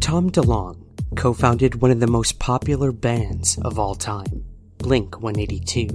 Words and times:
Tom 0.00 0.30
DeLonge 0.30 0.82
co 1.16 1.32
founded 1.32 1.82
one 1.82 1.90
of 1.90 2.00
the 2.00 2.06
most 2.06 2.38
popular 2.38 2.92
bands 2.92 3.58
of 3.58 3.78
all 3.78 3.94
time, 3.94 4.44
Blink 4.78 5.20
182. 5.20 5.88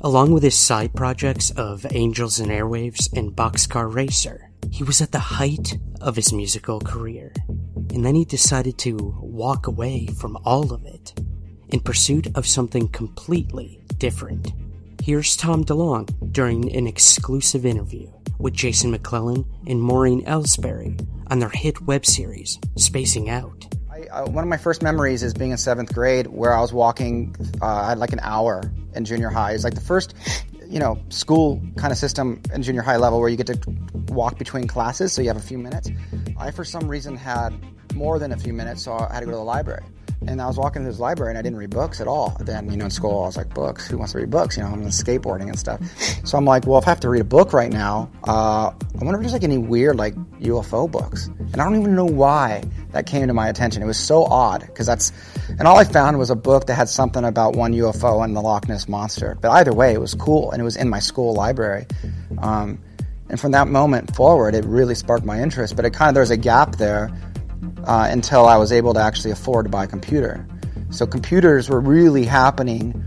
Along 0.00 0.32
with 0.32 0.42
his 0.42 0.58
side 0.58 0.94
projects 0.94 1.50
of 1.50 1.84
Angels 1.90 2.38
and 2.38 2.50
Airwaves 2.50 3.12
and 3.12 3.34
Boxcar 3.34 3.92
Racer, 3.92 4.50
he 4.70 4.84
was 4.84 5.02
at 5.02 5.12
the 5.12 5.18
height 5.18 5.78
of 6.00 6.16
his 6.16 6.32
musical 6.32 6.80
career. 6.80 7.32
And 7.92 8.04
then 8.04 8.14
he 8.14 8.24
decided 8.24 8.78
to 8.78 8.96
walk 9.20 9.66
away 9.66 10.06
from 10.06 10.38
all 10.44 10.72
of 10.72 10.84
it 10.84 11.18
in 11.68 11.80
pursuit 11.80 12.28
of 12.36 12.46
something 12.46 12.88
completely 12.88 13.80
different. 13.98 14.52
Here's 15.02 15.36
Tom 15.36 15.64
DeLonge 15.64 16.32
during 16.32 16.74
an 16.74 16.86
exclusive 16.86 17.66
interview 17.66 18.10
with 18.38 18.54
Jason 18.54 18.90
McClellan 18.90 19.44
and 19.66 19.82
Maureen 19.82 20.24
Elsberry 20.26 20.96
on 21.28 21.38
their 21.38 21.48
hit 21.48 21.80
web 21.82 22.06
series, 22.06 22.58
Spacing 22.76 23.28
Out. 23.28 23.66
I, 23.90 24.02
uh, 24.06 24.26
one 24.26 24.44
of 24.44 24.48
my 24.48 24.56
first 24.56 24.82
memories 24.82 25.22
is 25.22 25.34
being 25.34 25.50
in 25.50 25.58
seventh 25.58 25.94
grade 25.94 26.26
where 26.26 26.52
I 26.52 26.60
was 26.60 26.72
walking, 26.72 27.34
uh, 27.62 27.66
I 27.66 27.88
had 27.90 27.98
like 27.98 28.12
an 28.12 28.20
hour 28.22 28.62
in 28.94 29.04
junior 29.04 29.30
high. 29.30 29.52
It's 29.52 29.64
like 29.64 29.74
the 29.74 29.80
first, 29.80 30.14
you 30.68 30.78
know, 30.78 30.98
school 31.08 31.62
kind 31.76 31.92
of 31.92 31.98
system 31.98 32.40
in 32.52 32.62
junior 32.62 32.82
high 32.82 32.96
level 32.96 33.20
where 33.20 33.28
you 33.28 33.36
get 33.36 33.46
to 33.46 33.58
walk 34.08 34.38
between 34.38 34.66
classes, 34.66 35.12
so 35.12 35.22
you 35.22 35.28
have 35.28 35.36
a 35.36 35.40
few 35.40 35.58
minutes. 35.58 35.90
I, 36.38 36.50
for 36.50 36.64
some 36.64 36.88
reason, 36.88 37.16
had 37.16 37.54
more 37.94 38.18
than 38.18 38.32
a 38.32 38.36
few 38.36 38.52
minutes, 38.52 38.82
so 38.82 38.92
I 38.92 39.12
had 39.14 39.20
to 39.20 39.26
go 39.26 39.32
to 39.32 39.36
the 39.38 39.42
library. 39.42 39.84
And 40.28 40.42
I 40.42 40.46
was 40.46 40.56
walking 40.56 40.82
to 40.82 40.86
his 40.86 40.98
library 40.98 41.30
and 41.30 41.38
I 41.38 41.42
didn't 41.42 41.58
read 41.58 41.70
books 41.70 42.00
at 42.00 42.08
all. 42.08 42.36
Then, 42.40 42.70
you 42.70 42.76
know, 42.76 42.86
in 42.86 42.90
school, 42.90 43.22
I 43.22 43.26
was 43.26 43.36
like, 43.36 43.54
books? 43.54 43.86
Who 43.86 43.98
wants 43.98 44.12
to 44.12 44.18
read 44.18 44.30
books? 44.30 44.56
You 44.56 44.64
know, 44.64 44.70
I'm 44.70 44.82
in 44.82 44.88
skateboarding 44.88 45.48
and 45.48 45.58
stuff. 45.58 45.80
So 46.24 46.36
I'm 46.36 46.44
like, 46.44 46.66
well, 46.66 46.78
if 46.78 46.86
I 46.86 46.90
have 46.90 47.00
to 47.00 47.08
read 47.08 47.20
a 47.20 47.24
book 47.24 47.52
right 47.52 47.72
now, 47.72 48.10
uh, 48.26 48.70
I 48.70 49.04
wonder 49.04 49.14
if 49.14 49.20
there's 49.20 49.32
like 49.32 49.44
any 49.44 49.58
weird, 49.58 49.96
like, 49.96 50.14
UFO 50.40 50.90
books. 50.90 51.26
And 51.26 51.60
I 51.60 51.64
don't 51.64 51.80
even 51.80 51.94
know 51.94 52.04
why 52.04 52.62
that 52.92 53.06
came 53.06 53.26
to 53.26 53.34
my 53.34 53.48
attention. 53.48 53.82
It 53.82 53.86
was 53.86 53.98
so 53.98 54.24
odd 54.24 54.60
because 54.66 54.86
that's, 54.86 55.12
and 55.48 55.62
all 55.62 55.78
I 55.78 55.84
found 55.84 56.18
was 56.18 56.30
a 56.30 56.36
book 56.36 56.66
that 56.66 56.74
had 56.74 56.88
something 56.88 57.24
about 57.24 57.56
one 57.56 57.72
UFO 57.72 58.24
and 58.24 58.36
the 58.36 58.40
Loch 58.40 58.68
Ness 58.68 58.88
Monster. 58.88 59.36
But 59.40 59.50
either 59.52 59.72
way, 59.72 59.92
it 59.92 60.00
was 60.00 60.14
cool 60.14 60.50
and 60.50 60.60
it 60.60 60.64
was 60.64 60.76
in 60.76 60.88
my 60.88 60.98
school 60.98 61.34
library. 61.34 61.86
Um, 62.38 62.78
and 63.28 63.40
from 63.40 63.52
that 63.52 63.68
moment 63.68 64.14
forward, 64.14 64.54
it 64.54 64.64
really 64.64 64.94
sparked 64.94 65.24
my 65.24 65.40
interest. 65.40 65.76
But 65.76 65.84
it 65.84 65.92
kind 65.92 66.08
of, 66.08 66.14
there 66.14 66.22
was 66.22 66.30
a 66.30 66.36
gap 66.36 66.76
there 66.76 67.10
uh, 67.84 68.08
until 68.10 68.46
I 68.46 68.56
was 68.56 68.72
able 68.72 68.94
to 68.94 69.00
actually 69.00 69.30
afford 69.30 69.66
to 69.66 69.70
buy 69.70 69.84
a 69.84 69.86
computer. 69.86 70.46
So 70.90 71.06
computers 71.06 71.68
were 71.68 71.80
really 71.80 72.24
happening 72.24 73.04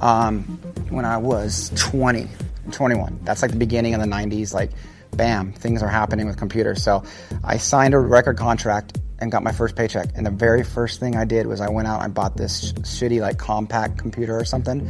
um, 0.00 0.42
when 0.90 1.04
I 1.04 1.16
was 1.16 1.70
20, 1.76 2.28
21. 2.70 3.20
That's 3.22 3.42
like 3.42 3.50
the 3.50 3.56
beginning 3.56 3.94
of 3.94 4.00
the 4.00 4.06
90s. 4.06 4.54
Like, 4.54 4.70
bam, 5.12 5.52
things 5.52 5.82
are 5.82 5.88
happening 5.88 6.26
with 6.26 6.36
computers. 6.36 6.82
So 6.82 7.04
I 7.42 7.56
signed 7.58 7.94
a 7.94 7.98
record 7.98 8.36
contract 8.36 8.98
and 9.20 9.32
got 9.32 9.42
my 9.42 9.52
first 9.52 9.76
paycheck. 9.76 10.10
And 10.14 10.24
the 10.24 10.30
very 10.30 10.62
first 10.62 11.00
thing 11.00 11.16
I 11.16 11.24
did 11.24 11.46
was 11.46 11.60
I 11.60 11.68
went 11.68 11.88
out 11.88 12.02
and 12.04 12.14
bought 12.14 12.36
this 12.36 12.68
sh- 12.68 12.72
shitty 12.72 13.20
like 13.20 13.38
compact 13.38 13.98
computer 13.98 14.38
or 14.38 14.44
something, 14.44 14.88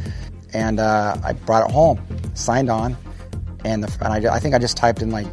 and 0.53 0.79
uh, 0.79 1.17
I 1.23 1.33
brought 1.33 1.69
it 1.69 1.73
home, 1.73 1.99
signed 2.35 2.69
on, 2.69 2.95
and, 3.65 3.83
the, 3.83 4.05
and 4.05 4.27
I, 4.27 4.35
I 4.35 4.39
think 4.39 4.55
I 4.55 4.59
just 4.59 4.77
typed 4.77 5.01
in 5.01 5.09
like 5.09 5.27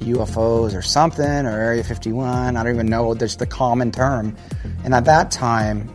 UFOs 0.00 0.76
or 0.76 0.82
something 0.82 1.24
or 1.24 1.50
Area 1.50 1.84
51. 1.84 2.56
I 2.56 2.62
don't 2.62 2.72
even 2.72 2.86
know. 2.86 3.14
There's 3.14 3.36
the 3.36 3.46
common 3.46 3.92
term. 3.92 4.36
And 4.84 4.94
at 4.94 5.04
that 5.04 5.30
time, 5.30 5.94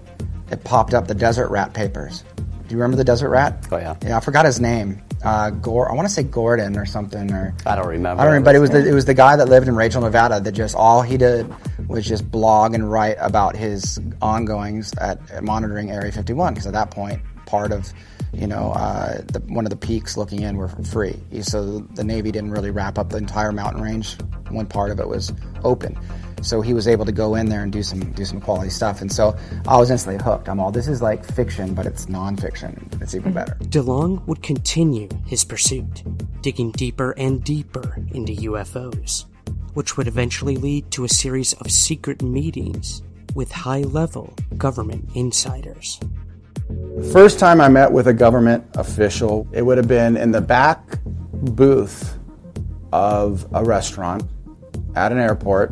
it 0.52 0.64
popped 0.64 0.94
up 0.94 1.08
the 1.08 1.16
Desert 1.16 1.50
Rat 1.50 1.74
papers. 1.74 2.24
Do 2.38 2.70
you 2.70 2.78
remember 2.78 2.98
the 2.98 3.04
Desert 3.04 3.30
Rat? 3.30 3.68
Oh 3.72 3.78
yeah. 3.78 3.96
Yeah, 4.04 4.18
I 4.18 4.20
forgot 4.20 4.46
his 4.46 4.60
name. 4.60 5.02
Uh, 5.24 5.50
Gore. 5.52 5.90
I 5.90 5.96
want 5.96 6.08
to 6.08 6.14
say 6.14 6.24
Gordon 6.24 6.78
or 6.78 6.86
something. 6.86 7.32
Or 7.32 7.56
I 7.66 7.76
don't 7.76 7.88
remember. 7.88 8.22
I 8.22 8.26
don't 8.26 8.34
remember. 8.34 8.46
But 8.46 8.56
it 8.56 8.60
was 8.60 8.70
the, 8.72 8.88
it 8.88 8.94
was 8.94 9.06
the 9.06 9.14
guy 9.14 9.36
that 9.36 9.48
lived 9.48 9.68
in 9.68 9.76
Rachel, 9.76 10.02
Nevada. 10.02 10.40
That 10.40 10.52
just 10.52 10.76
all 10.76 11.02
he 11.02 11.18
did 11.18 11.52
was 11.88 12.06
just 12.06 12.30
blog 12.30 12.74
and 12.74 12.90
write 12.90 13.18
about 13.20 13.56
his 13.56 14.00
ongoings 14.22 14.94
at, 14.98 15.20
at 15.32 15.44
monitoring 15.44 15.92
Area 15.92 16.12
51. 16.12 16.54
Because 16.54 16.68
at 16.68 16.74
that 16.74 16.92
point, 16.92 17.22
part 17.46 17.72
of 17.72 17.92
you 18.34 18.48
know, 18.48 18.72
uh, 18.72 19.22
the, 19.32 19.40
one 19.48 19.66
of 19.66 19.70
the 19.70 19.78
peaks 19.78 20.18
looking 20.18 20.42
in 20.42 20.58
were 20.58 20.68
free. 20.68 21.20
So 21.42 21.80
the 21.80 22.04
Navy 22.04 22.32
didn't 22.32 22.52
really 22.52 22.72
wrap 22.72 22.98
up 22.98 23.10
the 23.10 23.18
entire 23.18 23.52
mountain 23.52 23.82
range. 23.82 24.18
One 24.50 24.66
part 24.66 24.92
of 24.92 25.00
it 25.00 25.08
was 25.08 25.32
open. 25.64 25.98
So 26.42 26.60
he 26.60 26.74
was 26.74 26.88
able 26.90 27.06
to 27.06 27.12
go 27.12 27.36
in 27.36 27.48
there 27.48 27.64
and 27.64 27.72
do 27.72 27.82
some 27.82 28.12
do 28.12 28.26
some 28.26 28.42
quality 28.42 28.70
stuff. 28.70 29.00
And 29.02 29.10
so 29.12 29.38
I 29.66 29.78
was 29.78 29.90
instantly 29.90 30.22
hooked. 30.22 30.50
I'm 30.50 30.60
all 30.60 30.72
this 30.72 30.90
is 30.90 31.02
like 31.02 31.24
fiction, 31.24 31.74
but 31.74 31.86
it's 31.86 32.08
nonfiction. 32.08 33.02
It's 33.02 33.16
even 33.16 33.32
better. 33.32 33.56
DeLonge 33.62 34.26
would 34.28 34.44
continue 34.44 35.08
his 35.26 35.46
pursuit, 35.46 36.04
digging 36.42 36.72
deeper 36.72 37.12
and 37.12 37.42
deeper 37.44 37.96
into 38.12 38.34
UFOs, 38.34 39.26
which 39.74 39.96
would 39.96 40.08
eventually 40.08 40.58
lead 40.58 40.92
to 40.92 41.06
a 41.06 41.10
series 41.10 41.54
of 41.54 41.72
secret 41.72 42.22
meetings 42.22 43.04
with 43.36 43.52
high 43.52 43.82
level 43.82 44.34
government 44.58 45.10
insiders. 45.16 46.00
First 47.12 47.40
time 47.40 47.60
I 47.60 47.68
met 47.70 47.92
with 47.92 48.08
a 48.08 48.14
government 48.14 48.66
official, 48.76 49.48
it 49.52 49.62
would 49.62 49.78
have 49.78 49.88
been 49.88 50.16
in 50.16 50.32
the 50.32 50.42
back 50.42 51.00
booth 51.06 52.18
of 52.92 53.46
a 53.54 53.64
restaurant 53.64 54.24
at 54.96 55.12
an 55.12 55.18
airport 55.18 55.72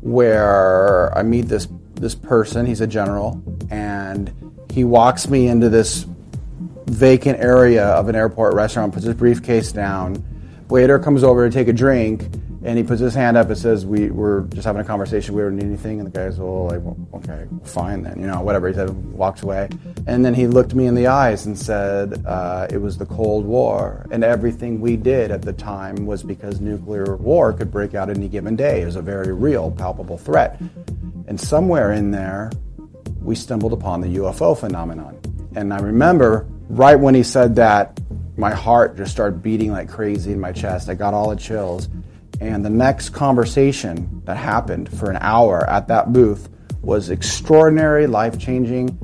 where 0.00 1.16
I 1.16 1.22
meet 1.22 1.48
this 1.48 1.68
this 1.94 2.14
person, 2.14 2.66
he's 2.66 2.80
a 2.80 2.86
general, 2.86 3.42
and 3.70 4.30
he 4.70 4.84
walks 4.84 5.28
me 5.28 5.46
into 5.46 5.68
this 5.68 6.06
vacant 6.86 7.38
area 7.40 7.86
of 7.86 8.08
an 8.08 8.16
airport 8.16 8.54
restaurant, 8.54 8.92
puts 8.92 9.06
his 9.06 9.14
briefcase 9.14 9.72
down. 9.72 10.22
Waiter 10.68 10.98
comes 10.98 11.22
over 11.22 11.48
to 11.48 11.52
take 11.52 11.68
a 11.68 11.72
drink, 11.72 12.28
and 12.64 12.78
he 12.78 12.82
puts 12.82 13.00
his 13.00 13.14
hand 13.14 13.36
up 13.36 13.48
and 13.48 13.58
says, 13.58 13.84
"We 13.84 14.10
were 14.10 14.46
just 14.48 14.64
having 14.64 14.80
a 14.80 14.84
conversation. 14.84 15.34
We 15.34 15.42
don't 15.42 15.56
need 15.56 15.66
anything." 15.66 16.00
And 16.00 16.10
the 16.10 16.18
guy's 16.18 16.40
all 16.40 16.68
like, 16.68 16.80
well, 16.82 16.96
"Okay, 17.14 17.44
fine 17.62 18.02
then." 18.02 18.18
You 18.18 18.26
know, 18.26 18.40
whatever. 18.40 18.68
He 18.68 18.74
said, 18.74 18.90
walks 19.12 19.42
away, 19.42 19.68
and 20.06 20.24
then 20.24 20.34
he 20.34 20.46
looked 20.46 20.74
me 20.74 20.86
in 20.86 20.94
the 20.94 21.06
eyes 21.06 21.46
and 21.46 21.58
said, 21.58 22.24
uh, 22.26 22.66
"It 22.70 22.80
was 22.80 22.96
the 22.96 23.06
Cold 23.06 23.44
War, 23.44 24.06
and 24.10 24.24
everything 24.24 24.80
we 24.80 24.96
did 24.96 25.30
at 25.30 25.42
the 25.42 25.52
time 25.52 26.06
was 26.06 26.22
because 26.22 26.60
nuclear 26.60 27.16
war 27.16 27.52
could 27.52 27.70
break 27.70 27.94
out 27.94 28.08
any 28.08 28.28
given 28.28 28.56
day. 28.56 28.82
It 28.82 28.86
was 28.86 28.96
a 28.96 29.02
very 29.02 29.32
real, 29.32 29.70
palpable 29.70 30.18
threat." 30.18 30.60
And 31.26 31.40
somewhere 31.40 31.92
in 31.92 32.10
there, 32.10 32.50
we 33.22 33.34
stumbled 33.34 33.72
upon 33.72 34.00
the 34.00 34.08
UFO 34.16 34.56
phenomenon. 34.56 35.18
And 35.54 35.72
I 35.72 35.78
remember 35.78 36.46
right 36.68 36.96
when 36.96 37.14
he 37.14 37.22
said 37.22 37.56
that, 37.56 38.00
my 38.36 38.50
heart 38.50 38.96
just 38.96 39.12
started 39.12 39.42
beating 39.42 39.70
like 39.70 39.88
crazy 39.88 40.32
in 40.32 40.40
my 40.40 40.52
chest. 40.52 40.88
I 40.88 40.94
got 40.94 41.14
all 41.14 41.30
the 41.30 41.36
chills. 41.36 41.88
And 42.40 42.64
the 42.64 42.70
next 42.70 43.10
conversation 43.10 44.22
that 44.24 44.36
happened 44.36 44.88
for 44.98 45.10
an 45.10 45.18
hour 45.20 45.68
at 45.68 45.88
that 45.88 46.12
booth 46.12 46.48
was 46.82 47.10
extraordinary, 47.10 48.06
life 48.06 48.38
changing, 48.38 48.98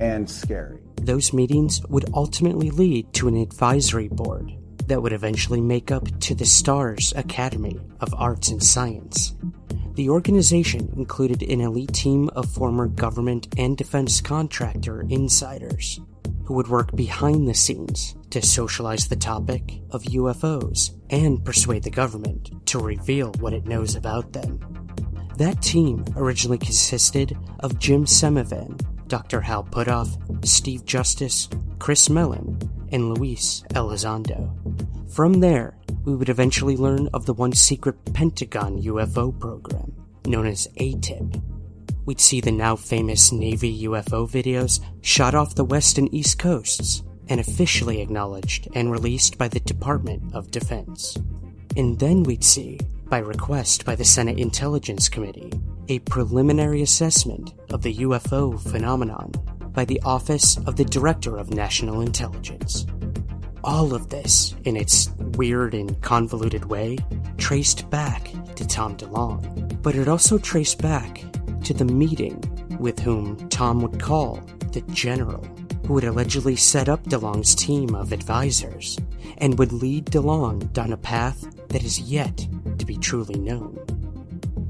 and 0.00 0.28
scary. 0.28 0.78
Those 0.96 1.32
meetings 1.32 1.80
would 1.88 2.10
ultimately 2.14 2.70
lead 2.70 3.12
to 3.14 3.28
an 3.28 3.36
advisory 3.36 4.08
board 4.08 4.52
that 4.86 5.00
would 5.00 5.12
eventually 5.12 5.60
make 5.60 5.90
up 5.90 6.06
to 6.20 6.34
the 6.34 6.44
STARS 6.44 7.12
Academy 7.16 7.80
of 8.00 8.12
Arts 8.14 8.48
and 8.48 8.62
Science. 8.62 9.34
The 9.94 10.10
organization 10.10 10.92
included 10.96 11.42
an 11.42 11.60
elite 11.60 11.92
team 11.92 12.28
of 12.30 12.50
former 12.50 12.88
government 12.88 13.48
and 13.56 13.76
defense 13.76 14.20
contractor 14.20 15.02
insiders 15.08 16.00
who 16.50 16.56
would 16.56 16.66
work 16.66 16.90
behind 16.96 17.46
the 17.46 17.54
scenes 17.54 18.16
to 18.28 18.42
socialize 18.42 19.06
the 19.06 19.14
topic 19.14 19.80
of 19.92 20.02
UFOs 20.02 20.90
and 21.08 21.44
persuade 21.44 21.84
the 21.84 21.90
government 21.90 22.50
to 22.66 22.80
reveal 22.80 23.30
what 23.38 23.52
it 23.52 23.68
knows 23.68 23.94
about 23.94 24.32
them. 24.32 24.58
That 25.36 25.62
team 25.62 26.04
originally 26.16 26.58
consisted 26.58 27.38
of 27.60 27.78
Jim 27.78 28.04
Semivan, 28.04 28.80
Dr. 29.06 29.40
Hal 29.40 29.62
Puthoff, 29.62 30.44
Steve 30.44 30.84
Justice, 30.84 31.48
Chris 31.78 32.10
Mellon, 32.10 32.58
and 32.90 33.14
Luis 33.14 33.62
Elizondo. 33.74 34.50
From 35.14 35.34
there, 35.34 35.78
we 36.04 36.16
would 36.16 36.30
eventually 36.30 36.76
learn 36.76 37.08
of 37.14 37.26
the 37.26 37.34
one 37.34 37.52
secret 37.52 37.94
Pentagon 38.12 38.82
UFO 38.82 39.38
program, 39.38 39.94
known 40.26 40.48
as 40.48 40.66
AATIP. 40.80 41.59
We'd 42.06 42.20
see 42.20 42.40
the 42.40 42.52
now 42.52 42.76
famous 42.76 43.32
Navy 43.32 43.84
UFO 43.84 44.28
videos 44.28 44.80
shot 45.02 45.34
off 45.34 45.54
the 45.54 45.64
west 45.64 45.98
and 45.98 46.12
east 46.14 46.38
coasts 46.38 47.02
and 47.28 47.40
officially 47.40 48.00
acknowledged 48.00 48.68
and 48.74 48.90
released 48.90 49.38
by 49.38 49.48
the 49.48 49.60
Department 49.60 50.34
of 50.34 50.50
Defense. 50.50 51.16
And 51.76 51.98
then 51.98 52.24
we'd 52.24 52.44
see, 52.44 52.78
by 53.04 53.18
request 53.18 53.84
by 53.84 53.94
the 53.94 54.04
Senate 54.04 54.38
Intelligence 54.38 55.08
Committee, 55.08 55.52
a 55.88 56.00
preliminary 56.00 56.82
assessment 56.82 57.54
of 57.70 57.82
the 57.82 57.94
UFO 57.96 58.60
phenomenon 58.60 59.32
by 59.72 59.84
the 59.84 60.00
Office 60.04 60.56
of 60.66 60.76
the 60.76 60.84
Director 60.84 61.36
of 61.36 61.54
National 61.54 62.00
Intelligence. 62.00 62.86
All 63.62 63.94
of 63.94 64.08
this, 64.08 64.54
in 64.64 64.76
its 64.76 65.10
weird 65.36 65.74
and 65.74 66.00
convoluted 66.02 66.64
way, 66.64 66.98
traced 67.36 67.88
back 67.90 68.30
to 68.56 68.66
Tom 68.66 68.96
DeLonge. 68.96 69.82
But 69.82 69.94
it 69.94 70.08
also 70.08 70.38
traced 70.38 70.80
back 70.82 71.24
to 71.64 71.74
the 71.74 71.84
meeting 71.84 72.42
with 72.78 72.98
whom 72.98 73.48
Tom 73.48 73.82
would 73.82 74.00
call 74.00 74.36
the 74.72 74.80
general, 74.92 75.44
who 75.86 75.94
would 75.94 76.04
allegedly 76.04 76.56
set 76.56 76.88
up 76.88 77.02
DeLonge's 77.04 77.54
team 77.54 77.94
of 77.94 78.12
advisors 78.12 78.98
and 79.38 79.58
would 79.58 79.72
lead 79.72 80.06
DeLonge 80.06 80.72
down 80.72 80.92
a 80.92 80.96
path 80.96 81.46
that 81.68 81.82
is 81.82 82.00
yet 82.00 82.46
to 82.78 82.86
be 82.86 82.96
truly 82.96 83.38
known. 83.38 83.78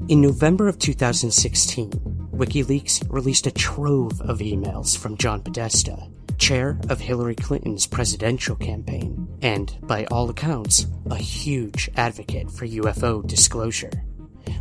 In 0.07 0.21
November 0.21 0.67
of 0.67 0.79
2016, 0.79 1.91
WikiLeaks 2.33 3.05
released 3.09 3.47
a 3.47 3.51
trove 3.51 4.19
of 4.21 4.39
emails 4.39 4.97
from 4.97 5.17
John 5.17 5.41
Podesta, 5.41 6.09
chair 6.37 6.79
of 6.89 6.99
Hillary 6.99 7.35
Clinton's 7.35 7.85
presidential 7.85 8.55
campaign, 8.55 9.27
and, 9.41 9.73
by 9.83 10.05
all 10.05 10.29
accounts, 10.29 10.87
a 11.09 11.15
huge 11.15 11.89
advocate 11.95 12.49
for 12.49 12.65
UFO 12.65 13.25
disclosure. 13.25 13.91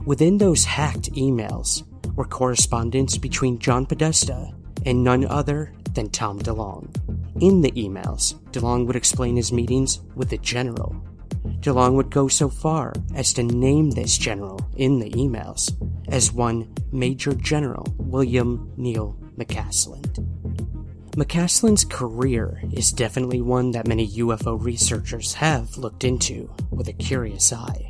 Within 0.04 0.38
those 0.38 0.64
hacked 0.64 1.12
emails 1.14 1.84
were 2.16 2.24
correspondence 2.24 3.18
between 3.18 3.58
John 3.58 3.86
Podesta 3.86 4.52
and 4.84 5.04
none 5.04 5.24
other 5.26 5.72
than 5.94 6.10
Tom 6.10 6.38
DeLonge. 6.38 6.94
In 7.42 7.60
the 7.60 7.72
emails, 7.72 8.34
DeLonge 8.52 8.86
would 8.86 8.96
explain 8.96 9.36
his 9.36 9.52
meetings 9.52 10.00
with 10.14 10.30
the 10.30 10.38
general. 10.38 10.94
DeLonge 11.60 11.94
would 11.94 12.10
go 12.10 12.28
so 12.28 12.48
far 12.48 12.92
as 13.14 13.32
to 13.34 13.42
name 13.42 13.90
this 13.90 14.16
general 14.18 14.60
in 14.76 14.98
the 14.98 15.10
emails 15.10 15.72
as 16.08 16.32
one 16.32 16.72
Major 16.92 17.34
General 17.34 17.86
William 17.98 18.72
Neal 18.76 19.16
McCasland. 19.36 20.26
McCasland's 21.12 21.84
career 21.84 22.62
is 22.72 22.92
definitely 22.92 23.40
one 23.40 23.72
that 23.72 23.88
many 23.88 24.08
UFO 24.08 24.62
researchers 24.62 25.34
have 25.34 25.76
looked 25.76 26.04
into 26.04 26.52
with 26.70 26.88
a 26.88 26.92
curious 26.92 27.52
eye. 27.52 27.89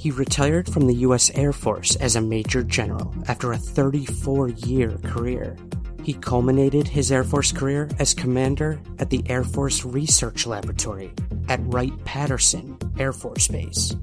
He 0.00 0.10
retired 0.10 0.66
from 0.72 0.86
the 0.86 0.94
U.S. 1.06 1.30
Air 1.34 1.52
Force 1.52 1.94
as 1.96 2.16
a 2.16 2.22
Major 2.22 2.62
General 2.62 3.14
after 3.28 3.52
a 3.52 3.58
34 3.58 4.48
year 4.48 4.96
career. 5.04 5.58
He 6.02 6.14
culminated 6.14 6.88
his 6.88 7.12
Air 7.12 7.22
Force 7.22 7.52
career 7.52 7.86
as 7.98 8.14
commander 8.14 8.80
at 8.98 9.10
the 9.10 9.22
Air 9.26 9.44
Force 9.44 9.84
Research 9.84 10.46
Laboratory 10.46 11.12
at 11.50 11.60
Wright 11.64 11.92
Patterson 12.06 12.78
Air 12.98 13.12
Force 13.12 13.48
Base, 13.48 13.94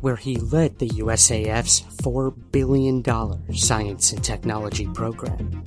where 0.00 0.16
he 0.16 0.38
led 0.38 0.78
the 0.78 0.88
USAF's 0.88 1.82
$4 2.02 2.34
billion 2.50 3.04
science 3.54 4.12
and 4.12 4.24
technology 4.24 4.86
program. 4.86 5.62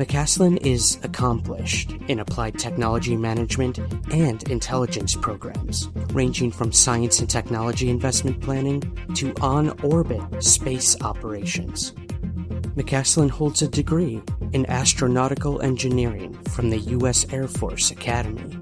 McCasland 0.00 0.64
is 0.64 0.98
accomplished 1.02 1.92
in 2.08 2.20
applied 2.20 2.58
technology 2.58 3.18
management 3.18 3.78
and 4.10 4.42
intelligence 4.48 5.14
programs, 5.14 5.90
ranging 6.14 6.50
from 6.50 6.72
science 6.72 7.20
and 7.20 7.28
technology 7.28 7.90
investment 7.90 8.40
planning 8.40 8.80
to 9.14 9.34
on 9.42 9.78
orbit 9.82 10.42
space 10.42 10.98
operations. 11.02 11.92
McCasland 12.76 13.28
holds 13.28 13.60
a 13.60 13.68
degree 13.68 14.22
in 14.54 14.64
astronautical 14.64 15.62
engineering 15.62 16.32
from 16.44 16.70
the 16.70 16.78
U.S. 16.78 17.30
Air 17.30 17.46
Force 17.46 17.90
Academy. 17.90 18.56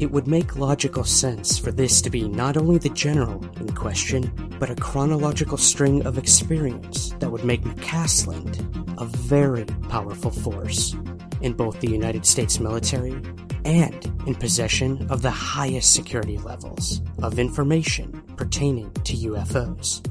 It 0.00 0.12
would 0.12 0.28
make 0.28 0.54
logical 0.54 1.02
sense 1.02 1.58
for 1.58 1.72
this 1.72 2.00
to 2.02 2.10
be 2.10 2.28
not 2.28 2.56
only 2.56 2.78
the 2.78 2.88
general 2.90 3.44
in 3.56 3.74
question, 3.74 4.30
but 4.60 4.70
a 4.70 4.76
chronological 4.76 5.58
string 5.58 6.06
of 6.06 6.18
experience 6.18 7.10
that 7.18 7.28
would 7.30 7.44
make 7.44 7.62
McCasland 7.62 8.60
a 9.00 9.06
very 9.06 9.64
powerful 9.88 10.30
force 10.30 10.94
in 11.40 11.52
both 11.52 11.80
the 11.80 11.90
United 11.90 12.24
States 12.24 12.60
military 12.60 13.20
and 13.64 14.04
in 14.24 14.36
possession 14.36 15.04
of 15.10 15.22
the 15.22 15.32
highest 15.32 15.94
security 15.94 16.38
levels 16.38 17.02
of 17.20 17.40
information 17.40 18.22
pertaining 18.36 18.92
to 19.02 19.14
UFOs. 19.14 20.04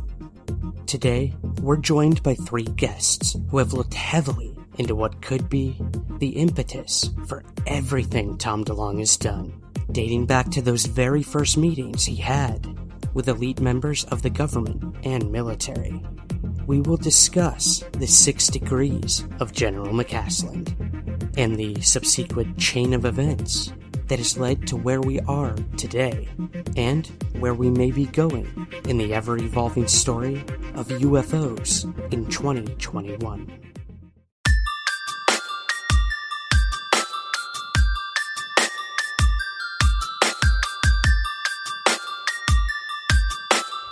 Today, 0.85 1.33
we're 1.61 1.77
joined 1.77 2.21
by 2.23 2.35
three 2.35 2.63
guests 2.63 3.37
who 3.49 3.57
have 3.57 3.71
looked 3.71 3.93
heavily 3.93 4.53
into 4.77 4.95
what 4.95 5.21
could 5.21 5.47
be 5.47 5.77
the 6.17 6.29
impetus 6.29 7.09
for 7.25 7.45
everything 7.65 8.37
Tom 8.37 8.65
DeLonge 8.65 8.99
has 8.99 9.15
done 9.15 9.61
dating 9.91 10.25
back 10.25 10.49
to 10.51 10.61
those 10.61 10.85
very 10.85 11.23
first 11.23 11.57
meetings 11.57 12.05
he 12.05 12.15
had 12.15 12.67
with 13.13 13.27
elite 13.27 13.61
members 13.61 14.03
of 14.05 14.21
the 14.21 14.29
government 14.29 14.95
and 15.03 15.31
military. 15.31 16.03
We 16.65 16.81
will 16.81 16.97
discuss 16.97 17.83
the 17.93 18.07
six 18.07 18.47
degrees 18.47 19.25
of 19.39 19.53
General 19.53 19.93
McCasland 19.93 20.73
and 21.37 21.55
the 21.55 21.79
subsequent 21.81 22.57
chain 22.57 22.93
of 22.93 23.05
events 23.05 23.71
that 24.07 24.19
has 24.19 24.37
led 24.37 24.67
to 24.67 24.77
where 24.77 25.01
we 25.01 25.19
are 25.21 25.55
today 25.77 26.27
and 26.75 27.07
where 27.39 27.53
we 27.53 27.69
may 27.69 27.91
be 27.91 28.05
going 28.05 28.67
in 28.87 28.97
the 28.97 29.13
ever 29.13 29.37
evolving 29.37 29.87
story 29.87 30.37
of 30.75 30.87
UFOs 30.87 31.83
in 32.13 32.25
2021. 32.27 33.66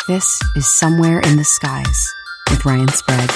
This 0.07 0.40
is 0.56 0.68
Somewhere 0.68 1.19
in 1.19 1.36
the 1.36 1.44
Skies 1.44 2.13
with 2.52 2.63
Ryan 2.63 2.88
Sprague. 2.90 3.31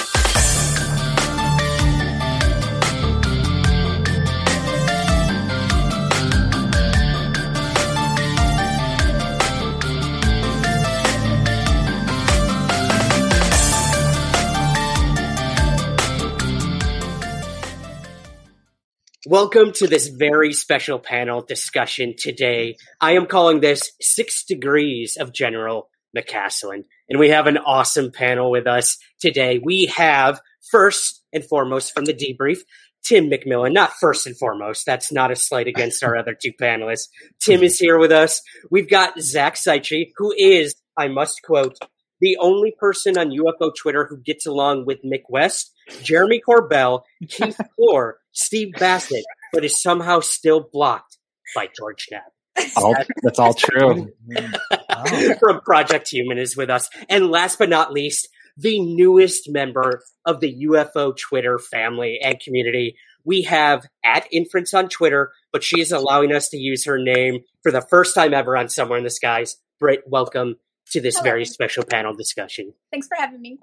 Welcome 19.26 19.72
to 19.72 19.88
this 19.88 20.06
very 20.06 20.52
special 20.52 21.00
panel 21.00 21.42
discussion 21.42 22.14
today. 22.16 22.76
I 23.00 23.16
am 23.16 23.26
calling 23.26 23.58
this 23.58 23.90
Six 24.00 24.44
Degrees 24.44 25.16
of 25.18 25.32
General 25.32 25.89
McCasland. 26.16 26.84
And 27.08 27.18
we 27.18 27.30
have 27.30 27.46
an 27.46 27.58
awesome 27.58 28.10
panel 28.10 28.50
with 28.50 28.66
us 28.66 28.98
today. 29.20 29.60
We 29.62 29.86
have 29.86 30.40
first 30.70 31.22
and 31.32 31.44
foremost 31.44 31.94
from 31.94 32.04
the 32.04 32.14
debrief, 32.14 32.58
Tim 33.04 33.30
McMillan. 33.30 33.72
Not 33.72 33.92
first 33.94 34.26
and 34.26 34.36
foremost. 34.36 34.86
That's 34.86 35.12
not 35.12 35.30
a 35.30 35.36
slight 35.36 35.66
against 35.66 36.04
our 36.04 36.16
other 36.16 36.34
two 36.34 36.52
panelists. 36.52 37.08
Tim 37.40 37.62
is 37.62 37.78
here 37.78 37.98
with 37.98 38.12
us. 38.12 38.42
We've 38.70 38.88
got 38.88 39.20
Zach 39.20 39.54
Seichi, 39.54 40.10
who 40.16 40.32
is, 40.36 40.74
I 40.96 41.08
must 41.08 41.42
quote, 41.42 41.78
the 42.20 42.36
only 42.38 42.74
person 42.78 43.16
on 43.16 43.30
UFO 43.30 43.74
Twitter 43.74 44.06
who 44.06 44.18
gets 44.18 44.46
along 44.46 44.84
with 44.84 45.02
Mick 45.02 45.22
West, 45.28 45.72
Jeremy 46.02 46.42
Corbell, 46.46 47.02
Keith 47.28 47.58
Kloor, 47.78 48.14
Steve 48.32 48.74
Bassett, 48.78 49.24
but 49.52 49.64
is 49.64 49.80
somehow 49.80 50.20
still 50.20 50.68
blocked 50.70 51.16
by 51.54 51.68
George 51.74 52.08
Knapp. 52.10 52.32
All, 52.76 52.94
that's 53.22 53.38
all 53.38 53.54
true. 53.54 54.12
From 55.40 55.60
Project 55.60 56.08
Human 56.08 56.38
is 56.38 56.56
with 56.56 56.70
us. 56.70 56.88
And 57.08 57.30
last 57.30 57.58
but 57.58 57.68
not 57.68 57.92
least, 57.92 58.28
the 58.56 58.80
newest 58.80 59.48
member 59.50 60.02
of 60.24 60.40
the 60.40 60.66
UFO 60.66 61.16
Twitter 61.16 61.58
family 61.58 62.18
and 62.22 62.38
community. 62.40 62.96
We 63.24 63.42
have 63.42 63.86
at 64.04 64.26
Inference 64.32 64.74
on 64.74 64.88
Twitter, 64.88 65.32
but 65.52 65.62
she 65.62 65.80
is 65.80 65.92
allowing 65.92 66.32
us 66.32 66.48
to 66.50 66.56
use 66.56 66.84
her 66.84 66.98
name 66.98 67.40
for 67.62 67.70
the 67.72 67.82
first 67.82 68.14
time 68.14 68.34
ever 68.34 68.56
on 68.56 68.68
Somewhere 68.68 68.98
in 68.98 69.04
the 69.04 69.10
Skies. 69.10 69.56
Britt, 69.78 70.02
welcome 70.06 70.56
to 70.90 71.00
this 71.00 71.16
Hello. 71.16 71.24
very 71.24 71.44
special 71.44 71.84
panel 71.84 72.14
discussion. 72.14 72.72
Thanks 72.90 73.08
for 73.08 73.16
having 73.18 73.40
me. 73.40 73.58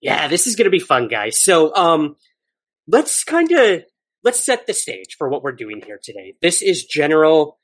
Yeah, 0.00 0.28
this 0.28 0.46
is 0.46 0.56
going 0.56 0.64
to 0.64 0.70
be 0.70 0.80
fun, 0.80 1.08
guys. 1.08 1.40
So, 1.40 1.74
um, 1.74 2.16
let's 2.88 3.22
kind 3.24 3.50
of 3.52 3.82
let's 4.24 4.44
set 4.44 4.66
the 4.66 4.74
stage 4.74 5.16
for 5.16 5.28
what 5.28 5.42
we're 5.42 5.52
doing 5.52 5.82
here 5.84 6.00
today. 6.02 6.34
This 6.42 6.62
is 6.62 6.84
General 6.84 7.58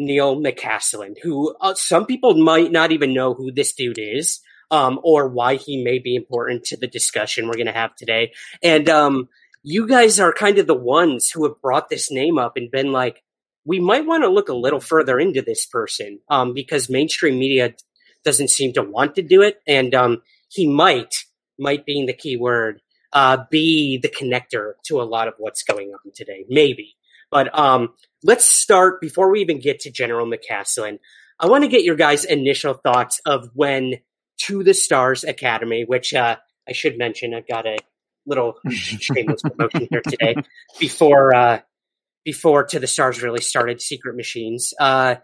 Neal 0.00 0.40
McCasland, 0.40 1.16
who 1.22 1.54
uh, 1.60 1.74
some 1.74 2.06
people 2.06 2.34
might 2.34 2.72
not 2.72 2.90
even 2.90 3.14
know 3.14 3.34
who 3.34 3.52
this 3.52 3.74
dude 3.74 3.98
is, 3.98 4.40
um, 4.70 4.98
or 5.04 5.28
why 5.28 5.56
he 5.56 5.84
may 5.84 5.98
be 5.98 6.16
important 6.16 6.64
to 6.64 6.76
the 6.76 6.86
discussion 6.86 7.46
we're 7.46 7.54
going 7.54 7.66
to 7.66 7.72
have 7.72 7.94
today. 7.94 8.32
And 8.62 8.88
um, 8.88 9.28
you 9.62 9.86
guys 9.86 10.18
are 10.18 10.32
kind 10.32 10.58
of 10.58 10.66
the 10.66 10.74
ones 10.74 11.28
who 11.28 11.44
have 11.44 11.60
brought 11.60 11.90
this 11.90 12.10
name 12.10 12.38
up 12.38 12.56
and 12.56 12.70
been 12.70 12.92
like, 12.92 13.22
we 13.64 13.78
might 13.78 14.06
want 14.06 14.22
to 14.22 14.30
look 14.30 14.48
a 14.48 14.54
little 14.54 14.80
further 14.80 15.20
into 15.20 15.42
this 15.42 15.66
person 15.66 16.20
um, 16.30 16.54
because 16.54 16.88
mainstream 16.88 17.38
media 17.38 17.74
doesn't 18.24 18.48
seem 18.48 18.72
to 18.72 18.82
want 18.82 19.14
to 19.16 19.22
do 19.22 19.42
it, 19.42 19.60
and 19.66 19.94
um, 19.94 20.22
he 20.48 20.66
might, 20.66 21.14
might 21.58 21.84
being 21.84 22.06
the 22.06 22.12
key 22.14 22.36
word, 22.36 22.80
uh, 23.12 23.44
be 23.50 23.98
the 23.98 24.08
connector 24.08 24.72
to 24.84 25.00
a 25.00 25.04
lot 25.04 25.28
of 25.28 25.34
what's 25.38 25.62
going 25.62 25.88
on 25.88 26.12
today. 26.14 26.44
Maybe. 26.48 26.96
But 27.30 27.56
um, 27.58 27.94
let's 28.22 28.44
start 28.44 29.00
before 29.00 29.30
we 29.30 29.40
even 29.40 29.60
get 29.60 29.80
to 29.80 29.90
General 29.90 30.26
McCasland. 30.26 30.98
I 31.38 31.46
want 31.46 31.64
to 31.64 31.68
get 31.68 31.84
your 31.84 31.96
guys' 31.96 32.24
initial 32.24 32.74
thoughts 32.74 33.20
of 33.24 33.50
when 33.54 33.94
To 34.42 34.62
the 34.62 34.74
Stars 34.74 35.24
Academy, 35.24 35.84
which 35.86 36.12
uh, 36.12 36.36
I 36.68 36.72
should 36.72 36.98
mention, 36.98 37.34
I've 37.34 37.48
got 37.48 37.66
a 37.66 37.78
little 38.26 38.54
shameless 38.70 39.42
promotion 39.42 39.88
here 39.90 40.02
today 40.02 40.36
before 40.78 41.34
uh, 41.34 41.60
before 42.24 42.64
To 42.64 42.78
the 42.78 42.86
Stars 42.86 43.22
really 43.22 43.40
started 43.40 43.80
Secret 43.80 44.16
Machines. 44.16 44.74
Uh, 44.78 45.16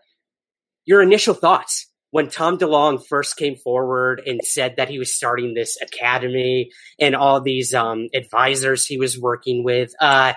your 0.86 1.02
initial 1.02 1.34
thoughts 1.34 1.90
when 2.10 2.28
Tom 2.28 2.56
DeLonge 2.56 3.06
first 3.06 3.36
came 3.36 3.56
forward 3.56 4.22
and 4.24 4.40
said 4.42 4.76
that 4.76 4.88
he 4.88 4.98
was 4.98 5.14
starting 5.14 5.52
this 5.52 5.76
academy 5.82 6.70
and 6.98 7.14
all 7.14 7.40
these 7.42 7.74
um, 7.74 8.08
advisors 8.14 8.86
he 8.86 8.96
was 8.96 9.20
working 9.20 9.64
with. 9.64 9.92
Uh, 10.00 10.32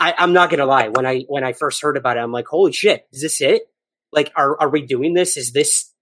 I, 0.00 0.14
I'm 0.16 0.32
not 0.32 0.50
gonna 0.50 0.66
lie. 0.66 0.88
When 0.88 1.06
I 1.06 1.20
when 1.28 1.44
I 1.44 1.52
first 1.52 1.82
heard 1.82 1.96
about 1.96 2.16
it, 2.16 2.20
I'm 2.20 2.32
like, 2.32 2.46
holy 2.46 2.72
shit, 2.72 3.06
is 3.12 3.20
this 3.20 3.40
it? 3.40 3.62
Like, 4.12 4.32
are 4.34 4.58
are 4.60 4.70
we 4.70 4.82
doing 4.82 5.12
this? 5.14 5.36
Is 5.36 5.52
this 5.52 5.92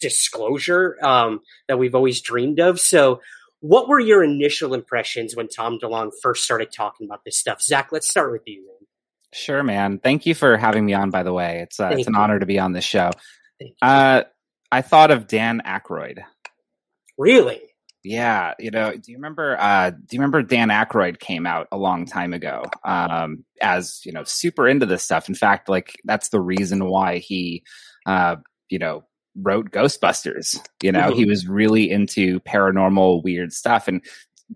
disclosure 0.00 0.96
um, 1.02 1.40
that 1.66 1.78
we've 1.78 1.96
always 1.96 2.20
dreamed 2.20 2.60
of? 2.60 2.78
So, 2.78 3.20
what 3.60 3.88
were 3.88 3.98
your 3.98 4.22
initial 4.22 4.72
impressions 4.72 5.34
when 5.34 5.48
Tom 5.48 5.78
DeLonge 5.80 6.12
first 6.22 6.44
started 6.44 6.70
talking 6.70 7.06
about 7.06 7.24
this 7.24 7.36
stuff? 7.36 7.60
Zach, 7.60 7.88
let's 7.90 8.08
start 8.08 8.30
with 8.30 8.42
you. 8.46 8.64
Man. 8.64 8.76
Sure, 9.32 9.62
man. 9.64 9.98
Thank 9.98 10.24
you 10.24 10.34
for 10.34 10.56
having 10.56 10.86
me 10.86 10.94
on. 10.94 11.10
By 11.10 11.24
the 11.24 11.32
way, 11.32 11.60
it's 11.62 11.80
uh, 11.80 11.90
it's 11.92 12.06
an 12.06 12.14
you. 12.14 12.20
honor 12.20 12.38
to 12.38 12.46
be 12.46 12.60
on 12.60 12.72
this 12.72 12.84
show. 12.84 13.10
Uh, 13.82 14.22
I 14.70 14.82
thought 14.82 15.10
of 15.10 15.26
Dan 15.26 15.60
Aykroyd. 15.66 16.22
Really? 17.18 17.60
Yeah, 18.08 18.54
you 18.58 18.70
know, 18.70 18.92
do 18.92 19.12
you 19.12 19.18
remember? 19.18 19.54
Uh, 19.60 19.90
do 19.90 19.98
you 20.12 20.18
remember 20.18 20.42
Dan 20.42 20.70
Aykroyd 20.70 21.18
came 21.18 21.46
out 21.46 21.68
a 21.70 21.76
long 21.76 22.06
time 22.06 22.32
ago 22.32 22.64
um, 22.82 23.44
as 23.60 24.00
you 24.02 24.12
know 24.12 24.24
super 24.24 24.66
into 24.66 24.86
this 24.86 25.02
stuff? 25.02 25.28
In 25.28 25.34
fact, 25.34 25.68
like 25.68 26.00
that's 26.04 26.30
the 26.30 26.40
reason 26.40 26.86
why 26.86 27.18
he, 27.18 27.64
uh, 28.06 28.36
you 28.70 28.78
know, 28.78 29.04
wrote 29.36 29.72
Ghostbusters. 29.72 30.58
You 30.82 30.90
know, 30.90 31.10
mm-hmm. 31.10 31.18
he 31.18 31.26
was 31.26 31.46
really 31.46 31.90
into 31.90 32.40
paranormal, 32.40 33.22
weird 33.24 33.52
stuff, 33.52 33.88
and 33.88 34.02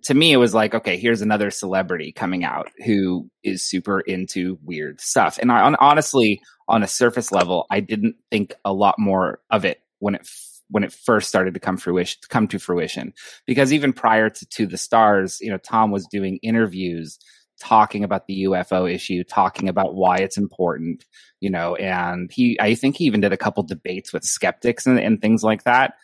to 0.05 0.15
me, 0.15 0.33
it 0.33 0.39
was 0.39 0.55
like, 0.55 0.75
okay, 0.75 0.97
here's 0.97 1.21
another 1.21 1.51
celebrity 1.51 2.11
coming 2.11 2.45
out 2.45 2.71
who 2.87 3.29
is 3.43 3.63
super 3.63 4.01
into 4.01 4.59
weird 4.65 4.99
stuff. 4.99 5.39
And 5.39 5.53
I, 5.53 5.75
honestly, 5.79 6.41
on 6.69 6.83
a 6.83 6.89
surface 6.89 7.31
level, 7.31 7.67
I 7.71 7.81
didn't 7.81 8.17
think 8.31 8.55
a 8.65 8.73
lot 8.73 8.99
more 8.99 9.41
of 9.51 9.67
it 9.67 9.83
when 9.99 10.15
it 10.15 10.27
when 10.73 10.83
it 10.83 10.93
first 10.93 11.29
started 11.29 11.55
to 11.55 11.61
come 11.61 11.77
fruition 11.77 12.21
come 12.29 12.49
to 12.49 12.59
fruition 12.59 13.13
because 13.47 13.73
even 13.73 13.93
prior 13.93 14.29
to 14.29 14.45
to 14.47 14.67
the 14.67 14.77
stars 14.77 15.39
you 15.41 15.51
know 15.51 15.59
tom 15.59 15.91
was 15.91 16.07
doing 16.07 16.39
interviews 16.43 17.19
talking 17.61 18.03
about 18.03 18.27
the 18.27 18.43
ufo 18.45 18.93
issue 18.93 19.23
talking 19.23 19.69
about 19.69 19.95
why 19.95 20.17
it's 20.17 20.37
important 20.37 21.05
you 21.41 21.51
know 21.51 21.77
and 21.77 22.33
he 22.33 22.59
i 22.61 22.75
think 22.75 22.97
he 22.97 23.05
even 23.05 23.21
did 23.21 23.33
a 23.33 23.37
couple 23.37 23.63
debates 23.63 24.13
with 24.13 24.25
skeptics 24.25 24.87
and, 24.87 24.99
and 24.99 25.21
things 25.21 25.45
like 25.45 25.63
that 25.63 25.95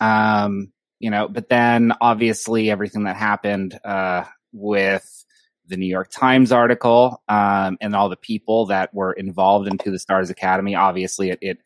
um 0.00 0.70
you 1.00 1.10
know 1.10 1.26
but 1.26 1.48
then 1.48 1.92
obviously 2.00 2.70
everything 2.70 3.04
that 3.04 3.16
happened 3.16 3.78
uh 3.84 4.24
with 4.52 5.24
the 5.70 5.76
New 5.76 5.86
York 5.86 6.10
Times 6.10 6.52
article 6.52 7.22
um, 7.28 7.78
and 7.80 7.94
all 7.94 8.08
the 8.08 8.16
people 8.16 8.66
that 8.66 8.92
were 8.92 9.12
involved 9.12 9.68
into 9.68 9.90
the 9.90 9.98
Stars 9.98 10.28
Academy. 10.28 10.74
Obviously, 10.74 11.30
it, 11.30 11.38
it 11.40 11.58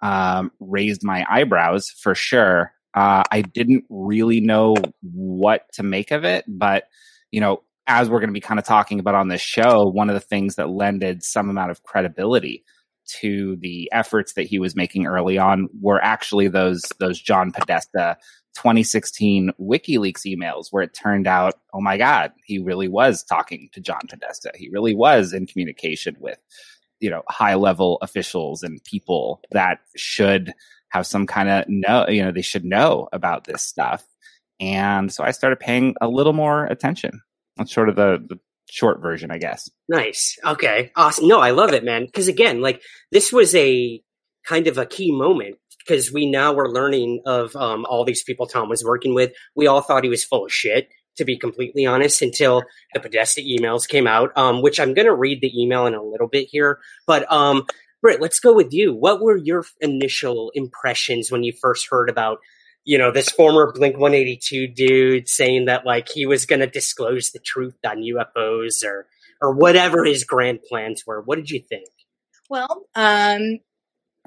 um, 0.00 0.52
raised 0.60 1.02
my 1.04 1.24
eyebrows 1.28 1.90
for 1.90 2.14
sure. 2.14 2.72
Uh, 2.94 3.22
I 3.30 3.42
didn't 3.42 3.84
really 3.88 4.40
know 4.40 4.74
what 5.02 5.70
to 5.74 5.82
make 5.82 6.10
of 6.10 6.24
it, 6.24 6.44
but 6.48 6.84
you 7.30 7.40
know, 7.40 7.62
as 7.86 8.10
we're 8.10 8.20
going 8.20 8.28
to 8.28 8.34
be 8.34 8.40
kind 8.40 8.60
of 8.60 8.66
talking 8.66 9.00
about 9.00 9.14
on 9.14 9.28
this 9.28 9.40
show, 9.40 9.86
one 9.86 10.10
of 10.10 10.14
the 10.14 10.20
things 10.20 10.56
that 10.56 10.68
lended 10.68 11.22
some 11.22 11.48
amount 11.48 11.70
of 11.70 11.82
credibility 11.82 12.64
to 13.20 13.56
the 13.56 13.88
efforts 13.92 14.34
that 14.34 14.46
he 14.46 14.58
was 14.58 14.76
making 14.76 15.06
early 15.06 15.38
on 15.38 15.68
were 15.80 16.02
actually 16.02 16.48
those 16.48 16.82
those 17.00 17.20
John 17.20 17.52
Podesta 17.52 18.18
2016 18.54 19.52
WikiLeaks 19.60 20.26
emails, 20.26 20.66
where 20.70 20.82
it 20.82 20.92
turned 20.92 21.26
out, 21.26 21.54
oh 21.72 21.80
my 21.80 21.96
God, 21.96 22.32
he 22.44 22.58
really 22.58 22.88
was 22.88 23.22
talking 23.22 23.68
to 23.72 23.80
John 23.80 24.00
Podesta. 24.08 24.50
He 24.54 24.68
really 24.68 24.94
was 24.94 25.32
in 25.32 25.46
communication 25.46 26.16
with 26.18 26.38
you 27.00 27.10
know 27.10 27.22
high 27.28 27.54
level 27.54 27.98
officials 28.02 28.62
and 28.62 28.82
people 28.84 29.40
that 29.52 29.78
should 29.96 30.52
have 30.90 31.06
some 31.06 31.26
kind 31.26 31.48
of 31.48 31.64
know 31.68 32.06
you 32.08 32.22
know 32.22 32.32
they 32.32 32.42
should 32.42 32.64
know 32.64 33.08
about 33.12 33.44
this 33.44 33.62
stuff. 33.62 34.04
And 34.60 35.12
so 35.12 35.22
i 35.22 35.30
started 35.30 35.60
paying 35.60 35.94
a 36.00 36.08
little 36.08 36.32
more 36.32 36.66
attention. 36.66 37.20
That's 37.56 37.72
sort 37.72 37.88
of 37.88 37.96
the, 37.96 38.18
the 38.28 38.38
short 38.70 39.00
version 39.00 39.30
i 39.30 39.38
guess. 39.38 39.70
Nice. 39.88 40.36
Okay. 40.44 40.90
Awesome. 40.96 41.28
No 41.28 41.40
i 41.40 41.50
love 41.50 41.72
it 41.72 41.84
man. 41.84 42.06
Because 42.06 42.28
again 42.28 42.60
like 42.60 42.82
this 43.12 43.32
was 43.32 43.54
a 43.54 44.02
kind 44.46 44.66
of 44.66 44.78
a 44.78 44.86
key 44.86 45.12
moment 45.12 45.56
because 45.86 46.12
we 46.12 46.30
now 46.30 46.52
were 46.52 46.72
learning 46.72 47.22
of 47.26 47.54
um, 47.56 47.86
all 47.88 48.04
these 48.04 48.22
people 48.22 48.46
tom 48.46 48.68
was 48.68 48.84
working 48.84 49.14
with. 49.14 49.32
We 49.54 49.66
all 49.66 49.80
thought 49.80 50.04
he 50.04 50.10
was 50.10 50.24
full 50.24 50.46
of 50.46 50.52
shit 50.52 50.88
to 51.18 51.24
be 51.24 51.38
completely 51.38 51.86
honest, 51.86 52.22
until 52.22 52.62
the 52.94 53.00
Podesta 53.00 53.40
emails 53.40 53.86
came 53.86 54.06
out, 54.06 54.32
um, 54.36 54.62
which 54.62 54.80
I'm 54.80 54.94
going 54.94 55.06
to 55.06 55.14
read 55.14 55.40
the 55.40 55.60
email 55.60 55.86
in 55.86 55.94
a 55.94 56.02
little 56.02 56.28
bit 56.28 56.48
here. 56.50 56.80
But 57.06 57.30
um, 57.30 57.66
Britt, 58.00 58.20
let's 58.20 58.40
go 58.40 58.54
with 58.54 58.72
you. 58.72 58.94
What 58.94 59.20
were 59.20 59.36
your 59.36 59.64
initial 59.80 60.50
impressions 60.54 61.30
when 61.30 61.42
you 61.42 61.52
first 61.52 61.88
heard 61.90 62.08
about, 62.08 62.38
you 62.84 62.96
know, 62.98 63.10
this 63.10 63.28
former 63.28 63.72
Blink 63.72 63.98
182 63.98 64.68
dude 64.68 65.28
saying 65.28 65.66
that 65.66 65.84
like 65.84 66.08
he 66.08 66.26
was 66.26 66.46
going 66.46 66.60
to 66.60 66.66
disclose 66.66 67.30
the 67.30 67.40
truth 67.40 67.76
on 67.84 67.98
UFOs 67.98 68.84
or 68.84 69.06
or 69.40 69.52
whatever 69.52 70.04
his 70.04 70.24
grand 70.24 70.60
plans 70.68 71.04
were? 71.06 71.22
What 71.22 71.36
did 71.36 71.50
you 71.50 71.60
think? 71.60 71.88
Well, 72.50 72.86
um, 72.94 73.58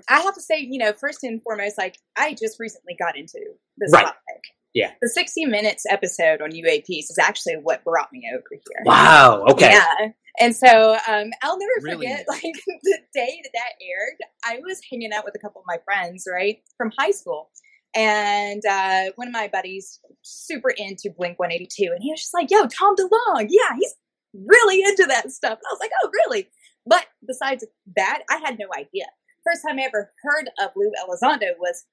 I 0.09 0.19
have 0.21 0.35
to 0.35 0.41
say, 0.41 0.59
you 0.59 0.79
know, 0.79 0.93
first 0.93 1.23
and 1.23 1.41
foremost, 1.43 1.77
like 1.77 1.97
I 2.15 2.33
just 2.33 2.59
recently 2.59 2.95
got 2.97 3.17
into 3.17 3.39
this 3.77 3.91
right. 3.91 4.05
topic. 4.05 4.43
Yeah. 4.73 4.91
The 5.01 5.09
60 5.09 5.45
Minutes 5.45 5.83
episode 5.89 6.41
on 6.41 6.51
UAPs 6.51 7.09
is 7.09 7.17
actually 7.19 7.55
what 7.55 7.83
brought 7.83 8.11
me 8.13 8.23
over 8.33 8.43
here. 8.49 8.83
Wow. 8.85 9.43
Okay. 9.49 9.69
Yeah. 9.69 10.09
And 10.39 10.55
so 10.55 10.95
um, 11.07 11.29
I'll 11.43 11.59
never 11.59 11.71
really? 11.81 12.07
forget, 12.07 12.25
like, 12.27 12.41
the 12.83 12.97
day 13.13 13.41
that 13.43 13.51
that 13.53 13.73
aired, 13.81 14.17
I 14.45 14.61
was 14.61 14.79
hanging 14.89 15.11
out 15.13 15.25
with 15.25 15.35
a 15.35 15.39
couple 15.39 15.61
of 15.61 15.65
my 15.67 15.77
friends, 15.83 16.25
right, 16.31 16.59
from 16.77 16.91
high 16.97 17.11
school. 17.11 17.49
And 17.93 18.61
uh, 18.65 19.11
one 19.15 19.27
of 19.27 19.33
my 19.33 19.49
buddies, 19.51 19.99
super 20.21 20.69
into 20.69 21.13
Blink 21.17 21.37
182, 21.37 21.91
and 21.91 22.01
he 22.01 22.11
was 22.11 22.21
just 22.21 22.33
like, 22.33 22.49
yo, 22.49 22.65
Tom 22.67 22.95
DeLonge. 22.95 23.49
yeah, 23.49 23.75
he's 23.77 23.93
really 24.33 24.81
into 24.81 25.05
that 25.09 25.29
stuff. 25.31 25.53
And 25.53 25.65
I 25.69 25.73
was 25.73 25.79
like, 25.81 25.91
oh, 26.03 26.09
really? 26.13 26.47
But 26.85 27.05
besides 27.27 27.65
that, 27.97 28.21
I 28.29 28.37
had 28.37 28.57
no 28.57 28.67
idea. 28.73 29.05
First 29.45 29.63
time 29.67 29.79
I 29.79 29.83
ever 29.83 30.11
heard 30.23 30.49
of 30.63 30.71
Lou 30.75 30.91
Elizondo 31.03 31.57
was 31.59 31.83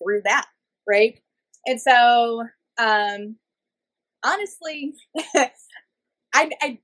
through 0.00 0.22
that, 0.24 0.46
right? 0.88 1.18
And 1.66 1.80
so, 1.80 2.44
um, 2.78 3.36
honestly, 4.24 4.94
I, 6.34 6.50
I, 6.62 6.78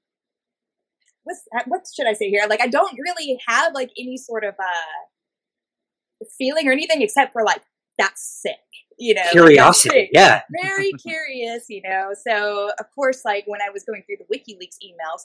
what's, 1.24 1.42
what 1.66 1.82
should 1.94 2.06
I 2.06 2.12
say 2.12 2.30
here? 2.30 2.46
Like, 2.48 2.60
I 2.60 2.68
don't 2.68 2.96
really 2.98 3.38
have 3.46 3.74
like 3.74 3.90
any 3.98 4.16
sort 4.16 4.44
of, 4.44 4.54
uh, 4.58 6.24
feeling 6.38 6.68
or 6.68 6.72
anything 6.72 7.02
except 7.02 7.32
for 7.32 7.42
like, 7.44 7.62
that's 7.98 8.40
sick, 8.42 8.58
you 8.98 9.14
know, 9.14 9.28
curiosity. 9.30 10.10
Yeah. 10.12 10.42
Very 10.62 10.90
curious, 11.02 11.66
you 11.68 11.82
know. 11.82 12.12
So, 12.26 12.70
of 12.78 12.86
course, 12.94 13.22
like 13.24 13.44
when 13.46 13.60
I 13.62 13.70
was 13.70 13.84
going 13.84 14.02
through 14.02 14.16
the 14.18 14.36
WikiLeaks 14.36 14.78
emails, 14.84 15.22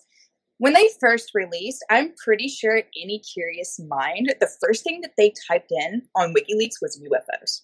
when 0.60 0.74
they 0.74 0.90
first 1.00 1.32
released, 1.34 1.84
I'm 1.90 2.14
pretty 2.24 2.50
sure 2.50 2.84
any 3.02 3.20
curious 3.20 3.80
mind, 3.80 4.36
the 4.40 4.50
first 4.62 4.84
thing 4.84 5.02
that 5.02 5.14
they 5.18 5.34
typed 5.48 5.72
in 5.72 6.04
on 6.16 6.34
WikiLeaks 6.34 6.82
was 6.82 7.02
UFOs. 7.02 7.62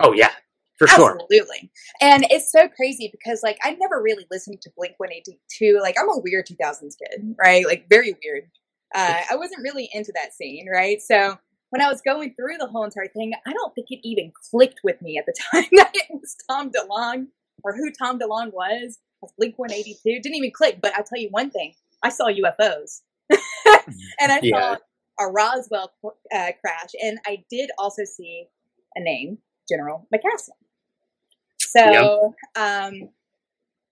Oh 0.00 0.12
yeah, 0.12 0.30
for 0.78 0.88
sure. 0.88 1.18
Absolutely. 1.20 1.70
And 2.00 2.26
it's 2.30 2.50
so 2.50 2.68
crazy 2.68 3.08
because 3.12 3.42
like 3.42 3.58
I 3.62 3.74
never 3.74 4.02
really 4.02 4.26
listened 4.30 4.60
to 4.62 4.70
Blink 4.76 4.94
182. 4.98 5.78
Like 5.80 5.96
I'm 5.98 6.08
a 6.08 6.18
weird 6.18 6.46
2000s 6.46 6.96
kid, 6.98 7.34
right? 7.38 7.64
Like 7.66 7.86
very 7.88 8.16
weird. 8.24 8.44
Uh, 8.94 9.22
I 9.30 9.36
wasn't 9.36 9.62
really 9.62 9.88
into 9.92 10.12
that 10.14 10.34
scene, 10.34 10.66
right? 10.72 11.00
So 11.00 11.36
when 11.70 11.82
I 11.82 11.88
was 11.88 12.00
going 12.00 12.34
through 12.34 12.58
the 12.58 12.66
whole 12.66 12.84
entire 12.84 13.08
thing, 13.08 13.32
I 13.46 13.52
don't 13.52 13.74
think 13.74 13.88
it 13.90 14.00
even 14.06 14.32
clicked 14.50 14.80
with 14.84 15.00
me 15.02 15.18
at 15.18 15.26
the 15.26 15.34
time 15.52 15.68
that 15.72 15.90
it 15.94 16.06
was 16.10 16.36
Tom 16.48 16.70
DeLonge 16.70 17.26
or 17.62 17.74
who 17.74 17.90
Tom 17.90 18.18
DeLonge 18.18 18.52
was. 18.52 18.98
Blink 19.38 19.58
182 19.58 20.20
didn't 20.20 20.36
even 20.36 20.50
click. 20.50 20.80
But 20.82 20.94
I'll 20.96 21.04
tell 21.04 21.18
you 21.18 21.28
one 21.30 21.50
thing: 21.50 21.72
I 22.02 22.10
saw 22.10 22.26
UFOs, 22.26 23.00
and 23.30 24.32
I 24.32 24.40
yeah. 24.42 24.76
saw 24.76 24.76
a 25.26 25.30
Roswell 25.30 25.92
uh, 26.04 26.52
crash, 26.60 26.90
and 27.02 27.18
I 27.26 27.42
did 27.50 27.70
also 27.78 28.04
see 28.04 28.46
a 28.96 29.00
name, 29.00 29.38
General 29.68 30.06
McCasland. 30.14 30.63
So, 31.76 32.34
yep. 32.56 32.64
um, 32.64 33.08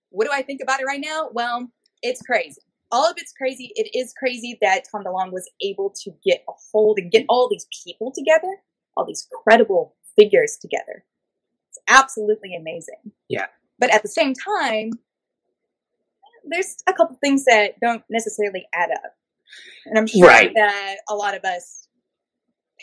what 0.09 0.25
do 0.25 0.31
I 0.31 0.41
think 0.41 0.61
about 0.61 0.79
it 0.79 0.85
right 0.85 1.01
now? 1.03 1.29
Well, 1.31 1.69
it's 2.01 2.21
crazy. 2.21 2.61
All 2.91 3.09
of 3.09 3.15
it's 3.17 3.33
crazy. 3.33 3.71
It 3.75 3.89
is 3.97 4.13
crazy 4.17 4.57
that 4.61 4.83
Tom 4.89 5.03
DeLonge 5.03 5.31
was 5.31 5.49
able 5.61 5.91
to 6.03 6.11
get 6.23 6.43
a 6.47 6.51
hold 6.71 6.99
and 6.99 7.11
get 7.11 7.25
all 7.27 7.49
these 7.49 7.65
people 7.83 8.11
together, 8.15 8.57
all 8.95 9.05
these 9.05 9.27
credible 9.43 9.95
figures 10.17 10.57
together. 10.61 11.03
It's 11.69 11.79
absolutely 11.87 12.55
amazing. 12.55 13.11
Yeah. 13.29 13.47
But 13.79 13.93
at 13.93 14.03
the 14.03 14.09
same 14.09 14.33
time, 14.33 14.91
there's 16.45 16.75
a 16.87 16.93
couple 16.93 17.17
things 17.23 17.45
that 17.45 17.79
don't 17.81 18.03
necessarily 18.09 18.67
add 18.75 18.91
up. 18.91 19.15
And 19.85 19.97
I'm 19.97 20.07
sure 20.07 20.27
right. 20.27 20.51
that 20.55 20.97
a 21.09 21.15
lot 21.15 21.35
of 21.35 21.43
us 21.43 21.87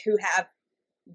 who 0.04 0.16
have 0.35 0.47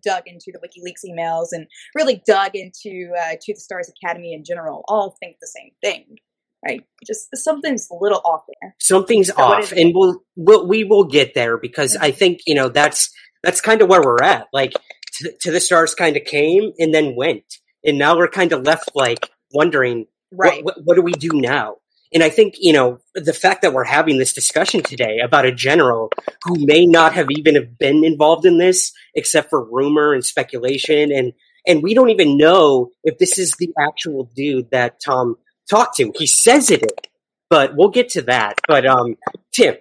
dug 0.03 0.23
into 0.25 0.51
the 0.51 0.59
WikiLeaks 0.59 1.09
emails 1.09 1.47
and 1.51 1.67
really 1.95 2.21
dug 2.25 2.55
into 2.55 3.11
uh, 3.19 3.35
to 3.41 3.53
the 3.53 3.59
Stars 3.59 3.89
Academy 3.89 4.33
in 4.33 4.43
general 4.43 4.83
all 4.87 5.15
think 5.19 5.37
the 5.39 5.47
same 5.47 5.71
thing. 5.83 6.17
Right, 6.65 6.83
just 7.05 7.27
something's 7.35 7.87
a 7.91 7.95
little 7.99 8.21
off 8.25 8.41
there. 8.47 8.75
Something's 8.79 9.27
so 9.27 9.35
off, 9.35 9.71
and 9.71 9.91
we'll, 9.93 10.23
we'll 10.35 10.67
we 10.67 10.83
will 10.83 11.03
get 11.03 11.35
there 11.35 11.57
because 11.59 11.95
I 11.95 12.09
think 12.09 12.39
you 12.47 12.55
know 12.55 12.69
that's 12.69 13.13
that's 13.43 13.61
kind 13.61 13.83
of 13.83 13.89
where 13.89 14.01
we're 14.01 14.23
at. 14.23 14.47
Like 14.51 14.73
to, 15.13 15.31
to 15.41 15.51
the 15.51 15.59
stars, 15.59 15.93
kind 15.93 16.17
of 16.17 16.23
came 16.23 16.71
and 16.79 16.91
then 16.91 17.15
went, 17.15 17.43
and 17.83 17.99
now 17.99 18.17
we're 18.17 18.29
kind 18.29 18.51
of 18.51 18.63
left 18.63 18.89
like 18.95 19.29
wondering, 19.53 20.07
right? 20.31 20.63
What, 20.63 20.77
what, 20.77 20.85
what 20.85 20.95
do 20.95 21.03
we 21.03 21.11
do 21.11 21.29
now? 21.33 21.75
And 22.15 22.23
I 22.23 22.29
think, 22.29 22.55
you 22.57 22.71
know, 22.71 22.99
the 23.13 23.33
fact 23.33 23.61
that 23.61 23.73
we're 23.73 23.83
having 23.83 24.17
this 24.17 24.31
discussion 24.31 24.81
today 24.81 25.19
about 25.19 25.45
a 25.45 25.51
general 25.51 26.09
who 26.45 26.65
may 26.65 26.85
not 26.87 27.13
have 27.13 27.27
even 27.29 27.55
have 27.55 27.77
been 27.77 28.05
involved 28.05 28.45
in 28.45 28.57
this 28.57 28.93
except 29.13 29.49
for 29.49 29.69
rumor 29.69 30.13
and 30.13 30.23
speculation 30.23 31.11
and 31.11 31.33
and 31.67 31.83
we 31.83 31.93
don't 31.95 32.11
even 32.11 32.37
know 32.37 32.91
if 33.03 33.17
this 33.17 33.37
is 33.37 33.51
the 33.57 33.73
actual 33.79 34.29
dude 34.35 34.69
that 34.69 35.01
Tom 35.03 35.35
talked 35.67 35.97
to. 35.97 36.13
He 36.15 36.27
says 36.27 36.69
it 36.69 36.83
is, 36.83 37.09
but 37.49 37.75
we'll 37.75 37.89
get 37.89 38.09
to 38.09 38.21
that. 38.23 38.61
But 38.65 38.85
um 38.85 39.15
Tim, 39.51 39.75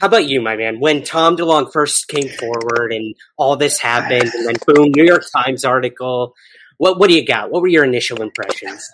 how 0.00 0.06
about 0.06 0.28
you, 0.28 0.40
my 0.40 0.54
man? 0.54 0.78
When 0.78 1.02
Tom 1.02 1.36
DeLonge 1.36 1.72
first 1.72 2.06
came 2.06 2.28
forward 2.28 2.92
and 2.92 3.16
all 3.36 3.56
this 3.56 3.80
happened, 3.80 4.30
and 4.32 4.46
then 4.46 4.54
boom, 4.64 4.92
New 4.94 5.04
York 5.04 5.24
Times 5.36 5.64
article. 5.64 6.34
What 6.76 7.00
what 7.00 7.08
do 7.08 7.16
you 7.16 7.26
got? 7.26 7.50
What 7.50 7.62
were 7.62 7.68
your 7.68 7.84
initial 7.84 8.22
impressions? 8.22 8.88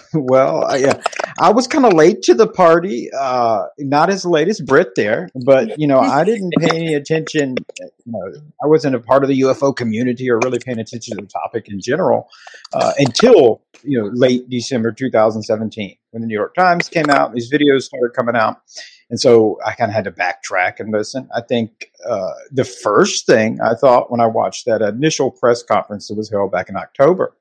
well, 0.14 0.66
yeah, 0.78 1.00
I 1.38 1.50
was 1.52 1.66
kind 1.66 1.84
of 1.84 1.92
late 1.92 2.22
to 2.22 2.34
the 2.34 2.46
party. 2.46 3.10
Uh, 3.12 3.64
not 3.78 4.10
as 4.10 4.24
late 4.24 4.48
as 4.48 4.60
Britt 4.60 4.94
there, 4.96 5.28
but 5.44 5.78
you 5.78 5.86
know, 5.86 5.98
I 5.98 6.24
didn't 6.24 6.52
pay 6.58 6.76
any 6.76 6.94
attention. 6.94 7.56
You 7.80 7.90
know, 8.06 8.32
I 8.62 8.66
wasn't 8.66 8.94
a 8.94 9.00
part 9.00 9.22
of 9.22 9.28
the 9.28 9.40
UFO 9.40 9.74
community 9.74 10.30
or 10.30 10.38
really 10.38 10.58
paying 10.58 10.78
attention 10.78 11.16
to 11.16 11.22
the 11.22 11.28
topic 11.28 11.68
in 11.68 11.80
general 11.80 12.28
uh, 12.72 12.92
until 12.98 13.62
you 13.82 14.00
know 14.00 14.10
late 14.12 14.48
December 14.48 14.92
2017 14.92 15.96
when 16.10 16.20
the 16.20 16.26
New 16.26 16.34
York 16.34 16.54
Times 16.54 16.88
came 16.88 17.10
out. 17.10 17.30
And 17.30 17.36
these 17.36 17.50
videos 17.50 17.82
started 17.82 18.12
coming 18.14 18.36
out, 18.36 18.58
and 19.10 19.20
so 19.20 19.58
I 19.64 19.72
kind 19.74 19.90
of 19.90 19.94
had 19.94 20.04
to 20.04 20.12
backtrack 20.12 20.80
and 20.80 20.92
listen. 20.92 21.28
I 21.34 21.40
think 21.40 21.90
uh, 22.06 22.32
the 22.50 22.64
first 22.64 23.26
thing 23.26 23.60
I 23.60 23.74
thought 23.74 24.10
when 24.10 24.20
I 24.20 24.26
watched 24.26 24.66
that 24.66 24.82
initial 24.82 25.30
press 25.30 25.62
conference 25.62 26.08
that 26.08 26.16
was 26.16 26.30
held 26.30 26.52
back 26.52 26.68
in 26.68 26.76
October 26.76 27.36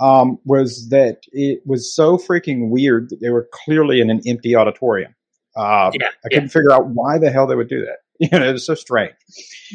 um, 0.00 0.38
was 0.44 0.88
that 0.90 1.22
it 1.32 1.60
was 1.66 1.94
so 1.94 2.16
freaking 2.16 2.70
weird 2.70 3.10
that 3.10 3.20
they 3.20 3.30
were 3.30 3.48
clearly 3.64 4.00
in 4.00 4.10
an 4.10 4.20
empty 4.26 4.54
auditorium. 4.54 5.14
Uh, 5.56 5.90
yeah, 5.98 6.08
I 6.24 6.28
couldn't 6.28 6.44
yeah. 6.44 6.50
figure 6.50 6.72
out 6.72 6.88
why 6.88 7.18
the 7.18 7.30
hell 7.30 7.46
they 7.46 7.56
would 7.56 7.68
do 7.68 7.80
that. 7.80 7.98
You 8.20 8.36
know, 8.36 8.48
it 8.48 8.52
was 8.52 8.66
so 8.66 8.74
strange, 8.74 9.14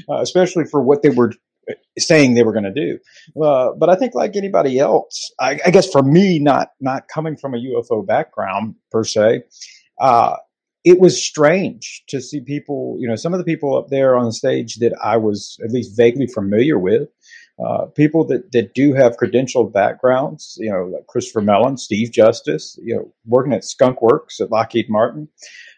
uh, 0.10 0.20
especially 0.20 0.66
for 0.66 0.84
what 0.84 1.02
they 1.02 1.08
were 1.08 1.32
uh, 1.70 1.76
saying 1.98 2.34
they 2.34 2.44
were 2.44 2.52
going 2.52 2.66
to 2.66 2.74
do. 2.74 3.00
Uh, 3.42 3.70
but 3.80 3.88
I 3.88 3.96
think, 3.96 4.16
like 4.16 4.36
anybody 4.36 4.80
else, 4.80 5.32
I, 5.40 5.62
I, 5.66 5.72
guess 5.72 5.90
for 5.90 6.04
me, 6.04 6.40
not 6.40 6.72
not 6.82 7.08
coming 7.08 7.38
from 7.38 7.54
a 7.54 7.58
UFO 7.58 8.06
background 8.06 8.76
per 8.92 9.06
se, 9.06 9.44
uh, 10.02 10.36
it 10.84 11.00
was 11.00 11.26
strange 11.26 12.04
to 12.10 12.20
see 12.20 12.42
people. 12.42 12.98
You 13.00 13.08
know, 13.08 13.16
some 13.16 13.34
of 13.34 13.40
the 13.40 13.46
people 13.46 13.78
up 13.78 13.88
there 13.88 14.18
on 14.18 14.26
the 14.26 14.34
stage 14.34 14.76
that 14.80 14.94
I 15.02 15.16
was 15.16 15.58
at 15.64 15.72
least 15.72 15.96
vaguely 15.96 16.28
familiar 16.28 16.78
with 16.78 17.08
uh, 17.64 17.86
people 17.86 18.26
that, 18.26 18.52
that 18.52 18.74
do 18.74 18.94
have 18.94 19.18
credentialed 19.18 19.72
backgrounds, 19.72 20.58
you 20.60 20.72
know, 20.72 20.86
like 20.86 21.08
Christopher 21.08 21.42
Mellon, 21.42 21.78
Steve 21.78 22.12
Justice, 22.12 22.78
you 22.82 22.96
know, 22.96 23.14
working 23.26 23.54
at 23.54 23.64
Skunk 23.64 24.02
Works 24.02 24.40
at 24.40 24.52
Lockheed 24.52 24.90
Martin, 24.90 25.28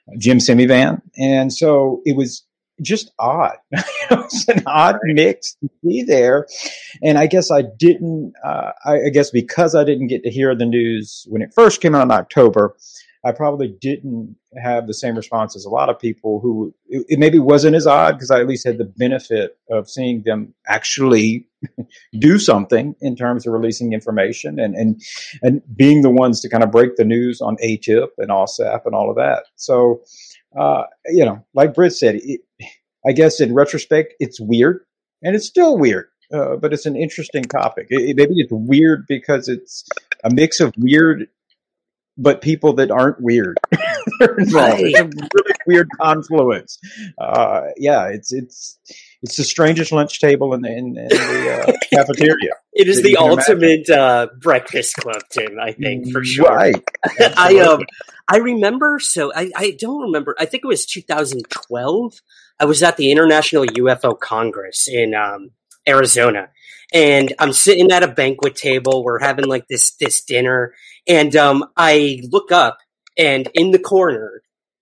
uh, 0.10 0.16
Jim 0.18 0.38
Semivan. 0.38 1.02
And 1.18 1.52
so 1.52 2.02
it 2.06 2.16
was 2.16 2.46
just 2.82 3.12
odd. 3.20 3.58
it's 3.72 4.48
an 4.48 4.64
odd 4.66 4.98
mix 5.04 5.56
to 5.56 5.70
be 5.84 6.04
there. 6.04 6.48
And 7.04 7.18
I 7.18 7.28
guess 7.28 7.52
I 7.52 7.64
didn't, 7.78 8.34
uh, 8.44 8.72
I, 8.86 9.06
I 9.06 9.10
guess 9.10 9.32
because 9.32 9.76
I 9.76 9.84
didn't 9.84 10.08
get 10.08 10.24
to 10.24 10.30
hear 10.30 10.56
the 10.56 10.66
news 10.66 11.26
when 11.30 11.42
it 11.42 11.54
first 11.54 11.82
came 11.82 11.96
out 11.96 12.04
in 12.04 12.12
October, 12.12 12.76
I 13.26 13.32
probably 13.32 13.70
didn't 13.82 14.36
have 14.56 14.86
the 14.86 14.94
same 14.94 15.16
response 15.16 15.56
as 15.56 15.66
a 15.66 15.70
lot 15.70 15.90
of 15.90 15.98
people 15.98 16.40
who 16.40 16.76
it, 16.88 17.06
it 17.10 17.20
maybe 17.20 17.40
wasn't 17.40 17.76
as 17.76 17.88
odd 17.88 18.14
because 18.14 18.30
I 18.30 18.40
at 18.40 18.48
least 18.48 18.68
had 18.68 18.78
the 18.78 18.86
benefit 18.86 19.58
of 19.72 19.90
seeing 19.90 20.22
them 20.24 20.54
actually 20.68 21.48
do 22.20 22.38
something 22.38 22.96
in 23.02 23.16
terms 23.16 23.48
of 23.48 23.54
releasing 23.54 23.94
information 23.94 24.60
and, 24.60 24.76
and, 24.76 25.02
and 25.42 25.64
being 25.76 26.04
the 26.04 26.12
ones 26.12 26.40
to 26.42 26.50
kind 26.50 26.64
of 26.64 26.70
break 26.70 26.98
the 26.98 27.04
news 27.04 27.42
on 27.42 27.58
AATIP 27.58 28.10
and 28.20 28.30
OSAP 28.30 28.86
and 28.86 28.94
all 28.94 29.10
of 29.10 29.16
that. 29.16 29.46
So, 29.56 30.02
uh, 30.56 30.84
you 31.08 31.26
know, 31.26 31.44
like 31.56 31.74
Britt 31.74 31.94
said, 31.94 32.20
it, 32.24 32.42
I 33.08 33.12
guess 33.12 33.42
in 33.42 33.56
retrospect, 33.56 34.14
it's 34.20 34.40
weird 34.40 34.86
and 35.24 35.36
it's 35.36 35.48
still 35.48 35.80
weird. 35.80 36.10
Uh, 36.34 36.56
but 36.56 36.74
it's 36.74 36.86
an 36.86 36.96
interesting 36.96 37.44
topic. 37.44 37.88
It, 37.90 38.16
maybe 38.16 38.34
it's 38.38 38.52
weird 38.52 39.06
because 39.08 39.48
it's 39.48 39.84
a 40.24 40.34
mix 40.34 40.60
of 40.60 40.74
weird 40.78 41.28
but 42.18 42.42
people 42.42 42.74
that 42.74 42.92
aren't 42.92 43.20
weird. 43.22 43.58
right. 44.22 44.80
It's 44.80 45.00
a 45.00 45.04
really 45.04 45.54
weird 45.68 45.90
confluence. 46.00 46.80
Uh, 47.18 47.62
yeah, 47.78 48.08
it's 48.08 48.32
it's 48.32 48.80
it's 49.22 49.38
the 49.38 49.44
strangest 49.44 49.92
lunch 49.92 50.20
table 50.20 50.54
in 50.54 50.62
the 50.62 50.70
in, 50.70 50.98
in 50.98 51.08
the 51.08 51.64
uh, 51.68 51.72
cafeteria. 51.94 52.54
It 52.74 52.88
is 52.88 53.02
the 53.02 53.18
ultimate 53.18 53.90
uh, 53.90 54.28
breakfast 54.40 54.96
club, 54.96 55.22
Tim. 55.32 55.60
I 55.60 55.74
think 55.74 56.12
for 56.12 56.24
sure. 56.24 56.54
Right. 56.54 56.84
I 57.20 57.60
um 57.60 57.84
I 58.30 58.38
remember. 58.38 59.00
So 59.00 59.34
I 59.34 59.52
I 59.56 59.78
don't 59.80 60.02
remember. 60.02 60.36
I 60.40 60.46
think 60.46 60.64
it 60.64 60.68
was 60.68 60.86
2012. 60.86 62.14
I 62.60 62.66
was 62.66 62.82
at 62.84 62.96
the 62.98 63.12
International 63.12 63.66
UFO 63.66 64.18
Congress 64.18 64.88
in 64.88 65.14
um, 65.14 65.52
Arizona, 65.88 66.50
and 66.94 67.34
I'm 67.40 67.54
sitting 67.54 67.92
at 67.92 68.04
a 68.04 68.08
banquet 68.08 68.56
table. 68.56 69.04
We're 69.04 69.20
having 69.20 69.46
like 69.46 69.68
this 69.68 69.96
this 69.96 70.24
dinner, 70.24 70.74
and 71.08 71.36
um, 71.36 71.66
I 71.78 72.22
look 72.32 72.52
up, 72.52 72.78
and 73.18 73.50
in 73.54 73.72
the 73.72 73.80
corner 73.80 74.42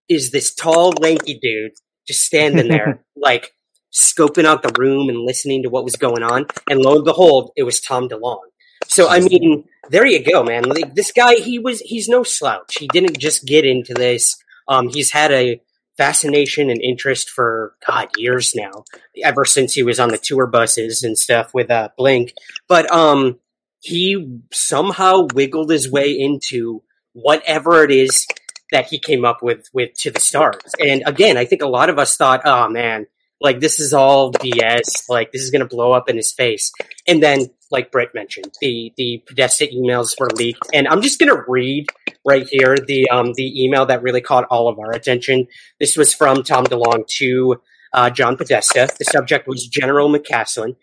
is 0.10 0.32
this 0.32 0.54
tall, 0.54 0.94
lanky 1.00 1.40
dude 1.42 1.72
just 2.08 2.22
standing 2.22 2.68
there, 2.68 3.04
like 3.16 3.54
scoping 3.94 4.46
out 4.46 4.64
the 4.64 4.74
room 4.78 5.10
and 5.10 5.20
listening 5.20 5.64
to 5.64 5.70
what 5.70 5.84
was 5.84 5.96
going 5.96 6.24
on. 6.24 6.46
And 6.70 6.82
lo 6.82 6.96
and 6.96 7.06
behold, 7.06 7.52
it 7.56 7.64
was 7.64 7.80
Tom 7.80 8.10
DeLonge. 8.10 8.40
So 8.88 9.08
I 9.08 9.20
mean, 9.20 9.66
there 9.90 10.06
you 10.06 10.24
go, 10.24 10.44
man. 10.44 10.64
Like, 10.64 10.96
this 10.96 11.12
guy, 11.12 11.36
he 11.36 11.60
was 11.60 11.80
he's 11.82 12.10
no 12.10 12.24
slouch. 12.24 12.78
He 12.78 12.88
didn't 12.88 13.18
just 13.20 13.46
get 13.46 13.66
into 13.66 13.94
this. 13.94 14.36
Um, 14.68 14.90
he's 14.90 15.12
had 15.12 15.32
a 15.32 15.62
fascination 15.98 16.70
and 16.70 16.82
interest 16.82 17.30
for 17.30 17.76
God 17.88 18.10
years 18.18 18.54
now, 18.56 18.84
ever 19.24 19.46
since 19.46 19.74
he 19.74 19.84
was 19.84 20.00
on 20.00 20.10
the 20.10 20.18
tour 20.18 20.48
buses 20.48 21.04
and 21.04 21.18
stuff 21.18 21.54
with 21.54 21.70
uh, 21.70 21.90
Blink. 21.98 22.34
But 22.68 22.92
um, 22.92 23.40
he 23.80 24.40
somehow 24.52 25.28
wiggled 25.34 25.70
his 25.70 25.92
way 25.92 26.12
into 26.12 26.84
whatever 27.14 27.84
it 27.84 27.92
is 27.92 28.26
that 28.72 28.88
he 28.88 28.98
came 28.98 29.24
up 29.24 29.44
with 29.44 29.68
with 29.74 29.94
to 30.00 30.10
the 30.10 30.20
stars. 30.20 30.62
And 30.80 31.04
again, 31.06 31.38
I 31.38 31.46
think 31.46 31.62
a 31.62 31.68
lot 31.68 31.90
of 31.90 32.00
us 32.00 32.18
thought, 32.18 32.42
oh 32.44 32.68
man, 32.70 33.06
like 33.44 33.60
this 33.60 33.80
is 33.80 33.94
all 33.94 34.32
BS. 34.32 35.10
Like 35.10 35.32
this 35.32 35.44
is 35.44 35.52
to 35.68 35.68
blow 35.68 35.92
up 35.92 36.10
in 36.10 36.16
his 36.16 36.32
face. 36.32 36.72
And 37.08 37.22
then, 37.22 37.48
like 37.70 37.92
Britt 37.92 38.16
mentioned, 38.16 38.54
the 38.62 38.94
the 38.98 39.22
Podesta 39.28 39.68
emails 39.68 40.20
were 40.20 40.30
leaked, 40.36 40.68
and 40.74 40.88
I'm 40.88 41.02
just 41.02 41.20
to 41.30 41.44
read 41.48 41.88
right 42.26 42.48
here 42.50 42.78
the 42.78 43.10
um 43.10 43.34
the 43.36 43.64
email 43.64 43.86
that 43.86 44.02
really 44.02 44.22
caught 44.22 44.46
all 44.46 44.70
of 44.70 44.80
our 44.80 44.92
attention. 44.92 45.48
This 45.80 45.98
was 45.98 46.14
from 46.14 46.44
Tom 46.44 46.66
DeLonge 46.66 47.06
to 47.18 47.62
uh, 47.94 48.10
John 48.10 48.38
Podesta. 48.38 48.88
The 48.98 49.06
subject 49.06 49.48
was 49.48 49.68
General 49.68 50.10
McCasland. 50.10 50.78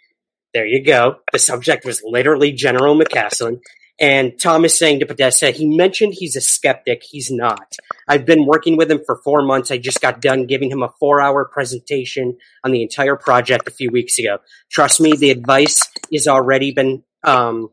There 0.53 0.67
you 0.67 0.85
go. 0.85 1.17
The 1.33 1.39
subject 1.39 1.85
was 1.85 2.03
literally 2.05 2.53
General 2.53 2.99
McCasland. 2.99 3.61
And 4.01 4.41
Tom 4.41 4.65
is 4.65 4.79
saying 4.79 5.01
to 5.01 5.07
Podesta, 5.07 5.51
he 5.51 5.67
mentioned 5.67 6.15
he's 6.15 6.35
a 6.35 6.41
skeptic. 6.41 7.03
He's 7.03 7.31
not. 7.31 7.77
I've 8.09 8.25
been 8.25 8.47
working 8.47 8.79
with 8.79 8.91
him 8.91 9.03
for 9.05 9.17
four 9.17 9.43
months. 9.43 9.71
I 9.71 9.77
just 9.77 10.01
got 10.01 10.23
done 10.23 10.47
giving 10.47 10.71
him 10.71 10.83
a 10.83 10.93
four 10.99 11.21
hour 11.21 11.45
presentation 11.45 12.39
on 12.65 12.71
the 12.73 12.83
entire 12.83 13.17
project 13.17 13.69
a 13.69 13.73
few 13.73 13.91
weeks 13.91 14.19
ago. 14.19 14.39
Trust 14.71 15.03
me, 15.03 15.17
the 15.17 15.31
advice 15.31 15.87
is 16.11 16.27
already 16.27 16.73
been, 16.73 17.05
um, 17.25 17.69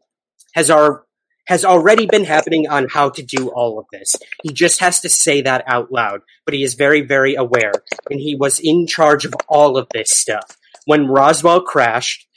has 0.53 0.69
our, 0.69 1.05
has 1.45 1.63
already 1.63 2.05
been 2.05 2.25
happening 2.25 2.67
on 2.67 2.89
how 2.89 3.09
to 3.09 3.23
do 3.23 3.47
all 3.47 3.79
of 3.79 3.85
this. 3.93 4.13
He 4.43 4.51
just 4.51 4.81
has 4.81 4.99
to 4.99 5.09
say 5.09 5.41
that 5.43 5.63
out 5.65 5.93
loud, 5.93 6.19
but 6.43 6.53
he 6.53 6.61
is 6.61 6.73
very, 6.73 7.01
very 7.01 7.35
aware. 7.35 7.71
And 8.11 8.19
he 8.19 8.35
was 8.35 8.59
in 8.59 8.85
charge 8.85 9.23
of 9.23 9.33
all 9.47 9.77
of 9.77 9.87
this 9.93 10.11
stuff. 10.11 10.57
When 10.83 11.07
Roswell 11.07 11.61
crashed, 11.61 12.27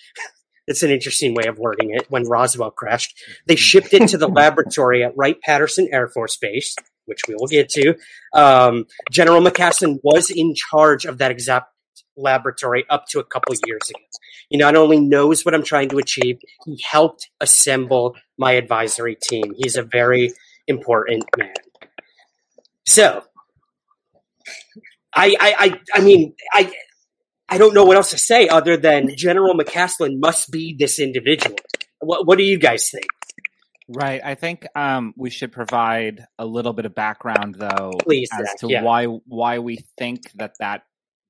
it's 0.70 0.82
an 0.84 0.90
interesting 0.90 1.34
way 1.34 1.44
of 1.46 1.58
wording 1.58 1.90
it. 1.92 2.06
When 2.08 2.22
Roswell 2.22 2.70
crashed, 2.70 3.18
they 3.46 3.56
shipped 3.56 3.92
it 3.92 4.08
to 4.08 4.18
the 4.18 4.28
laboratory 4.28 5.02
at 5.02 5.16
Wright 5.16 5.40
Patterson 5.40 5.88
Air 5.92 6.08
Force 6.08 6.36
Base, 6.36 6.76
which 7.06 7.22
we 7.26 7.34
will 7.34 7.48
get 7.48 7.68
to. 7.70 7.96
Um, 8.32 8.86
General 9.10 9.42
McCasland 9.42 9.98
was 10.04 10.30
in 10.30 10.54
charge 10.54 11.06
of 11.06 11.18
that 11.18 11.32
exact 11.32 11.66
laboratory 12.16 12.84
up 12.88 13.06
to 13.08 13.18
a 13.18 13.24
couple 13.24 13.54
years 13.66 13.90
ago. 13.90 14.00
He 14.48 14.56
not 14.56 14.76
only 14.76 15.00
knows 15.00 15.44
what 15.44 15.54
I'm 15.54 15.64
trying 15.64 15.88
to 15.90 15.98
achieve, 15.98 16.38
he 16.64 16.80
helped 16.88 17.28
assemble 17.40 18.14
my 18.38 18.52
advisory 18.52 19.16
team. 19.16 19.54
He's 19.56 19.76
a 19.76 19.82
very 19.82 20.32
important 20.66 21.24
man. 21.36 21.54
So, 22.86 23.24
I, 25.12 25.34
I, 25.40 25.54
I, 25.58 25.80
I 25.94 26.00
mean, 26.00 26.34
I, 26.52 26.72
I 27.50 27.58
don't 27.58 27.74
know 27.74 27.84
what 27.84 27.96
else 27.96 28.10
to 28.10 28.18
say 28.18 28.48
other 28.48 28.76
than 28.76 29.16
General 29.16 29.54
McCasland 29.54 30.20
must 30.20 30.52
be 30.52 30.76
this 30.78 31.00
individual. 31.00 31.56
What, 31.98 32.26
what 32.26 32.38
do 32.38 32.44
you 32.44 32.58
guys 32.58 32.88
think? 32.88 33.06
Right. 33.88 34.20
I 34.24 34.36
think 34.36 34.66
um, 34.76 35.14
we 35.16 35.30
should 35.30 35.50
provide 35.50 36.24
a 36.38 36.46
little 36.46 36.72
bit 36.72 36.86
of 36.86 36.94
background, 36.94 37.56
though, 37.56 37.90
Please, 38.00 38.28
as 38.32 38.54
to 38.60 38.68
yeah. 38.68 38.84
why 38.84 39.06
why 39.06 39.58
we 39.58 39.78
think 39.98 40.30
that 40.36 40.54
that 40.60 40.82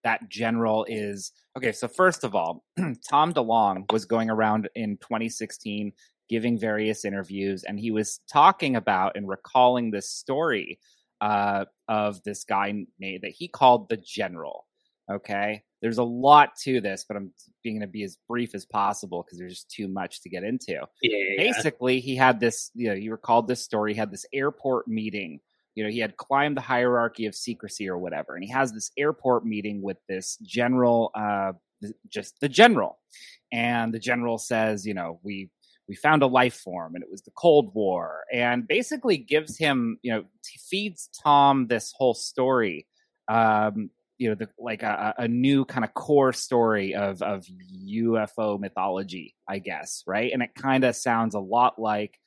that 0.05 0.29
general 0.29 0.85
is 0.87 1.33
okay. 1.57 1.73
So 1.73 1.89
first 1.89 2.23
of 2.23 2.35
all, 2.35 2.65
Tom 3.09 3.33
DeLonge 3.33 3.91
was 3.91 4.05
going 4.05 4.29
around 4.29 4.69
in 4.75 4.99
2016 4.99 5.93
giving 6.29 6.59
various 6.59 7.07
interviews, 7.07 7.65
and 7.65 7.81
he 7.81 7.91
was 7.91 8.21
talking 8.31 8.77
about 8.77 9.17
and 9.17 9.27
recalling 9.27 9.91
this 9.91 10.11
story 10.11 10.79
uh, 11.23 11.65
of 11.89 12.23
this 12.25 12.45
guy 12.45 12.85
named 12.99 13.23
that 13.23 13.33
he 13.33 13.49
called 13.49 13.89
the 13.89 13.97
general. 13.97 14.67
Okay, 15.11 15.63
there's 15.81 15.99
a 15.99 16.05
lot 16.05 16.57
to 16.57 16.81
this, 16.81 17.05
but 17.07 17.17
I'm 17.17 17.33
being 17.63 17.81
to 17.81 17.87
be 17.87 18.03
as 18.05 18.19
brief 18.29 18.55
as 18.55 18.67
possible 18.67 19.23
because 19.23 19.39
there's 19.39 19.55
just 19.55 19.71
too 19.71 19.89
much 19.89 20.21
to 20.23 20.29
get 20.29 20.45
into. 20.45 20.81
Yeah, 21.03 21.37
basically 21.37 22.01
he 22.01 22.17
had 22.17 22.41
this 22.41 22.71
you 22.75 22.89
know 22.89 22.95
you 22.95 23.11
recalled 23.11 23.49
this 23.49 23.63
story 23.63 23.95
he 23.95 23.99
had 23.99 24.11
this 24.11 24.27
airport 24.33 24.89
meeting. 24.89 25.41
You 25.75 25.85
know 25.85 25.91
he 25.91 26.01
had 26.01 26.17
climbed 26.17 26.57
the 26.57 26.63
hierarchy 26.63 27.27
of 27.27 27.35
secrecy 27.35 27.89
or 27.89 27.99
whatever 27.99 28.35
and 28.35 28.45
he 28.45 28.51
has 28.51 28.73
this 28.73 28.91
airport 28.99 29.47
meeting 29.47 29.83
with 29.83 29.97
this 30.09 30.37
general 30.43 31.11
uh 31.15 31.53
just 32.09 32.39
the 32.41 32.49
general. 32.49 32.99
And 33.53 33.93
the 33.95 33.99
general 33.99 34.39
says 34.39 34.87
you 34.87 34.95
know 34.95 35.19
we 35.23 35.51
we 35.89 35.97
found 35.97 36.23
a 36.23 36.27
life 36.27 36.55
form 36.55 36.95
and 36.95 37.03
it 37.03 37.11
was 37.11 37.23
the 37.23 37.33
cold 37.33 37.75
war. 37.75 38.25
And 38.33 38.69
basically 38.69 39.17
gives 39.17 39.57
him 39.57 39.99
you 40.03 40.13
know 40.13 40.25
feeds 40.69 41.09
tom 41.23 41.69
this 41.69 41.93
whole 41.97 42.15
story 42.15 42.87
um 43.29 43.91
you 44.21 44.29
know, 44.29 44.35
the, 44.35 44.51
like 44.59 44.83
a, 44.83 45.15
a 45.17 45.27
new 45.27 45.65
kind 45.65 45.83
of 45.83 45.95
core 45.95 46.35
story 46.35 46.95
of 46.95 47.23
of 47.23 47.47
UFO 47.87 48.61
mythology, 48.61 49.35
I 49.49 49.61
guess, 49.61 50.05
right? 50.07 50.31
And 50.31 50.43
it 50.43 50.55
kind 50.55 50.85
of 50.85 50.95
sounds 50.95 51.35
a 51.35 51.41
lot 51.41 51.79
like 51.79 52.21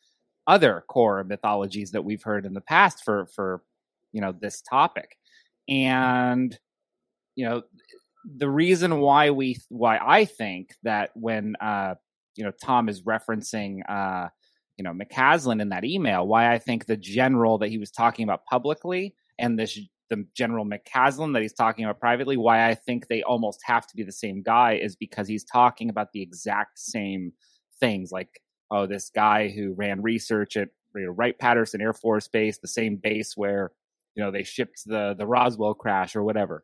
other 0.48 0.84
core 0.88 1.24
mythologies 1.24 1.92
that 1.92 2.04
we've 2.04 2.24
heard 2.24 2.48
in 2.48 2.56
the 2.56 2.62
past 2.62 3.04
for 3.04 3.28
for 3.28 3.62
you 4.12 4.22
know 4.22 4.32
this 4.32 4.62
topic, 4.62 5.16
and 5.70 6.58
you 7.36 7.46
know 7.46 7.62
the 8.26 8.50
reason 8.50 9.00
why 9.00 9.30
we 9.30 9.60
why 9.70 10.00
I 10.02 10.26
think 10.26 10.74
that 10.82 11.12
when 11.14 11.56
uh 11.58 11.94
you 12.36 12.44
know 12.44 12.52
Tom 12.60 12.90
is 12.90 13.04
referencing 13.04 13.82
uh 13.88 14.30
you 14.78 14.84
know 14.84 14.94
McCasland 14.94 15.62
in 15.62 15.70
that 15.70 15.86
email, 15.86 16.26
why 16.26 16.52
I 16.52 16.58
think 16.58 16.88
the 16.88 16.98
general 16.98 17.60
that 17.60 17.70
he 17.70 17.78
was 17.78 17.92
talking 17.92 18.24
about 18.24 18.46
publicly 18.46 19.14
and 19.38 19.60
this 19.60 19.80
the 20.14 20.26
General 20.36 20.66
McCasland 20.66 21.34
that 21.34 21.42
he's 21.42 21.54
talking 21.54 21.86
about 21.86 22.00
privately, 22.00 22.38
why 22.38 22.68
I 22.68 22.76
think 22.76 23.08
they 23.08 23.24
almost 23.24 23.62
have 23.64 23.88
to 23.88 23.96
be 23.96 24.04
the 24.04 24.12
same 24.12 24.44
guy 24.44 24.74
is 24.74 24.96
because 24.96 25.28
he's 25.28 25.44
talking 25.44 25.90
about 25.90 26.12
the 26.12 26.22
exact 26.22 26.78
same 26.78 27.34
things. 27.80 28.12
Like, 28.12 28.42
oh, 28.70 28.86
this 28.86 29.10
guy 29.10 29.50
who 29.50 29.74
ran 29.74 30.02
research 30.02 30.56
at 30.58 30.70
you 30.96 31.06
know, 31.06 31.12
Wright 31.12 31.38
Patterson 31.38 31.82
Air 31.82 31.94
Force 31.94 32.28
Base, 32.28 32.60
the 32.60 32.68
same 32.68 32.98
base 32.98 33.36
where 33.36 33.72
you 34.16 34.24
know 34.24 34.30
they 34.30 34.44
shipped 34.44 34.84
the 34.86 35.16
the 35.18 35.26
Roswell 35.26 35.74
crash 35.74 36.16
or 36.16 36.24
whatever. 36.24 36.64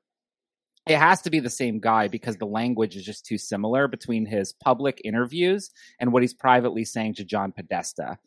It 0.87 0.97
has 0.97 1.21
to 1.23 1.29
be 1.29 1.39
the 1.39 1.49
same 1.49 1.79
guy 1.79 2.07
because 2.07 2.37
the 2.37 2.45
language 2.45 2.95
is 2.95 3.05
just 3.05 3.25
too 3.25 3.37
similar 3.37 3.87
between 3.87 4.25
his 4.25 4.53
public 4.53 5.01
interviews 5.03 5.71
and 5.99 6.11
what 6.11 6.23
he's 6.23 6.33
privately 6.33 6.85
saying 6.85 7.15
to 7.15 7.23
John 7.23 7.51
Podesta. 7.51 8.17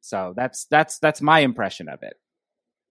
So 0.00 0.32
that's 0.36 0.64
that's 0.66 0.98
that's 0.98 1.20
my 1.20 1.40
impression 1.40 1.88
of 1.88 2.02
it. 2.02 2.14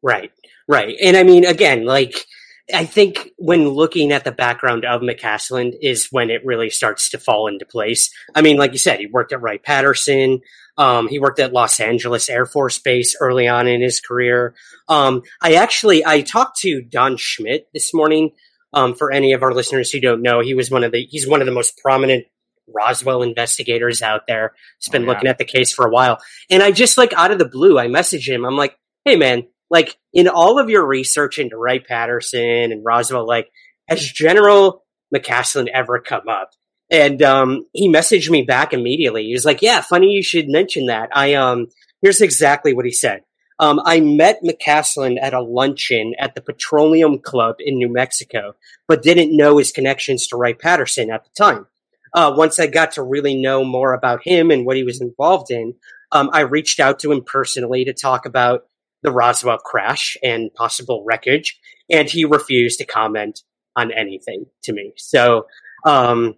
Right, 0.02 0.32
right. 0.68 0.96
And 1.02 1.18
I 1.18 1.24
mean, 1.24 1.46
again, 1.46 1.86
like, 1.86 2.26
I 2.74 2.86
think 2.86 3.30
when 3.38 3.68
looking 3.70 4.12
at 4.12 4.24
the 4.24 4.32
background 4.32 4.86
of 4.86 5.02
McCasland 5.02 5.74
is 5.82 6.08
when 6.12 6.30
it 6.30 6.46
really 6.46 6.70
starts 6.70 7.10
to 7.10 7.18
fall 7.18 7.48
into 7.48 7.66
place. 7.66 8.12
I 8.36 8.42
mean, 8.42 8.58
like 8.58 8.74
you 8.74 8.78
said, 8.78 9.00
he 9.00 9.08
worked 9.08 9.34
at 9.34 9.42
Wright 9.42 9.62
Patterson. 9.62 10.42
Um, 10.78 11.08
he 11.08 11.20
worked 11.20 11.40
at 11.40 11.52
Los 11.52 11.80
Angeles 11.80 12.30
Air 12.30 12.46
Force 12.46 12.78
Base 12.78 13.16
early 13.20 13.48
on 13.48 13.68
in 13.68 13.82
his 13.82 14.00
career. 14.00 14.54
Um, 14.88 15.24
I 15.42 15.56
actually, 15.56 16.06
I 16.06 16.22
talked 16.22 16.60
to 16.60 16.82
Don 16.82 17.18
Schmitt 17.18 17.68
this 17.74 17.94
morning. 17.94 18.32
Um, 18.72 18.94
for 18.94 19.12
any 19.12 19.34
of 19.34 19.42
our 19.42 19.52
listeners 19.52 19.90
who 19.92 20.00
don't 20.00 20.22
know, 20.22 20.42
he 20.42 20.54
was 20.54 20.70
one 20.70 20.84
of 20.84 20.92
the, 20.92 21.04
he's 21.10 21.28
one 21.28 21.42
of 21.42 21.48
the 21.48 21.52
most 21.52 21.80
prominent 21.80 22.26
Roswell 22.68 23.24
investigators 23.24 24.04
out 24.04 24.28
there. 24.28 24.54
He's 24.80 24.90
been 24.92 25.02
Oh, 25.02 25.06
yeah. 25.08 25.12
looking 25.14 25.28
at 25.28 25.40
the 25.40 25.44
case 25.46 25.74
for 25.74 25.88
a 25.88 25.90
while. 25.90 26.20
And 26.52 26.62
I 26.62 26.70
just 26.72 26.96
like 26.96 27.12
out 27.14 27.32
of 27.32 27.40
the 27.40 27.46
blue, 27.50 27.80
I 27.80 27.88
message 27.88 28.30
him. 28.30 28.46
I'm 28.46 28.56
like, 28.56 28.78
Hey 29.06 29.16
man, 29.16 29.48
like 29.70 29.98
in 30.14 30.28
all 30.28 30.60
of 30.60 30.70
your 30.70 30.86
research 30.86 31.40
into 31.40 31.58
Wright 31.58 31.86
Patterson 31.86 32.72
and 32.72 32.84
Roswell, 32.84 33.28
like 33.28 33.52
has 33.88 34.02
General 34.02 34.84
McCasland 35.14 35.68
ever 35.74 36.00
come 36.00 36.28
up? 36.28 36.52
And 36.92 37.22
um, 37.22 37.66
he 37.74 37.92
messaged 37.92 38.30
me 38.30 38.42
back 38.42 38.74
immediately. 38.74 39.26
He 39.26 39.34
was 39.34 39.46
like, 39.46 39.62
"Yeah, 39.62 39.82
funny 39.82 40.08
you 40.08 40.24
should 40.24 40.50
mention 40.50 40.88
that." 40.88 41.10
I 41.14 41.36
um, 41.36 41.68
here's 42.02 42.22
exactly 42.22 42.74
what 42.74 42.86
he 42.86 42.92
said. 42.92 43.22
Um, 43.60 43.82
I 43.84 44.00
met 44.00 44.42
McCasland 44.42 45.18
at 45.22 45.34
a 45.34 45.42
luncheon 45.42 46.16
at 46.18 46.34
the 46.34 46.42
Petroleum 46.42 47.20
Club 47.20 47.58
in 47.60 47.78
New 47.78 47.92
Mexico, 47.92 48.56
but 48.88 49.04
didn't 49.04 49.36
know 49.36 49.58
his 49.58 49.72
connections 49.72 50.28
to 50.28 50.38
Wright 50.38 50.58
Patterson 50.58 51.12
at 51.12 51.26
the 51.26 51.30
time. 51.38 51.68
Uh, 52.14 52.34
once 52.36 52.60
I 52.60 52.68
got 52.68 52.94
to 52.94 53.04
really 53.04 53.36
know 53.36 53.64
more 53.64 53.94
about 53.94 54.26
him 54.26 54.50
and 54.50 54.66
what 54.66 54.78
he 54.78 54.84
was 54.84 55.02
involved 55.02 55.52
in, 55.52 55.76
um, 56.12 56.30
I 56.34 56.42
reached 56.42 56.80
out 56.80 57.00
to 57.00 57.12
him 57.12 57.24
personally 57.24 57.86
to 57.86 57.94
talk 57.94 58.26
about 58.26 58.64
the 59.04 59.12
Roswell 59.12 59.58
crash 59.58 60.18
and 60.24 60.54
possible 60.54 61.04
wreckage, 61.06 61.60
and 61.90 62.10
he 62.10 62.26
refused 62.26 62.80
to 62.80 62.86
comment 62.86 63.42
on 63.76 63.92
anything 63.92 64.46
to 64.64 64.74
me. 64.74 64.94
So, 64.98 65.46
um, 65.86 66.36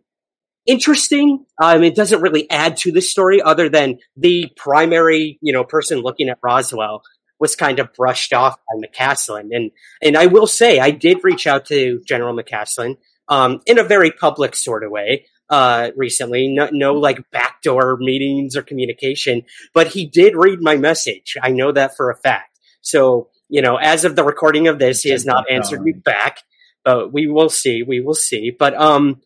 interesting. 0.65 1.45
Um, 1.61 1.83
it 1.83 1.95
doesn't 1.95 2.21
really 2.21 2.49
add 2.49 2.77
to 2.77 2.91
the 2.91 3.01
story 3.01 3.41
other 3.41 3.69
than 3.69 3.97
the 4.15 4.47
primary, 4.55 5.39
you 5.41 5.53
know, 5.53 5.63
person 5.63 5.99
looking 5.99 6.29
at 6.29 6.39
Roswell 6.43 7.01
was 7.39 7.55
kind 7.55 7.79
of 7.79 7.91
brushed 7.93 8.33
off 8.33 8.57
by 8.57 8.87
McCasland. 8.87 9.49
And, 9.51 9.71
and 10.01 10.15
I 10.15 10.27
will 10.27 10.45
say, 10.45 10.79
I 10.79 10.91
did 10.91 11.23
reach 11.23 11.47
out 11.47 11.65
to 11.65 11.99
General 12.05 12.37
McCasland, 12.37 12.97
um, 13.27 13.61
in 13.65 13.79
a 13.79 13.83
very 13.83 14.11
public 14.11 14.55
sort 14.55 14.83
of 14.83 14.91
way, 14.91 15.25
uh, 15.49 15.89
recently. 15.97 16.47
No, 16.47 16.69
no 16.71 16.93
like 16.93 17.29
backdoor 17.31 17.97
meetings 17.97 18.55
or 18.55 18.61
communication, 18.61 19.41
but 19.73 19.87
he 19.87 20.05
did 20.05 20.35
read 20.35 20.61
my 20.61 20.77
message. 20.77 21.35
I 21.41 21.49
know 21.49 21.71
that 21.71 21.97
for 21.97 22.11
a 22.11 22.15
fact. 22.15 22.50
So, 22.81 23.29
you 23.49 23.61
know, 23.61 23.77
as 23.77 24.05
of 24.05 24.15
the 24.15 24.23
recording 24.23 24.67
of 24.67 24.79
this, 24.79 25.01
he 25.01 25.09
has 25.09 25.25
not 25.25 25.49
answered 25.49 25.81
me 25.81 25.91
back, 25.91 26.39
but 26.83 27.13
we 27.13 27.27
will 27.27 27.49
see. 27.49 27.83
We 27.83 28.01
will 28.01 28.15
see. 28.15 28.51
But, 28.51 28.73
um, 28.75 29.21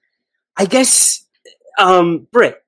I 0.58 0.66
guess, 0.66 1.26
um, 1.78 2.28
Britt, 2.32 2.62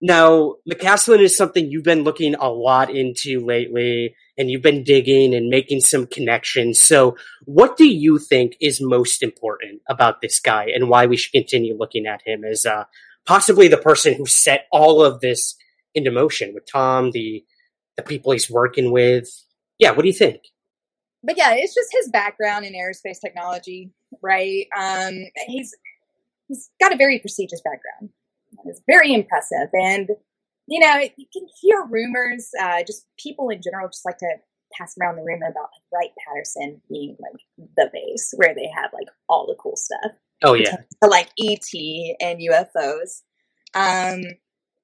now 0.00 0.56
McCasland 0.70 1.20
is 1.20 1.36
something 1.36 1.70
you've 1.70 1.84
been 1.84 2.04
looking 2.04 2.34
a 2.34 2.48
lot 2.48 2.90
into 2.90 3.40
lately 3.40 4.14
and 4.36 4.50
you've 4.50 4.62
been 4.62 4.84
digging 4.84 5.34
and 5.34 5.48
making 5.48 5.80
some 5.80 6.06
connections. 6.06 6.80
So 6.80 7.16
what 7.46 7.76
do 7.76 7.86
you 7.86 8.18
think 8.18 8.56
is 8.60 8.80
most 8.80 9.22
important 9.22 9.80
about 9.88 10.20
this 10.20 10.38
guy 10.40 10.66
and 10.74 10.88
why 10.90 11.06
we 11.06 11.16
should 11.16 11.32
continue 11.32 11.76
looking 11.76 12.06
at 12.06 12.20
him 12.26 12.44
as, 12.44 12.66
uh, 12.66 12.84
possibly 13.24 13.68
the 13.68 13.78
person 13.78 14.14
who 14.14 14.26
set 14.26 14.66
all 14.70 15.02
of 15.02 15.20
this 15.20 15.56
into 15.94 16.10
motion 16.10 16.52
with 16.52 16.70
Tom, 16.70 17.12
the, 17.12 17.44
the 17.96 18.02
people 18.02 18.32
he's 18.32 18.50
working 18.50 18.92
with? 18.92 19.45
Yeah. 19.78 19.92
What 19.92 20.02
do 20.02 20.08
you 20.08 20.14
think? 20.14 20.42
but 21.26 21.36
yeah, 21.36 21.54
it's 21.54 21.74
just 21.74 21.88
his 21.92 22.08
background 22.08 22.64
in 22.64 22.72
aerospace 22.72 23.20
technology, 23.20 23.90
right? 24.22 24.66
Um, 24.78 25.14
he's 25.46 25.74
he's 26.46 26.70
got 26.80 26.94
a 26.94 26.96
very 26.96 27.18
prestigious 27.18 27.60
background. 27.62 28.12
It's 28.64 28.80
very 28.86 29.12
impressive, 29.12 29.68
and 29.72 30.08
you 30.68 30.80
know 30.80 31.00
you 31.16 31.26
can 31.32 31.46
hear 31.60 31.84
rumors. 31.84 32.50
Uh, 32.58 32.84
just 32.86 33.06
people 33.18 33.48
in 33.50 33.60
general 33.60 33.88
just 33.88 34.04
like 34.04 34.18
to 34.18 34.36
pass 34.72 34.94
around 35.00 35.16
the 35.16 35.22
rumor 35.22 35.46
about 35.46 35.68
like 35.72 35.82
Wright 35.92 36.12
Patterson 36.26 36.80
being 36.88 37.16
like 37.20 37.40
the 37.76 37.90
base 37.92 38.32
where 38.36 38.54
they 38.54 38.70
have 38.74 38.90
like 38.94 39.08
all 39.28 39.46
the 39.46 39.56
cool 39.60 39.76
stuff. 39.76 40.12
Oh 40.44 40.54
yeah. 40.54 40.76
to 41.02 41.10
like 41.10 41.28
ET 41.40 42.16
and 42.20 42.38
UFOs. 42.38 43.22
Um, 43.74 44.22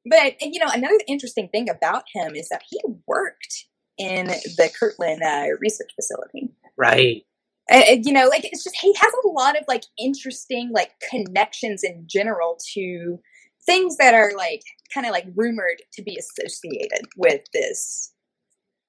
but 0.05 0.35
you 0.41 0.59
know, 0.59 0.71
another 0.73 0.99
interesting 1.07 1.49
thing 1.51 1.69
about 1.69 2.05
him 2.13 2.35
is 2.35 2.49
that 2.49 2.63
he 2.69 2.81
worked 3.07 3.67
in 4.03 4.27
the 4.27 4.71
Kirtland 4.79 5.23
uh, 5.23 5.47
research 5.61 5.91
facility. 5.95 6.51
Right. 6.77 7.25
Uh, 7.71 7.97
you 8.03 8.13
know, 8.13 8.27
like 8.27 8.45
it's 8.45 8.65
just 8.65 8.77
he 8.81 8.93
has 8.95 9.13
a 9.25 9.29
lot 9.29 9.57
of 9.57 9.65
like 9.69 9.85
interesting 9.99 10.71
like 10.73 10.91
connections 11.11 11.83
in 11.85 12.05
general 12.07 12.59
to 12.75 13.19
things 13.65 13.97
that 13.99 14.15
are 14.15 14.33
like 14.37 14.63
kind 14.93 15.07
of 15.07 15.13
like 15.13 15.27
rumored 15.37 15.81
to 15.93 16.03
be 16.03 16.19
associated 16.19 17.07
with 17.17 17.41
this. 17.53 18.13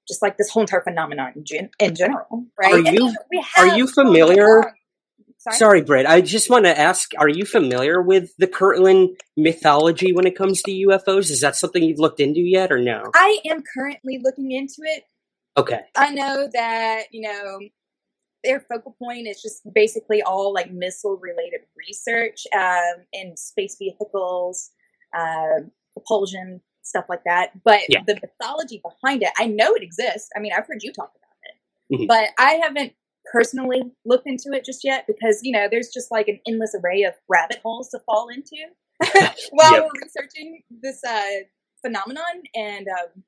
Just 0.07 0.21
like 0.21 0.37
this 0.37 0.49
whole 0.49 0.61
entire 0.61 0.81
phenomenon 0.81 1.31
in, 1.35 1.45
gen- 1.45 1.69
in 1.79 1.95
general, 1.95 2.45
right? 2.59 2.73
Are 2.73 2.91
you- 2.91 3.15
we 3.31 3.45
are 3.57 3.77
you 3.77 3.87
familiar-. 3.87 4.73
Sorry? 5.43 5.57
Sorry, 5.57 5.81
Britt. 5.81 6.05
I 6.05 6.21
just 6.21 6.49
want 6.49 6.65
to 6.65 6.77
ask: 6.79 7.11
Are 7.17 7.27
you 7.27 7.45
familiar 7.45 8.01
with 8.01 8.31
the 8.37 8.47
Kirtland 8.47 9.17
mythology 9.35 10.13
when 10.13 10.25
it 10.25 10.37
comes 10.37 10.61
to 10.63 10.71
UFOs? 10.71 11.29
Is 11.29 11.41
that 11.41 11.55
something 11.57 11.83
you've 11.83 11.99
looked 11.99 12.21
into 12.21 12.39
yet, 12.39 12.71
or 12.71 12.79
no? 12.79 13.03
I 13.13 13.39
am 13.49 13.61
currently 13.77 14.19
looking 14.23 14.51
into 14.51 14.77
it. 14.83 15.03
Okay. 15.57 15.81
I 15.97 16.11
know 16.11 16.47
that, 16.53 17.03
you 17.11 17.21
know, 17.21 17.59
their 18.43 18.61
focal 18.61 18.95
point 18.97 19.27
is 19.27 19.41
just 19.41 19.61
basically 19.73 20.21
all 20.21 20.53
like 20.53 20.71
missile 20.71 21.17
related 21.21 21.61
research 21.77 22.45
um, 22.55 23.05
in 23.11 23.35
space 23.37 23.75
vehicles, 23.77 24.71
uh, 25.17 25.59
propulsion, 25.93 26.61
stuff 26.83 27.05
like 27.09 27.23
that. 27.25 27.51
But 27.63 27.81
Yeah. 27.89 28.01
the 28.07 28.15
mythology 28.15 28.81
behind 28.81 29.23
it, 29.23 29.29
I 29.37 29.45
know 29.47 29.73
it 29.75 29.83
exists. 29.83 30.29
I 30.35 30.39
mean, 30.39 30.53
I've 30.57 30.65
heard 30.67 30.83
you 30.83 30.91
talk 30.91 31.11
about 31.15 31.35
it, 31.43 32.01
Mhm. 32.01 32.07
but 32.07 32.29
I 32.39 32.53
haven't 32.55 32.93
personally 33.31 33.81
looked 34.05 34.27
into 34.27 34.49
it 34.51 34.65
just 34.65 34.83
yet 34.83 35.05
because 35.07 35.39
you 35.43 35.51
know 35.51 35.67
there's 35.69 35.89
just 35.93 36.11
like 36.11 36.27
an 36.27 36.39
endless 36.47 36.75
array 36.83 37.03
of 37.03 37.13
rabbit 37.29 37.59
holes 37.63 37.89
to 37.89 37.99
fall 38.05 38.27
into 38.29 38.55
while 39.51 39.71
Yep. 39.73 39.83
we're 39.83 40.01
researching 40.03 40.61
this 40.81 41.03
uh, 41.03 41.43
phenomenon 41.81 42.43
and. 42.55 42.87
Um, 42.87 43.23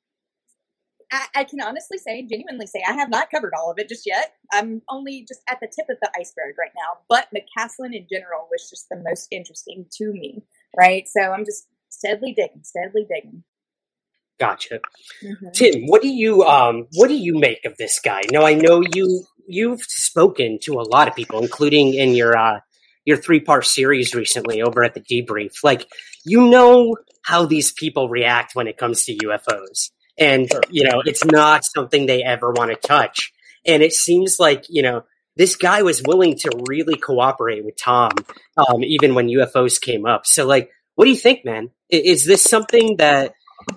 I, 1.11 1.25
I 1.35 1.43
can 1.43 1.61
honestly 1.61 1.97
say, 1.99 2.23
genuinely 2.25 2.65
say, 2.65 2.81
I 2.87 2.93
have 2.93 3.09
not 3.09 3.29
covered 3.29 3.53
all 3.55 3.69
of 3.69 3.77
it 3.77 3.87
just 3.89 4.05
yet. 4.07 4.33
I'm 4.51 4.81
only 4.89 5.23
just 5.27 5.41
at 5.47 5.59
the 5.61 5.67
tip 5.67 5.85
of 5.89 5.97
the 6.01 6.09
iceberg 6.19 6.55
right 6.59 6.71
now. 6.75 6.99
But 7.07 7.27
McCasland 7.33 7.95
in 7.95 8.07
general 8.11 8.47
was 8.49 8.69
just 8.69 8.87
the 8.89 8.97
most 8.97 9.27
interesting 9.31 9.85
to 9.97 10.11
me, 10.11 10.43
right? 10.75 11.07
So 11.07 11.21
I'm 11.21 11.45
just 11.45 11.67
steadily 11.89 12.33
digging, 12.33 12.63
steadily 12.63 13.05
digging. 13.07 13.43
Gotcha. 14.39 14.79
Mhm. 15.23 15.53
Tim, 15.53 15.85
what 15.87 16.01
do 16.01 16.09
you 16.09 16.43
um 16.43 16.87
what 16.93 17.07
do 17.07 17.15
you 17.15 17.37
make 17.37 17.63
of 17.65 17.77
this 17.77 17.99
guy? 17.99 18.21
Now 18.31 18.45
I 18.45 18.53
know 18.53 18.83
you 18.93 19.25
you've 19.47 19.81
spoken 19.83 20.59
to 20.63 20.73
a 20.73 20.87
lot 20.89 21.07
of 21.07 21.15
people, 21.15 21.41
including 21.41 21.93
in 21.93 22.13
your 22.15 22.37
uh 22.37 22.59
your 23.05 23.17
three 23.17 23.39
part 23.39 23.65
series 23.65 24.13
recently 24.13 24.61
over 24.61 24.83
at 24.83 24.93
the 24.93 25.01
debrief. 25.01 25.63
Like 25.63 25.87
you 26.25 26.47
know 26.47 26.95
how 27.23 27.45
these 27.45 27.71
people 27.71 28.09
react 28.09 28.55
when 28.55 28.67
it 28.67 28.77
comes 28.77 29.03
to 29.05 29.15
UFOs. 29.17 29.91
And 30.17 30.49
you 30.69 30.83
know, 30.83 31.01
it's 31.05 31.25
not 31.25 31.63
something 31.65 32.05
they 32.05 32.23
ever 32.23 32.51
want 32.51 32.71
to 32.71 32.75
touch. 32.87 33.31
And 33.65 33.81
it 33.81 33.93
seems 33.93 34.39
like, 34.39 34.65
you 34.69 34.83
know, 34.83 35.03
this 35.35 35.55
guy 35.55 35.81
was 35.81 36.01
willing 36.05 36.37
to 36.37 36.51
really 36.69 36.97
cooperate 36.97 37.65
with 37.65 37.77
Tom, 37.77 38.11
um, 38.57 38.83
even 38.83 39.15
when 39.15 39.27
UFOs 39.27 39.81
came 39.81 40.05
up. 40.05 40.25
So 40.25 40.45
like, 40.45 40.69
what 40.95 41.05
do 41.05 41.11
you 41.11 41.17
think, 41.17 41.43
man? 41.43 41.71
Is 41.89 42.23
this 42.25 42.41
something 42.41 42.97
that 42.97 43.33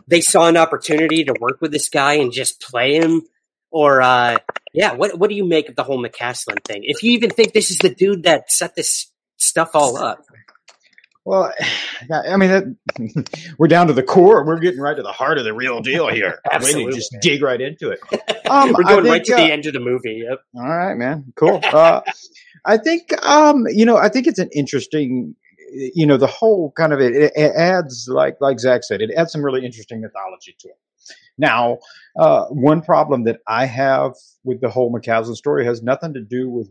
they 0.07 0.21
saw 0.21 0.49
an 0.49 0.57
opportunity 0.57 1.25
to 1.25 1.35
work 1.41 1.61
with 1.61 1.73
this 1.73 1.89
guy 1.89 2.15
and 2.15 2.33
just 2.33 2.61
play 2.61 2.95
him 2.95 3.23
or 3.71 4.01
uh 4.03 4.37
yeah 4.73 4.93
what 4.95 5.19
what 5.19 5.29
do 5.31 5.37
you 5.37 5.47
make 5.47 5.69
of 5.69 5.77
the 5.77 5.83
whole 5.85 6.03
mccasland 6.03 6.63
thing 6.65 6.83
if 6.85 7.03
you 7.03 7.13
even 7.13 7.31
think 7.31 7.53
this 7.53 7.71
is 7.71 7.79
the 7.79 7.95
dude 7.95 8.23
that 8.25 8.51
set 8.51 8.75
this 8.75 9.11
stuff 9.37 9.71
all 9.75 9.97
up 9.97 10.25
Well, 11.25 11.53
yeah, 12.09 12.23
I 12.23 12.37
mean, 12.39 12.49
that, 12.49 13.45
we're 13.59 13.69
down 13.69 13.89
to 13.89 13.93
the 13.93 14.03
core. 14.03 14.47
We're 14.47 14.59
getting 14.61 14.81
right 14.81 14.97
to 14.97 15.03
the 15.03 15.13
heart 15.13 15.37
of 15.37 15.45
the 15.45 15.53
real 15.53 15.81
deal 15.81 16.09
here. 16.09 16.41
Absolutely. 16.51 16.93
to 16.93 16.97
just 16.97 17.15
dig 17.21 17.43
right 17.43 17.61
into 17.61 17.91
it. 17.91 18.01
Um, 18.49 18.73
we're 18.73 18.85
going 18.85 19.05
right 19.05 19.23
to 19.23 19.35
uh, 19.35 19.37
the 19.37 19.53
end 19.53 19.67
of 19.67 19.75
the 19.75 19.81
movie 19.81 20.25
yep. 20.27 20.39
All 20.57 20.67
right, 20.67 20.95
man. 20.95 21.35
Cool. 21.37 21.61
Uh, 21.63 22.01
I 22.65 22.79
think, 22.79 23.13
um, 23.23 23.67
you 23.69 23.85
know, 23.85 23.99
I 23.99 24.09
think 24.09 24.27
it's 24.27 24.39
an 24.39 24.49
interesting, 24.55 25.37
you 25.73 26.07
know, 26.07 26.17
the 26.17 26.27
whole 26.27 26.73
kind 26.73 26.93
of 26.93 27.01
it, 27.01 27.15
it 27.15 27.53
adds, 27.57 28.09
like, 28.11 28.37
like 28.41 28.61
Zach 28.61 28.85
said, 28.85 29.01
it 29.01 29.11
adds 29.17 29.33
some 29.33 29.45
really 29.45 29.65
interesting 29.65 30.01
mythology 30.01 30.57
to 30.61 30.69
it. 30.69 30.79
Now, 31.39 31.79
uh, 32.19 32.47
one 32.47 32.83
problem 32.83 33.25
that 33.25 33.41
I 33.47 33.67
have 33.67 34.13
with 34.45 34.61
the 34.61 34.69
whole 34.69 34.93
McCasland 34.93 35.37
story 35.37 35.65
has 35.65 35.83
nothing 35.83 36.13
to 36.15 36.21
do 36.21 36.51
with 36.51 36.71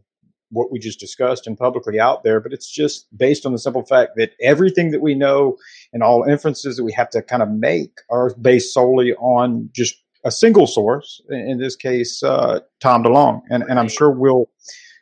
what 0.50 0.72
we 0.72 0.80
just 0.80 1.00
discussed 1.00 1.48
and 1.48 1.58
publicly 1.58 2.00
out 2.00 2.24
there, 2.24 2.40
but 2.40 2.54
it's 2.54 2.70
just 2.70 3.08
based 3.18 3.46
on 3.46 3.52
the 3.52 3.60
simple 3.60 3.84
fact 3.86 4.12
that 4.16 4.32
everything 4.42 4.92
that 4.92 5.02
we 5.02 5.14
know 5.14 5.58
and 5.92 6.04
all 6.04 6.24
inferences 6.24 6.78
that 6.78 6.84
we 6.84 6.94
have 6.94 7.10
to 7.10 7.22
kind 7.22 7.44
of 7.44 7.50
make 7.50 7.92
are 8.10 8.34
based 8.36 8.74
solely 8.74 9.14
on 9.16 9.70
just 9.74 9.96
a 10.24 10.32
single 10.32 10.68
source, 10.68 11.22
in 11.30 11.58
this 11.58 11.76
case, 11.76 12.24
uh, 12.24 12.60
Tom 12.80 13.04
DeLonge. 13.04 13.42
And, 13.50 13.64
and 13.64 13.80
I'm 13.80 13.90
sure 13.90 14.10
we'll 14.12 14.50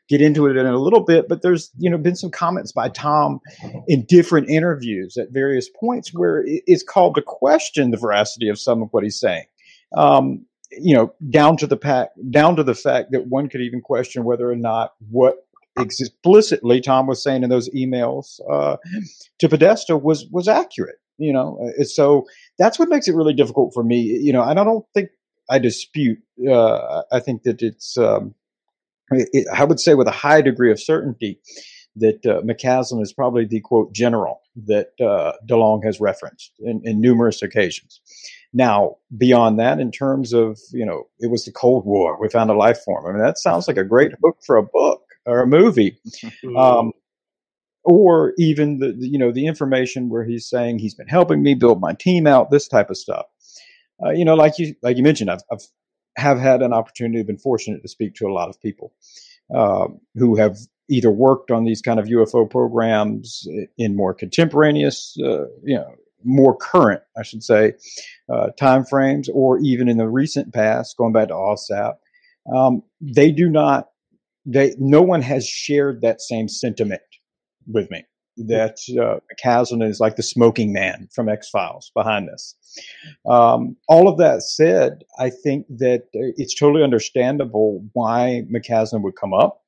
get 0.07 0.21
into 0.21 0.47
it 0.47 0.55
in 0.55 0.65
a 0.65 0.77
little 0.77 1.03
bit, 1.03 1.27
but 1.27 1.41
there's, 1.41 1.71
you 1.77 1.89
know, 1.89 1.97
been 1.97 2.15
some 2.15 2.29
comments 2.29 2.71
by 2.71 2.89
Tom 2.89 3.39
in 3.87 4.05
different 4.07 4.49
interviews 4.49 5.17
at 5.17 5.31
various 5.31 5.69
points 5.69 6.13
where 6.13 6.43
it's 6.45 6.83
called 6.83 7.15
to 7.15 7.21
question 7.21 7.91
the 7.91 7.97
veracity 7.97 8.49
of 8.49 8.59
some 8.59 8.81
of 8.81 8.89
what 8.91 9.03
he's 9.03 9.19
saying. 9.19 9.45
Um, 9.95 10.45
you 10.71 10.95
know, 10.95 11.13
down 11.29 11.57
to 11.57 11.67
the 11.67 11.77
pack, 11.77 12.09
down 12.29 12.55
to 12.57 12.63
the 12.63 12.75
fact 12.75 13.11
that 13.11 13.27
one 13.27 13.49
could 13.49 13.61
even 13.61 13.81
question 13.81 14.23
whether 14.23 14.49
or 14.49 14.55
not 14.55 14.93
what 15.09 15.35
explicitly 15.77 16.81
Tom 16.81 17.07
was 17.07 17.23
saying 17.23 17.43
in 17.43 17.49
those 17.49 17.69
emails 17.69 18.39
uh, 18.51 18.77
to 19.39 19.49
Podesta 19.49 19.97
was 19.97 20.25
was 20.31 20.47
accurate. 20.47 20.97
You 21.17 21.31
know, 21.31 21.71
Uh, 21.79 21.83
so 21.83 22.25
that's 22.59 22.77
what 22.77 22.89
makes 22.89 23.07
it 23.07 23.15
really 23.15 23.33
difficult 23.33 23.73
for 23.73 23.83
me. 23.83 24.01
You 24.01 24.33
know, 24.33 24.43
and 24.43 24.59
I 24.59 24.63
don't 24.63 24.85
think 24.93 25.09
I 25.49 25.59
dispute. 25.59 26.19
Uh, 26.47 27.03
I 27.11 27.19
think 27.19 27.43
that 27.43 27.61
it's. 27.61 27.97
Um, 27.97 28.35
it, 29.11 29.47
I 29.53 29.63
would 29.63 29.79
say 29.79 29.93
with 29.93 30.07
a 30.07 30.11
high 30.11 30.41
degree 30.41 30.71
of 30.71 30.81
certainty 30.81 31.39
that 31.97 32.25
uh, 32.25 32.41
McCasland 32.41 33.01
is 33.01 33.13
probably 33.13 33.45
the 33.45 33.61
quote 33.61 33.93
general 33.93 34.41
that 34.65 34.89
uh, 34.99 35.33
DeLonge 35.47 35.85
has 35.85 35.99
referenced 35.99 36.51
in, 36.59 36.81
in 36.83 36.99
numerous 36.99 37.41
occasions. 37.41 38.01
Now, 38.53 38.97
beyond 39.17 39.59
that, 39.59 39.79
in 39.79 39.91
terms 39.91 40.33
of 40.33 40.59
you 40.71 40.85
know, 40.85 41.07
it 41.19 41.29
was 41.29 41.45
the 41.45 41.51
Cold 41.51 41.85
War. 41.85 42.17
We 42.19 42.29
found 42.29 42.49
a 42.49 42.53
life 42.53 42.79
form. 42.83 43.05
I 43.05 43.11
mean, 43.11 43.21
that 43.21 43.37
sounds 43.37 43.67
like 43.67 43.77
a 43.77 43.83
great 43.83 44.11
hook 44.23 44.37
for 44.45 44.57
a 44.57 44.63
book 44.63 45.03
or 45.25 45.41
a 45.41 45.47
movie, 45.47 45.97
um, 46.57 46.91
or 47.83 48.33
even 48.37 48.79
the, 48.79 48.93
the 48.93 49.07
you 49.07 49.17
know 49.17 49.31
the 49.31 49.47
information 49.47 50.09
where 50.09 50.23
he's 50.23 50.47
saying 50.47 50.79
he's 50.79 50.95
been 50.95 51.07
helping 51.07 51.43
me 51.43 51.53
build 51.53 51.81
my 51.81 51.93
team 51.93 52.27
out. 52.27 52.51
This 52.51 52.67
type 52.67 52.89
of 52.89 52.97
stuff. 52.97 53.25
Uh, 54.03 54.11
you 54.11 54.25
know, 54.25 54.35
like 54.35 54.57
you 54.57 54.75
like 54.81 54.97
you 54.97 55.03
mentioned, 55.03 55.29
I've, 55.29 55.41
I've 55.51 55.65
have 56.17 56.39
had 56.39 56.61
an 56.61 56.73
opportunity, 56.73 57.23
been 57.23 57.37
fortunate 57.37 57.81
to 57.81 57.87
speak 57.87 58.15
to 58.15 58.27
a 58.27 58.33
lot 58.33 58.49
of 58.49 58.59
people 58.61 58.93
um, 59.53 59.99
who 60.15 60.35
have 60.35 60.57
either 60.89 61.11
worked 61.11 61.51
on 61.51 61.65
these 61.65 61.81
kind 61.81 61.99
of 61.99 62.05
UFO 62.05 62.49
programs 62.49 63.47
in 63.77 63.95
more 63.95 64.13
contemporaneous, 64.13 65.17
uh, 65.23 65.45
you 65.63 65.75
know, 65.75 65.95
more 66.23 66.55
current, 66.55 67.01
I 67.17 67.23
should 67.23 67.43
say, 67.43 67.73
uh, 68.29 68.47
time 68.57 68.83
frames, 68.85 69.29
or 69.29 69.59
even 69.59 69.87
in 69.87 69.97
the 69.97 70.07
recent 70.07 70.53
past, 70.53 70.97
going 70.97 71.13
back 71.13 71.27
to 71.27 71.33
OSAP. 71.33 71.95
Um, 72.53 72.83
they 73.01 73.31
do 73.31 73.49
not. 73.49 73.89
They 74.45 74.75
no 74.77 75.01
one 75.01 75.21
has 75.23 75.47
shared 75.47 76.01
that 76.01 76.21
same 76.21 76.47
sentiment 76.47 77.01
with 77.67 77.89
me. 77.89 78.05
That 78.37 78.77
uh, 78.89 79.19
McCasland 79.31 79.87
is 79.87 79.99
like 79.99 80.17
the 80.17 80.23
smoking 80.23 80.73
man 80.73 81.07
from 81.13 81.29
X 81.29 81.49
Files 81.49 81.91
behind 81.95 82.27
this. 82.27 82.55
Um, 83.25 83.77
all 83.87 84.09
of 84.09 84.17
that 84.17 84.43
said, 84.43 85.03
I 85.17 85.29
think 85.29 85.65
that 85.69 86.03
uh, 86.15 86.35
it's 86.35 86.53
totally 86.53 86.83
understandable 86.83 87.83
why 87.93 88.43
McCasland 88.53 89.03
would 89.03 89.15
come 89.15 89.33
up. 89.33 89.61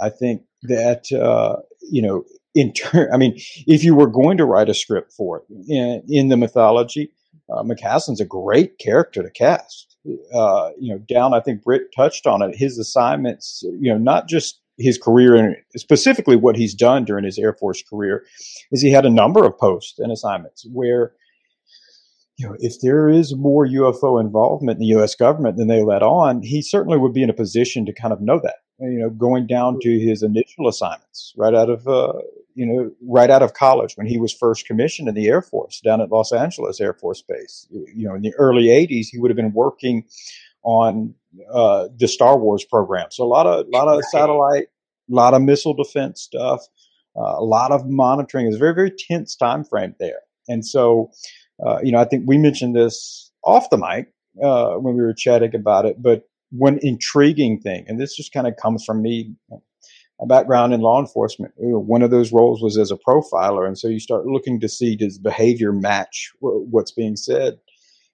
I 0.00 0.10
think 0.10 0.42
that 0.62 1.10
uh, 1.12 1.56
you 1.90 2.02
know, 2.02 2.24
in 2.54 2.72
turn, 2.72 3.08
I 3.12 3.16
mean, 3.16 3.34
if 3.66 3.84
you 3.84 3.94
were 3.94 4.06
going 4.06 4.36
to 4.38 4.44
write 4.44 4.68
a 4.68 4.74
script 4.74 5.12
for 5.12 5.38
it 5.38 5.44
in, 5.68 6.02
in 6.08 6.28
the 6.28 6.36
mythology, 6.36 7.10
uh, 7.50 7.62
McCasland's 7.62 8.20
a 8.20 8.24
great 8.24 8.78
character 8.78 9.22
to 9.22 9.30
cast. 9.30 9.96
Uh, 10.32 10.70
you 10.78 10.92
know, 10.92 10.98
down, 10.98 11.34
I 11.34 11.40
think 11.40 11.62
Britt 11.62 11.92
touched 11.94 12.26
on 12.26 12.42
it. 12.42 12.56
His 12.56 12.78
assignments, 12.78 13.62
you 13.64 13.92
know, 13.92 13.98
not 13.98 14.28
just 14.28 14.60
his 14.78 14.98
career 14.98 15.34
and 15.34 15.56
specifically 15.76 16.36
what 16.36 16.56
he's 16.56 16.74
done 16.74 17.04
during 17.04 17.24
his 17.24 17.38
Air 17.38 17.54
Force 17.54 17.82
career, 17.82 18.24
is 18.72 18.82
he 18.82 18.90
had 18.90 19.06
a 19.06 19.10
number 19.10 19.44
of 19.44 19.58
posts 19.58 19.98
and 19.98 20.12
assignments 20.12 20.66
where 20.72 21.12
you 22.36 22.46
know, 22.46 22.54
if 22.58 22.80
there 22.80 23.08
is 23.08 23.34
more 23.34 23.66
UFO 23.66 24.20
involvement 24.20 24.76
in 24.76 24.80
the 24.80 24.86
U.S. 24.96 25.14
government 25.14 25.56
than 25.56 25.68
they 25.68 25.82
let 25.82 26.02
on, 26.02 26.42
he 26.42 26.60
certainly 26.60 26.98
would 26.98 27.14
be 27.14 27.22
in 27.22 27.30
a 27.30 27.34
position 27.34 27.86
to 27.86 27.94
kind 27.94 28.12
of 28.12 28.20
know 28.20 28.38
that. 28.42 28.56
You 28.78 28.98
know, 28.98 29.10
going 29.10 29.46
down 29.46 29.78
to 29.80 29.98
his 29.98 30.22
initial 30.22 30.68
assignments 30.68 31.32
right 31.38 31.54
out 31.54 31.70
of, 31.70 31.88
uh, 31.88 32.12
you 32.54 32.66
know, 32.66 32.90
right 33.08 33.30
out 33.30 33.42
of 33.42 33.54
college 33.54 33.96
when 33.96 34.06
he 34.06 34.18
was 34.18 34.34
first 34.34 34.66
commissioned 34.66 35.08
in 35.08 35.14
the 35.14 35.28
Air 35.28 35.40
Force 35.40 35.80
down 35.80 36.02
at 36.02 36.10
Los 36.10 36.30
Angeles 36.30 36.78
Air 36.78 36.92
Force 36.92 37.22
Base. 37.22 37.66
You 37.70 38.06
know, 38.06 38.14
in 38.14 38.20
the 38.20 38.34
early 38.34 38.64
'80s, 38.64 39.06
he 39.10 39.18
would 39.18 39.30
have 39.30 39.36
been 39.36 39.54
working 39.54 40.04
on 40.62 41.14
uh, 41.52 41.88
the 41.96 42.08
Star 42.08 42.38
Wars 42.38 42.64
program. 42.64 43.08
So 43.10 43.24
a 43.24 43.26
lot 43.26 43.46
of, 43.46 43.66
a 43.66 43.70
lot 43.70 43.88
of 43.88 44.02
satellite, 44.04 44.66
a 45.10 45.14
lot 45.14 45.34
of 45.34 45.42
missile 45.42 45.74
defense 45.74 46.20
stuff, 46.22 46.60
uh, 47.16 47.36
a 47.38 47.44
lot 47.44 47.72
of 47.72 47.86
monitoring. 47.86 48.46
It's 48.46 48.56
a 48.56 48.58
very, 48.58 48.74
very 48.74 48.90
tense 48.90 49.36
time 49.36 49.64
frame 49.64 49.94
there. 49.98 50.20
And 50.48 50.64
so, 50.64 51.10
uh, 51.64 51.78
you 51.82 51.92
know, 51.92 51.98
I 51.98 52.04
think 52.04 52.24
we 52.26 52.38
mentioned 52.38 52.76
this 52.76 53.30
off 53.42 53.70
the 53.70 53.78
mic 53.78 54.12
uh, 54.42 54.74
when 54.74 54.94
we 54.94 55.02
were 55.02 55.14
chatting 55.14 55.54
about 55.54 55.86
it, 55.86 56.02
but 56.02 56.24
one 56.50 56.78
intriguing 56.82 57.60
thing, 57.60 57.84
and 57.88 58.00
this 58.00 58.14
just 58.14 58.32
kind 58.32 58.46
of 58.46 58.56
comes 58.56 58.84
from 58.84 59.02
me, 59.02 59.34
a 60.20 60.26
background 60.26 60.72
in 60.72 60.80
law 60.80 61.00
enforcement. 61.00 61.52
You 61.58 61.72
know, 61.72 61.78
one 61.78 62.02
of 62.02 62.10
those 62.10 62.32
roles 62.32 62.62
was 62.62 62.78
as 62.78 62.90
a 62.90 62.96
profiler, 62.96 63.66
and 63.66 63.76
so 63.76 63.88
you 63.88 64.00
start 64.00 64.26
looking 64.26 64.60
to 64.60 64.68
see 64.68 64.96
does 64.96 65.18
behavior 65.18 65.72
match 65.72 66.30
what's 66.40 66.92
being 66.92 67.16
said. 67.16 67.58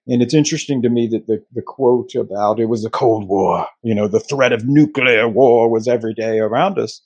And 0.07 0.21
it's 0.21 0.33
interesting 0.33 0.81
to 0.81 0.89
me 0.89 1.07
that 1.07 1.27
the, 1.27 1.43
the 1.53 1.61
quote 1.61 2.13
about 2.15 2.59
it 2.59 2.65
was 2.65 2.83
a 2.83 2.89
Cold 2.89 3.27
War, 3.27 3.67
you 3.83 3.95
know, 3.95 4.07
the 4.07 4.19
threat 4.19 4.51
of 4.51 4.67
nuclear 4.67 5.29
war 5.29 5.69
was 5.69 5.87
every 5.87 6.13
day 6.13 6.39
around 6.39 6.77
us. 6.77 7.01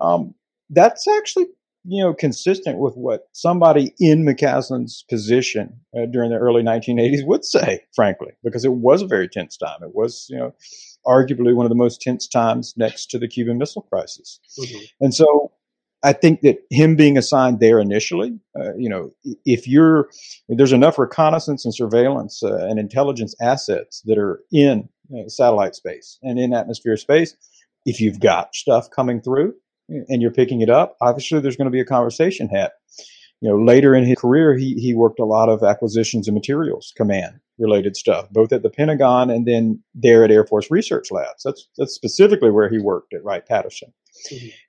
Um, 0.00 0.34
that's 0.70 1.08
actually 1.08 1.46
you 1.84 2.02
know, 2.02 2.12
consistent 2.12 2.78
with 2.78 2.94
what 2.96 3.28
somebody 3.32 3.94
in 3.98 4.24
McCasland's 4.24 5.04
position 5.08 5.80
uh, 5.96 6.04
during 6.06 6.30
the 6.30 6.36
early 6.36 6.62
1980s 6.62 7.26
would 7.26 7.44
say, 7.44 7.82
frankly, 7.94 8.32
because 8.44 8.64
it 8.64 8.72
was 8.72 9.00
a 9.00 9.06
very 9.06 9.26
tense 9.26 9.56
time. 9.56 9.78
It 9.82 9.94
was, 9.94 10.26
you 10.28 10.36
know, 10.36 10.54
arguably 11.06 11.54
one 11.54 11.64
of 11.64 11.70
the 11.70 11.76
most 11.76 12.02
tense 12.02 12.28
times 12.28 12.74
next 12.76 13.06
to 13.06 13.18
the 13.18 13.28
Cuban 13.28 13.56
Missile 13.56 13.86
Crisis. 13.90 14.38
Mm-hmm. 14.60 14.84
And 15.00 15.14
so 15.14 15.52
I 16.04 16.12
think 16.12 16.42
that 16.42 16.58
him 16.70 16.94
being 16.94 17.18
assigned 17.18 17.58
there 17.60 17.80
initially, 17.80 18.38
uh, 18.58 18.74
you 18.76 18.88
know, 18.88 19.10
if 19.44 19.66
you're, 19.66 20.08
there's 20.48 20.72
enough 20.72 20.98
reconnaissance 20.98 21.64
and 21.64 21.74
surveillance 21.74 22.42
uh, 22.42 22.66
and 22.68 22.78
intelligence 22.78 23.34
assets 23.40 24.02
that 24.06 24.16
are 24.16 24.40
in 24.52 24.88
uh, 25.12 25.28
satellite 25.28 25.74
space 25.74 26.18
and 26.22 26.38
in 26.38 26.52
atmosphere 26.52 26.96
space. 26.96 27.34
If 27.86 28.00
you've 28.00 28.20
got 28.20 28.54
stuff 28.54 28.90
coming 28.90 29.22
through 29.22 29.54
and 29.88 30.20
you're 30.20 30.30
picking 30.30 30.60
it 30.60 30.68
up, 30.68 30.96
obviously 31.00 31.40
there's 31.40 31.56
going 31.56 31.66
to 31.66 31.72
be 31.72 31.80
a 31.80 31.84
conversation 31.86 32.48
had. 32.48 32.70
You 33.40 33.48
know, 33.48 33.56
later 33.56 33.94
in 33.94 34.04
his 34.04 34.18
career, 34.18 34.56
he, 34.56 34.74
he 34.74 34.94
worked 34.94 35.20
a 35.20 35.24
lot 35.24 35.48
of 35.48 35.62
acquisitions 35.62 36.28
and 36.28 36.34
materials 36.34 36.92
command 36.96 37.40
related 37.58 37.96
stuff, 37.96 38.28
both 38.30 38.52
at 38.52 38.62
the 38.62 38.70
Pentagon 38.70 39.30
and 39.30 39.46
then 39.46 39.82
there 39.94 40.24
at 40.24 40.30
Air 40.30 40.44
Force 40.44 40.70
Research 40.70 41.10
Labs. 41.10 41.42
That's, 41.44 41.68
that's 41.78 41.94
specifically 41.94 42.50
where 42.50 42.68
he 42.68 42.78
worked 42.78 43.14
at 43.14 43.24
Wright 43.24 43.46
Patterson. 43.46 43.92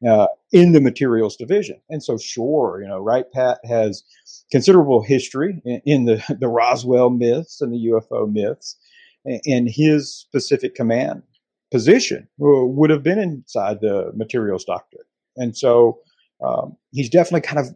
Uh, 0.08 0.28
in 0.52 0.72
the 0.72 0.82
materials 0.82 1.36
division. 1.36 1.80
And 1.90 2.04
so, 2.04 2.18
sure, 2.18 2.80
you 2.82 2.88
know, 2.88 3.00
Wright 3.00 3.26
Pat 3.32 3.60
has 3.64 4.04
considerable 4.52 5.02
history 5.02 5.62
in, 5.66 5.82
in 5.86 6.06
the, 6.06 6.24
the 6.40 6.48
Roswell 6.48 7.10
myths 7.10 7.62
and 7.62 7.74
the 7.74 7.92
UFO 7.92 8.32
myths, 8.32 8.78
and 9.26 9.70
his 9.70 10.14
specific 10.14 10.76
command 10.76 11.24
position 11.72 12.28
uh, 12.42 12.66
would 12.66 12.90
have 12.90 13.04
been 13.04 13.20
inside 13.20 13.82
the 13.82 14.12
materials 14.16 14.66
directorate. 14.66 15.08
And 15.36 15.56
so, 15.56 16.00
um, 16.42 16.78
he's 16.92 17.10
definitely 17.10 17.42
kind 17.42 17.60
of 17.60 17.76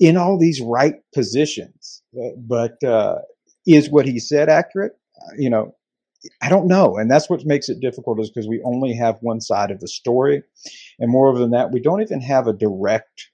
in 0.00 0.16
all 0.16 0.38
these 0.38 0.60
right 0.60 0.96
positions, 1.14 2.02
uh, 2.20 2.30
but 2.36 2.82
uh, 2.82 3.18
is 3.66 3.90
what 3.90 4.06
he 4.06 4.18
said 4.18 4.48
accurate? 4.48 4.92
Uh, 5.20 5.34
you 5.38 5.50
know, 5.50 5.74
I 6.42 6.48
don't 6.48 6.66
know. 6.66 6.96
And 6.96 7.10
that's 7.10 7.28
what 7.28 7.44
makes 7.44 7.68
it 7.68 7.80
difficult 7.80 8.20
is 8.20 8.30
because 8.30 8.48
we 8.48 8.62
only 8.64 8.94
have 8.94 9.18
one 9.20 9.40
side 9.40 9.70
of 9.70 9.80
the 9.80 9.88
story. 9.88 10.42
And 10.98 11.10
more 11.10 11.36
than 11.38 11.50
that, 11.50 11.72
we 11.72 11.80
don't 11.80 12.02
even 12.02 12.20
have 12.20 12.46
a 12.46 12.52
direct 12.52 13.28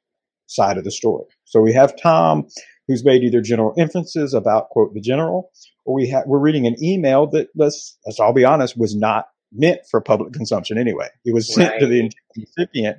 side 0.46 0.78
of 0.78 0.84
the 0.84 0.90
story. 0.90 1.24
So 1.44 1.60
we 1.60 1.72
have 1.72 1.94
Tom, 2.00 2.46
who's 2.88 3.04
made 3.04 3.22
either 3.22 3.40
general 3.40 3.74
inferences 3.78 4.34
about, 4.34 4.68
quote, 4.70 4.92
the 4.94 5.00
general, 5.00 5.50
or 5.84 5.94
we 5.94 6.08
have, 6.08 6.24
we're 6.26 6.38
reading 6.38 6.66
an 6.66 6.76
email 6.82 7.26
that, 7.28 7.48
let's, 7.56 7.98
let's 8.06 8.20
all 8.20 8.32
be 8.32 8.44
honest, 8.44 8.78
was 8.78 8.94
not 8.94 9.26
meant 9.52 9.80
for 9.90 10.00
public 10.00 10.32
consumption 10.32 10.78
anyway. 10.78 11.08
It 11.24 11.34
was 11.34 11.52
sent 11.52 11.70
right. 11.70 11.80
to 11.80 11.86
the 11.86 12.10
recipient. 12.36 12.98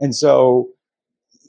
And 0.00 0.14
so 0.14 0.68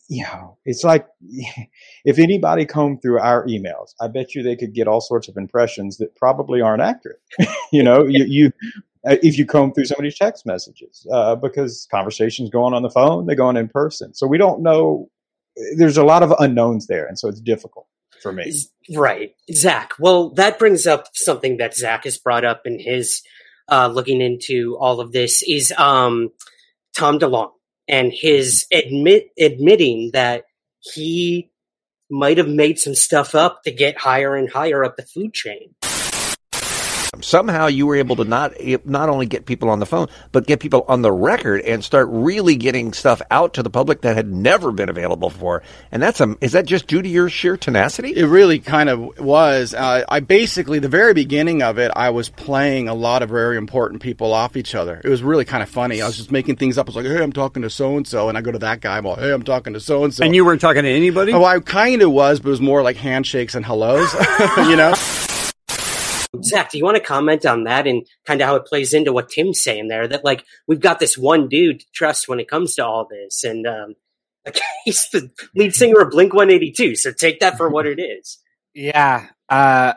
you 0.10 0.24
know, 0.24 0.58
it's 0.66 0.84
like 0.84 1.08
if 2.06 2.20
anybody 2.20 2.66
combed 2.66 3.02
through 3.02 3.20
our 3.20 3.46
emails, 3.46 3.94
I 4.02 4.08
bet 4.08 4.36
you 4.36 4.44
they 4.44 4.56
could 4.56 4.74
get 4.74 4.88
all 4.88 5.02
sorts 5.02 5.30
of 5.30 5.38
impressions 5.38 5.98
that 5.98 6.16
probably 6.16 6.62
aren't 6.62 6.82
accurate. 6.82 7.22
you 7.72 7.84
know, 7.84 8.06
you, 8.06 8.26
you 8.26 8.52
uh, 9.08 9.16
if 9.24 9.38
you 9.38 9.46
comb 9.46 9.72
through 9.72 9.86
somebody's 9.86 10.18
text 10.18 10.46
messages, 10.46 11.08
uh, 11.14 11.36
because 11.36 11.88
conversations 11.90 12.50
go 12.50 12.64
on 12.64 12.74
on 12.74 12.82
the 12.82 12.90
phone, 12.90 13.28
they 13.28 13.36
go 13.36 13.46
on 13.48 13.56
in 13.56 13.70
person. 13.70 14.14
So 14.14 14.28
we 14.28 14.38
don't 14.38 14.62
know. 14.62 15.10
There's 15.78 15.98
a 15.98 16.04
lot 16.04 16.24
of 16.24 16.34
unknowns 16.40 16.88
there, 16.88 17.06
and 17.06 17.18
so 17.18 17.30
it's 17.30 17.40
difficult 17.40 17.86
for 18.22 18.34
me. 18.34 18.52
Right, 18.94 19.36
Zach. 19.54 19.94
Well, 20.00 20.32
that 20.32 20.60
brings 20.60 20.88
up 20.88 21.08
something 21.14 21.58
that 21.58 21.76
Zach 21.76 22.04
has 22.04 22.18
brought 22.18 22.44
up 22.44 22.64
in 22.66 22.80
his 22.80 23.22
uh, 23.70 23.88
looking 23.88 24.22
into 24.22 24.76
all 24.80 25.00
of 25.00 25.12
this 25.12 25.44
is 25.44 25.72
um, 25.78 26.30
Tom 26.96 27.20
DeLonge 27.20 27.52
and 27.90 28.14
his 28.14 28.68
admit 28.72 29.30
admitting 29.40 30.12
that 30.14 30.46
he 30.80 31.52
might 32.10 32.38
have 32.38 32.48
made 32.48 32.80
some 32.80 32.96
stuff 32.96 33.36
up 33.36 33.64
to 33.64 33.72
get 33.72 33.98
higher 33.98 34.36
and 34.36 34.50
higher 34.50 34.86
up 34.86 34.96
the 34.96 35.04
food 35.04 35.34
chain 35.34 35.76
somehow 37.22 37.68
you 37.68 37.86
were 37.86 37.96
able 37.96 38.16
to 38.18 38.24
not 38.24 38.54
not 38.86 39.10
only 39.10 39.26
get 39.26 39.46
people 39.46 39.70
on 39.70 39.80
the 39.80 39.86
phone, 39.86 40.08
but 40.32 40.48
get 40.48 40.60
people 40.60 40.86
on 40.88 41.02
the 41.02 41.12
record 41.12 41.62
and 41.62 41.84
start 41.84 42.08
really 42.12 42.56
getting 42.56 42.94
stuff 42.94 43.22
out 43.32 43.54
to 43.56 43.64
the 43.64 43.70
public 43.70 44.02
that 44.02 44.16
had 44.16 44.32
never 44.32 44.72
been 44.72 44.90
available 44.90 45.30
before. 45.30 45.64
And 45.92 46.02
that's 46.02 46.22
a 46.22 46.36
is 46.42 46.54
that 46.54 46.66
just 46.66 46.88
due 46.88 47.02
to 47.02 47.10
your 47.10 47.30
sheer 47.30 47.58
tenacity? 47.58 48.16
It 48.16 48.26
really 48.26 48.60
kind 48.60 48.90
of 48.90 49.20
was. 49.20 49.74
Uh, 49.74 50.04
I 50.08 50.20
basically 50.20 50.80
the 50.80 50.90
very 50.90 51.14
beginning 51.14 51.62
of 51.62 51.78
it, 51.78 51.92
I 51.96 52.10
was 52.10 52.30
playing 52.30 52.88
a 52.88 52.94
lot 52.94 53.22
of 53.22 53.30
very 53.30 53.58
important 53.58 54.02
people 54.02 54.34
off 54.34 54.56
each 54.58 54.76
other. 54.76 55.02
It 55.04 55.10
was 55.10 55.24
really 55.24 55.46
kind 55.46 55.64
of 55.64 55.70
funny. 55.70 56.02
I 56.02 56.08
was 56.08 56.18
just 56.18 56.32
making 56.32 56.56
things 56.58 56.78
up. 56.78 56.88
I 56.88 56.90
was 56.90 56.96
like, 56.96 57.06
"Hey, 57.06 57.22
I'm 57.22 57.34
talking 57.34 57.64
to 57.64 57.70
so 57.70 57.98
and 57.98 58.08
so," 58.08 58.30
and 58.30 58.38
I 58.38 58.42
go 58.42 58.52
to 58.52 58.60
that 58.60 58.82
guy. 58.82 58.98
I'm 58.98 59.06
like, 59.06 59.20
"Hey, 59.20 59.32
I'm 59.32 59.44
talking 59.44 59.74
to 59.74 59.80
so 59.80 60.04
and 60.04 60.14
so." 60.14 60.24
And 60.24 60.36
you 60.36 60.46
weren't 60.46 60.62
talking 60.62 60.84
to 60.84 60.90
anybody? 60.90 61.34
Oh, 61.34 61.44
I 61.44 61.60
kind 61.60 62.02
of 62.02 62.12
was, 62.12 62.40
but 62.40 62.50
it 62.50 62.52
was 62.52 62.62
more 62.62 62.82
like 62.82 62.98
handshakes 62.98 63.56
and 63.56 63.66
hellos. 63.66 64.14
you 64.58 64.76
know. 64.76 64.94
Zach, 66.44 66.72
do 66.72 66.78
you 66.78 66.84
want 66.84 66.98
to 66.98 67.04
comment 67.04 67.46
on 67.46 67.64
that 67.64 67.88
and 67.88 68.06
kind 68.26 68.42
of 68.42 68.48
how 68.48 68.56
it 68.56 68.66
plays 68.66 68.94
into 68.94 69.12
what 69.12 69.30
Tim's 69.30 69.62
saying 69.62 69.88
there? 69.88 70.08
That 70.08 70.24
like 70.24 70.46
we've 70.68 70.80
got 70.80 71.00
this 71.00 71.18
one 71.18 71.48
dude 71.48 71.80
to 71.80 71.86
trust 71.94 72.28
when 72.28 72.40
it 72.40 72.48
comes 72.48 72.76
to 72.76 72.86
all 72.86 73.08
this, 73.10 73.44
and 73.44 73.66
um, 73.66 73.96
he's 74.86 75.10
the 75.10 75.32
lead 75.56 75.74
singer 75.74 76.02
of 76.02 76.12
Blink 76.12 76.34
One 76.34 76.52
Eighty 76.52 76.72
Two. 76.72 76.96
So 76.96 77.12
take 77.12 77.40
that 77.40 77.58
for 77.58 77.70
what 77.70 77.88
it 77.88 78.00
is. 78.00 78.38
Yeah, 78.76 79.28
uh, 79.50 79.94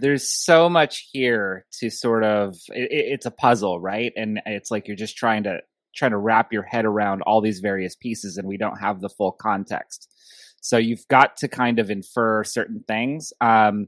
there's 0.00 0.28
so 0.28 0.68
much 0.68 1.08
here 1.12 1.64
to 1.78 1.90
sort 1.90 2.24
of. 2.24 2.56
It, 2.70 2.88
it's 2.90 3.26
a 3.26 3.30
puzzle, 3.30 3.80
right? 3.80 4.12
And 4.16 4.40
it's 4.46 4.70
like 4.70 4.88
you're 4.88 4.96
just 4.96 5.16
trying 5.16 5.44
to 5.44 5.60
trying 5.94 6.10
to 6.10 6.18
wrap 6.18 6.52
your 6.52 6.62
head 6.64 6.84
around 6.86 7.22
all 7.22 7.40
these 7.40 7.60
various 7.60 7.94
pieces, 7.94 8.36
and 8.36 8.48
we 8.48 8.56
don't 8.56 8.78
have 8.78 9.00
the 9.00 9.08
full 9.08 9.32
context. 9.32 10.12
So 10.60 10.76
you've 10.76 11.06
got 11.06 11.36
to 11.38 11.48
kind 11.48 11.78
of 11.78 11.88
infer 11.88 12.42
certain 12.42 12.82
things. 12.86 13.32
Um, 13.40 13.86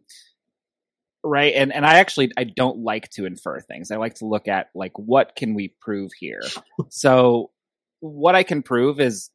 right? 1.25 1.53
And 1.55 1.73
and 1.73 1.85
i 1.85 1.99
actually 1.99 2.33
i 2.37 2.45
don't 2.45 2.79
like 2.79 3.09
to 3.11 3.27
infer 3.27 3.61
things. 3.61 3.91
I 3.91 3.97
like 3.97 4.15
to 4.17 4.27
look 4.27 4.49
at 4.49 4.71
like 4.75 4.93
what 4.97 5.37
can 5.37 5.55
we 5.55 5.75
prove 5.81 6.11
here? 6.19 6.41
So 6.91 7.51
what 8.01 8.35
i 8.35 8.43
can 8.43 8.63
prove 8.63 8.99
is 8.99 9.31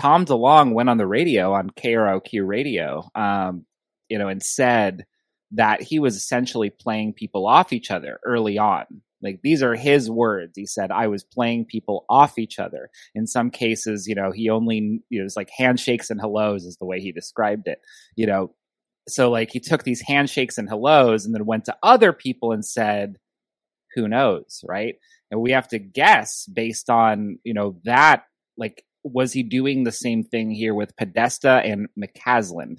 tom 0.00 0.24
delonge 0.24 0.72
went 0.72 0.88
on 0.88 0.96
the 0.96 1.06
radio 1.06 1.52
on 1.52 1.68
kroq 1.68 2.46
radio 2.46 3.02
um 3.14 3.66
you 4.08 4.18
know 4.18 4.28
and 4.28 4.42
said 4.42 5.04
that 5.52 5.82
he 5.82 5.98
was 5.98 6.16
essentially 6.16 6.70
playing 6.70 7.12
people 7.12 7.46
off 7.46 7.72
each 7.72 7.90
other 7.90 8.18
early 8.24 8.56
on. 8.56 8.86
Like 9.22 9.40
these 9.42 9.62
are 9.62 9.74
his 9.74 10.10
words. 10.10 10.52
He 10.56 10.66
said 10.66 10.90
i 10.90 11.08
was 11.08 11.24
playing 11.24 11.66
people 11.66 12.04
off 12.08 12.38
each 12.38 12.58
other. 12.58 12.90
In 13.14 13.26
some 13.26 13.50
cases 13.50 14.06
you 14.06 14.14
know 14.14 14.30
he 14.32 14.48
only 14.48 15.00
you 15.08 15.18
know 15.18 15.24
it's 15.24 15.36
like 15.36 15.50
handshakes 15.56 16.10
and 16.10 16.20
hellos 16.20 16.64
is 16.64 16.76
the 16.76 16.86
way 16.86 17.00
he 17.00 17.12
described 17.12 17.66
it 17.66 17.80
you 18.16 18.26
know 18.26 18.54
so 19.08 19.30
like 19.30 19.50
he 19.50 19.60
took 19.60 19.82
these 19.82 20.02
handshakes 20.02 20.58
and 20.58 20.68
hellos 20.68 21.24
and 21.24 21.34
then 21.34 21.44
went 21.44 21.64
to 21.66 21.76
other 21.82 22.12
people 22.12 22.52
and 22.52 22.64
said 22.64 23.16
who 23.94 24.08
knows 24.08 24.64
right? 24.66 24.96
And 25.30 25.40
we 25.40 25.52
have 25.52 25.68
to 25.68 25.78
guess 25.78 26.46
based 26.46 26.90
on 26.90 27.38
you 27.44 27.54
know 27.54 27.76
that 27.84 28.24
like 28.56 28.84
was 29.04 29.32
he 29.32 29.42
doing 29.42 29.82
the 29.82 29.92
same 29.92 30.22
thing 30.22 30.50
here 30.50 30.74
with 30.74 30.96
podesta 30.96 31.60
and 31.64 31.88
McCasland 31.98 32.76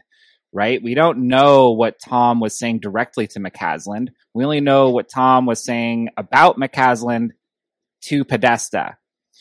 right? 0.55 0.83
We 0.83 0.93
don't 0.93 1.27
know 1.27 1.71
what 1.71 1.99
tom 1.99 2.39
was 2.39 2.57
saying 2.57 2.79
directly 2.79 3.27
to 3.27 3.39
McCasland 3.39 4.09
we 4.33 4.43
only 4.43 4.61
know 4.61 4.89
what 4.89 5.09
tom 5.09 5.45
was 5.45 5.63
saying 5.63 6.09
about 6.17 6.57
McCasland 6.57 7.29
to 8.03 8.23
podesta 8.23 8.97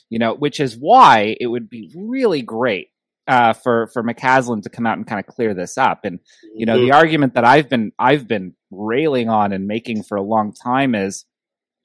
you 0.08 0.18
know 0.18 0.34
which 0.34 0.60
is 0.60 0.76
why 0.76 1.36
it 1.40 1.46
would 1.46 1.68
be 1.68 1.90
really 1.94 2.42
great 2.42 2.88
uh, 3.26 3.52
for 3.52 3.88
for 3.88 4.02
McCasland 4.02 4.62
to 4.62 4.70
come 4.70 4.87
out 4.87 4.96
and 4.96 5.06
kind 5.06 5.20
of 5.20 5.26
clear 5.26 5.54
this 5.54 5.78
up. 5.78 6.04
And 6.04 6.20
you 6.54 6.66
know, 6.66 6.76
mm-hmm. 6.76 6.87
the 6.87 6.92
argument 6.92 7.35
that 7.35 7.44
I've 7.44 7.68
been 7.68 7.92
I've 7.98 8.26
been 8.26 8.54
railing 8.70 9.28
on 9.28 9.52
and 9.52 9.66
making 9.66 10.02
for 10.02 10.16
a 10.16 10.22
long 10.22 10.52
time 10.52 10.94
is 10.94 11.24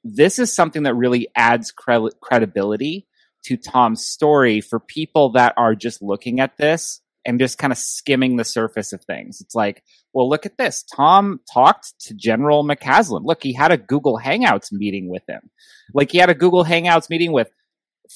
this 0.03 0.39
is 0.39 0.53
something 0.53 0.83
that 0.83 0.95
really 0.95 1.27
adds 1.35 1.71
cre- 1.71 2.09
credibility 2.21 3.07
to 3.45 3.57
Tom's 3.57 4.05
story 4.05 4.61
for 4.61 4.79
people 4.79 5.31
that 5.33 5.53
are 5.57 5.75
just 5.75 6.01
looking 6.01 6.39
at 6.39 6.57
this 6.57 7.01
and 7.25 7.39
just 7.39 7.57
kind 7.57 7.73
of 7.73 7.77
skimming 7.77 8.37
the 8.37 8.45
surface 8.45 8.93
of 8.93 9.03
things. 9.03 9.41
It's 9.41 9.53
like, 9.53 9.83
well, 10.13 10.29
look 10.29 10.45
at 10.45 10.57
this. 10.57 10.83
Tom 10.83 11.41
talked 11.53 11.93
to 12.01 12.13
General 12.13 12.65
McCasland. 12.65 13.25
Look, 13.25 13.43
he 13.43 13.53
had 13.53 13.71
a 13.71 13.77
Google 13.77 14.17
Hangouts 14.17 14.71
meeting 14.71 15.09
with 15.09 15.23
him. 15.27 15.41
Like 15.93 16.11
he 16.11 16.19
had 16.19 16.29
a 16.29 16.33
Google 16.33 16.63
Hangouts 16.63 17.09
meeting 17.09 17.33
with 17.33 17.51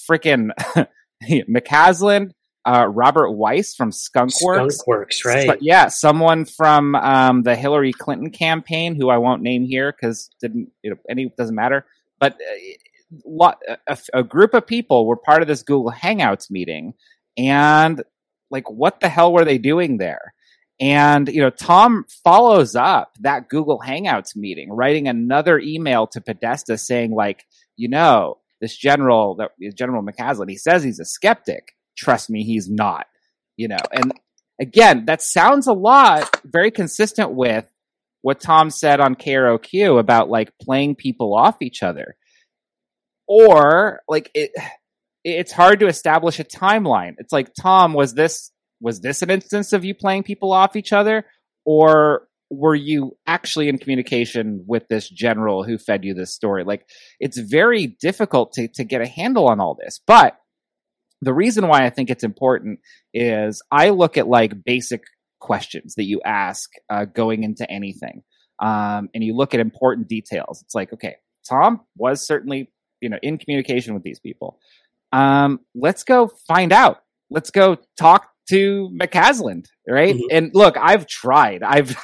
freaking 0.09 0.51
McCasland, 1.29 2.31
uh, 2.65 2.87
Robert 2.87 3.31
Weiss 3.31 3.75
from 3.75 3.91
Skunkworks. 3.91 4.79
Skunkworks, 4.87 5.25
right? 5.25 5.47
So, 5.47 5.57
yeah, 5.61 5.87
someone 5.87 6.45
from 6.45 6.95
um, 6.95 7.43
the 7.43 7.55
Hillary 7.55 7.93
Clinton 7.93 8.29
campaign, 8.29 8.95
who 8.95 9.09
I 9.09 9.17
won't 9.17 9.41
name 9.41 9.65
here 9.65 9.91
because 9.91 10.29
didn't 10.39 10.69
you 10.83 10.91
know 10.91 10.97
any 11.09 11.31
doesn't 11.37 11.55
matter. 11.55 11.85
But 12.19 12.37
uh, 13.39 13.53
a, 13.87 13.97
a 14.13 14.23
group 14.23 14.53
of 14.53 14.67
people 14.67 15.07
were 15.07 15.17
part 15.17 15.41
of 15.41 15.47
this 15.47 15.63
Google 15.63 15.91
Hangouts 15.91 16.51
meeting, 16.51 16.93
and 17.37 18.03
like, 18.49 18.69
what 18.69 18.99
the 18.99 19.09
hell 19.09 19.33
were 19.33 19.45
they 19.45 19.57
doing 19.57 19.97
there? 19.97 20.33
And 20.79 21.27
you 21.29 21.41
know, 21.41 21.49
Tom 21.49 22.05
follows 22.23 22.75
up 22.75 23.13
that 23.21 23.49
Google 23.49 23.79
Hangouts 23.79 24.35
meeting, 24.35 24.71
writing 24.71 25.07
another 25.07 25.57
email 25.59 26.07
to 26.07 26.21
Podesta 26.21 26.77
saying, 26.77 27.11
like, 27.11 27.45
you 27.75 27.87
know, 27.87 28.37
this 28.59 28.75
general, 28.77 29.35
that 29.35 29.51
General 29.75 30.03
McCasland, 30.03 30.49
he 30.49 30.57
says 30.57 30.83
he's 30.83 30.99
a 30.99 31.05
skeptic 31.05 31.75
trust 31.97 32.29
me, 32.29 32.43
he's 32.43 32.69
not. 32.69 33.07
You 33.57 33.67
know, 33.69 33.77
and 33.91 34.13
again, 34.59 35.05
that 35.05 35.21
sounds 35.21 35.67
a 35.67 35.73
lot 35.73 36.41
very 36.45 36.71
consistent 36.71 37.31
with 37.31 37.65
what 38.21 38.39
Tom 38.39 38.69
said 38.69 38.99
on 38.99 39.15
KROQ 39.15 39.99
about 39.99 40.29
like 40.29 40.57
playing 40.61 40.95
people 40.95 41.35
off 41.35 41.57
each 41.61 41.83
other. 41.83 42.15
Or 43.27 44.01
like 44.07 44.29
it 44.33 44.51
it's 45.23 45.51
hard 45.51 45.79
to 45.79 45.87
establish 45.87 46.39
a 46.39 46.43
timeline. 46.43 47.15
It's 47.17 47.33
like 47.33 47.51
Tom, 47.59 47.93
was 47.93 48.13
this 48.13 48.51
was 48.79 49.01
this 49.01 49.21
an 49.21 49.29
instance 49.29 49.73
of 49.73 49.85
you 49.85 49.93
playing 49.93 50.23
people 50.23 50.51
off 50.51 50.75
each 50.75 50.91
other 50.91 51.25
or 51.65 52.27
were 52.49 52.75
you 52.75 53.15
actually 53.25 53.69
in 53.69 53.77
communication 53.77 54.65
with 54.67 54.87
this 54.89 55.07
general 55.07 55.63
who 55.63 55.77
fed 55.77 56.03
you 56.03 56.13
this 56.13 56.33
story? 56.33 56.63
Like 56.63 56.85
it's 57.19 57.37
very 57.37 57.87
difficult 57.87 58.53
to 58.53 58.67
to 58.69 58.83
get 58.83 59.01
a 59.01 59.07
handle 59.07 59.47
on 59.47 59.59
all 59.59 59.75
this. 59.75 59.99
But 60.05 60.37
the 61.21 61.33
reason 61.33 61.67
why 61.67 61.85
I 61.85 61.89
think 61.89 62.09
it's 62.09 62.23
important 62.23 62.79
is 63.13 63.61
I 63.71 63.89
look 63.89 64.17
at 64.17 64.27
like 64.27 64.63
basic 64.63 65.03
questions 65.39 65.95
that 65.95 66.05
you 66.05 66.21
ask 66.25 66.69
uh, 66.89 67.05
going 67.05 67.43
into 67.43 67.69
anything. 67.69 68.23
Um, 68.59 69.09
and 69.13 69.23
you 69.23 69.35
look 69.35 69.53
at 69.53 69.59
important 69.59 70.07
details. 70.07 70.61
It's 70.61 70.75
like, 70.75 70.93
okay, 70.93 71.15
Tom 71.49 71.81
was 71.97 72.25
certainly, 72.25 72.71
you 73.01 73.09
know, 73.09 73.17
in 73.21 73.37
communication 73.37 73.93
with 73.93 74.03
these 74.03 74.19
people. 74.19 74.59
Um, 75.11 75.59
let's 75.75 76.03
go 76.03 76.29
find 76.47 76.71
out. 76.71 76.99
Let's 77.29 77.49
go 77.49 77.77
talk 77.99 78.29
to 78.49 78.89
McCasland, 78.99 79.65
right? 79.87 80.15
Mm-hmm. 80.15 80.35
And 80.35 80.51
look, 80.53 80.77
I've 80.77 81.07
tried. 81.07 81.63
I've 81.63 81.97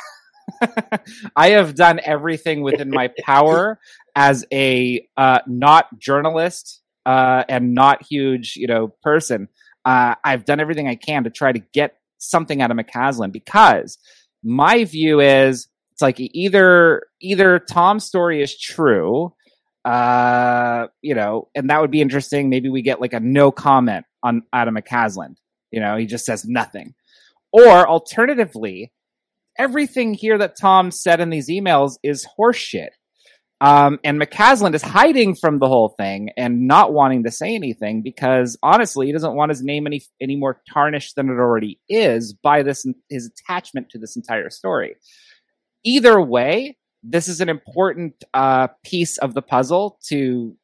I 1.36 1.49
have 1.49 1.76
done 1.76 1.99
everything 2.03 2.61
within 2.61 2.89
my 2.89 3.11
power 3.20 3.80
as 4.15 4.45
a 4.51 5.07
uh, 5.15 5.39
not 5.45 5.86
journalist 5.99 6.82
uh, 7.08 7.45
and 7.47 7.74
not 7.74 8.03
huge, 8.03 8.58
you 8.58 8.68
know, 8.68 8.89
person. 9.01 9.47
Uh, 9.86 10.16
I've 10.26 10.43
done 10.43 10.60
everything 10.60 10.89
I 10.89 10.95
can 10.95 11.24
to 11.24 11.30
try 11.30 11.53
to 11.53 11.60
get 11.74 11.95
something 12.18 12.62
out 12.62 12.70
of 12.70 12.76
McCasland 12.76 13.32
because 13.32 13.97
my 14.43 14.84
view 14.84 15.22
is 15.22 15.70
it's 15.93 16.01
like 16.01 16.18
either 16.20 17.03
either 17.22 17.60
Tom's 17.60 18.03
story 18.03 18.43
is 18.43 18.60
true, 18.60 19.34
uh, 19.86 20.88
you 21.01 21.16
know, 21.16 21.47
and 21.55 21.70
that 21.70 21.80
would 21.80 21.91
be 21.91 22.01
interesting. 22.01 22.49
Maybe 22.49 22.68
we 22.68 22.82
get 22.82 22.99
like 22.99 23.14
a 23.14 23.22
no 23.22 23.51
comment 23.51 24.05
on 24.22 24.43
Adam 24.51 24.76
McCasland. 24.76 25.38
You 25.72 25.80
know, 25.80 25.95
he 25.95 26.05
just 26.05 26.26
says 26.26 26.43
nothing. 26.45 26.93
Or 27.53 27.88
alternatively, 27.88 28.91
everything 29.58 30.14
here 30.14 30.38
that 30.38 30.58
Tom 30.60 30.91
said 30.91 31.22
in 31.22 31.30
these 31.30 31.49
emails 31.49 31.93
is 32.03 32.28
horseshit. 32.38 32.89
Um, 33.60 33.99
and 34.03 34.22
McCasland 34.22 34.76
is 34.76 34.84
hiding 34.84 35.36
from 35.36 35.58
the 35.58 35.68
whole 35.68 35.89
thing 35.97 36.30
and 36.38 36.68
not 36.68 36.93
wanting 36.93 37.24
to 37.24 37.32
say 37.32 37.55
anything 37.55 38.03
because 38.03 38.55
honestly, 38.62 39.08
he 39.08 39.14
doesn't 39.14 39.34
want 39.34 39.49
his 39.49 39.64
name 39.64 39.88
any 39.88 40.03
any 40.22 40.36
more 40.36 40.62
tarnished 40.72 41.16
than 41.16 41.28
it 41.30 41.39
already 41.39 41.80
is 41.89 42.34
by 42.34 42.62
this 42.62 42.86
his 43.10 43.32
attachment 43.32 43.89
to 43.89 43.97
this 43.97 44.16
entire 44.16 44.51
story. 44.51 44.95
Either 45.84 46.22
way, 46.22 46.78
this 47.01 47.28
is 47.28 47.41
an 47.41 47.49
important 47.49 48.24
uh, 48.34 48.68
piece 48.84 49.18
of 49.18 49.34
the 49.34 49.41
puzzle 49.41 49.97
to 50.10 50.55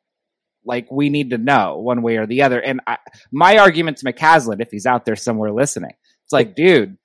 like 0.65 0.87
we 0.91 1.09
need 1.09 1.31
to 1.31 1.37
know 1.37 1.79
one 1.79 2.03
way 2.03 2.17
or 2.17 2.27
the 2.27 2.43
other. 2.43 2.59
And 2.59 2.79
I, 2.85 2.97
my 3.31 3.57
argument 3.57 3.97
to 3.97 4.05
McCasland, 4.05 4.61
if 4.61 4.69
he's 4.69 4.85
out 4.85 5.05
there 5.05 5.15
somewhere 5.15 5.51
listening, 5.51 5.93
it's 6.23 6.31
like, 6.31 6.55
dude, 6.55 6.97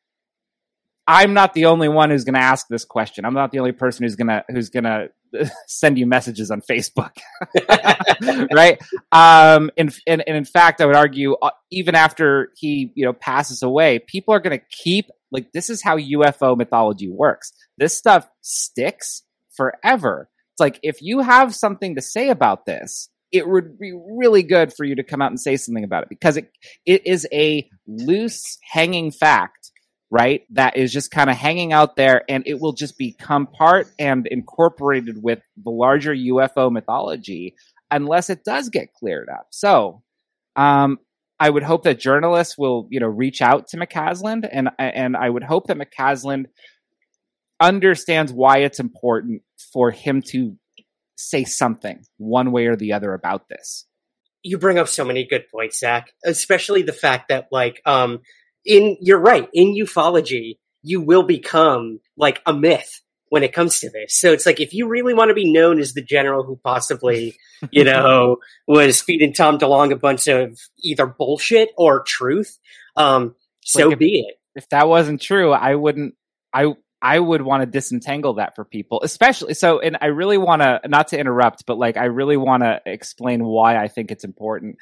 I'm 1.07 1.33
not 1.33 1.55
the 1.55 1.67
only 1.67 1.89
one 1.89 2.11
who's 2.11 2.25
going 2.25 2.35
to 2.35 2.41
ask 2.41 2.67
this 2.69 2.85
question. 2.85 3.25
I'm 3.25 3.35
not 3.35 3.51
the 3.51 3.59
only 3.59 3.73
person 3.73 4.05
who's 4.05 4.17
going 4.17 4.29
to 4.29 4.45
who's 4.51 4.69
going 4.69 4.85
to 4.85 5.09
send 5.67 5.99
you 5.99 6.07
messages 6.07 6.51
on 6.51 6.63
Facebook, 6.63 7.17
right? 8.53 8.81
Um, 9.13 9.71
and, 9.77 9.95
and, 10.07 10.23
and 10.27 10.37
in 10.37 10.45
fact, 10.45 10.81
I 10.81 10.87
would 10.87 10.97
argue 10.97 11.35
uh, 11.35 11.51
even 11.71 11.95
after 11.95 12.51
he 12.57 12.93
you 12.95 13.05
know 13.05 13.13
passes 13.13 13.63
away, 13.63 13.99
people 13.99 14.35
are 14.35 14.41
going 14.41 14.59
to 14.59 14.65
keep 14.71 15.07
like 15.31 15.53
this 15.53 15.71
is 15.71 15.83
how 15.83 15.99
UFO 15.99 16.57
mythology 16.57 17.09
works. 17.09 17.53
This 17.77 17.97
stuff 17.97 18.27
sticks 18.43 19.23
forever. 19.57 20.29
It's 20.55 20.61
like 20.61 20.81
if 20.83 21.03
you 21.03 21.21
have 21.21 21.55
something 21.55 21.95
to 21.97 22.03
say 22.03 22.31
about 22.31 22.67
this, 22.67 23.09
it 23.31 23.47
would 23.47 23.79
be 23.79 23.93
really 23.93 24.43
good 24.43 24.73
for 24.73 24.85
you 24.85 24.97
to 24.97 25.03
come 25.03 25.21
out 25.21 25.31
and 25.31 25.41
say 25.41 25.57
something 25.57 25.85
about 25.85 26.05
it 26.05 26.09
because 26.09 26.37
it 26.37 26.51
it 26.87 27.07
is 27.07 27.27
a 27.33 27.69
loose 27.87 28.59
hanging 28.63 29.11
fact 29.11 29.58
right? 30.11 30.43
That 30.51 30.77
is 30.77 30.93
just 30.93 31.11
kind 31.11 31.29
of 31.29 31.37
hanging 31.37 31.73
out 31.73 31.97
there 31.97 32.23
and 32.29 32.45
it 32.47 32.61
will 32.61 32.73
just 32.73 32.97
become 32.97 33.47
part 33.47 33.89
and 33.99 34.27
incorporated 34.27 35.23
with 35.23 35.41
the 35.63 35.71
larger 35.71 36.15
UFO 36.15 36.71
mythology 36.73 37.55
unless 37.91 38.31
it 38.31 38.45
does 38.45 38.69
get 38.69 38.93
cleared 38.95 39.29
up. 39.29 39.49
So, 39.51 40.03
um, 40.57 40.99
I 41.41 41.49
would 41.49 41.63
hope 41.63 41.85
that 41.85 42.01
journalists 42.01 42.59
will, 42.59 42.89
you 42.91 42.99
know, 43.01 43.07
reach 43.07 43.41
out 43.41 43.69
to 43.69 43.77
McCasland 43.77 44.49
and 44.51 44.71
and 44.79 45.17
I 45.17 45.31
would 45.31 45.45
hope 45.45 45.69
that 45.69 45.79
McCasland 45.79 46.47
understands 47.61 48.33
why 48.33 48.59
it's 48.59 48.81
important 48.81 49.43
for 49.73 49.91
him 49.91 50.23
to 50.31 50.57
say 51.17 51.45
something 51.45 52.03
one 52.17 52.51
way 52.51 52.67
or 52.67 52.77
the 52.77 52.93
other 52.93 53.13
about 53.15 53.49
this. 53.49 53.87
You 54.43 54.59
bring 54.59 54.79
up 54.79 54.89
so 54.89 55.05
many 55.05 55.27
good 55.27 55.45
points, 55.53 55.79
Zach. 55.79 56.13
Especially 56.25 56.83
the 56.83 56.93
fact 56.93 57.29
that 57.29 57.49
like 57.53 57.81
um 57.87 58.21
in 58.65 58.97
you're 59.01 59.21
right. 59.21 59.49
In 59.53 59.75
ufology 59.75 60.59
you 60.83 61.01
will 61.01 61.25
become 61.25 62.01
like 62.17 62.41
a 62.47 62.53
myth 62.53 63.01
when 63.31 63.43
it 63.43 63.53
comes 63.53 63.81
to 63.81 63.91
this. 63.91 64.19
So 64.19 64.33
it's 64.33 64.47
like 64.47 64.61
if 64.61 64.73
you 64.73 64.89
really 64.89 65.13
want 65.13 65.31
to 65.31 65.35
be 65.35 65.53
known 65.53 65.81
as 65.81 65.93
the 65.93 66.03
general 66.03 66.45
who 66.45 66.57
possibly 66.57 67.37
you 67.71 67.85
know 67.85 68.39
was 68.67 69.01
feeding 69.01 69.33
tom 69.33 69.59
delonge 69.59 69.93
a 69.93 69.97
bunch 69.97 70.27
of 70.29 70.59
either 70.83 71.07
bullshit 71.07 71.71
or 71.77 72.03
truth 72.03 72.59
um 72.97 73.35
so 73.65 73.87
like 73.87 73.95
if, 73.95 73.99
be 73.99 74.21
it. 74.21 74.37
if 74.55 74.69
that 74.69 74.89
wasn't 74.89 75.21
true 75.21 75.53
i 75.53 75.75
wouldn't 75.75 76.15
i 76.53 76.73
I 77.01 77.21
would 77.21 77.43
want 77.43 77.63
to 77.63 77.67
disentangle 77.67 78.35
that 78.35 78.57
for 78.57 78.65
people, 78.65 79.03
especially 79.05 79.55
so. 79.55 79.79
And 79.79 79.99
I 80.01 80.07
really 80.07 80.37
want 80.37 80.63
to, 80.63 80.81
not 80.89 81.07
to 81.09 81.17
interrupt, 81.17 81.65
but 81.65 81.79
like, 81.79 81.97
I 81.97 82.07
really 82.07 82.37
want 82.37 82.65
to 82.65 82.81
explain 82.87 83.45
why 83.45 83.81
I 83.81 83.87
think 83.87 84.11
it's 84.11 84.25
important 84.25 84.79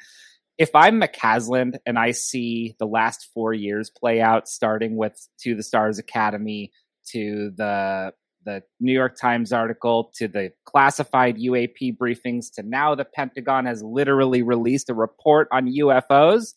if 0.57 0.73
I'm 0.73 0.99
McCasland 0.99 1.77
and 1.85 1.99
I 1.99 2.11
see 2.11 2.75
the 2.79 2.87
last 2.87 3.27
four 3.33 3.53
years 3.53 3.89
play 3.89 4.21
out, 4.21 4.47
starting 4.47 4.95
with 4.95 5.27
to 5.41 5.55
the 5.55 5.63
Stars 5.63 5.99
Academy 5.99 6.71
to 7.11 7.51
the 7.55 8.13
the 8.45 8.63
New 8.79 8.93
York 8.93 9.17
Times 9.17 9.51
article 9.51 10.11
to 10.15 10.27
the 10.29 10.51
classified 10.65 11.37
UAP 11.37 11.97
briefings 11.97 12.53
to 12.55 12.63
now 12.63 12.95
the 12.95 13.03
Pentagon 13.03 13.65
has 13.65 13.83
literally 13.83 14.41
released 14.41 14.89
a 14.89 14.93
report 14.93 15.49
on 15.51 15.67
UFOs. 15.67 16.53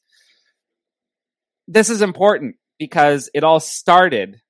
This 1.67 1.91
is 1.91 2.01
important 2.01 2.57
because 2.79 3.29
it 3.35 3.43
all 3.43 3.59
started 3.59 4.41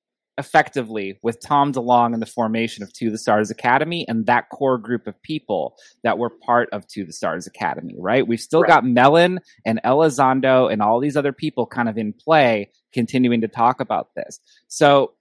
effectively 0.41 1.17
with 1.23 1.39
Tom 1.39 1.71
DeLonge 1.71 2.13
and 2.13 2.21
the 2.21 2.25
formation 2.25 2.83
of 2.83 2.91
To 2.93 3.09
the 3.09 3.17
Stars 3.17 3.49
Academy 3.49 4.05
and 4.07 4.25
that 4.25 4.49
core 4.49 4.77
group 4.77 5.07
of 5.07 5.21
people 5.21 5.75
that 6.03 6.17
were 6.17 6.29
part 6.29 6.67
of 6.73 6.85
To 6.89 7.05
the 7.05 7.13
Stars 7.13 7.47
Academy, 7.47 7.95
right? 7.97 8.27
We've 8.27 8.39
still 8.39 8.61
right. 8.61 8.69
got 8.69 8.85
Mellon 8.85 9.39
and 9.65 9.79
Elizondo 9.85 10.71
and 10.71 10.81
all 10.81 10.99
these 10.99 11.15
other 11.15 11.31
people 11.31 11.65
kind 11.65 11.87
of 11.87 11.97
in 11.97 12.11
play 12.11 12.71
continuing 12.93 13.41
to 13.41 13.47
talk 13.47 13.79
about 13.79 14.09
this. 14.15 14.39
So 14.67 15.13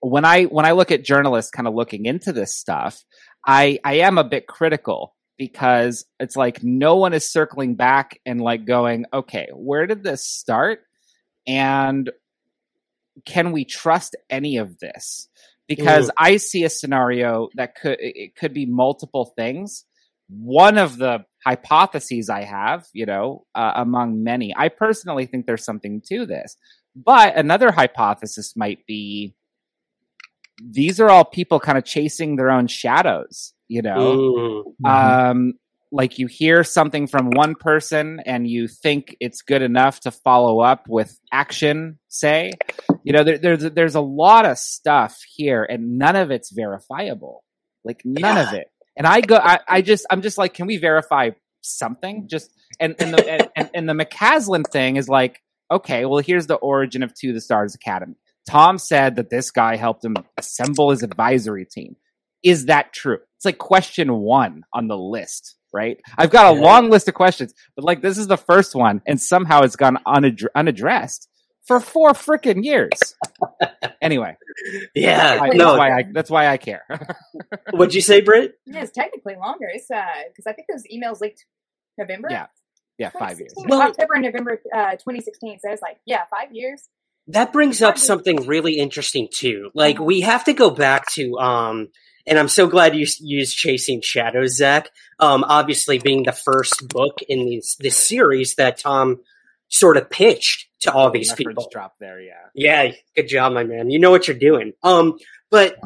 when 0.00 0.24
I 0.24 0.44
when 0.44 0.64
I 0.64 0.72
look 0.72 0.90
at 0.90 1.04
journalists 1.04 1.50
kind 1.50 1.68
of 1.68 1.74
looking 1.74 2.06
into 2.06 2.32
this 2.32 2.56
stuff, 2.56 3.04
I 3.46 3.78
I 3.84 3.98
am 4.00 4.18
a 4.18 4.24
bit 4.24 4.46
critical 4.46 5.14
because 5.38 6.04
it's 6.18 6.36
like 6.36 6.62
no 6.62 6.96
one 6.96 7.12
is 7.12 7.30
circling 7.30 7.74
back 7.74 8.18
and 8.26 8.40
like 8.40 8.66
going, 8.66 9.06
okay, 9.12 9.48
where 9.54 9.86
did 9.86 10.02
this 10.02 10.24
start? 10.26 10.80
And 11.46 12.10
can 13.24 13.52
we 13.52 13.64
trust 13.64 14.16
any 14.28 14.56
of 14.56 14.78
this? 14.78 15.28
Because 15.68 16.08
Ooh. 16.08 16.18
I 16.18 16.36
see 16.38 16.64
a 16.64 16.70
scenario 16.70 17.48
that 17.54 17.74
could 17.76 17.96
it 18.00 18.34
could 18.36 18.52
be 18.52 18.66
multiple 18.66 19.32
things. 19.36 19.84
One 20.28 20.78
of 20.78 20.96
the 20.96 21.24
hypotheses 21.44 22.28
I 22.28 22.44
have, 22.44 22.86
you 22.92 23.06
know, 23.06 23.46
uh, 23.54 23.72
among 23.76 24.22
many, 24.22 24.54
I 24.56 24.68
personally 24.68 25.26
think 25.26 25.46
there's 25.46 25.64
something 25.64 26.02
to 26.08 26.26
this. 26.26 26.56
But 26.94 27.36
another 27.36 27.70
hypothesis 27.72 28.54
might 28.56 28.84
be 28.86 29.34
these 30.62 31.00
are 31.00 31.08
all 31.08 31.24
people 31.24 31.58
kind 31.60 31.78
of 31.78 31.84
chasing 31.84 32.36
their 32.36 32.50
own 32.50 32.66
shadows, 32.66 33.54
you 33.68 33.82
know. 33.82 34.74
Mm-hmm. 34.80 34.86
Um, 34.86 35.54
like 35.92 36.18
you 36.18 36.26
hear 36.26 36.62
something 36.62 37.06
from 37.06 37.30
one 37.30 37.54
person 37.54 38.20
and 38.24 38.48
you 38.48 38.68
think 38.68 39.16
it's 39.20 39.42
good 39.42 39.62
enough 39.62 40.00
to 40.00 40.10
follow 40.10 40.60
up 40.60 40.88
with 40.88 41.18
action 41.32 41.98
say 42.08 42.52
you 43.04 43.12
know 43.12 43.24
there, 43.24 43.38
there's 43.38 43.62
there's 43.72 43.94
a 43.94 44.00
lot 44.00 44.46
of 44.46 44.58
stuff 44.58 45.20
here 45.34 45.64
and 45.64 45.98
none 45.98 46.16
of 46.16 46.30
it's 46.30 46.50
verifiable. 46.50 47.44
Like 47.84 48.02
none 48.04 48.36
yeah. 48.36 48.48
of 48.48 48.54
it. 48.54 48.66
And 48.96 49.06
i 49.06 49.20
go 49.20 49.36
I, 49.36 49.60
I 49.66 49.82
just 49.82 50.06
i'm 50.10 50.22
just 50.22 50.38
like 50.38 50.54
can 50.54 50.66
we 50.66 50.76
verify 50.76 51.30
something? 51.62 52.28
Just 52.28 52.50
and 52.78 52.94
and 52.98 53.14
the 53.14 53.50
and, 53.56 53.70
and 53.74 53.88
the 53.88 53.94
mccasland 53.94 54.70
thing 54.70 54.96
is 54.96 55.08
like 55.08 55.42
okay 55.70 56.04
well 56.04 56.22
here's 56.22 56.46
the 56.46 56.56
origin 56.56 57.02
of 57.02 57.14
to 57.14 57.32
the 57.32 57.40
stars 57.40 57.74
academy. 57.74 58.14
Tom 58.48 58.78
said 58.78 59.16
that 59.16 59.30
this 59.30 59.50
guy 59.50 59.76
helped 59.76 60.04
him 60.04 60.16
assemble 60.38 60.90
his 60.90 61.02
advisory 61.02 61.66
team. 61.66 61.96
Is 62.42 62.66
that 62.66 62.92
true? 62.92 63.18
It's 63.36 63.44
like 63.44 63.58
question 63.58 64.12
one 64.14 64.62
on 64.72 64.88
the 64.88 64.96
list 64.96 65.56
right? 65.72 65.98
I've 66.18 66.30
got 66.30 66.56
a 66.56 66.60
long 66.60 66.90
list 66.90 67.08
of 67.08 67.14
questions, 67.14 67.54
but 67.76 67.84
like 67.84 68.02
this 68.02 68.18
is 68.18 68.26
the 68.26 68.36
first 68.36 68.74
one, 68.74 69.02
and 69.06 69.20
somehow 69.20 69.62
it's 69.62 69.76
gone 69.76 69.98
unad- 70.06 70.46
unaddressed 70.54 71.28
for 71.70 71.78
four 71.78 72.10
freaking 72.14 72.64
years. 72.64 72.90
anyway, 74.02 74.36
Yeah, 74.92 75.38
I- 75.40 75.50
no. 75.50 75.76
that's 75.76 75.78
why 75.78 75.90
I 75.92 76.04
that's 76.12 76.30
why 76.30 76.48
I 76.48 76.56
care. 76.56 76.84
What'd 77.70 77.94
you 77.94 78.00
say, 78.00 78.20
Britt? 78.22 78.54
Yeah, 78.66 78.82
it's 78.82 78.90
technically 78.90 79.36
longer. 79.36 79.66
It's 79.72 79.86
because 79.86 80.46
I 80.48 80.52
think 80.52 80.66
those 80.68 80.82
emails 80.92 81.20
leaked 81.20 81.44
November. 81.96 82.26
yeah, 82.28 82.46
yeah, 82.98 83.10
five 83.10 83.38
years. 83.38 83.52
2016, 83.54 83.68
Well- 83.68 83.82
October 83.88 84.14
and 84.14 84.24
November 84.24 84.60
uh, 84.74 84.90
2016. 84.96 85.58
So 85.60 85.70
it's 85.70 85.80
like, 85.82 85.98
yeah, 86.06 86.22
five 86.28 86.52
years. 86.52 86.88
That 87.28 87.52
brings 87.52 87.82
up 87.82 87.98
something 87.98 88.46
really 88.48 88.78
interesting 88.78 89.28
too. 89.32 89.70
Like 89.74 90.00
we 90.00 90.22
have 90.22 90.44
to 90.46 90.52
go 90.52 90.70
back 90.70 91.06
to 91.12 91.38
um 91.38 91.88
and 92.26 92.38
I'm 92.38 92.48
so 92.48 92.66
glad 92.66 92.96
you 92.96 93.06
used 93.20 93.56
Chasing 93.56 94.00
Shadows, 94.02 94.56
Zach. 94.56 94.88
Um 95.20 95.44
obviously 95.44 95.98
being 96.00 96.24
the 96.24 96.32
first 96.32 96.88
book 96.88 97.18
in 97.28 97.46
this 97.46 97.76
this 97.76 97.96
series 97.96 98.56
that 98.56 98.78
Tom 98.80 99.20
sort 99.70 99.96
of 99.96 100.10
pitched 100.10 100.68
to 100.80 100.92
all 100.92 101.10
these 101.10 101.30
Reference 101.30 101.48
people. 101.48 101.68
drop 101.72 101.94
there, 101.98 102.20
yeah. 102.20 102.32
Yeah, 102.54 102.92
good 103.16 103.28
job, 103.28 103.52
my 103.52 103.64
man. 103.64 103.90
You 103.90 103.98
know 103.98 104.10
what 104.10 104.28
you're 104.28 104.36
doing. 104.36 104.72
Um, 104.82 105.18
but 105.50 105.76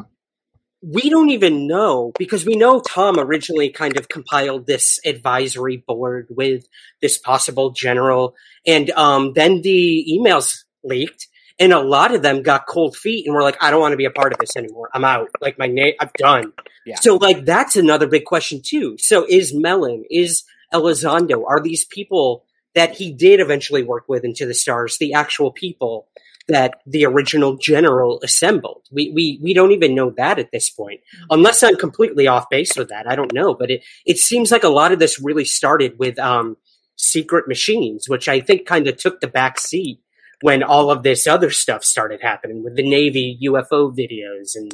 we 0.81 1.09
don't 1.09 1.29
even 1.29 1.67
know 1.67 2.11
because 2.17 2.45
we 2.45 2.55
know 2.55 2.79
Tom 2.79 3.19
originally 3.19 3.69
kind 3.69 3.97
of 3.97 4.09
compiled 4.09 4.67
this 4.67 4.99
advisory 5.05 5.77
board 5.77 6.27
with 6.29 6.65
this 7.01 7.17
possible 7.17 7.71
general, 7.71 8.35
and 8.65 8.89
um, 8.91 9.33
then 9.33 9.61
the 9.61 10.05
emails 10.09 10.63
leaked, 10.83 11.27
and 11.59 11.73
a 11.73 11.79
lot 11.79 12.13
of 12.13 12.21
them 12.21 12.43
got 12.43 12.67
cold 12.67 12.95
feet 12.95 13.25
and 13.25 13.35
were 13.35 13.43
like, 13.43 13.61
"I 13.61 13.71
don't 13.71 13.81
want 13.81 13.93
to 13.93 13.97
be 13.97 14.05
a 14.05 14.11
part 14.11 14.33
of 14.33 14.39
this 14.39 14.55
anymore. 14.55 14.89
I'm 14.93 15.05
out. 15.05 15.29
Like 15.41 15.57
my 15.57 15.67
name, 15.67 15.93
I'm 15.99 16.09
done." 16.17 16.53
Yeah. 16.85 16.99
So, 16.99 17.15
like, 17.15 17.45
that's 17.45 17.75
another 17.75 18.07
big 18.07 18.25
question 18.25 18.61
too. 18.63 18.95
So, 18.99 19.25
is 19.27 19.53
Mellon, 19.55 20.05
is 20.11 20.43
Elizondo, 20.73 21.43
are 21.47 21.59
these 21.59 21.85
people 21.85 22.45
that 22.75 22.95
he 22.95 23.11
did 23.11 23.39
eventually 23.39 23.83
work 23.83 24.05
with 24.07 24.23
into 24.23 24.45
the 24.45 24.53
stars 24.53 24.97
the 24.97 25.13
actual 25.13 25.51
people 25.51 26.07
that 26.47 26.75
the 26.85 27.05
original 27.05 27.57
general 27.57 28.19
assembled? 28.23 28.83
We 28.91 29.11
we 29.11 29.39
we 29.41 29.53
don't 29.53 29.71
even 29.71 29.95
know 29.95 30.11
that 30.17 30.39
at 30.39 30.51
this 30.51 30.69
point, 30.69 31.01
unless 31.29 31.63
I'm 31.63 31.77
completely 31.77 32.27
off 32.27 32.49
base 32.49 32.77
with 32.77 32.89
that. 32.89 33.07
I 33.09 33.15
don't 33.15 33.33
know, 33.33 33.53
but 33.53 33.71
it 33.71 33.83
it 34.05 34.17
seems 34.17 34.51
like 34.51 34.63
a 34.63 34.69
lot 34.69 34.91
of 34.91 34.99
this 34.99 35.19
really 35.19 35.45
started 35.45 35.97
with 35.97 36.19
um, 36.19 36.57
Sekret 36.97 37.47
Machines, 37.47 38.07
which 38.07 38.27
I 38.27 38.39
think 38.39 38.65
kind 38.65 38.87
of 38.87 38.97
took 38.97 39.19
the 39.19 39.27
back 39.27 39.59
seat 39.59 39.99
when 40.41 40.63
all 40.63 40.91
of 40.91 41.03
this 41.03 41.27
other 41.27 41.49
stuff 41.49 41.83
started 41.83 42.21
happening 42.21 42.63
with 42.63 42.75
the 42.75 42.87
Navy 42.87 43.39
UFO 43.43 43.95
videos 43.95 44.55
and 44.55 44.73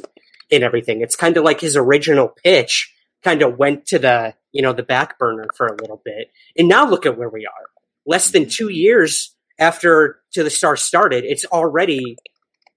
and 0.50 0.62
everything. 0.62 1.00
It's 1.00 1.16
kind 1.16 1.36
of 1.36 1.44
like 1.44 1.60
his 1.60 1.76
original 1.76 2.28
pitch 2.28 2.94
kind 3.22 3.42
of 3.42 3.58
went 3.58 3.86
to 3.86 3.98
the 3.98 4.34
you 4.52 4.62
know 4.62 4.72
the 4.72 4.82
back 4.82 5.18
burner 5.18 5.46
for 5.56 5.66
a 5.66 5.80
little 5.80 6.02
bit, 6.04 6.30
and 6.56 6.68
now 6.68 6.88
look 6.88 7.06
at 7.06 7.16
where 7.16 7.28
we 7.28 7.46
are. 7.46 7.71
Less 8.06 8.30
than 8.30 8.48
two 8.48 8.68
years 8.68 9.34
after 9.58 10.20
To 10.34 10.42
the 10.42 10.50
Star 10.50 10.76
started, 10.76 11.24
it's 11.24 11.44
already 11.46 12.16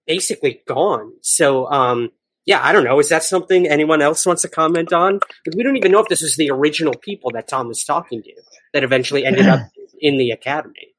basically 0.05 0.61
gone. 0.67 1.13
So, 1.21 1.69
um, 1.71 2.09
yeah, 2.45 2.59
I 2.61 2.71
don't 2.71 2.83
know. 2.83 2.99
Is 2.99 3.09
that 3.09 3.23
something 3.23 3.67
anyone 3.67 4.01
else 4.01 4.25
wants 4.25 4.43
to 4.43 4.47
comment 4.47 4.93
on? 4.93 5.19
But 5.43 5.55
we 5.55 5.63
don't 5.63 5.77
even 5.77 5.91
know 5.91 5.99
if 5.99 6.07
this 6.07 6.21
is 6.21 6.35
the 6.35 6.51
original 6.51 6.93
people 6.93 7.31
that 7.31 7.47
Tom 7.47 7.67
was 7.67 7.83
talking 7.83 8.21
to 8.21 8.31
that 8.73 8.83
eventually 8.83 9.25
ended 9.25 9.47
up 9.47 9.61
in 9.99 10.17
the 10.17 10.29
academy. 10.29 10.93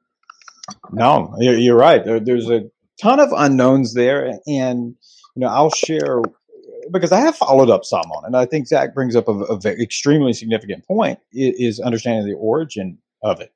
No, 0.90 1.34
you're, 1.38 1.56
you're 1.56 1.76
right. 1.76 2.04
There, 2.04 2.18
there's 2.18 2.50
a 2.50 2.62
ton 3.00 3.20
of 3.20 3.30
unknowns 3.36 3.94
there, 3.94 4.40
and 4.46 4.96
you 5.36 5.40
know, 5.40 5.48
I'll 5.48 5.70
share 5.70 6.20
because 6.92 7.12
I 7.12 7.20
have 7.20 7.36
followed 7.36 7.70
up 7.70 7.84
some 7.84 8.00
on, 8.00 8.24
it, 8.24 8.26
and 8.28 8.36
I 8.36 8.46
think 8.46 8.66
Zach 8.66 8.94
brings 8.94 9.16
up 9.16 9.28
a, 9.28 9.32
a 9.32 9.58
very 9.58 9.82
extremely 9.82 10.32
significant 10.32 10.84
point 10.86 11.18
is 11.32 11.80
understanding 11.80 12.26
the 12.26 12.38
origin 12.38 12.98
of 13.22 13.40
it, 13.40 13.52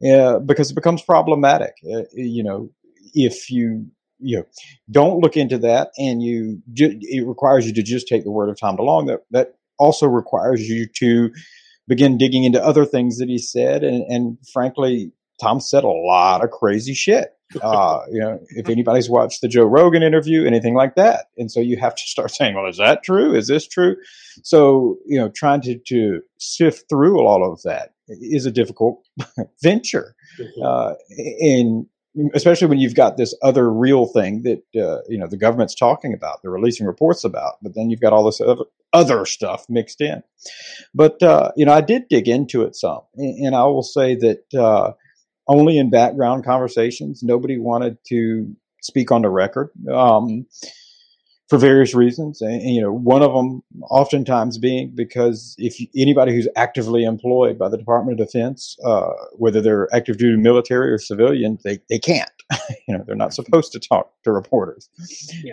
because 0.00 0.70
it 0.70 0.74
becomes 0.74 1.02
problematic. 1.02 1.74
Uh, 1.84 2.02
you 2.12 2.42
know, 2.42 2.70
if 3.14 3.50
you 3.50 3.86
you 4.18 4.38
know 4.38 4.44
don't 4.90 5.20
look 5.20 5.36
into 5.36 5.58
that, 5.58 5.90
and 5.98 6.22
you 6.22 6.62
ju- 6.72 6.98
it 7.00 7.26
requires 7.26 7.66
you 7.66 7.72
to 7.74 7.82
just 7.82 8.08
take 8.08 8.24
the 8.24 8.30
word 8.30 8.48
of 8.48 8.58
Tom 8.58 8.76
DeLonge. 8.76 9.06
That 9.06 9.20
that 9.30 9.54
also 9.78 10.06
requires 10.06 10.68
you 10.68 10.86
to 10.98 11.30
begin 11.86 12.18
digging 12.18 12.44
into 12.44 12.64
other 12.64 12.84
things 12.84 13.18
that 13.18 13.28
he 13.28 13.38
said, 13.38 13.84
and 13.84 14.02
and 14.10 14.38
frankly, 14.52 15.12
Tom 15.40 15.60
said 15.60 15.84
a 15.84 15.88
lot 15.88 16.44
of 16.44 16.50
crazy 16.50 16.94
shit. 16.94 17.30
Uh, 17.62 18.00
you 18.10 18.18
know, 18.18 18.40
if 18.50 18.68
anybody's 18.68 19.08
watched 19.08 19.40
the 19.40 19.46
Joe 19.46 19.64
Rogan 19.64 20.02
interview, 20.02 20.44
anything 20.44 20.74
like 20.74 20.96
that, 20.96 21.26
and 21.38 21.52
so 21.52 21.60
you 21.60 21.76
have 21.76 21.94
to 21.94 22.02
start 22.02 22.30
saying, 22.34 22.54
"Well, 22.54 22.66
is 22.66 22.78
that 22.78 23.04
true? 23.04 23.34
Is 23.34 23.46
this 23.46 23.66
true?" 23.68 23.96
So 24.42 24.98
you 25.06 25.18
know, 25.18 25.28
trying 25.28 25.60
to 25.62 25.78
to 25.78 26.20
sift 26.38 26.88
through 26.88 27.20
all 27.20 27.50
of 27.50 27.62
that 27.62 27.93
is 28.08 28.46
a 28.46 28.50
difficult 28.50 29.06
venture, 29.62 30.14
uh, 30.62 30.94
and 31.40 31.86
especially 32.34 32.68
when 32.68 32.78
you've 32.78 32.94
got 32.94 33.16
this 33.16 33.34
other 33.42 33.72
real 33.72 34.06
thing 34.06 34.42
that 34.42 34.62
uh, 34.76 35.00
you 35.08 35.18
know 35.18 35.26
the 35.26 35.36
government's 35.36 35.74
talking 35.74 36.14
about, 36.14 36.40
they're 36.42 36.50
releasing 36.50 36.86
reports 36.86 37.24
about, 37.24 37.54
but 37.62 37.74
then 37.74 37.90
you've 37.90 38.00
got 38.00 38.12
all 38.12 38.24
this 38.24 38.40
other 38.40 38.64
other 38.92 39.26
stuff 39.26 39.66
mixed 39.68 40.00
in. 40.00 40.22
But 40.94 41.22
uh, 41.22 41.52
you 41.56 41.66
know, 41.66 41.72
I 41.72 41.80
did 41.80 42.08
dig 42.08 42.28
into 42.28 42.62
it 42.62 42.76
some, 42.76 43.00
and, 43.16 43.46
and 43.46 43.56
I 43.56 43.64
will 43.64 43.82
say 43.82 44.14
that 44.16 44.54
uh, 44.54 44.92
only 45.48 45.78
in 45.78 45.90
background 45.90 46.44
conversations, 46.44 47.22
nobody 47.22 47.58
wanted 47.58 47.98
to 48.08 48.54
speak 48.82 49.10
on 49.10 49.22
the 49.22 49.30
record. 49.30 49.70
Um, 49.92 50.46
for 51.48 51.58
various 51.58 51.94
reasons. 51.94 52.40
And, 52.40 52.54
and, 52.54 52.70
you 52.70 52.80
know, 52.80 52.92
one 52.92 53.22
of 53.22 53.32
them 53.32 53.62
oftentimes 53.90 54.58
being 54.58 54.92
because 54.94 55.54
if 55.58 55.78
you, 55.78 55.88
anybody 55.96 56.32
who's 56.32 56.48
actively 56.56 57.04
employed 57.04 57.58
by 57.58 57.68
the 57.68 57.76
Department 57.76 58.18
of 58.18 58.26
Defense, 58.26 58.76
uh, 58.84 59.10
whether 59.32 59.60
they're 59.60 59.94
active 59.94 60.16
duty 60.16 60.36
military 60.36 60.90
or 60.90 60.98
civilian, 60.98 61.58
they, 61.64 61.78
they 61.88 61.98
can't. 61.98 62.30
you 62.88 62.96
know, 62.96 63.04
they're 63.06 63.16
not 63.16 63.34
supposed 63.34 63.72
to 63.72 63.80
talk 63.80 64.12
to 64.24 64.32
reporters. 64.32 64.88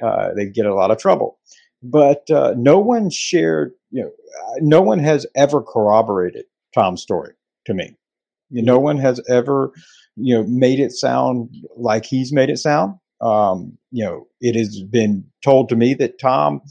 Uh, 0.02 0.34
they 0.34 0.46
get 0.46 0.66
a 0.66 0.74
lot 0.74 0.92
of 0.92 0.98
trouble. 0.98 1.38
But 1.84 2.30
uh, 2.30 2.54
no 2.58 2.80
one 2.80 3.10
shared, 3.10 3.74
you 3.90 4.04
know, 4.04 4.10
uh, 4.10 4.54
no 4.60 4.82
one 4.82 5.00
has 5.00 5.26
ever 5.36 5.62
corroborated 5.62 6.46
Tom's 6.74 7.02
story 7.02 7.34
to 7.66 7.74
me. 7.74 7.98
No 8.52 8.80
one 8.80 8.98
has 8.98 9.22
ever, 9.30 9.72
you 10.16 10.36
know, 10.36 10.44
made 10.44 10.80
it 10.80 10.92
sound 10.92 11.50
like 11.76 12.06
he's 12.06 12.32
made 12.32 12.50
it 12.50 12.58
sound. 12.58 12.96
Um, 13.22 13.78
you 13.92 14.04
know, 14.04 14.28
it 14.40 14.56
has 14.56 14.82
been 14.82 15.26
told 15.44 15.70
to 15.70 15.76
me 15.76 15.94
that 15.96 16.20
Tom, 16.20 16.62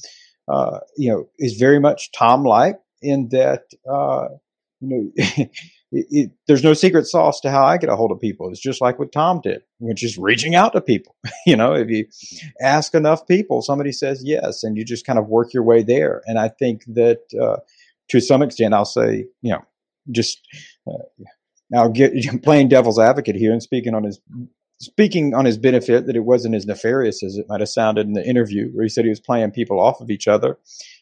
uh, 0.48 0.80
you 0.96 1.10
know, 1.10 1.28
is 1.38 1.54
very 1.54 1.78
much 1.78 2.12
Tom-like 2.12 2.80
in 3.02 3.28
that, 3.28 3.64
uh, 3.88 4.28
you 4.80 4.88
know, 4.88 5.12
it, 5.16 6.06
it, 6.10 6.30
there's 6.46 6.64
no 6.64 6.74
secret 6.74 7.06
sauce 7.06 7.40
to 7.40 7.50
how 7.50 7.64
I 7.64 7.76
get 7.76 7.90
a 7.90 7.96
hold 7.96 8.12
of 8.12 8.20
people. 8.20 8.48
It's 8.48 8.60
just 8.60 8.80
like 8.80 8.98
what 8.98 9.12
Tom 9.12 9.40
did, 9.42 9.62
which 9.78 10.02
is 10.02 10.18
reaching 10.18 10.54
out 10.54 10.72
to 10.72 10.80
people. 10.80 11.14
you 11.46 11.56
know, 11.56 11.74
if 11.74 11.88
you 11.88 12.06
ask 12.60 12.94
enough 12.94 13.26
people, 13.26 13.62
somebody 13.62 13.92
says 13.92 14.22
yes, 14.24 14.62
and 14.62 14.76
you 14.76 14.84
just 14.84 15.06
kind 15.06 15.18
of 15.18 15.28
work 15.28 15.52
your 15.52 15.62
way 15.62 15.82
there. 15.82 16.22
And 16.26 16.38
I 16.38 16.48
think 16.48 16.84
that 16.88 17.20
uh, 17.40 17.56
to 18.08 18.20
some 18.20 18.42
extent, 18.42 18.74
I'll 18.74 18.84
say, 18.84 19.26
you 19.42 19.52
know, 19.52 19.62
just 20.10 20.40
uh, 20.88 21.24
now 21.70 21.88
get 21.88 22.12
playing 22.42 22.68
devil's 22.68 22.98
advocate 22.98 23.36
here 23.36 23.52
and 23.52 23.62
speaking 23.62 23.94
on 23.94 24.04
his 24.04 24.20
speaking 24.80 25.34
on 25.34 25.44
his 25.44 25.58
benefit 25.58 26.06
that 26.06 26.16
it 26.16 26.24
wasn't 26.24 26.54
as 26.54 26.66
nefarious 26.66 27.22
as 27.22 27.36
it 27.36 27.46
might 27.48 27.60
have 27.60 27.68
sounded 27.68 28.06
in 28.06 28.14
the 28.14 28.26
interview 28.26 28.70
where 28.72 28.82
he 28.82 28.88
said 28.88 29.04
he 29.04 29.10
was 29.10 29.20
playing 29.20 29.50
people 29.50 29.80
off 29.80 30.00
of 30.00 30.10
each 30.10 30.26
other. 30.26 30.58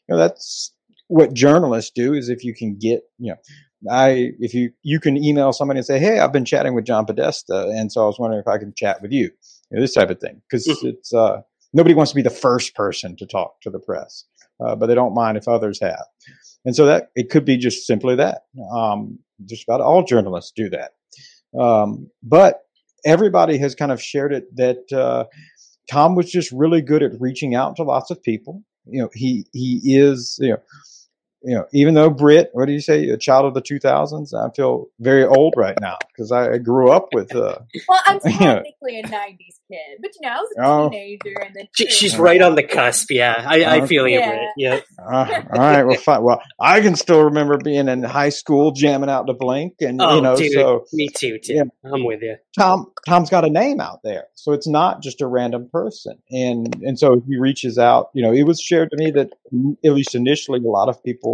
You 0.09 0.15
know, 0.15 0.19
that's 0.19 0.73
what 1.07 1.33
journalists 1.33 1.93
do 1.95 2.13
is 2.13 2.29
if 2.29 2.45
you 2.45 2.55
can 2.55 2.77
get, 2.77 3.03
you 3.19 3.33
know, 3.33 3.37
I 3.91 4.33
if 4.41 4.55
you 4.55 4.73
you 4.83 4.99
can 4.99 5.17
email 5.17 5.53
somebody 5.53 5.79
and 5.79 5.87
say, 5.87 6.01
"Hey, 6.01 6.19
I've 6.19 6.33
been 6.33 6.45
chatting 6.45 6.75
with 6.75 6.85
John 6.85 7.07
Podesta, 7.07 7.69
and 7.69 7.93
so 7.93 8.03
I 8.03 8.07
was 8.07 8.19
wondering 8.19 8.41
if 8.41 8.49
I 8.49 8.59
can 8.59 8.75
chat 8.75 9.01
with 9.01 9.13
you." 9.13 9.31
you 9.71 9.77
know, 9.77 9.81
this 9.81 9.95
type 9.95 10.11
of 10.11 10.21
thing 10.21 10.41
because 10.49 10.67
it's 10.83 11.15
uh, 11.15 11.41
nobody 11.73 11.95
wants 11.95 12.11
to 12.13 12.17
be 12.17 12.23
the 12.23 12.31
first 12.31 12.75
person 12.75 13.17
to 13.17 13.27
talk 13.27 13.61
to 13.63 13.71
the 13.71 13.79
press, 13.79 14.25
uh, 14.65 14.75
but 14.75 14.87
they 14.87 14.95
don't 14.95 15.15
mind 15.15 15.37
if 15.37 15.47
others 15.47 15.79
have, 15.81 16.05
and 16.65 16.75
so 16.75 16.87
that 16.87 17.11
it 17.15 17.31
could 17.31 17.45
be 17.45 17.57
just 17.57 17.87
simply 17.87 18.17
that. 18.17 18.43
Um, 18.73 19.19
just 19.45 19.63
about 19.63 19.81
all 19.81 20.03
journalists 20.03 20.53
do 20.55 20.69
that, 20.71 20.93
um, 21.59 22.11
but 22.23 22.63
everybody 23.05 23.59
has 23.59 23.75
kind 23.75 23.93
of 23.93 24.03
shared 24.03 24.33
it 24.33 24.45
that 24.57 24.93
uh, 24.93 25.25
Tom 25.91 26.15
was 26.15 26.31
just 26.31 26.53
really 26.53 26.83
good 26.83 27.03
at 27.03 27.13
reaching 27.21 27.55
out 27.55 27.77
to 27.77 27.83
lots 27.83 28.11
of 28.11 28.23
people. 28.23 28.63
You 28.87 29.03
know, 29.03 29.11
he 29.15 29.47
he 29.53 29.81
is 29.85 30.39
you 30.41 30.51
know 30.51 30.59
you 31.43 31.55
know, 31.55 31.67
even 31.73 31.95
though 31.95 32.11
Brit, 32.11 32.51
what 32.53 32.67
do 32.67 32.73
you 32.73 32.81
say, 32.81 33.09
a 33.11 33.17
child 33.17 33.47
of 33.47 33.55
the 33.55 33.63
2000s, 33.63 34.35
I 34.35 34.51
feel 34.55 34.87
very 34.99 35.25
old 35.25 35.55
right 35.57 35.77
now 35.81 35.97
because 36.09 36.33
I 36.33 36.59
grew 36.59 36.91
up 36.91 37.09
with. 37.13 37.35
Uh, 37.35 37.59
Well, 37.89 38.01
I'm 38.07 38.19
you 38.25 38.31
know, 38.33 38.63
technically 38.63 38.99
a 39.01 39.03
'90s 39.05 39.61
kid, 39.71 39.99
but 40.01 40.11
you 40.21 40.29
know, 40.29 40.31
I 40.31 40.37
was 40.37 40.51
a 40.59 40.65
Oh. 40.65 40.91
teenager, 40.91 41.41
and 41.45 41.55
then 41.55 41.69
She, 41.77 41.89
she's 41.91 42.19
right 42.19 42.43
on 42.43 42.55
the 42.57 42.63
cusp. 42.65 43.11
Yeah, 43.11 43.45
I, 43.47 43.65
I 43.83 43.87
feel 43.87 44.09
you, 44.09 44.19
Yeah. 44.19 44.29
Britt. 44.29 44.49
Yeah. 44.57 44.81
uh, 45.07 45.43
all 45.53 45.59
right, 45.59 45.85
well, 45.85 45.97
fine. 45.97 46.23
Well, 46.23 46.43
I 46.61 46.81
can 46.81 46.97
still 46.97 47.23
remember 47.25 47.57
being 47.59 47.89
in 47.89 48.03
high 48.03 48.31
school 48.31 48.73
jamming 48.73 49.11
out 49.11 49.27
to 49.29 49.33
Blink, 49.35 49.75
and 49.81 50.01
Oh, 50.03 50.17
you 50.17 50.23
know, 50.23 50.37
dude, 50.37 50.53
so 50.53 50.85
me 50.93 51.09
too, 51.09 51.39
Tim. 51.43 51.71
I'm 51.85 52.05
with 52.05 52.23
you. 52.23 52.37
Tom 52.59 52.91
Tom's 53.07 53.31
got 53.31 53.45
a 53.45 53.51
name 53.51 53.81
out 53.81 54.01
there, 54.03 54.25
so 54.35 54.53
it's 54.53 54.67
not 54.67 55.03
just 55.03 55.21
a 55.21 55.27
random 55.29 55.69
person. 55.73 56.19
And 56.31 56.75
and 56.83 56.99
so 56.99 57.23
he 57.29 57.37
reaches 57.39 57.79
out. 57.79 58.09
You 58.15 58.23
know, 58.23 58.33
it 58.33 58.43
was 58.43 58.61
shared 58.61 58.91
to 58.91 58.97
me 58.97 59.13
that 59.13 59.31
at 59.85 59.93
least 59.93 60.15
initially, 60.17 60.59
a 60.59 60.63
lot 60.69 60.89
of 60.89 61.03
people 61.05 61.28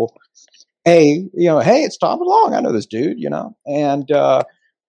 a 0.86 1.28
you 1.34 1.48
know, 1.48 1.60
hey, 1.60 1.82
it's 1.82 1.96
Tom 1.96 2.18
Long. 2.22 2.54
I 2.54 2.60
know 2.60 2.72
this 2.72 2.86
dude, 2.86 3.18
you 3.18 3.30
know, 3.30 3.56
and 3.66 4.10
uh, 4.10 4.42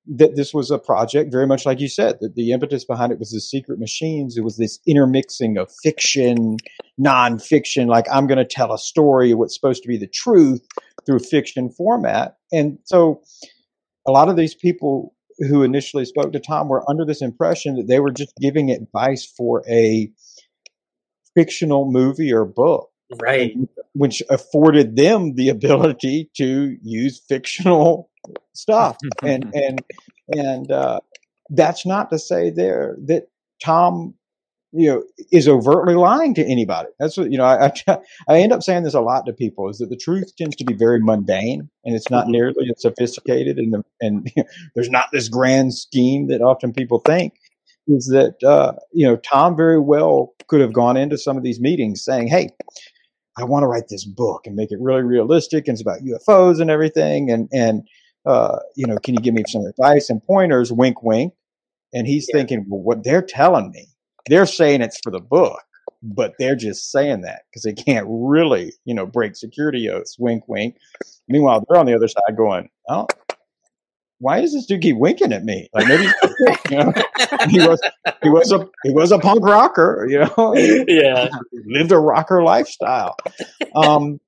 that 0.07 0.35
this 0.35 0.53
was 0.53 0.69
a 0.69 0.77
project 0.77 1.31
very 1.31 1.47
much 1.47 1.65
like 1.65 1.79
you 1.79 1.87
said 1.87 2.17
that 2.21 2.35
the 2.35 2.51
impetus 2.51 2.85
behind 2.85 3.11
it 3.11 3.19
was 3.19 3.31
the 3.31 3.39
Sekret 3.39 3.79
Machines. 3.79 4.37
It 4.37 4.43
was 4.43 4.57
this 4.57 4.79
intermixing 4.87 5.57
of 5.57 5.71
fiction 5.83 6.57
nonfiction 6.99 7.87
like 7.87 8.05
i'm 8.09 8.25
going 8.25 8.37
to 8.37 8.45
tell 8.45 8.71
a 8.71 8.77
story 8.77 9.33
what's 9.33 9.53
supposed 9.53 9.83
to 9.83 9.89
be 9.89 9.97
the 9.97 10.07
truth 10.07 10.65
through 11.05 11.19
fiction 11.19 11.69
format. 11.69 12.37
And 12.51 12.79
so 12.85 13.21
a 14.07 14.11
lot 14.11 14.29
of 14.29 14.37
these 14.37 14.55
people 14.55 15.13
who 15.39 15.63
initially 15.63 16.05
spoke 16.05 16.31
to 16.31 16.39
tom 16.39 16.69
were 16.69 16.89
under 16.89 17.05
this 17.05 17.21
impression 17.21 17.75
that 17.75 17.87
they 17.87 17.99
were 17.99 18.11
just 18.11 18.33
giving 18.41 18.71
advice 18.71 19.25
for 19.25 19.63
a 19.69 20.09
fictional 21.35 21.91
movie 21.91 22.31
or 22.31 22.45
book 22.45 22.89
right. 23.21 23.55
Which 23.93 24.21
afforded 24.29 24.95
them 24.95 25.35
the 25.35 25.49
ability 25.57 26.29
to 26.37 26.77
use 26.81 27.19
fictional 27.19 28.09
stuff. 28.53 28.97
And 29.23 29.51
and 29.55 29.83
and 30.29 30.71
uh, 30.71 30.99
that's 31.49 31.85
not 31.85 32.09
to 32.09 32.19
say 32.19 32.49
there 32.49 32.97
that 33.05 33.27
tom 33.61 34.13
you 34.75 34.87
know 34.89 35.03
is 35.31 35.47
overtly 35.47 35.95
lying 35.95 36.33
to 36.35 36.45
anybody. 36.45 36.89
That's 36.99 37.17
what 37.17 37.31
you 37.31 37.37
know 37.37 37.45
I, 37.45 37.67
I 37.87 37.97
i 38.27 38.39
end 38.39 38.51
up 38.51 38.61
saying 38.61 38.83
this 38.83 38.93
a 38.93 39.01
lot 39.01 39.25
to 39.25 39.33
people 39.33 39.69
is 39.69 39.77
that 39.77 39.89
the 39.89 39.95
truth 39.95 40.35
tends 40.37 40.55
to 40.57 40.65
be 40.65 40.73
very 40.73 40.99
mundane 40.99 41.69
and 41.85 41.95
it's 41.95 42.09
not 42.09 42.27
nearly 42.27 42.69
as 42.69 42.81
sophisticated 42.81 43.57
and 43.57 43.73
the, 43.73 43.83
and 44.01 44.31
you 44.35 44.43
know, 44.43 44.49
there's 44.75 44.89
not 44.89 45.09
this 45.11 45.29
grand 45.29 45.73
scheme 45.73 46.27
that 46.27 46.41
often 46.41 46.73
people 46.73 46.99
think 46.99 47.33
is 47.87 48.07
that 48.07 48.43
uh, 48.43 48.73
you 48.91 49.07
know 49.07 49.15
tom 49.17 49.55
very 49.55 49.79
well 49.79 50.33
could 50.47 50.61
have 50.61 50.73
gone 50.73 50.97
into 50.97 51.17
some 51.17 51.37
of 51.37 51.43
these 51.43 51.59
meetings 51.59 52.03
saying 52.03 52.27
hey 52.27 52.49
I 53.37 53.43
want 53.43 53.63
to 53.63 53.67
write 53.67 53.89
this 53.89 54.05
book 54.05 54.47
and 54.47 54.55
make 54.55 54.71
it 54.71 54.79
really 54.79 55.01
realistic 55.01 55.67
and 55.67 55.75
it's 55.75 55.81
about 55.81 56.01
UFOs 56.01 56.61
and 56.61 56.69
everything. 56.69 57.29
And, 57.29 57.49
and, 57.51 57.87
uh, 58.25 58.59
you 58.75 58.87
know, 58.87 58.97
can 58.97 59.13
you 59.13 59.19
give 59.19 59.33
me 59.33 59.43
some 59.47 59.65
advice 59.65 60.09
and 60.09 60.23
pointers? 60.23 60.71
Wink, 60.71 61.03
wink. 61.03 61.33
And 61.93 62.07
he's 62.07 62.27
yeah. 62.29 62.37
thinking, 62.39 62.65
well, 62.67 62.81
what 62.81 63.03
they're 63.03 63.21
telling 63.21 63.71
me, 63.71 63.87
they're 64.27 64.45
saying 64.45 64.81
it's 64.81 64.99
for 65.03 65.11
the 65.11 65.19
book, 65.19 65.61
but 66.01 66.33
they're 66.39 66.55
just 66.55 66.91
saying 66.91 67.21
that 67.21 67.43
because 67.49 67.63
they 67.63 67.73
can't 67.73 68.07
really, 68.09 68.73
you 68.85 68.93
know, 68.93 69.05
break 69.05 69.35
security 69.35 69.89
oaths. 69.89 70.17
Wink, 70.17 70.47
wink. 70.47 70.77
Meanwhile, 71.27 71.63
they're 71.67 71.79
on 71.79 71.85
the 71.85 71.95
other 71.95 72.07
side 72.07 72.35
going, 72.35 72.69
oh, 72.89 73.07
why 74.19 74.41
does 74.41 74.53
this 74.53 74.65
dude 74.65 74.81
keep 74.81 74.97
winking 74.97 75.33
at 75.33 75.43
me? 75.43 75.69
Like 75.73 75.87
maybe 75.87 76.07
you 76.69 76.77
know, 76.77 76.93
he 77.49 77.59
was 77.59 77.81
he 78.23 78.29
was 78.29 78.51
a 78.51 78.67
he 78.83 78.91
was 78.91 79.11
a 79.11 79.19
punk 79.19 79.43
rocker, 79.43 80.07
you 80.09 80.19
know. 80.19 80.53
Yeah, 80.87 81.29
lived 81.65 81.91
a 81.91 81.99
rocker 81.99 82.43
lifestyle. 82.43 83.15
Um, 83.75 84.19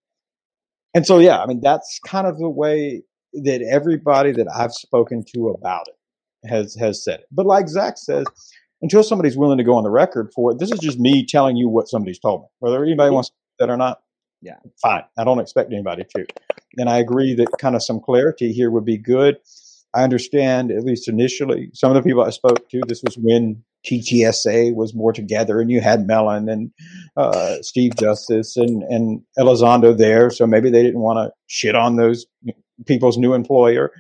and 0.93 1.05
so 1.05 1.19
yeah, 1.19 1.41
I 1.41 1.45
mean 1.45 1.61
that's 1.61 1.99
kind 2.05 2.27
of 2.27 2.37
the 2.37 2.49
way 2.49 3.03
that 3.33 3.61
everybody 3.61 4.31
that 4.33 4.47
I've 4.53 4.73
spoken 4.73 5.23
to 5.35 5.49
about 5.49 5.87
it 5.87 6.49
has 6.49 6.75
has 6.75 7.03
said 7.03 7.21
it. 7.21 7.25
But 7.31 7.45
like 7.45 7.69
Zach 7.69 7.97
says, 7.97 8.25
until 8.81 9.03
somebody's 9.03 9.37
willing 9.37 9.57
to 9.57 9.63
go 9.63 9.75
on 9.75 9.83
the 9.83 9.89
record 9.89 10.31
for 10.35 10.51
it, 10.51 10.59
this 10.59 10.71
is 10.71 10.79
just 10.79 10.99
me 10.99 11.25
telling 11.25 11.55
you 11.55 11.69
what 11.69 11.87
somebody's 11.87 12.19
told 12.19 12.41
me. 12.41 12.47
Whether 12.59 12.83
anybody 12.83 13.11
wants 13.11 13.31
that 13.59 13.69
or 13.69 13.77
not, 13.77 14.01
yeah, 14.41 14.57
fine. 14.81 15.03
I 15.17 15.23
don't 15.23 15.39
expect 15.39 15.71
anybody 15.71 16.03
to. 16.15 16.25
And 16.77 16.89
I 16.89 16.97
agree 16.97 17.33
that 17.35 17.47
kind 17.59 17.75
of 17.75 17.83
some 17.83 17.99
clarity 17.99 18.51
here 18.51 18.69
would 18.69 18.85
be 18.85 18.97
good. 18.97 19.37
I 19.97 20.03
understand, 20.03 20.69
at 20.69 20.83
least 20.83 21.07
initially, 21.07 21.71
some 21.73 21.89
of 21.89 21.95
the 21.95 22.07
people 22.07 22.23
I 22.23 22.29
spoke 22.29 22.69
to, 22.69 22.81
this 22.87 23.01
was 23.03 23.17
when 23.17 23.63
TTSA 23.83 24.75
was 24.75 24.93
more 24.93 25.11
together 25.11 25.59
and 25.59 25.71
you 25.71 25.81
had 25.81 26.05
Mellon 26.05 26.47
and 26.49 26.71
uh, 27.15 27.55
Steve 27.61 27.95
Justice 27.95 28.57
and, 28.57 28.83
and 28.83 29.21
Elizondo 29.39 29.97
there. 29.97 30.29
So 30.29 30.45
maybe 30.45 30.69
they 30.69 30.83
didn't 30.83 31.01
want 31.01 31.17
to 31.17 31.33
shit 31.47 31.73
on 31.73 31.95
those 31.95 32.27
people's 32.85 33.17
new 33.17 33.33
employer. 33.33 33.91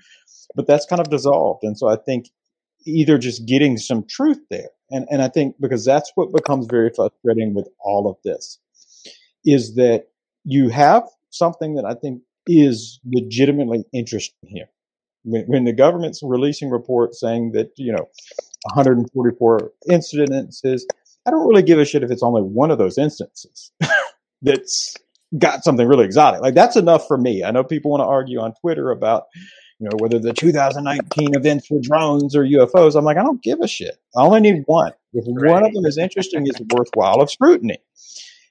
But 0.53 0.67
that's 0.67 0.85
kind 0.85 0.99
of 0.99 1.09
dissolved. 1.09 1.63
And 1.63 1.75
so 1.75 1.87
I 1.87 1.95
think 1.95 2.27
either 2.85 3.17
just 3.17 3.47
getting 3.47 3.77
some 3.77 4.05
truth 4.07 4.39
there. 4.51 4.69
And, 4.91 5.07
and 5.09 5.23
I 5.23 5.29
think 5.29 5.55
because 5.59 5.83
that's 5.83 6.11
what 6.13 6.31
becomes 6.31 6.67
very 6.69 6.91
frustrating 6.95 7.55
with 7.55 7.67
all 7.79 8.07
of 8.07 8.17
this 8.23 8.59
is 9.43 9.73
that 9.75 10.03
you 10.43 10.69
have 10.69 11.03
something 11.31 11.73
that 11.73 11.85
I 11.85 11.95
think 11.95 12.21
is 12.45 12.99
legitimately 13.03 13.83
interesting 13.93 14.47
here 14.47 14.69
when, 15.27 15.43
when 15.43 15.63
the 15.65 15.73
government's 15.73 16.21
releasing 16.23 16.69
reports 16.69 17.19
saying 17.19 17.51
that 17.51 17.71
you 17.75 17.91
know 17.91 18.07
144 18.73 19.71
incidences, 19.89 20.81
I 21.25 21.31
don't 21.31 21.47
really 21.47 21.63
give 21.63 21.79
a 21.79 21.85
shit 21.85 22.03
if 22.03 22.11
it's 22.11 22.23
only 22.23 22.41
one 22.41 22.71
of 22.71 22.77
those 22.77 22.97
instances 22.97 23.71
that's 24.41 24.95
got 25.37 25.63
something 25.63 25.87
really 25.87 26.05
exotic. 26.05 26.41
Like 26.41 26.55
that's 26.55 26.77
enough 26.77 27.07
for 27.07 27.17
me. 27.17 27.43
I 27.43 27.51
know 27.51 27.63
people 27.63 27.91
want 27.91 28.01
to 28.01 28.07
argue 28.07 28.39
on 28.39 28.53
Twitter 28.61 28.91
about 28.91 29.25
you 29.79 29.89
know 29.89 29.97
whether 29.99 30.17
the 30.17 30.33
2019 30.33 31.35
events 31.35 31.69
were 31.69 31.79
drones 31.81 32.35
or 32.35 32.43
UFOs. 32.43 32.95
I'm 32.95 33.05
like, 33.05 33.17
I 33.17 33.23
don't 33.23 33.43
give 33.43 33.59
a 33.61 33.67
shit. 33.67 33.97
I 34.15 34.21
only 34.21 34.39
need 34.39 34.63
one. 34.65 34.93
If 35.13 35.25
right. 35.27 35.51
one 35.51 35.65
of 35.65 35.73
them 35.73 35.85
is 35.85 35.97
interesting, 35.97 36.47
it's 36.47 36.61
worthwhile 36.73 37.21
of 37.21 37.29
scrutiny. 37.29 37.79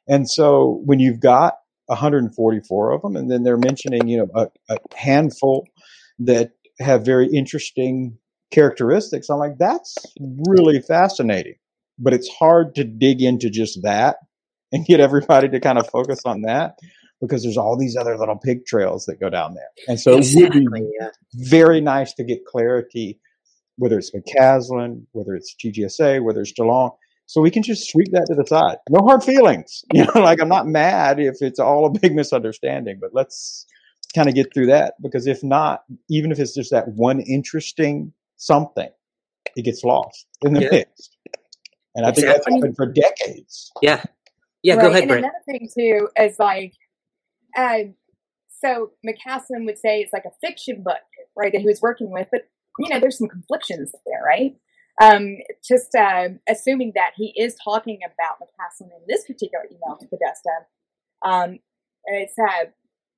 And 0.09 0.29
so 0.29 0.83
when 0.85 1.01
you've 1.01 1.20
got 1.20 1.55
144 1.87 2.93
of 2.93 3.03
them, 3.03 3.16
and 3.16 3.31
then 3.31 3.43
they're 3.43 3.57
mentioning 3.57 4.07
you 4.07 4.18
know 4.18 4.29
a, 4.35 4.74
a 4.74 4.77
handful 4.95 5.66
that 6.18 6.53
have 6.79 7.05
very 7.05 7.29
interesting 7.29 8.18
characteristics. 8.53 9.29
I'm 9.29 9.39
like, 9.39 9.59
that's 9.59 9.97
really 10.49 10.81
fascinating. 10.81 11.55
But 11.99 12.12
it's 12.12 12.29
hard 12.29 12.74
to 12.74 12.85
dig 12.85 13.22
into 13.22 13.49
just 13.49 13.83
that 13.83 14.16
and 14.72 14.85
get 14.85 15.01
everybody 15.01 15.49
to 15.49 15.61
kind 15.61 15.79
of 15.79 15.89
focus 15.89 16.20
on 16.27 16.43
that 16.43 16.79
because 17.20 17.43
there's 17.43 17.57
all 17.57 17.79
these 17.79 17.97
other 17.97 18.18
little 18.18 18.37
pig 18.37 18.66
trails 18.66 19.07
that 19.07 19.18
go 19.18 19.31
down 19.31 19.55
there. 19.55 19.68
And 19.89 19.99
so 19.99 20.18
exactly, 20.18 20.61
it 20.61 20.70
would 20.70 20.74
be 20.74 20.91
yeah. 21.01 21.09
very 21.35 21.81
nice 21.81 22.12
to 22.14 22.24
get 22.24 22.45
clarity, 22.45 23.18
whether 23.77 23.99
it's 23.99 24.11
McCasland, 24.11 25.07
whether 25.12 25.35
it's 25.35 25.55
TTSA, 25.55 26.22
whether 26.22 26.43
it's 26.43 26.53
DeLonge, 26.53 26.93
so 27.27 27.41
we 27.41 27.51
can 27.51 27.62
just 27.62 27.91
sweep 27.91 28.09
that 28.12 28.27
to 28.29 28.35
the 28.35 28.47
side. 28.47 28.79
No 28.89 29.05
hard 29.05 29.22
feelings. 29.22 29.85
You 29.93 30.05
know, 30.05 30.20
like 30.20 30.41
I'm 30.41 30.49
not 30.49 30.66
mad 30.66 31.18
if 31.18 31.37
it's 31.41 31.59
all 31.59 31.87
a 31.87 31.99
big 32.01 32.14
misunderstanding, 32.14 32.99
but 33.01 33.11
let's 33.12 33.66
kind 34.14 34.28
of 34.28 34.34
get 34.34 34.52
through 34.52 34.66
that 34.66 34.94
because 35.02 35.26
if 35.26 35.42
not, 35.42 35.84
even 36.09 36.32
if 36.32 36.38
it's 36.38 36.54
just 36.54 36.70
that 36.70 36.88
one 36.88 37.20
interesting 37.20 38.12
something, 38.36 38.88
it 39.57 39.62
gets 39.62 39.84
lost 39.84 40.26
in 40.42 40.54
the 40.54 40.62
yeah. 40.62 40.68
mix. 40.70 41.11
And 41.94 42.07
I 42.07 42.12
think 42.12 42.26
that's 42.26 42.46
happened 42.46 42.76
for 42.76 42.86
decades. 42.86 43.72
Yeah. 43.80 44.02
Yeah, 44.62 44.74
right. 44.74 44.82
go 44.82 44.90
ahead, 44.90 45.02
and 45.02 45.09
Brent. 45.09 45.24
Another 45.24 45.38
thing 45.46 45.68
too 45.72 46.09
is 46.18 46.38
like, 46.38 46.74
uh, 47.57 47.90
so 48.61 48.90
McCasland 49.07 49.64
would 49.66 49.78
say 49.78 50.00
it's 50.00 50.12
like 50.12 50.24
a 50.24 50.46
fiction 50.46 50.82
book, 50.82 50.96
right, 51.36 51.52
that 51.52 51.61
he 51.61 51.66
was 51.66 51.80
working 51.80 52.11
with, 52.11 52.28
but 52.30 52.48
you 52.78 52.88
know, 52.88 53.00
there's 53.00 53.18
some 53.18 53.28
conflictions 53.28 53.92
there, 54.04 54.22
right? 54.26 54.57
Um, 55.00 55.36
just 55.66 55.94
uh, 55.94 56.28
assuming 56.48 56.92
that 56.94 57.12
he 57.16 57.32
is 57.36 57.54
talking 57.62 58.00
about 58.04 58.40
McCasland 58.40 58.90
in 58.90 59.04
this 59.07 59.26
particular 59.26 59.64
email 59.66 59.96
to 59.98 60.07
Podesta. 60.07 60.50
Um, 61.24 61.59
it's 62.07 62.34
uh, 62.38 62.66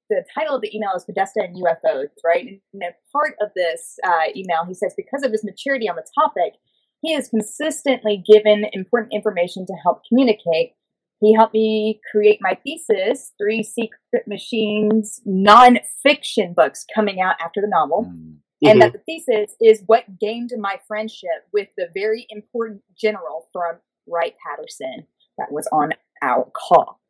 the 0.09 0.25
title 0.35 0.57
of 0.57 0.63
the 0.63 0.75
email 0.75 0.91
is 0.97 1.05
Podesta 1.05 1.41
and 1.41 1.57
UFOs, 1.57 2.09
right? 2.25 2.61
And 2.73 2.83
a 2.83 2.95
part 3.13 3.35
of 3.41 3.51
this 3.55 3.99
uh, 4.05 4.31
email, 4.35 4.65
he 4.67 4.75
says, 4.75 4.95
because 4.97 5.23
of 5.23 5.33
his 5.33 5.45
maturity 5.45 5.89
on 5.89 5.97
the 5.97 6.07
topic, 6.15 6.55
he 7.03 7.13
has 7.15 7.29
consistently 7.29 8.23
given 8.27 8.67
important 8.73 9.13
information 9.13 9.67
to 9.67 9.73
help 9.83 10.03
communicate. 10.09 10.73
He 11.21 11.35
helped 11.35 11.55
me 11.55 12.01
create 12.11 12.39
my 12.41 12.59
thesis, 12.65 13.33
Three 13.39 13.63
Sekret 13.63 14.27
Machines 14.27 15.21
non-fiction 15.25 16.55
books 16.55 16.85
coming 16.95 17.21
out 17.21 17.37
after 17.41 17.61
the 17.61 17.69
novel. 17.69 18.05
Mm-hmm. 18.09 18.69
And 18.69 18.83
that 18.83 18.93
the 18.93 18.99
thesis 18.99 19.55
is 19.61 19.83
what 19.87 20.19
gained 20.19 20.51
my 20.59 20.81
friendship 20.89 21.47
with 21.53 21.69
the 21.77 21.87
very 21.95 22.27
important 22.31 22.83
general 23.01 23.49
from 23.53 23.77
Wright 24.09 24.35
Patterson 24.45 25.07
that 25.39 25.53
was 25.53 25.69
on 25.71 25.93
our 26.23 26.51
call. 26.57 27.01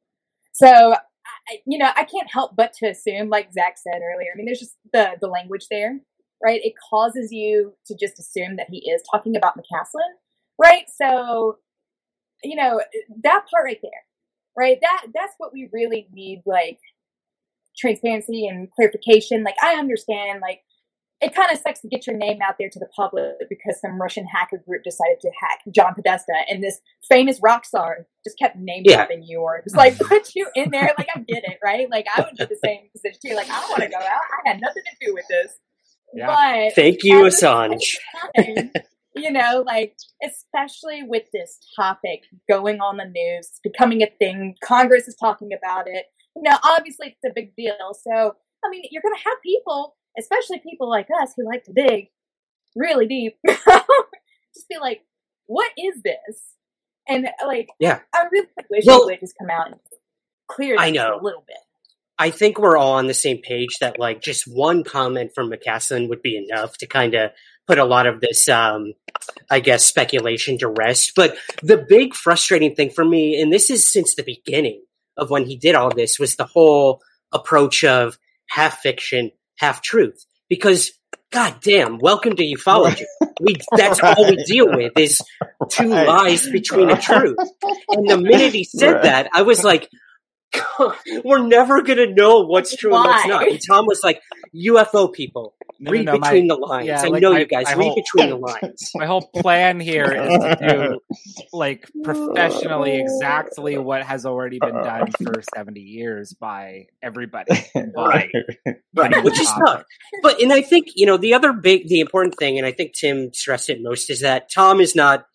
So 0.53 0.97
you 1.67 1.79
know, 1.79 1.91
I 1.97 2.05
can't 2.05 2.31
help 2.31 2.57
but 2.57 2.73
to 2.75 2.87
assume, 2.89 3.29
like 3.29 3.53
Zach 3.53 3.77
said 3.79 4.01
earlier. 4.03 4.31
I 4.33 4.37
mean, 4.37 4.47
there's 4.47 4.61
just 4.61 4.77
the 4.93 5.13
the 5.21 5.29
language 5.29 5.67
there, 5.71 6.01
right? 6.45 6.61
It 6.63 6.75
causes 6.91 7.33
you 7.33 7.75
to 7.87 7.97
just 7.97 8.19
assume 8.19 8.57
that 8.57 8.69
he 8.71 8.79
is 8.91 9.03
talking 9.11 9.37
about 9.37 9.57
McCasland, 9.57 10.15
right? 10.59 10.85
So, 10.95 11.59
you 12.43 12.57
know, 12.57 12.81
that 13.23 13.45
part 13.51 13.65
right 13.65 13.81
there, 13.83 14.03
right? 14.57 14.79
That 14.81 15.07
that's 15.15 15.35
what 15.39 15.53
we 15.53 15.69
really 15.73 16.09
need, 16.13 16.43
like 16.47 16.79
transparency 17.77 18.47
and 18.47 18.71
clarification. 18.73 19.45
Like, 19.45 19.57
I 19.63 19.75
understand, 19.75 20.41
like 20.41 20.61
it 21.21 21.35
kind 21.35 21.51
of 21.51 21.59
sucks 21.59 21.81
to 21.81 21.89
get 21.89 22.07
your 22.07 22.17
name 22.17 22.39
out 22.43 22.57
there 22.59 22.69
to 22.71 22.79
the 22.79 22.89
public 22.95 23.33
because 23.49 23.81
some 23.81 24.01
Russian 24.01 24.25
hacker 24.27 24.63
group 24.67 24.85
decided 24.85 25.19
to 25.21 25.31
hack 25.41 25.61
John 25.75 25.95
Podesta 25.95 26.33
and 26.49 26.63
this 26.63 26.81
famous 27.09 27.41
rock 27.43 27.65
star 27.65 28.07
just 28.25 28.39
kept 28.39 28.57
name 28.57 28.85
dropping 28.87 29.23
yeah. 29.23 29.29
you 29.29 29.41
or 29.41 29.61
just 29.65 29.77
like 29.77 29.99
put 29.99 30.35
you 30.37 30.49
in 30.55 30.71
there. 30.71 30.93
Like 30.97 31.09
I 31.15 31.19
get 31.21 31.45
it, 31.45 31.59
right? 31.63 31.91
Like 31.91 32.07
I 32.17 32.21
would 32.21 32.37
do 32.37 32.47
the 32.47 32.59
same 32.65 32.89
position 32.95 33.19
too. 33.25 33.35
Like 33.35 33.51
I 33.51 33.61
don't 33.61 33.71
want 33.71 33.83
to 33.83 33.89
go 33.89 33.97
out. 33.97 34.21
I 34.47 34.51
had 34.51 34.61
nothing 34.61 34.83
to 34.85 35.07
do 35.07 35.15
with 35.15 35.25
this. 35.29 35.59
Yeah. 36.15 36.27
But 36.27 36.75
thank 36.75 37.03
you, 37.03 37.25
Assange. 37.25 37.83
Time, 38.37 38.71
you 39.17 39.33
know, 39.33 39.65
like 39.67 39.97
especially 40.25 41.03
with 41.03 41.25
this 41.33 41.59
topic 41.77 42.23
going 42.49 42.81
on 42.81 42.97
the 42.97 43.05
news, 43.05 43.61
becoming 43.65 44.03
a 44.03 44.09
thing. 44.19 44.55
Congress 44.63 45.09
is 45.09 45.17
talking 45.21 45.51
about 45.53 45.87
it. 45.89 46.07
You 46.37 46.43
know, 46.43 46.57
obviously 46.63 47.09
it's 47.09 47.31
a 47.31 47.35
big 47.35 47.57
deal. 47.57 47.93
So 47.93 48.37
I 48.65 48.71
mean, 48.71 48.83
you're 48.91 49.03
going 49.03 49.15
to 49.15 49.29
have 49.29 49.39
people, 49.43 49.97
especially 50.19 50.59
people 50.59 50.89
like 50.91 51.09
us 51.23 51.33
who 51.37 51.45
like 51.47 51.65
to 51.65 51.73
dig 51.73 52.09
really 52.77 53.07
deep, 53.07 53.37
just 53.47 54.69
be 54.69 54.79
like, 54.81 55.01
what 55.47 55.71
is 55.79 56.03
this? 56.03 56.43
And 57.09 57.27
like, 57.47 57.69
Yeah. 57.81 58.01
I 58.15 58.25
really 58.31 58.49
wish 58.71 58.85
Well- 58.87 59.07
would 59.07 59.21
just 59.21 59.35
come 59.39 59.51
out 59.51 59.69
and 59.69 59.77
clear 60.49 60.77
I 60.79 60.91
know. 60.91 61.19
a 61.21 61.23
little 61.23 61.45
bit. 61.47 61.57
I 62.21 62.31
think 62.31 62.59
we're 62.59 62.77
all 62.77 62.95
on 62.95 63.07
the 63.07 63.15
same 63.15 63.39
page 63.39 63.79
that 63.81 63.99
like 63.99 64.21
just 64.21 64.45
one 64.47 64.83
comment 64.83 65.31
from 65.35 65.51
McCasland 65.51 66.09
would 66.09 66.21
be 66.21 66.37
enough 66.37 66.77
to 66.79 66.87
kind 66.87 67.15
of 67.15 67.31
put 67.69 67.79
a 67.79 67.85
lot 67.85 68.07
of 68.09 68.21
this, 68.21 68.49
um, 68.49 68.95
I 69.51 69.61
guess, 69.61 69.85
speculation 69.87 70.59
to 70.59 70.69
rest. 70.69 71.13
But 71.15 71.37
the 71.63 71.77
big 71.77 72.15
frustrating 72.15 72.75
thing 72.75 72.91
for 72.91 73.05
me, 73.05 73.41
and 73.41 73.53
this 73.53 73.71
is 73.71 73.89
since 73.89 74.15
the 74.17 74.25
beginning 74.25 74.83
of 75.17 75.31
when 75.31 75.45
he 75.47 75.57
did 75.57 75.77
all 75.77 75.91
this, 75.95 76.19
was 76.19 76.35
the 76.37 76.45
whole 76.47 77.01
approach 77.31 77.85
of 77.85 78.19
half 78.49 78.79
fiction, 78.81 79.31
half 79.59 79.83
truth. 79.83 80.25
Because, 80.49 80.93
god 81.31 81.57
damn, 81.61 81.99
welcome 81.99 82.35
to 82.37 82.43
ufology. 82.43 83.05
We 83.41 83.57
that's 83.77 84.01
all 84.01 84.27
we 84.27 84.43
deal 84.45 84.69
with 84.75 84.93
is 84.99 85.21
two 85.69 85.91
Right. 85.93 86.07
lies 86.07 86.49
between 86.51 86.91
a 86.91 87.01
truth. 87.01 87.37
And 87.91 88.09
the 88.09 88.17
minute 88.19 88.55
he 88.55 88.65
said 88.65 88.93
Right. 88.95 89.03
that, 89.03 89.29
I 89.35 89.43
was 89.43 89.63
like, 89.63 89.89
we're 91.25 91.47
never 91.47 91.83
gonna 91.83 92.07
know 92.07 92.41
what's 92.47 92.75
true 92.77 92.95
and 92.95 93.05
what's 93.05 93.27
not. 93.27 93.47
And 93.49 93.61
Tom 93.69 93.87
was 93.87 94.01
like, 94.03 94.23
UFO 94.55 95.13
people, 95.13 95.55
No, 95.81 95.91
no, 95.91 95.93
read 95.93 96.07
no, 96.07 96.19
my- 96.19 96.29
between 96.29 96.49
the 96.49 96.57
lines. 96.57 96.87
yeah, 96.89 97.01
I 97.03 97.07
like, 97.07 97.23
know 97.23 97.33
my- 97.33 97.39
you 97.41 97.47
guys, 97.47 97.67
read 97.69 97.77
whole- 97.77 97.95
between 97.95 98.31
the 98.31 98.37
lines. 98.63 98.91
My 98.95 99.07
whole 99.07 99.23
plan 99.37 99.79
here 99.81 100.11
is 100.13 100.39
to 100.39 100.57
do 100.69 101.01
like 101.53 101.89
professionally 102.05 103.01
exactly 103.01 103.79
what 103.79 104.03
has 104.03 104.27
already 104.27 104.59
been 104.59 104.75
done 104.75 105.11
for 105.23 105.41
70 105.55 105.81
years 105.81 106.35
by 106.39 106.87
everybody. 107.03 107.53
Right. 107.97 108.31
Right, 108.95 109.25
which 109.25 109.39
is 109.41 109.49
tough. 109.67 109.85
But 110.23 110.41
and 110.43 110.53
I 110.53 110.63
think 110.63 110.89
you 110.97 111.07
know 111.07 111.17
the 111.17 111.35
other 111.35 111.53
big, 111.53 111.89
the 111.89 112.01
important 112.01 112.35
thing, 112.39 112.59
and 112.59 112.67
I 112.67 112.73
think 112.73 112.95
Tim 112.95 113.33
stressed 113.33 113.71
it 113.71 113.79
most, 113.81 114.11
is 114.11 114.21
that 114.23 114.51
Tom 114.53 114.81
is 114.81 114.95
not. 114.97 115.27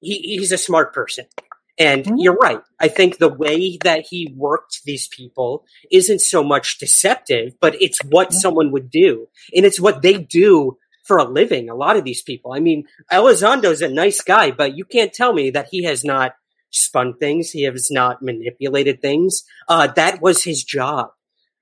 He, 0.00 0.36
he's 0.38 0.52
a 0.52 0.58
smart 0.58 0.94
person, 0.94 1.24
and 1.78 2.20
you're 2.20 2.36
right. 2.36 2.60
I 2.80 2.88
think 2.88 3.18
the 3.18 3.28
way 3.28 3.78
that 3.84 4.06
he 4.10 4.34
worked 4.36 4.82
these 4.84 5.08
people 5.08 5.64
isn't 5.90 6.20
so 6.20 6.42
much 6.42 6.78
deceptive, 6.78 7.54
but 7.60 7.80
it's 7.80 8.02
what 8.04 8.32
someone 8.32 8.72
would 8.72 8.90
do, 8.90 9.28
and 9.54 9.64
it's 9.64 9.80
what 9.80 10.02
they 10.02 10.18
do 10.18 10.78
for 11.04 11.16
a 11.16 11.24
living. 11.24 11.70
A 11.70 11.74
lot 11.74 11.96
of 11.96 12.04
these 12.04 12.22
people. 12.22 12.52
I 12.52 12.60
mean, 12.60 12.84
Elizondo's 13.10 13.82
a 13.82 13.88
nice 13.88 14.20
guy, 14.20 14.50
but 14.50 14.76
you 14.76 14.84
can't 14.84 15.12
tell 15.12 15.32
me 15.32 15.50
that 15.50 15.68
he 15.70 15.84
has 15.84 16.04
not 16.04 16.34
spun 16.70 17.14
things. 17.18 17.50
He 17.50 17.62
has 17.62 17.90
not 17.90 18.22
manipulated 18.22 19.00
things. 19.00 19.44
Uh, 19.66 19.86
that 19.96 20.20
was 20.20 20.44
his 20.44 20.62
job. 20.62 21.10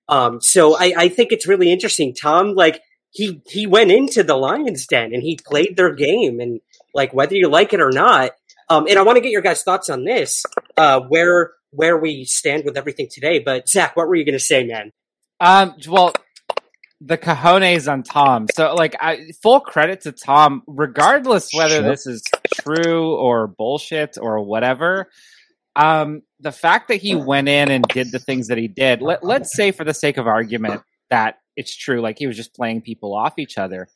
Um, 0.08 0.40
so 0.40 0.76
I, 0.76 0.92
I 0.96 1.08
think 1.08 1.32
it's 1.32 1.46
really 1.46 1.70
interesting. 1.70 2.14
Tom, 2.14 2.54
like 2.54 2.82
he 3.10 3.40
he 3.46 3.66
went 3.66 3.90
into 3.90 4.22
the 4.22 4.36
Lions 4.36 4.86
Den 4.86 5.12
and 5.12 5.22
he 5.22 5.38
played 5.44 5.76
their 5.76 5.94
game, 5.94 6.40
and 6.40 6.60
like 6.94 7.14
whether 7.14 7.34
you 7.34 7.48
like 7.48 7.72
it 7.72 7.80
or 7.80 7.90
not. 7.90 8.32
Um, 8.68 8.86
and 8.88 8.98
I 8.98 9.02
want 9.02 9.16
to 9.16 9.20
get 9.20 9.30
your 9.30 9.42
guys' 9.42 9.62
thoughts 9.62 9.88
on 9.88 10.04
this, 10.04 10.42
uh, 10.76 11.00
where 11.00 11.52
where 11.70 11.98
we 11.98 12.24
stand 12.24 12.64
with 12.64 12.76
everything 12.76 13.08
today. 13.10 13.38
But 13.38 13.68
Zach, 13.68 13.96
what 13.96 14.08
were 14.08 14.14
you 14.14 14.24
going 14.24 14.32
to 14.32 14.40
say, 14.40 14.64
man? 14.64 14.92
Um, 15.40 15.74
well, 15.86 16.12
the 17.00 17.18
cojones 17.18 17.90
on 17.90 18.02
Tom. 18.02 18.46
So, 18.54 18.74
like, 18.74 18.96
I, 18.98 19.30
full 19.42 19.60
credit 19.60 20.02
to 20.02 20.12
Tom, 20.12 20.62
regardless 20.66 21.50
whether 21.52 21.76
Sure. 21.76 21.82
this 21.82 22.06
is 22.06 22.22
true 22.54 23.14
or 23.14 23.46
bullshit 23.46 24.16
or 24.20 24.42
whatever. 24.42 25.10
Um, 25.74 26.22
the 26.40 26.52
fact 26.52 26.88
that 26.88 26.96
he 26.96 27.14
went 27.14 27.48
in 27.48 27.70
and 27.70 27.84
did 27.88 28.10
the 28.10 28.18
things 28.18 28.48
that 28.48 28.56
he 28.56 28.66
did, 28.68 29.02
let, 29.02 29.22
let's 29.22 29.54
say 29.54 29.72
for 29.72 29.84
the 29.84 29.92
sake 29.92 30.16
of 30.16 30.26
argument 30.26 30.80
that 31.10 31.36
it's 31.54 31.76
true, 31.76 32.00
like 32.00 32.18
he 32.18 32.26
was 32.26 32.36
just 32.36 32.54
playing 32.54 32.80
people 32.80 33.14
off 33.14 33.38
each 33.38 33.58
other. 33.58 33.88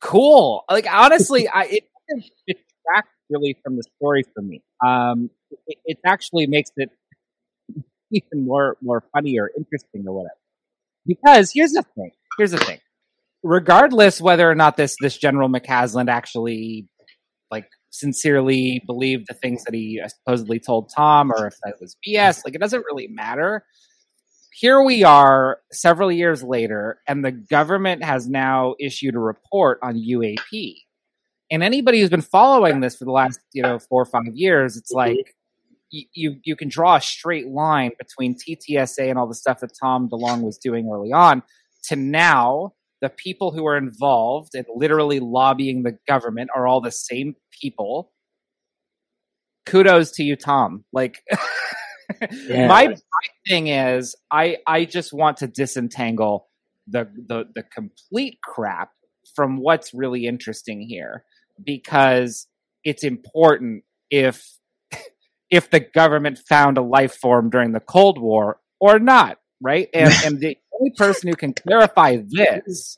Cool. 0.00 0.64
Like, 0.70 0.86
honestly, 0.90 1.46
I, 1.46 1.64
it 1.64 1.84
doesn't 2.08 2.30
detract 2.46 3.08
really 3.32 3.56
from 3.64 3.76
the 3.76 3.82
story 3.96 4.24
for 4.34 4.42
me. 4.42 4.62
Um, 4.84 5.30
it, 5.66 5.78
it 5.84 5.98
actually 6.04 6.46
makes 6.46 6.70
it 6.76 6.90
even 8.10 8.44
more, 8.44 8.76
more 8.82 9.02
funny 9.12 9.38
or 9.38 9.50
interesting 9.56 10.04
or 10.06 10.14
whatever. 10.14 10.36
Because 11.06 11.50
here's 11.52 11.72
the 11.72 11.84
thing. 11.96 12.12
Here's 12.38 12.52
the 12.52 12.58
thing. 12.58 12.78
Regardless 13.42 14.20
whether 14.20 14.48
or 14.48 14.54
not 14.54 14.76
this 14.76 14.94
this 15.00 15.16
General 15.16 15.48
McCasland 15.48 16.08
actually 16.08 16.86
like 17.50 17.68
sincerely 17.90 18.82
believed 18.86 19.26
the 19.28 19.34
things 19.34 19.64
that 19.64 19.74
he 19.74 20.00
uh, 20.02 20.08
supposedly 20.08 20.60
told 20.60 20.90
Tom, 20.94 21.32
or 21.32 21.46
if 21.46 21.54
that 21.64 21.74
was 21.80 21.96
BS, 22.06 22.44
like 22.44 22.54
it 22.54 22.60
doesn't 22.60 22.84
really 22.86 23.08
matter. 23.08 23.64
Here 24.54 24.82
we 24.82 25.02
are, 25.02 25.58
several 25.72 26.12
years 26.12 26.42
later, 26.42 27.00
and 27.08 27.24
the 27.24 27.32
government 27.32 28.04
has 28.04 28.28
now 28.28 28.74
issued 28.78 29.14
a 29.14 29.18
report 29.18 29.78
on 29.82 29.96
UAP. 29.96 30.76
And 31.52 31.62
anybody 31.62 32.00
who's 32.00 32.10
been 32.10 32.22
following 32.22 32.80
this 32.80 32.96
for 32.96 33.04
the 33.04 33.12
last, 33.12 33.38
you 33.52 33.62
know, 33.62 33.78
four 33.78 34.00
or 34.02 34.06
five 34.06 34.34
years, 34.34 34.76
it's 34.76 34.90
mm-hmm. 34.90 35.16
like 35.16 35.36
you, 35.90 36.06
you 36.14 36.36
you 36.44 36.56
can 36.56 36.68
draw 36.68 36.96
a 36.96 37.00
straight 37.00 37.48
line 37.48 37.90
between 37.98 38.34
TTSA 38.34 39.10
and 39.10 39.18
all 39.18 39.28
the 39.28 39.34
stuff 39.34 39.60
that 39.60 39.72
Tom 39.78 40.08
DeLonge 40.08 40.42
was 40.42 40.56
doing 40.56 40.90
early 40.90 41.12
on 41.12 41.42
to 41.84 41.96
now 41.96 42.72
the 43.02 43.10
people 43.10 43.52
who 43.52 43.66
are 43.66 43.76
involved 43.76 44.54
in 44.54 44.64
literally 44.74 45.20
lobbying 45.20 45.82
the 45.82 45.98
government 46.08 46.48
are 46.56 46.66
all 46.66 46.80
the 46.80 46.90
same 46.90 47.34
people. 47.60 48.12
Kudos 49.66 50.12
to 50.12 50.22
you, 50.24 50.36
Tom. 50.36 50.84
Like 50.92 51.22
Yeah. 52.48 52.66
my, 52.66 52.88
my 52.88 52.94
thing 53.46 53.68
is 53.68 54.16
I 54.30 54.58
I 54.66 54.84
just 54.84 55.12
want 55.12 55.38
to 55.38 55.46
disentangle 55.46 56.48
the 56.86 57.08
the 57.28 57.44
the 57.54 57.62
complete 57.62 58.38
crap 58.42 58.90
from 59.34 59.58
what's 59.58 59.94
really 59.94 60.26
interesting 60.26 60.80
here 60.80 61.24
because 61.64 62.46
it's 62.84 63.04
important 63.04 63.84
if 64.10 64.44
if 65.50 65.70
the 65.70 65.80
government 65.80 66.38
found 66.48 66.78
a 66.78 66.82
life 66.82 67.14
form 67.14 67.50
during 67.50 67.72
the 67.72 67.80
Cold 67.80 68.20
War 68.20 68.58
or 68.80 68.98
not, 68.98 69.38
right? 69.60 69.88
And 69.94 70.12
and 70.24 70.40
the 70.40 70.58
only 70.80 70.92
person 70.96 71.28
who 71.28 71.36
can 71.36 71.54
clarify 71.54 72.18
this 72.26 72.96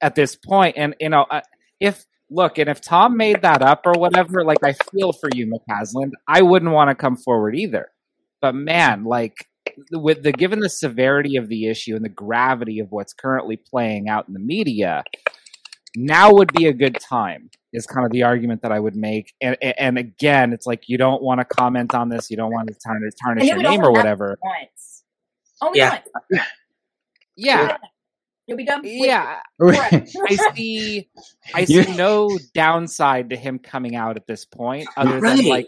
at 0.00 0.14
this 0.14 0.36
point, 0.36 0.76
and 0.76 0.94
you 1.00 1.08
know, 1.08 1.26
uh, 1.30 1.40
if 1.80 2.04
look, 2.30 2.58
and 2.58 2.68
if 2.68 2.80
Tom 2.80 3.16
made 3.16 3.42
that 3.42 3.62
up 3.62 3.82
or 3.86 3.92
whatever, 3.92 4.44
like 4.44 4.62
I 4.64 4.74
feel 4.92 5.12
for 5.12 5.28
you, 5.34 5.46
McCasland, 5.46 6.12
I 6.28 6.42
wouldn't 6.42 6.72
want 6.72 6.90
to 6.90 6.94
come 6.94 7.16
forward 7.16 7.56
either. 7.56 7.88
But 8.40 8.54
man, 8.54 9.04
like 9.04 9.34
with 9.90 10.22
the 10.22 10.32
given 10.32 10.60
the 10.60 10.68
severity 10.68 11.36
of 11.36 11.48
the 11.48 11.66
issue 11.66 11.96
and 11.96 12.04
the 12.04 12.10
gravity 12.10 12.80
of 12.80 12.88
what's 12.90 13.12
currently 13.12 13.56
playing 13.56 14.08
out 14.08 14.28
in 14.28 14.34
the 14.34 14.40
media, 14.40 15.04
now 15.94 16.32
would 16.32 16.52
be 16.52 16.66
a 16.66 16.72
good 16.72 16.98
time 17.00 17.50
is 17.72 17.86
kind 17.86 18.06
of 18.06 18.12
the 18.12 18.22
argument 18.22 18.62
that 18.62 18.72
I 18.72 18.80
would 18.80 18.96
make. 18.96 19.34
And, 19.40 19.56
and- 19.60 19.74
and 19.78 19.98
again, 19.98 20.52
it's 20.52 20.66
like 20.66 20.88
you 20.88 20.98
don't 20.98 21.22
want 21.22 21.40
to 21.40 21.44
comment 21.44 21.94
on 21.94 22.08
this, 22.08 22.30
you 22.30 22.36
don't 22.36 22.52
want 22.52 22.68
to 22.68 22.74
tarnish, 22.74 23.12
tarnish 23.22 23.42
And 23.42 23.50
it 23.60 23.62
your 23.62 23.70
name 23.70 23.82
or 23.82 23.92
whatever. 23.92 24.38
Once. 24.42 25.04
Oh, 25.60 25.66
Only 25.68 25.78
Yeah. 25.80 25.90
once. 25.90 26.08
Yeah, 26.30 26.44
yeah. 27.36 27.76
You'll 28.46 28.56
be 28.58 28.64
done. 28.64 28.80
with 28.82 28.92
yeah. 28.92 29.40
I 29.60 30.36
see. 30.54 31.08
I 31.54 31.64
see 31.66 31.96
no 31.96 32.30
downside 32.54 33.30
to 33.30 33.36
him 33.36 33.58
coming 33.58 33.96
out 33.96 34.16
at 34.16 34.26
this 34.28 34.44
point, 34.44 34.88
other 34.96 35.14
than 35.14 35.22
Right. 35.22 35.44
like 35.44 35.66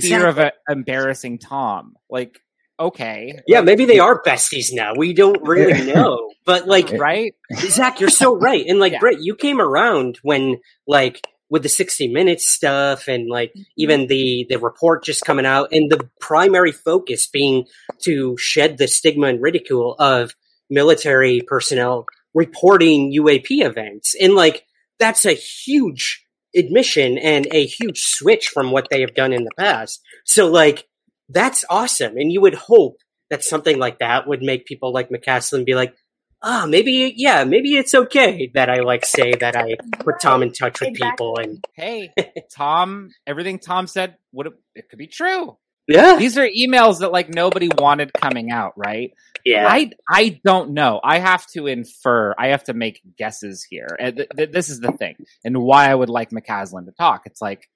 fear 0.00 0.26
of 0.26 0.38
a, 0.38 0.52
embarrassing 0.68 1.38
Tom. 1.38 1.96
Like, 2.10 2.38
okay, 2.78 3.40
Yeah, 3.46 3.62
maybe 3.62 3.86
they 3.86 3.98
are 3.98 4.22
besties 4.22 4.72
now. 4.72 4.92
We 4.96 5.14
don't 5.14 5.42
really 5.42 5.90
know. 5.94 6.30
But 6.44 6.68
like 6.68 6.90
right? 6.92 7.34
Zach, 7.56 7.98
you're 7.98 8.10
so 8.10 8.36
right. 8.36 8.64
And 8.66 8.78
like 8.78 8.92
Yeah. 8.92 8.98
Britt, 9.00 9.20
you 9.22 9.34
came 9.34 9.60
around 9.60 10.18
when 10.22 10.58
like 10.86 11.26
with 11.50 11.62
the 11.62 11.68
60 11.68 12.08
minutes 12.08 12.48
stuff 12.48 13.08
and 13.08 13.28
like 13.28 13.50
mm-hmm. 13.50 13.62
even 13.76 14.06
the 14.06 14.46
the 14.48 14.58
report 14.58 15.04
just 15.04 15.24
coming 15.24 15.46
out 15.46 15.68
and 15.72 15.90
the 15.90 16.08
primary 16.20 16.72
focus 16.72 17.26
being 17.26 17.66
to 18.02 18.36
shed 18.36 18.78
the 18.78 18.88
stigma 18.88 19.28
and 19.28 19.42
ridicule 19.42 19.94
of 19.98 20.34
military 20.70 21.40
personnel 21.46 22.06
reporting 22.34 23.12
UAP 23.12 23.46
events. 23.50 24.14
And 24.20 24.34
like 24.34 24.64
that's 24.98 25.24
a 25.24 25.32
huge 25.32 26.24
admission 26.54 27.18
and 27.18 27.46
a 27.52 27.66
huge 27.66 28.00
switch 28.00 28.48
from 28.48 28.70
what 28.70 28.88
they 28.90 29.00
have 29.00 29.14
done 29.14 29.32
in 29.32 29.44
the 29.44 29.50
past. 29.58 30.00
So 30.24 30.48
like 30.48 30.86
that's 31.28 31.64
awesome. 31.70 32.16
And 32.16 32.32
you 32.32 32.40
would 32.40 32.54
hope 32.54 32.98
that 33.30 33.44
something 33.44 33.78
like 33.78 33.98
that 33.98 34.26
would 34.26 34.42
make 34.42 34.66
people 34.66 34.92
like 34.92 35.10
McCasland 35.10 35.66
be 35.66 35.74
like, 35.74 35.94
ah, 36.42 36.66
maybe, 36.68 37.12
yeah, 37.16 37.44
maybe 37.44 37.76
it's 37.76 37.94
okay 37.94 38.50
that 38.54 38.68
I 38.70 38.80
like 38.80 39.04
say 39.04 39.32
that 39.34 39.56
I 39.56 39.76
put 39.98 40.16
Tom 40.22 40.42
in 40.42 40.52
touch 40.52 40.80
with 40.80 40.90
Exactly. 40.90 41.10
people 41.10 41.38
and 41.38 41.64
Hey, 41.74 42.12
Tom, 42.54 43.10
everything 43.26 43.58
Tom 43.58 43.86
said 43.86 44.16
would 44.32 44.46
have 44.46 44.54
it 44.74 44.88
could 44.88 44.98
be 44.98 45.06
true. 45.08 45.56
yeah, 45.88 46.16
These 46.16 46.38
are 46.38 46.46
emails 46.48 47.00
that 47.00 47.12
like 47.12 47.28
nobody 47.28 47.68
wanted 47.78 48.12
coming 48.12 48.50
out, 48.50 48.72
right? 48.76 49.12
yeah, 49.44 49.66
I 49.68 49.90
I 50.10 50.40
don't 50.44 50.72
know. 50.72 51.00
I 51.02 51.18
have 51.20 51.46
to 51.54 51.66
infer. 51.68 52.34
I 52.38 52.48
have 52.48 52.64
to 52.64 52.74
make 52.74 53.00
guesses 53.16 53.64
here. 53.68 53.88
And 53.98 54.16
th- 54.16 54.28
th- 54.36 54.50
this 54.50 54.68
is 54.68 54.80
the 54.80 54.92
thing, 54.92 55.14
and 55.44 55.56
why 55.58 55.90
I 55.90 55.94
would 55.94 56.10
like 56.10 56.30
McCasland 56.30 56.86
to 56.86 56.92
talk. 56.92 57.22
It's 57.24 57.40
like 57.40 57.68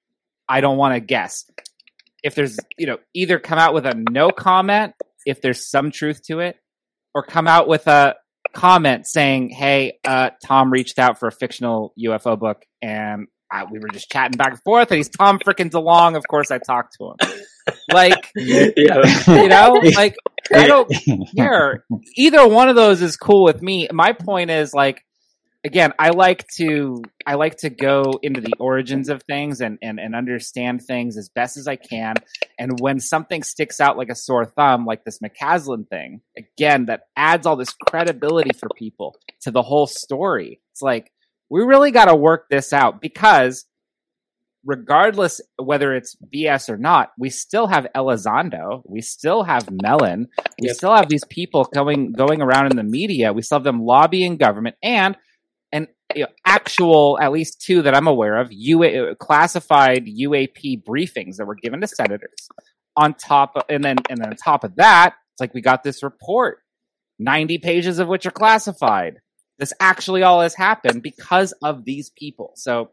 I 0.47 0.61
don't 0.61 0.77
want 0.77 0.93
to 0.93 0.99
guess. 0.99 1.49
If 2.21 2.35
there's 2.35 2.57
you 2.77 2.85
know 2.85 2.97
either 3.15 3.39
come 3.39 3.57
out 3.59 3.73
with 3.73 3.85
a 3.85 3.95
no 4.09 4.29
comment 4.29 4.93
if 5.25 5.41
there's 5.41 5.67
some 5.69 5.89
truth 5.89 6.21
to 6.27 6.41
it, 6.41 6.57
or 7.15 7.23
come 7.23 7.47
out 7.47 7.67
with 7.67 7.87
a 7.87 8.15
comment 8.53 9.07
saying, 9.07 9.49
"Hey, 9.49 9.99
uh, 10.05 10.31
Tom 10.45 10.71
reached 10.71 10.99
out 10.99 11.19
for 11.19 11.27
a 11.27 11.31
fictional 11.31 11.93
UFO 11.99 12.37
book, 12.39 12.63
and 12.81 13.27
I, 13.51 13.65
we 13.65 13.79
were 13.79 13.89
just 13.89 14.09
chatting 14.09 14.37
back 14.37 14.51
and 14.51 14.61
forth, 14.63 14.89
and 14.91 14.97
he's 14.97 15.09
Tom 15.09 15.39
freaking 15.39 15.69
DeLonge. 15.69 16.15
Of 16.17 16.23
course, 16.29 16.49
I 16.51 16.57
talked 16.57 16.95
to 16.99 17.09
him. 17.11 17.73
Like, 17.91 18.31
Yeah. 18.35 19.01
you 19.27 19.47
know, 19.47 19.79
like 19.95 20.15
I 20.53 20.67
don't 20.67 20.91
care. 21.37 21.85
Either 22.17 22.47
one 22.47 22.69
of 22.69 22.75
those 22.75 23.01
is 23.01 23.15
cool 23.15 23.43
with 23.43 23.61
me. 23.61 23.87
My 23.91 24.13
point 24.13 24.49
is 24.49 24.73
like, 24.73 25.01
again, 25.63 25.93
I 25.97 26.09
like 26.09 26.47
to 26.57 27.03
I 27.25 27.35
like 27.35 27.57
to 27.57 27.69
go 27.69 28.19
into 28.21 28.41
the 28.41 28.53
origins 28.59 29.09
of 29.09 29.23
things 29.23 29.61
and 29.61 29.77
and 29.81 29.99
and 29.99 30.15
understand 30.15 30.83
things 30.83 31.17
as 31.17 31.29
best 31.29 31.57
as 31.57 31.67
I 31.67 31.75
can. 31.75 32.15
And 32.59 32.79
when 32.79 32.99
something 32.99 33.43
sticks 33.43 33.79
out 33.79 33.97
like 33.97 34.09
a 34.09 34.15
sore 34.15 34.45
thumb, 34.45 34.85
like 34.85 35.03
this 35.03 35.19
McCasland 35.19 35.89
thing, 35.89 36.21
again, 36.37 36.85
that 36.85 37.07
adds 37.15 37.45
all 37.45 37.55
this 37.55 37.73
credibility 37.73 38.51
for 38.57 38.69
people 38.75 39.15
to 39.41 39.51
the 39.51 39.61
whole 39.61 39.87
story. 39.87 40.61
It's 40.71 40.81
like 40.81 41.11
we 41.49 41.61
really 41.63 41.91
got 41.91 42.05
to 42.05 42.15
work 42.15 42.47
this 42.49 42.73
out 42.73 43.01
because 43.01 43.65
regardless 44.65 45.41
whether 45.57 45.93
it's 45.93 46.15
BS 46.33 46.69
or 46.69 46.77
not, 46.77 47.11
we 47.19 47.29
still 47.29 47.67
have 47.67 47.87
Elizondo, 47.95 48.81
we 48.85 49.01
still 49.01 49.43
have 49.43 49.69
Mellon, 49.69 50.27
we 50.59 50.67
Yep. 50.67 50.75
still 50.75 50.95
have 50.95 51.09
these 51.09 51.25
people 51.25 51.65
going 51.65 52.13
going 52.13 52.41
around 52.41 52.67
in 52.71 52.77
the 52.77 52.83
media. 52.83 53.33
We 53.33 53.41
still 53.41 53.57
have 53.57 53.63
them 53.63 53.83
lobbying 53.83 54.37
government 54.37 54.75
and 54.81 55.17
and 55.73 55.87
you 56.15 56.21
know, 56.21 56.29
actual 56.45 57.19
at 57.21 57.33
least 57.33 57.61
two 57.61 57.81
that 57.81 57.95
I'm 57.95 58.07
aware 58.07 58.37
of 58.37 58.49
UA, 58.51 59.15
classified 59.15 60.05
UAP 60.05 60.83
briefings 60.83 61.37
that 61.37 61.45
were 61.45 61.55
given 61.55 61.81
to 61.81 61.87
senators. 61.87 62.47
On 62.95 63.13
top 63.15 63.53
of, 63.57 63.63
and 63.69 63.83
then 63.83 63.97
and 64.09 64.19
then 64.19 64.29
on 64.29 64.35
top 64.37 64.63
of 64.63 64.75
that, 64.77 65.15
it's 65.33 65.41
like 65.41 65.53
we 65.53 65.61
got 65.61 65.83
this 65.83 66.03
report, 66.03 66.59
90 67.19 67.57
pages 67.57 67.99
of 67.99 68.07
which 68.07 68.25
are 68.25 68.31
classified. 68.31 69.17
This 69.59 69.73
actually 69.79 70.23
all 70.23 70.41
has 70.41 70.55
happened 70.55 71.01
because 71.03 71.53
of 71.63 71.83
these 71.85 72.11
people. 72.11 72.53
So 72.55 72.91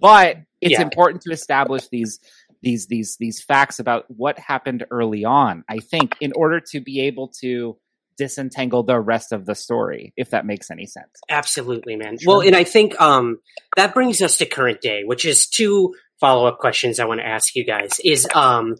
but 0.00 0.38
it's 0.60 0.72
Yeah. 0.72 0.82
important 0.82 1.22
to 1.22 1.32
establish 1.32 1.88
these 1.88 2.20
these 2.62 2.86
these 2.86 3.16
these 3.18 3.42
facts 3.42 3.78
about 3.78 4.04
what 4.08 4.38
happened 4.38 4.84
early 4.90 5.24
on 5.24 5.64
i 5.68 5.78
think 5.78 6.14
in 6.20 6.32
order 6.34 6.60
to 6.60 6.80
be 6.80 7.00
able 7.00 7.28
to 7.28 7.76
disentangle 8.16 8.82
the 8.82 8.98
rest 8.98 9.32
of 9.32 9.46
the 9.46 9.54
story 9.54 10.12
if 10.16 10.30
that 10.30 10.46
makes 10.46 10.70
any 10.70 10.86
sense 10.86 11.14
Absolutely, 11.28 11.96
man. 11.96 12.18
Well, 12.24 12.40
and 12.40 12.54
I 12.54 12.64
think 12.64 13.00
um, 13.00 13.40
that 13.76 13.94
brings 13.94 14.20
us 14.22 14.36
to 14.38 14.46
current 14.46 14.80
day, 14.80 15.02
which 15.04 15.24
is 15.24 15.46
two 15.46 15.94
follow 16.20 16.46
up 16.46 16.58
questions 16.58 17.00
I 17.00 17.06
want 17.06 17.20
to 17.20 17.26
ask 17.26 17.54
you 17.54 17.64
guys. 17.64 18.00
Is 18.04 18.26
um, 18.34 18.76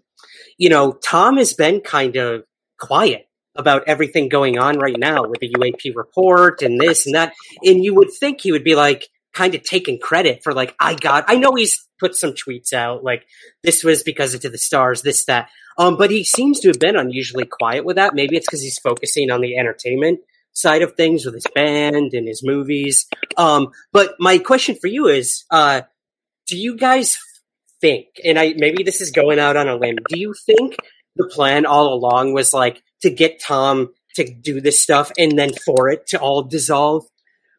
you 0.59 0.69
know, 0.69 0.93
Tom 0.93 1.37
has 1.37 1.55
been 1.55 1.81
kind 1.81 2.17
of 2.17 2.45
quiet 2.79 3.27
about 3.57 3.85
everything 3.87 4.29
going 4.29 4.59
on 4.59 4.79
right 4.79 4.97
now 4.99 5.27
with 5.27 5.41
the 5.41 5.51
UAP 5.51 5.95
report 5.95 6.63
and 6.63 6.81
this 6.81 7.07
and 7.07 7.15
that, 7.15 7.33
and 7.63 7.85
you 7.85 7.95
would 7.95 8.11
think 8.11 8.41
he 8.41 8.53
would 8.53 8.65
be 8.65 8.75
like 8.75 9.09
kind 9.33 9.55
of 9.55 9.63
taking 9.63 9.99
credit 9.99 10.43
for 10.43 10.53
like 10.53 10.75
I 10.79 10.95
got. 10.95 11.25
I 11.29 11.37
know 11.37 11.55
he's 11.55 11.87
put 12.05 12.15
some 12.15 12.33
tweets 12.33 12.75
out 12.75 13.03
like 13.03 13.27
this 13.63 13.83
was 13.83 14.03
because 14.03 14.35
of 14.35 14.43
to 14.43 14.51
the 14.51 14.59
stars, 14.59 15.01
this 15.01 15.25
that. 15.25 15.49
Um, 15.79 15.97
but 15.97 16.11
he 16.11 16.23
seems 16.23 16.61
to 16.61 16.69
have 16.69 16.79
been 16.79 16.97
unusually 16.97 17.47
quiet 17.47 17.85
with 17.85 17.97
that. 17.97 18.15
Maybe 18.15 18.37
it's 18.37 18.47
because 18.47 18.63
he's 18.63 18.79
focusing 18.79 19.31
on 19.31 19.41
the 19.41 19.57
entertainment 19.57 20.21
side 20.53 20.83
of 20.83 20.95
things 20.95 21.25
with 21.25 21.35
his 21.35 21.47
band 21.55 22.13
and 22.13 22.29
his 22.29 22.43
movies. 22.45 23.07
Um, 23.39 23.73
but 23.91 24.15
my 24.21 24.39
question 24.39 24.77
for 24.81 24.87
you 24.87 25.09
is, 25.09 25.45
uh, 25.51 25.81
do 26.47 26.59
you 26.59 26.77
guys 26.77 27.17
think, 27.81 28.07
and 28.23 28.39
I 28.39 28.55
maybe 28.57 28.83
this 28.83 29.01
is 29.01 29.11
going 29.11 29.39
out 29.39 29.57
on 29.57 29.69
a 29.69 29.77
limb, 29.77 29.97
do 30.09 30.19
you 30.19 30.35
think 30.47 30.77
the 31.17 31.27
plan 31.27 31.65
all 31.65 31.95
along 31.95 32.35
was 32.35 32.53
like 32.53 32.83
to 33.01 33.11
get 33.11 33.41
Tom 33.41 33.95
to 34.17 34.31
do 34.33 34.61
this 34.61 34.79
stuff 34.79 35.11
and 35.19 35.39
then 35.39 35.53
for 35.65 35.89
it 35.89 36.07
to 36.09 36.21
all 36.21 36.43
dissolve? 36.43 37.07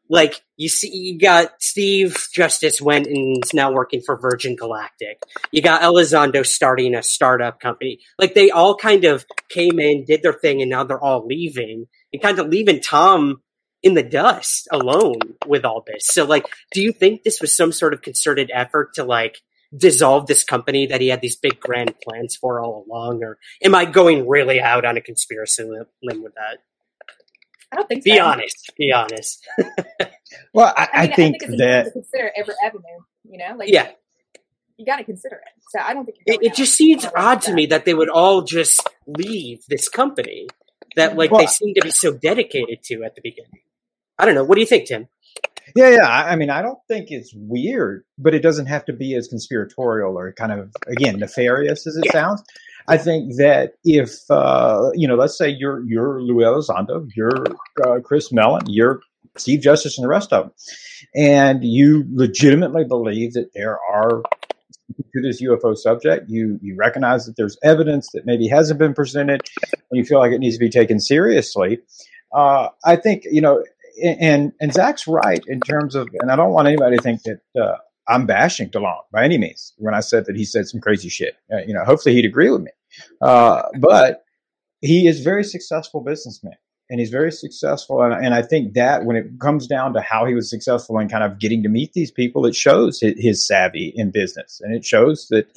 Like 0.09 0.41
you 0.57 0.69
see, 0.69 0.89
you 0.93 1.19
got 1.19 1.51
Steve 1.59 2.27
Justice 2.33 2.81
went 2.81 3.07
and 3.07 3.43
is 3.43 3.53
now 3.53 3.71
working 3.71 4.01
for 4.05 4.19
Virgin 4.19 4.55
Galactic. 4.55 5.19
You 5.51 5.61
got 5.61 5.81
Elizondo 5.81 6.45
starting 6.45 6.95
a 6.95 7.03
startup 7.03 7.59
company. 7.59 7.99
Like 8.19 8.33
they 8.33 8.51
all 8.51 8.75
kind 8.75 9.05
of 9.05 9.25
came 9.49 9.79
in, 9.79 10.05
did 10.05 10.21
their 10.21 10.33
thing, 10.33 10.61
and 10.61 10.69
now 10.69 10.83
they're 10.83 11.03
all 11.03 11.25
leaving 11.25 11.87
and 12.13 12.21
kind 12.21 12.39
of 12.39 12.47
leaving 12.47 12.81
Tom 12.81 13.41
in 13.83 13.93
the 13.93 14.03
dust 14.03 14.67
alone 14.71 15.19
with 15.45 15.63
all 15.63 15.83
this. 15.85 16.07
So 16.07 16.25
like, 16.25 16.45
do 16.71 16.81
you 16.81 16.91
think 16.91 17.23
this 17.23 17.39
was 17.39 17.55
some 17.55 17.71
sort 17.71 17.93
of 17.93 18.01
concerted 18.01 18.49
effort 18.53 18.95
to 18.95 19.03
like 19.03 19.37
dissolve 19.77 20.27
this 20.27 20.43
company 20.43 20.87
that 20.87 21.01
he 21.01 21.09
had 21.09 21.21
these 21.21 21.35
big 21.35 21.59
grand 21.59 21.93
plans 22.03 22.35
for 22.35 22.59
all 22.59 22.85
along? 22.87 23.23
Or 23.23 23.37
am 23.63 23.75
I 23.75 23.85
going 23.85 24.27
really 24.27 24.59
out 24.59 24.85
on 24.85 24.97
a 24.97 25.01
conspiracy 25.01 25.63
limb 25.63 26.23
with 26.23 26.33
that? 26.35 26.59
I 27.75 27.79
don't 27.79 27.87
think 27.89 28.03
Be 28.05 28.15
so. 28.17 28.23
honest. 28.23 28.71
Be 28.77 28.91
honest. 28.93 29.45
Well, 30.53 30.73
I, 30.75 30.83
I, 30.83 30.89
I, 31.03 31.07
think 31.07 31.43
I 31.43 31.47
think 31.47 31.59
that 31.59 31.83
to 31.85 31.91
consider 31.91 32.31
every 32.35 32.53
avenue. 32.65 32.83
You 33.29 33.37
know, 33.37 33.55
like 33.57 33.69
Yeah. 33.69 33.89
you 34.77 34.85
got 34.85 34.97
to 34.97 35.03
consider 35.03 35.35
it. 35.35 35.61
So 35.69 35.79
I 35.79 35.93
don't 35.93 36.05
think 36.05 36.17
you're 36.25 36.35
It, 36.35 36.47
it 36.51 36.55
just 36.55 36.73
seems 36.75 37.05
odd 37.15 37.41
to 37.43 37.53
me 37.53 37.65
that 37.67 37.85
they 37.85 37.93
would 37.93 38.09
all 38.09 38.41
just 38.41 38.81
leave 39.07 39.63
this 39.69 39.87
company 39.89 40.47
that 40.95 41.15
like 41.17 41.31
they 41.31 41.45
seem 41.47 41.73
to 41.75 41.81
be 41.81 41.91
so 41.91 42.13
dedicated 42.13 42.83
to 42.85 43.03
at 43.03 43.15
the 43.15 43.21
beginning. 43.21 43.61
I 44.17 44.25
don't 44.25 44.35
know. 44.35 44.43
What 44.43 44.55
do 44.55 44.61
you 44.61 44.67
think, 44.67 44.87
Tim? 44.87 45.07
Yeah, 45.75 45.89
yeah. 45.89 46.07
I 46.07 46.31
I 46.31 46.35
mean, 46.37 46.49
I 46.49 46.61
don't 46.61 46.79
think 46.87 47.11
it's 47.11 47.33
weird, 47.35 48.03
but 48.17 48.33
it 48.33 48.39
doesn't 48.41 48.67
have 48.67 48.85
to 48.85 48.93
be 48.93 49.15
as 49.15 49.27
conspiratorial 49.27 50.17
or 50.17 50.31
kind 50.33 50.51
of 50.53 50.71
again 50.87 51.19
nefarious 51.19 51.85
as 51.87 51.97
it 51.97 52.05
Yeah. 52.05 52.11
sounds. 52.11 52.43
I 52.87 52.97
think 52.97 53.35
that 53.37 53.73
if 53.83 54.29
uh, 54.29 54.91
you 54.93 55.07
know, 55.07 55.15
let's 55.15 55.37
say 55.37 55.49
you're 55.49 55.83
you're 55.87 56.21
Louis 56.21 56.43
Elizondo, 56.43 57.07
you're 57.15 57.45
uh, 57.85 57.99
Chris 58.01 58.31
Mellon, 58.31 58.63
you're 58.67 59.01
Steve 59.37 59.61
Justice, 59.61 59.97
and 59.97 60.05
the 60.05 60.09
rest 60.09 60.31
of 60.31 60.45
them, 60.45 60.53
and 61.15 61.63
you 61.63 62.05
legitimately 62.11 62.85
believe 62.85 63.33
that 63.33 63.53
there 63.53 63.79
are 63.91 64.21
to 65.13 65.21
this 65.21 65.41
UFO 65.41 65.75
subject, 65.75 66.29
you 66.29 66.59
you 66.61 66.75
recognize 66.75 67.25
that 67.25 67.35
there's 67.37 67.57
evidence 67.63 68.09
that 68.13 68.25
maybe 68.25 68.47
hasn't 68.47 68.79
been 68.79 68.93
presented, 68.93 69.41
and 69.73 69.97
you 69.97 70.05
feel 70.05 70.19
like 70.19 70.31
it 70.31 70.39
needs 70.39 70.55
to 70.55 70.59
be 70.59 70.69
taken 70.69 70.99
seriously. 70.99 71.79
Uh, 72.31 72.69
I 72.83 72.95
think 72.95 73.23
you 73.25 73.41
know 73.41 73.63
and 74.03 74.53
and 74.59 74.73
Zach's 74.73 75.07
right 75.07 75.43
in 75.47 75.59
terms 75.61 75.95
of, 75.95 76.09
and 76.19 76.31
I 76.31 76.35
don't 76.35 76.51
want 76.51 76.67
anybody 76.67 76.97
to 76.97 77.01
think 77.01 77.21
that 77.23 77.39
uh, 77.59 77.77
I'm 78.07 78.25
bashing 78.25 78.69
DeLonge 78.69 79.03
by 79.11 79.23
any 79.23 79.37
means 79.37 79.73
when 79.77 79.93
I 79.93 79.99
said 79.99 80.25
that 80.25 80.35
he 80.35 80.45
said 80.45 80.67
some 80.67 80.81
crazy 80.81 81.09
shit. 81.09 81.35
Uh, 81.51 81.59
you 81.65 81.73
know, 81.73 81.83
hopefully 81.83 82.15
he'd 82.15 82.25
agree 82.25 82.49
with 82.49 82.61
me. 82.61 82.71
Uh, 83.21 83.63
but 83.79 84.23
he 84.81 85.07
is 85.07 85.21
a 85.21 85.23
very 85.23 85.43
successful 85.43 86.01
businessman, 86.01 86.55
and 86.89 86.99
he's 86.99 87.09
very 87.09 87.31
successful. 87.31 88.01
And, 88.03 88.13
and 88.13 88.33
I 88.33 88.41
think 88.41 88.73
that 88.73 89.05
when 89.05 89.15
it 89.15 89.39
comes 89.39 89.67
down 89.67 89.93
to 89.93 90.01
how 90.01 90.25
he 90.25 90.33
was 90.33 90.49
successful 90.49 90.99
in 90.99 91.09
kind 91.09 91.23
of 91.23 91.39
getting 91.39 91.63
to 91.63 91.69
meet 91.69 91.93
these 91.93 92.11
people, 92.11 92.45
it 92.45 92.55
shows 92.55 92.99
his, 92.99 93.13
his 93.17 93.47
savvy 93.47 93.91
in 93.95 94.11
business, 94.11 94.61
and 94.61 94.75
it 94.75 94.85
shows 94.85 95.27
that. 95.29 95.47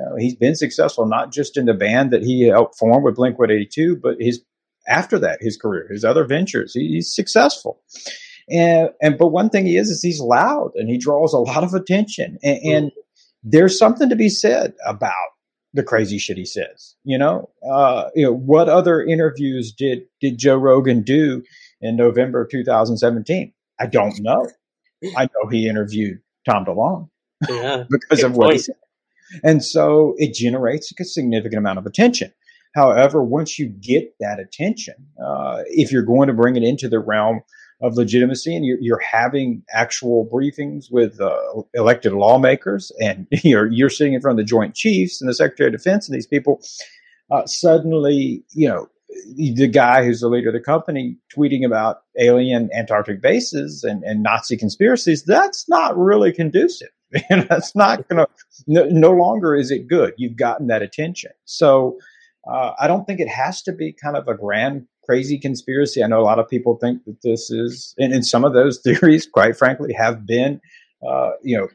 Uh, 0.00 0.14
he's 0.18 0.36
been 0.36 0.54
successful 0.54 1.04
not 1.04 1.32
just 1.32 1.58
in 1.58 1.66
the 1.66 1.74
band 1.74 2.12
that 2.12 2.22
he 2.22 2.46
helped 2.46 2.78
form 2.78 3.02
with 3.02 3.16
Blink 3.16 3.38
182, 3.38 3.96
but 3.96 4.14
his 4.20 4.40
after 4.88 5.18
that, 5.18 5.38
his 5.40 5.56
career, 5.56 5.88
his 5.90 6.04
other 6.04 6.24
ventures. 6.24 6.72
He, 6.74 6.88
he's 6.88 7.14
successful. 7.14 7.82
And, 8.50 8.90
and 9.00 9.18
but 9.18 9.28
one 9.28 9.50
thing 9.50 9.66
he 9.66 9.76
is 9.76 9.88
is 9.88 10.02
he's 10.02 10.20
loud 10.20 10.72
and 10.74 10.88
he 10.88 10.98
draws 10.98 11.32
a 11.32 11.38
lot 11.38 11.64
of 11.64 11.74
attention. 11.74 12.38
And, 12.42 12.58
and 12.62 12.92
there's 13.42 13.78
something 13.78 14.08
to 14.08 14.16
be 14.16 14.28
said 14.28 14.74
about 14.86 15.14
the 15.72 15.82
crazy 15.82 16.18
shit 16.18 16.36
he 16.36 16.44
says. 16.44 16.96
You 17.04 17.18
know, 17.18 17.50
uh, 17.68 18.10
you 18.14 18.26
know 18.26 18.34
what 18.34 18.68
other 18.68 19.02
interviews 19.02 19.72
did 19.72 20.02
did 20.20 20.38
Joe 20.38 20.56
Rogan 20.56 21.02
do 21.02 21.42
in 21.80 21.96
November 21.96 22.42
of 22.42 22.50
2017? 22.50 23.52
I 23.78 23.86
don't 23.86 24.18
know. 24.20 24.48
I 25.16 25.24
know 25.24 25.48
he 25.50 25.68
interviewed 25.68 26.18
Tom 26.44 26.64
DeLonge 26.64 27.08
Yeah. 27.48 27.84
because 27.90 28.22
of 28.22 28.36
what 28.36 28.52
he 28.52 28.58
said. 28.58 28.76
And 29.44 29.64
so 29.64 30.14
it 30.18 30.34
generates 30.34 30.92
a 30.98 31.04
significant 31.04 31.58
amount 31.58 31.78
of 31.78 31.86
attention. 31.86 32.32
However, 32.74 33.22
once 33.22 33.58
you 33.58 33.66
get 33.68 34.14
that 34.20 34.38
attention, 34.38 34.94
uh, 35.24 35.62
if 35.66 35.90
you're 35.90 36.04
going 36.04 36.28
to 36.28 36.34
bring 36.34 36.56
it 36.56 36.62
into 36.62 36.88
the 36.88 36.98
realm 36.98 37.40
of 37.80 37.96
legitimacy 37.96 38.54
and 38.54 38.64
you're, 38.64 38.78
you're 38.80 39.00
having 39.00 39.62
actual 39.72 40.28
briefings 40.32 40.90
with 40.90 41.20
uh, 41.20 41.62
elected 41.74 42.12
lawmakers 42.12 42.92
and 43.00 43.26
you're, 43.42 43.66
you're 43.66 43.90
sitting 43.90 44.14
in 44.14 44.20
front 44.20 44.38
of 44.38 44.44
the 44.44 44.48
Joint 44.48 44.74
Chiefs 44.74 45.20
and 45.20 45.28
the 45.28 45.34
Secretary 45.34 45.68
of 45.68 45.72
Defense 45.72 46.08
and 46.08 46.14
these 46.14 46.26
people, 46.26 46.62
uh, 47.30 47.46
suddenly, 47.46 48.44
you 48.50 48.68
know, 48.68 48.88
the 49.34 49.66
guy 49.66 50.04
who's 50.04 50.20
the 50.20 50.28
leader 50.28 50.48
of 50.48 50.54
the 50.54 50.60
company 50.60 51.16
tweeting 51.34 51.64
about 51.64 52.02
alien 52.18 52.70
Antarctic 52.74 53.20
bases 53.20 53.82
and, 53.84 54.02
and 54.04 54.22
Nazi 54.22 54.56
conspiracies, 54.56 55.24
that's 55.24 55.68
not 55.68 55.96
really 55.96 56.32
conducive. 56.32 56.88
And 57.28 57.48
that's 57.48 57.74
not 57.74 58.08
to, 58.08 58.28
no, 58.68 58.84
no 58.84 59.10
longer 59.10 59.56
is 59.56 59.72
it 59.72 59.88
good. 59.88 60.14
You've 60.16 60.36
gotten 60.36 60.68
that 60.68 60.80
attention. 60.80 61.32
So 61.44 61.98
uh, 62.48 62.72
I 62.78 62.86
don't 62.86 63.04
think 63.04 63.18
it 63.18 63.28
has 63.28 63.62
to 63.62 63.72
be 63.72 63.92
kind 63.92 64.16
of 64.16 64.28
a 64.28 64.34
grand, 64.34 64.86
crazy 65.10 65.38
conspiracy. 65.38 66.04
I 66.04 66.06
know 66.06 66.20
a 66.20 66.22
lot 66.22 66.38
of 66.38 66.48
people 66.48 66.76
think 66.76 67.04
that 67.04 67.20
this 67.24 67.50
is, 67.50 67.96
and, 67.98 68.12
and 68.12 68.24
some 68.24 68.44
of 68.44 68.52
those 68.52 68.78
theories, 68.84 69.26
quite 69.26 69.56
frankly, 69.56 69.92
have 69.92 70.24
been, 70.24 70.60
uh, 71.06 71.32
you 71.42 71.56
know, 71.56 71.66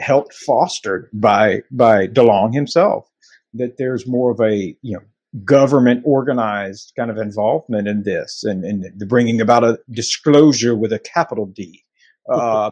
helped 0.00 0.32
fostered 0.32 1.10
by 1.12 1.62
by 1.70 2.06
DeLonge 2.06 2.54
himself. 2.54 3.06
That 3.52 3.76
there's 3.76 4.06
more 4.06 4.30
of 4.30 4.40
a 4.40 4.74
you 4.80 4.94
know 4.96 5.02
government 5.44 6.02
organized 6.06 6.94
kind 6.96 7.10
of 7.10 7.18
involvement 7.18 7.88
in 7.88 8.04
this 8.04 8.42
and, 8.42 8.64
and 8.64 8.86
the 8.96 9.04
bringing 9.04 9.42
about 9.42 9.64
a 9.64 9.78
disclosure 9.90 10.74
with 10.74 10.92
a 10.92 10.98
capital 10.98 11.46
D. 11.46 11.84
Uh, 12.30 12.70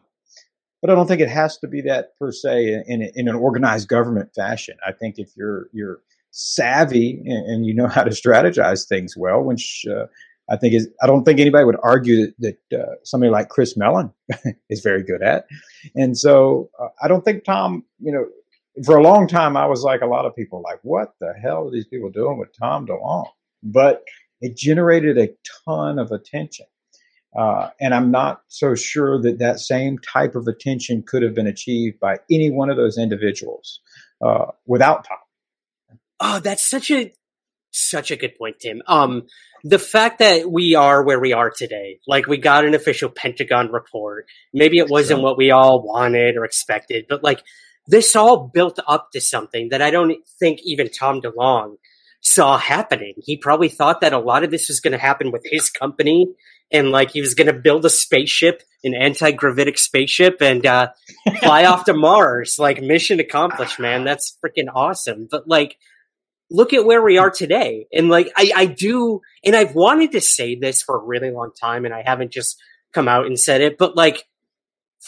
but 0.82 0.90
I 0.90 0.94
don't 0.94 1.06
think 1.06 1.22
it 1.22 1.30
has 1.30 1.56
to 1.58 1.66
be 1.66 1.80
that 1.80 2.10
per 2.18 2.30
se 2.30 2.74
in, 2.86 3.00
in, 3.00 3.10
in, 3.14 3.28
an 3.28 3.36
organized 3.36 3.88
government 3.88 4.34
fashion. 4.36 4.76
I 4.86 4.92
think 4.92 5.14
if 5.16 5.30
you're 5.34 5.70
you're 5.72 6.00
savvy 6.36 7.22
and, 7.24 7.50
and 7.50 7.66
you 7.66 7.72
know 7.72 7.88
how 7.88 8.04
to 8.04 8.10
strategize 8.10 8.86
things 8.86 9.16
well, 9.16 9.42
which 9.42 9.86
uh, 9.90 10.04
I 10.50 10.56
think 10.56 10.74
is, 10.74 10.88
I 11.02 11.06
don't 11.06 11.24
think 11.24 11.40
anybody 11.40 11.64
would 11.64 11.78
argue 11.82 12.26
that, 12.38 12.58
that 12.70 12.80
uh, 12.80 12.94
somebody 13.04 13.30
like 13.30 13.48
Chris 13.48 13.76
Mellon 13.76 14.12
is 14.70 14.80
very 14.80 15.02
good 15.02 15.22
at. 15.22 15.46
And 15.94 16.16
so 16.16 16.70
uh, 16.78 16.88
I 17.02 17.08
don't 17.08 17.24
think 17.24 17.44
Tom, 17.44 17.84
you 18.00 18.12
know, 18.12 18.26
for 18.84 18.96
a 18.98 19.02
long 19.02 19.26
time, 19.26 19.56
I 19.56 19.64
was 19.66 19.82
like 19.82 20.02
a 20.02 20.06
lot 20.06 20.26
of 20.26 20.36
people, 20.36 20.60
like, 20.62 20.78
what 20.82 21.14
the 21.20 21.32
hell 21.42 21.66
are 21.66 21.70
these 21.70 21.86
people 21.86 22.10
doing 22.10 22.38
with 22.38 22.50
Tom 22.60 22.86
DeLonge? 22.86 23.28
But 23.62 24.04
it 24.42 24.56
generated 24.56 25.16
a 25.16 25.30
ton 25.64 25.98
of 25.98 26.12
attention. 26.12 26.66
Uh, 27.34 27.70
and 27.80 27.94
I'm 27.94 28.10
not 28.10 28.42
so 28.48 28.74
sure 28.74 29.20
that 29.22 29.38
that 29.38 29.60
same 29.60 29.98
type 29.98 30.34
of 30.34 30.46
attention 30.46 31.02
could 31.02 31.22
have 31.22 31.34
been 31.34 31.46
achieved 31.46 31.98
by 31.98 32.18
any 32.30 32.50
one 32.50 32.68
of 32.68 32.76
those 32.76 32.98
individuals 32.98 33.80
uh, 34.22 34.46
without 34.66 35.06
Tom. 35.06 35.18
Oh, 36.20 36.40
that's 36.40 36.68
such 36.68 36.90
a 36.90 37.12
such 37.70 38.10
a 38.10 38.16
good 38.16 38.36
point, 38.38 38.58
Tim. 38.60 38.82
Um, 38.86 39.26
the 39.62 39.78
fact 39.78 40.20
that 40.20 40.50
we 40.50 40.74
are 40.74 41.04
where 41.04 41.20
we 41.20 41.32
are 41.32 41.50
today, 41.50 41.98
like 42.06 42.26
we 42.26 42.38
got 42.38 42.64
an 42.64 42.74
official 42.74 43.10
Pentagon 43.10 43.70
report. 43.70 44.26
Maybe 44.54 44.78
it 44.78 44.88
wasn't 44.88 45.22
what 45.22 45.36
we 45.36 45.50
all 45.50 45.82
wanted 45.82 46.36
or 46.36 46.44
expected, 46.44 47.06
but 47.08 47.22
like 47.22 47.42
this 47.86 48.16
all 48.16 48.48
built 48.52 48.78
up 48.86 49.10
to 49.12 49.20
something 49.20 49.68
that 49.70 49.82
I 49.82 49.90
don't 49.90 50.16
think 50.38 50.60
even 50.64 50.88
Tom 50.90 51.20
DeLonge 51.20 51.76
saw 52.20 52.58
happening. 52.58 53.14
He 53.18 53.36
probably 53.36 53.68
thought 53.68 54.00
that 54.00 54.12
a 54.12 54.18
lot 54.18 54.42
of 54.42 54.50
this 54.50 54.68
was 54.68 54.80
going 54.80 54.92
to 54.92 54.98
happen 54.98 55.30
with 55.30 55.44
his 55.44 55.70
company 55.70 56.26
and 56.72 56.90
like 56.90 57.12
he 57.12 57.20
was 57.20 57.34
going 57.34 57.46
to 57.46 57.52
build 57.52 57.84
a 57.84 57.90
spaceship, 57.90 58.62
an 58.82 58.94
anti-gravitic 58.94 59.78
spaceship 59.78 60.38
and 60.40 60.66
uh, 60.66 60.88
fly 61.40 61.64
off 61.64 61.84
to 61.84 61.94
Mars. 61.94 62.56
Like 62.58 62.82
mission 62.82 63.20
accomplished, 63.20 63.78
man. 63.78 64.04
That's 64.04 64.36
freaking 64.44 64.68
awesome. 64.74 65.28
But 65.30 65.46
like 65.46 65.76
look 66.50 66.72
at 66.72 66.84
where 66.84 67.02
we 67.02 67.18
are 67.18 67.30
today. 67.30 67.86
And 67.92 68.08
like 68.08 68.30
I, 68.36 68.52
I 68.54 68.66
do 68.66 69.20
and 69.44 69.56
I've 69.56 69.74
wanted 69.74 70.12
to 70.12 70.20
say 70.20 70.54
this 70.54 70.82
for 70.82 70.96
a 70.96 71.04
really 71.04 71.30
long 71.30 71.50
time 71.60 71.84
and 71.84 71.94
I 71.94 72.02
haven't 72.02 72.32
just 72.32 72.60
come 72.92 73.08
out 73.08 73.26
and 73.26 73.38
said 73.38 73.60
it, 73.60 73.78
but 73.78 73.96
like 73.96 74.24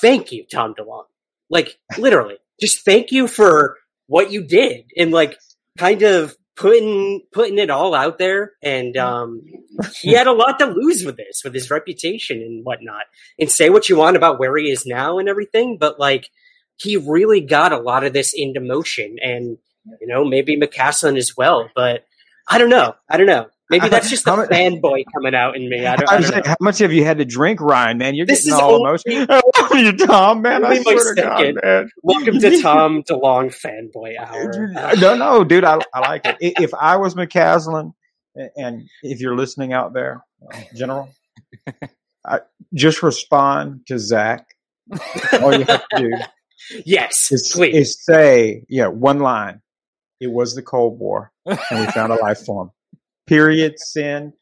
thank 0.01 0.33
you, 0.33 0.45
Tom 0.51 0.75
DeLonge. 0.75 1.05
Like 1.51 1.79
literally 1.97 2.37
just 2.61 2.85
thank 2.85 3.13
you 3.13 3.27
for 3.27 3.77
what 4.07 4.31
you 4.33 4.45
did 4.45 4.87
and 4.97 5.13
like 5.13 5.39
kind 5.79 6.03
of 6.03 6.37
putting 6.57 7.23
putting 7.33 7.59
it 7.59 7.71
all 7.71 7.95
out 7.95 8.19
there 8.19 8.53
and 8.63 8.97
um 8.97 9.43
he 10.01 10.13
had 10.13 10.27
a 10.27 10.33
lot 10.33 10.59
to 10.59 10.67
lose 10.67 11.05
with 11.05 11.17
this 11.17 11.43
with 11.45 11.55
his 11.55 11.71
reputation 11.71 12.43
and 12.43 12.65
whatnot 12.65 13.05
and 13.39 13.49
say 13.49 13.71
what 13.71 13.89
you 13.89 13.97
want 13.97 14.17
about 14.17 14.41
where 14.41 14.57
he 14.57 14.69
is 14.69 14.85
now 14.85 15.19
and 15.19 15.29
everything 15.29 15.79
but 15.79 16.01
like 16.01 16.29
he 16.77 16.97
really 16.97 17.41
got 17.41 17.73
a 17.73 17.79
lot 17.79 18.03
of 18.03 18.13
this 18.13 18.33
into 18.35 18.61
motion 18.61 19.17
and 19.23 19.57
you 20.01 20.07
know 20.07 20.25
maybe 20.25 20.57
mccasland 20.57 21.17
as 21.17 21.37
well 21.37 21.69
but 21.75 22.05
i 22.49 22.59
don't 22.59 22.71
know 22.71 22.95
i 23.09 23.17
don't 23.17 23.27
know 23.27 23.49
Maybe 23.71 23.89
that's 23.91 24.09
just 24.09 24.25
the 24.25 24.31
fanboy 24.31 25.05
coming 25.15 25.35
out 25.35 25.55
in 25.55 25.69
me. 25.69 25.85
I 25.85 25.97
don't, 25.97 26.09
I 26.09 26.21
don't 26.21 26.31
saying, 26.31 26.43
how 26.47 26.57
much 26.61 26.79
have 26.79 26.91
you 26.91 27.05
had 27.05 27.19
to 27.19 27.27
drink, 27.27 27.61
Ryan? 27.61 27.99
Man, 27.99 28.15
you're 28.15 28.25
this 28.25 28.47
getting 28.47 28.59
all 28.59 28.77
emotional. 28.77 29.27
you, 29.75 29.93
Tom, 29.93 30.41
man. 30.41 30.65
I 30.65 30.81
swear 30.81 31.15
to 31.15 31.23
God, 31.23 31.55
man. 31.63 31.91
Welcome 32.03 32.39
to 32.41 32.63
Tom 32.63 33.03
DeLonge 33.03 33.55
fanboy 33.55 34.19
hour. 34.19 34.95
no, 34.97 35.15
no, 35.15 35.45
dude, 35.45 35.65
I, 35.65 35.79
I 35.93 36.01
like 36.01 36.25
it. 36.25 36.37
If 36.41 36.73
I 36.73 36.97
was 36.97 37.15
McCasland, 37.15 37.93
and 38.57 38.89
if 39.03 39.21
you're 39.21 39.37
listening 39.37 39.75
out 39.75 39.93
there, 39.93 40.25
uh, 40.51 40.61
General, 40.75 41.11
I, 42.25 42.41
just 42.73 43.03
respond 43.03 43.87
to 43.89 43.99
Zach. 43.99 44.47
All 45.43 45.55
you 45.55 45.65
have 45.65 45.87
to 45.89 45.99
do, 45.99 46.11
yes, 46.87 47.31
is, 47.31 47.53
please, 47.55 47.75
is 47.77 48.03
say, 48.03 48.65
yeah, 48.71 48.87
one 48.87 49.19
line. 49.19 49.61
It 50.21 50.31
was 50.31 50.55
the 50.55 50.63
Cold 50.63 50.99
War, 50.99 51.33
and 51.47 51.59
we 51.71 51.87
found 51.93 52.13
a 52.13 52.17
life 52.23 52.45
form 52.45 52.73
period, 53.29 53.79
sin, 53.79 54.33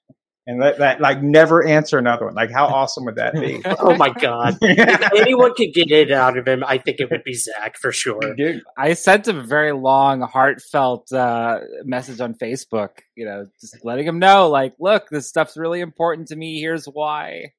and 0.47 0.61
let 0.61 0.79
that 0.79 1.01
like 1.01 1.21
never 1.23 1.67
answer 1.67 1.99
another 1.99 2.27
one. 2.27 2.35
Like, 2.35 2.53
how 2.53 2.67
awesome 2.67 3.05
would 3.05 3.17
that 3.17 3.35
be? 3.35 3.61
oh 3.81 3.97
my 3.97 4.11
god! 4.11 4.57
if 4.63 5.13
anyone 5.21 5.55
could 5.55 5.75
get 5.75 5.91
it 5.91 6.13
out 6.13 6.39
of 6.39 6.47
him, 6.47 6.65
I 6.65 6.79
think 6.79 7.01
it 7.01 7.11
would 7.11 7.25
be 7.25 7.35
Zach 7.35 7.77
for 7.79 7.93
sure. 7.93 8.35
Dude, 8.37 8.63
I 8.79 8.95
sent 8.95 9.29
him 9.29 9.39
a 9.39 9.43
very 9.43 9.73
long, 9.73 10.23
heartfelt 10.23 11.13
uh, 11.13 11.59
message 11.85 12.21
on 12.21 12.35
Facebook. 12.35 12.91
You 13.17 13.27
know, 13.27 13.47
just 13.61 13.85
letting 13.85 14.07
him 14.07 14.19
know, 14.19 14.49
like, 14.49 14.75
look, 14.79 15.09
this 15.11 15.29
stuff's 15.29 15.57
really 15.57 15.81
important 15.81 16.29
to 16.29 16.37
me. 16.37 16.61
Here's 16.61 16.87
why, 16.87 17.53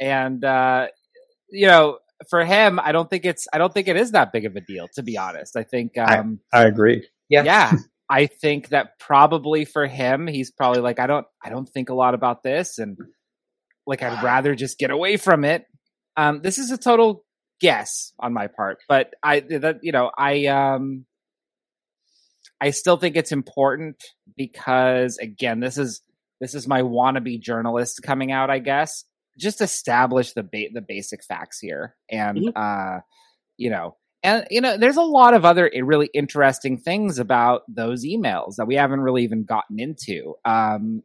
and 0.00 0.44
uh, 0.44 0.88
you 1.50 1.66
know. 1.66 1.98
For 2.30 2.44
him, 2.44 2.78
I 2.78 2.92
don't 2.92 3.10
think 3.10 3.24
it's. 3.24 3.48
I 3.52 3.58
don't 3.58 3.74
think 3.74 3.88
it 3.88 3.96
is 3.96 4.12
that 4.12 4.32
big 4.32 4.44
of 4.44 4.54
a 4.54 4.60
deal, 4.60 4.86
to 4.94 5.02
be 5.02 5.18
honest. 5.18 5.56
I 5.56 5.64
think. 5.64 5.98
Um, 5.98 6.38
I, 6.52 6.60
I 6.60 6.66
agree. 6.66 7.04
Yeah, 7.32 7.44
yeah. 7.44 7.72
I 8.10 8.26
think 8.26 8.68
that 8.68 8.98
probably 8.98 9.64
for 9.64 9.86
him, 9.86 10.26
he's 10.26 10.50
probably 10.50 10.82
like, 10.82 10.98
I 10.98 11.06
don't, 11.06 11.26
I 11.42 11.48
don't 11.48 11.68
think 11.68 11.88
a 11.88 11.94
lot 11.94 12.14
about 12.14 12.42
this, 12.42 12.78
and 12.78 12.98
like 13.86 14.02
I'd 14.02 14.22
rather 14.22 14.54
just 14.54 14.78
get 14.78 14.90
away 14.90 15.16
from 15.16 15.44
it. 15.44 15.64
Um, 16.16 16.42
this 16.42 16.58
is 16.58 16.70
a 16.70 16.78
total 16.78 17.24
guess 17.60 18.12
on 18.20 18.34
my 18.34 18.48
part, 18.48 18.78
but 18.88 19.14
I, 19.22 19.40
that 19.40 19.78
you 19.82 19.92
know, 19.92 20.10
I, 20.16 20.46
um, 20.46 21.06
I 22.60 22.70
still 22.70 22.96
think 22.96 23.16
it's 23.16 23.32
important 23.32 23.96
because 24.36 25.16
again, 25.18 25.60
this 25.60 25.78
is 25.78 26.02
this 26.40 26.54
is 26.54 26.68
my 26.68 26.82
wannabe 26.82 27.40
journalist 27.40 28.00
coming 28.04 28.30
out, 28.30 28.50
I 28.50 28.58
guess. 28.58 29.04
Just 29.38 29.60
establish 29.60 30.32
the 30.32 30.42
ba- 30.42 30.70
the 30.72 30.84
basic 30.86 31.24
facts 31.24 31.58
here, 31.60 31.96
and 32.10 32.38
mm-hmm. 32.38 32.50
uh, 32.54 33.00
you 33.56 33.70
know, 33.70 33.96
and 34.22 34.46
you 34.50 34.60
know, 34.60 34.76
there's 34.76 34.96
a 34.96 35.02
lot 35.02 35.34
of 35.34 35.44
other 35.44 35.70
really 35.82 36.10
interesting 36.14 36.78
things 36.78 37.18
about 37.18 37.62
those 37.68 38.04
emails 38.04 38.56
that 38.56 38.66
we 38.66 38.76
haven't 38.76 39.00
really 39.00 39.24
even 39.24 39.44
gotten 39.44 39.80
into. 39.80 40.34
Um, 40.44 41.02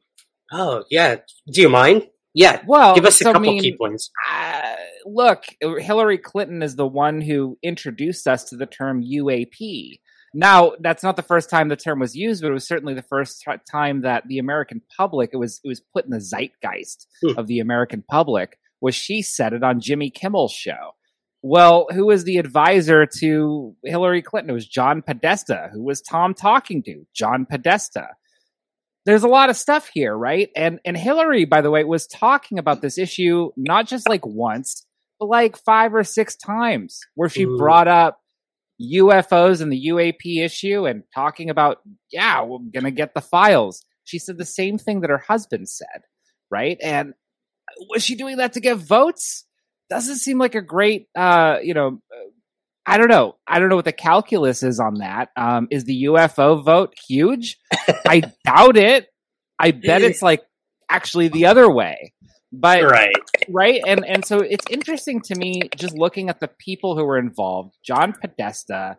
oh 0.52 0.84
yeah, 0.90 1.18
do 1.52 1.62
you 1.62 1.70
mind? 1.70 2.08
Yeah, 2.34 2.62
well, 2.68 2.94
give 2.94 3.06
us 3.06 3.20
a 3.20 3.24
so, 3.24 3.34
couple 3.34 3.50
I 3.50 3.54
mean, 3.54 3.62
key 3.62 3.76
points. 3.76 4.12
Uh, 4.32 4.76
look, 5.06 5.44
Hillary 5.60 6.20
Clinton 6.20 6.62
is 6.62 6.76
the 6.76 6.86
one 6.86 7.20
who 7.20 7.58
introduced 7.64 8.28
us 8.28 8.44
to 8.46 8.58
the 8.58 8.68
term 8.68 9.02
UAP. 9.04 10.00
Now, 10.36 10.74
that's 10.80 11.02
not 11.02 11.16
the 11.16 11.24
first 11.24 11.50
time 11.50 11.70
the 11.70 11.76
term 11.76 12.00
was 12.00 12.16
used, 12.16 12.44
but 12.44 12.50
it 12.52 12.54
was 12.54 12.68
certainly 12.68 12.94
the 12.94 13.02
first 13.02 13.42
t- 13.42 13.52
time 13.72 14.02
that 14.02 14.28
the 14.28 14.38
American 14.38 14.82
public 14.96 15.32
it 15.34 15.38
was 15.38 15.60
it 15.64 15.68
was 15.68 15.82
put 15.82 16.06
in 16.06 16.12
the 16.12 16.22
zeitgeist 16.22 17.08
hmm. 17.24 17.40
of 17.40 17.48
the 17.48 17.60
American 17.60 18.04
public. 18.08 18.60
Was 18.82 18.94
she 18.94 19.24
said 19.24 19.54
it 19.54 19.64
on 19.64 19.80
Jimmy 19.82 20.12
Kimmel's 20.12 20.54
show? 20.54 20.92
Well, 21.48 21.88
who 21.94 22.08
was 22.08 22.26
the 22.26 22.40
advisor 22.40 23.06
to 23.20 23.74
Hillary 23.86 24.22
Clinton? 24.22 24.50
It 24.50 24.54
was 24.54 24.68
John 24.68 25.02
Podesta. 25.02 25.70
Who 25.72 25.82
was 25.82 26.02
Tom 26.02 26.34
talking 26.34 26.84
to? 26.84 27.08
John 27.14 27.46
Podesta. 27.46 28.10
There's 29.06 29.24
a 29.24 29.30
lot 29.30 29.50
of 29.50 29.56
stuff 29.56 29.88
here, 29.88 30.14
right? 30.14 30.50
And 30.58 30.82
and 30.84 30.98
Hillary, 30.98 31.46
by 31.46 31.62
the 31.62 31.72
way, 31.72 31.86
was 31.86 32.06
talking 32.06 32.60
about 32.60 32.82
this 32.82 32.98
issue 32.98 33.52
not 33.56 33.88
just 33.88 34.10
like 34.10 34.26
once, 34.26 34.86
but 35.22 35.28
like 35.28 35.56
five 35.56 35.96
or 35.96 36.04
six 36.04 36.36
times, 36.36 37.00
where 37.16 37.30
she 37.30 37.44
Ooh. 37.44 37.58
brought 37.58 37.88
up 37.88 38.20
UFOs 38.82 39.62
and 39.62 39.72
the 39.72 39.88
UAP 39.88 40.44
issue 40.44 40.86
and 40.86 41.04
talking 41.16 41.50
about, 41.50 41.78
yeah, 42.12 42.44
we're 42.44 42.60
gonna 42.74 42.92
get 42.92 43.14
the 43.14 43.22
files. 43.22 43.86
She 44.04 44.20
said 44.20 44.38
the 44.38 44.44
same 44.44 44.78
thing 44.78 45.00
that 45.00 45.10
her 45.10 45.18
husband 45.18 45.70
said, 45.70 46.02
right? 46.52 46.78
And 46.84 47.14
was 47.90 48.04
she 48.04 48.16
doing 48.16 48.36
that 48.36 48.52
to 48.54 48.60
get 48.60 48.76
votes? 48.76 49.46
Doesn't 49.90 50.18
seem 50.18 50.38
like 50.38 50.56
a 50.56 50.62
great, 50.62 51.08
uh, 51.16 51.58
you 51.62 51.74
know, 51.74 52.02
I 52.86 52.98
don't 52.98 53.10
know. 53.10 53.36
I 53.46 53.60
don't 53.60 53.68
know 53.68 53.76
what 53.76 53.86
the 53.86 53.92
calculus 53.92 54.64
is 54.64 54.80
on 54.80 54.96
that. 54.96 55.30
Um, 55.36 55.68
is 55.70 55.84
the 55.84 56.06
UFO 56.06 56.64
vote 56.64 56.94
huge? 57.08 57.60
I 58.08 58.32
doubt 58.46 58.78
it. 58.78 59.08
I 59.60 59.72
bet 59.72 60.02
it's 60.02 60.22
like 60.22 60.44
actually 60.90 61.28
the 61.28 61.48
other 61.48 61.70
way. 61.70 62.14
But 62.54 62.84
right, 62.84 63.14
right, 63.50 63.82
and 63.86 64.06
and 64.06 64.24
so 64.24 64.40
it's 64.40 64.66
interesting 64.70 65.20
to 65.24 65.36
me 65.36 65.64
just 65.76 65.98
looking 65.98 66.30
at 66.30 66.40
the 66.40 66.48
people 66.48 66.96
who 66.96 67.04
were 67.04 67.18
involved. 67.18 67.76
John 67.84 68.14
Podesta. 68.14 68.98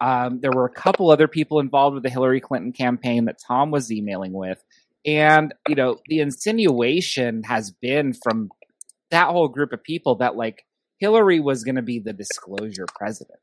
Um, 0.00 0.38
there 0.40 0.52
were 0.52 0.64
a 0.64 0.70
couple 0.70 1.10
other 1.10 1.26
people 1.26 1.58
involved 1.58 1.94
with 1.94 2.04
the 2.04 2.10
Hillary 2.10 2.40
Clinton 2.40 2.72
campaign 2.72 3.24
that 3.24 3.40
Tom 3.44 3.72
was 3.72 3.90
emailing 3.90 4.32
with, 4.32 4.62
and 5.04 5.54
you 5.68 5.76
know 5.76 5.98
the 6.06 6.20
insinuation 6.20 7.44
has 7.44 7.70
been 7.70 8.12
from 8.12 8.50
that 9.10 9.28
whole 9.28 9.48
group 9.48 9.72
of 9.72 9.82
people 9.82 10.16
that 10.16 10.36
like 10.36 10.64
Hillary 10.98 11.40
was 11.40 11.64
going 11.64 11.76
to 11.76 11.82
be 11.82 11.98
the 11.98 12.12
disclosure 12.12 12.86
president. 12.94 13.38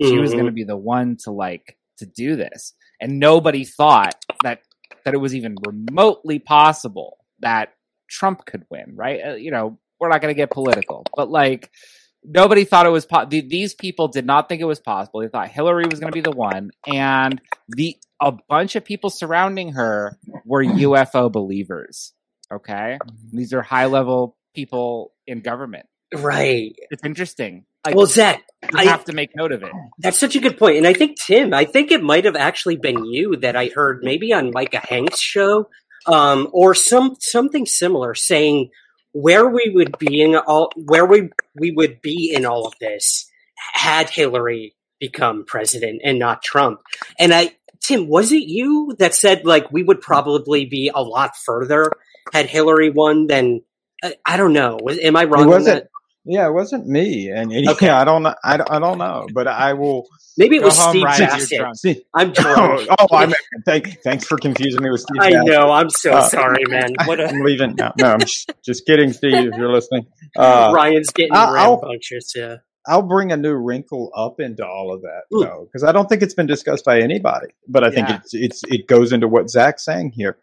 She 0.00 0.12
mm-hmm. 0.12 0.20
was 0.20 0.32
going 0.32 0.46
to 0.46 0.52
be 0.52 0.64
the 0.64 0.76
one 0.76 1.16
to 1.24 1.30
like 1.30 1.76
to 1.98 2.06
do 2.06 2.36
this, 2.36 2.74
and 3.00 3.18
nobody 3.18 3.64
thought 3.64 4.14
that 4.42 4.62
that 5.04 5.14
it 5.14 5.18
was 5.18 5.34
even 5.34 5.56
remotely 5.66 6.38
possible 6.38 7.18
that 7.40 7.74
Trump 8.08 8.44
could 8.46 8.64
win. 8.70 8.94
Right? 8.94 9.20
Uh, 9.24 9.34
you 9.34 9.50
know, 9.50 9.78
we're 9.98 10.08
not 10.08 10.22
going 10.22 10.34
to 10.34 10.38
get 10.38 10.50
political, 10.50 11.04
but 11.14 11.30
like 11.30 11.70
nobody 12.24 12.64
thought 12.64 12.86
it 12.86 12.90
was 12.90 13.06
po- 13.06 13.26
th- 13.26 13.48
these 13.48 13.74
people 13.74 14.08
did 14.08 14.24
not 14.26 14.48
think 14.48 14.60
it 14.60 14.66
was 14.66 14.80
possible. 14.80 15.20
They 15.20 15.28
thought 15.28 15.48
Hillary 15.48 15.86
was 15.90 16.00
going 16.00 16.12
to 16.12 16.16
be 16.16 16.22
the 16.22 16.30
one, 16.30 16.70
and 16.86 17.40
the 17.68 17.96
a 18.22 18.32
bunch 18.48 18.76
of 18.76 18.84
people 18.84 19.10
surrounding 19.10 19.72
her 19.72 20.18
were 20.44 20.64
UFO 20.64 21.30
believers. 21.30 22.12
Okay, 22.52 22.98
these 23.32 23.52
are 23.52 23.62
high 23.62 23.86
level 23.86 24.36
people 24.54 25.12
in 25.26 25.40
government. 25.40 25.86
Right. 26.14 26.74
It's 26.90 27.04
interesting. 27.04 27.64
Like, 27.86 27.94
well, 27.94 28.06
Zach, 28.06 28.42
you 28.62 28.78
I, 28.78 28.84
have 28.84 29.04
to 29.04 29.12
make 29.12 29.34
note 29.34 29.52
of 29.52 29.62
it. 29.62 29.70
That's 29.98 30.18
such 30.18 30.36
a 30.36 30.40
good 30.40 30.58
point. 30.58 30.76
And 30.76 30.86
I 30.86 30.92
think, 30.92 31.18
Tim, 31.18 31.54
I 31.54 31.64
think 31.64 31.90
it 31.90 32.02
might 32.02 32.24
have 32.24 32.36
actually 32.36 32.76
been 32.76 33.04
you 33.04 33.36
that 33.36 33.56
I 33.56 33.70
heard 33.74 34.00
maybe 34.02 34.32
on 34.32 34.50
Micah 34.52 34.82
Hanks' 34.86 35.20
show 35.20 35.68
um, 36.06 36.48
or 36.52 36.74
some 36.74 37.16
something 37.20 37.66
similar 37.66 38.14
saying 38.14 38.70
where 39.12 39.48
we 39.48 39.70
would 39.74 39.98
be 39.98 40.20
in 40.20 40.36
all 40.36 40.70
where 40.76 41.06
we 41.06 41.30
we 41.54 41.70
would 41.70 42.00
be 42.00 42.32
in 42.34 42.46
all 42.46 42.66
of 42.66 42.74
this 42.80 43.26
had 43.72 44.08
Hillary 44.10 44.74
become 44.98 45.44
president 45.46 46.02
and 46.04 46.18
not 46.18 46.42
Trump. 46.42 46.80
And 47.18 47.32
I 47.34 47.52
Tim, 47.80 48.08
was 48.08 48.30
it 48.32 48.44
you 48.44 48.94
that 48.98 49.14
said 49.14 49.44
like 49.44 49.72
we 49.72 49.82
would 49.82 50.00
probably 50.00 50.66
be 50.66 50.90
a 50.94 51.02
lot 51.02 51.36
further 51.36 51.90
had 52.32 52.46
Hillary 52.46 52.90
won 52.90 53.26
than 53.26 53.62
I, 54.02 54.16
I 54.24 54.36
don't 54.36 54.52
know. 54.52 54.78
Am 55.02 55.16
I 55.16 55.24
wrong? 55.24 55.44
It 55.44 55.46
wasn't. 55.48 55.86
Yeah, 56.26 56.46
it 56.46 56.52
wasn't 56.52 56.86
me, 56.86 57.30
and, 57.30 57.50
and 57.50 57.66
Okay. 57.70 57.86
yeah, 57.86 57.98
I 57.98 58.04
don't 58.04 58.22
know. 58.22 58.34
I, 58.44 58.58
don't- 58.58 58.70
I 58.70 58.78
don't 58.78 58.98
know, 58.98 59.26
but 59.32 59.48
I 59.48 59.72
will. 59.72 60.06
Maybe 60.36 60.56
it 60.56 60.62
was 60.62 60.78
Steve 60.78 61.02
Ryan, 61.02 61.38
you're 61.50 61.58
drunk. 61.58 61.98
I'm 62.14 62.28
oh, 62.38 62.42
drunk. 62.42 62.88
oh, 62.98 63.16
I'm, 63.16 63.32
thank, 63.64 64.00
thanks 64.02 64.26
for 64.26 64.36
confusing 64.38 64.82
me 64.82 64.90
with 64.90 65.00
Steve. 65.00 65.20
I 65.20 65.30
Jackson. 65.32 65.46
know. 65.50 65.70
I'm 65.70 65.88
so 65.90 66.12
Uh, 66.12 66.28
sorry, 66.28 66.64
man. 66.68 66.94
What 67.06 67.20
a, 67.20 67.28
I'm 67.28 67.40
leaving 67.40 67.74
now. 67.76 67.92
No, 67.98 68.12
I'm 68.12 68.20
just, 68.20 68.50
just 68.64 68.86
kidding, 68.86 69.12
Steve. 69.12 69.32
If 69.48 69.54
you're 69.56 69.72
listening, 69.72 70.06
uh, 70.38 70.72
Ryan's 70.74 71.10
getting 71.10 71.34
I'll- 71.34 71.52
rambunctious. 71.80 72.32
Yeah. 72.36 72.56
I'll 72.86 73.02
bring 73.02 73.30
a 73.32 73.36
new 73.36 73.54
wrinkle 73.54 74.10
up 74.16 74.40
into 74.40 74.66
all 74.66 74.92
of 74.94 75.02
that, 75.02 75.22
Mm. 75.32 75.44
though, 75.44 75.68
because 75.70 75.84
I 75.84 75.92
don't 75.92 76.08
think 76.08 76.22
it's 76.22 76.34
been 76.34 76.46
discussed 76.46 76.84
by 76.84 77.00
anybody. 77.00 77.48
But 77.68 77.84
I 77.84 77.90
think 77.90 78.08
it's 78.08 78.32
it's 78.34 78.62
it 78.68 78.86
goes 78.88 79.12
into 79.12 79.28
what 79.28 79.50
Zach's 79.50 79.84
saying 79.84 80.12
here. 80.12 80.38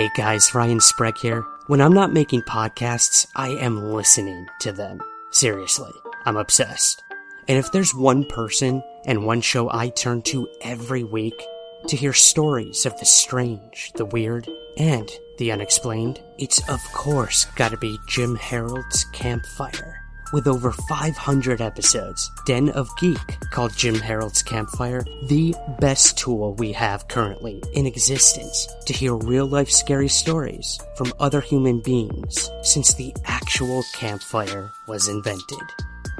Hey 0.00 0.08
guys, 0.16 0.54
Ryan 0.54 0.80
Sprague 0.80 1.18
here. 1.18 1.44
When 1.66 1.82
I'm 1.82 1.92
not 1.92 2.10
making 2.10 2.40
podcasts, 2.44 3.26
I 3.36 3.50
am 3.50 3.92
listening 3.92 4.46
to 4.60 4.72
them. 4.72 5.02
Seriously, 5.30 5.92
I'm 6.24 6.38
obsessed. 6.38 7.04
And 7.48 7.58
if 7.58 7.70
there's 7.70 7.94
one 7.94 8.24
person 8.24 8.82
and 9.04 9.26
one 9.26 9.42
show 9.42 9.70
I 9.70 9.90
turn 9.90 10.22
to 10.22 10.48
every 10.62 11.04
week 11.04 11.38
to 11.86 11.96
hear 11.96 12.14
stories 12.14 12.86
of 12.86 12.98
the 12.98 13.04
strange, 13.04 13.92
the 13.94 14.06
weird, 14.06 14.48
and 14.78 15.12
the 15.36 15.52
unexplained, 15.52 16.18
it's 16.38 16.66
of 16.70 16.80
course 16.94 17.44
gotta 17.54 17.76
be 17.76 17.98
Jim 18.08 18.36
Harold's 18.36 19.04
Campfire. 19.12 19.99
With 20.32 20.46
over 20.46 20.70
500 20.70 21.60
episodes, 21.60 22.30
Den 22.46 22.68
of 22.70 22.88
Geek 22.98 23.18
called 23.50 23.76
Jim 23.76 23.96
Harold's 23.96 24.44
Campfire 24.44 25.04
the 25.24 25.56
best 25.80 26.16
tool 26.16 26.54
we 26.54 26.70
have 26.72 27.08
currently 27.08 27.60
in 27.72 27.84
existence 27.84 28.68
to 28.86 28.92
hear 28.92 29.14
real 29.14 29.46
life 29.46 29.70
scary 29.70 30.08
stories 30.08 30.78
from 30.96 31.12
other 31.18 31.40
human 31.40 31.80
beings 31.80 32.48
since 32.62 32.94
the 32.94 33.12
actual 33.24 33.82
campfire 33.92 34.70
was 34.86 35.08
invented. 35.08 35.66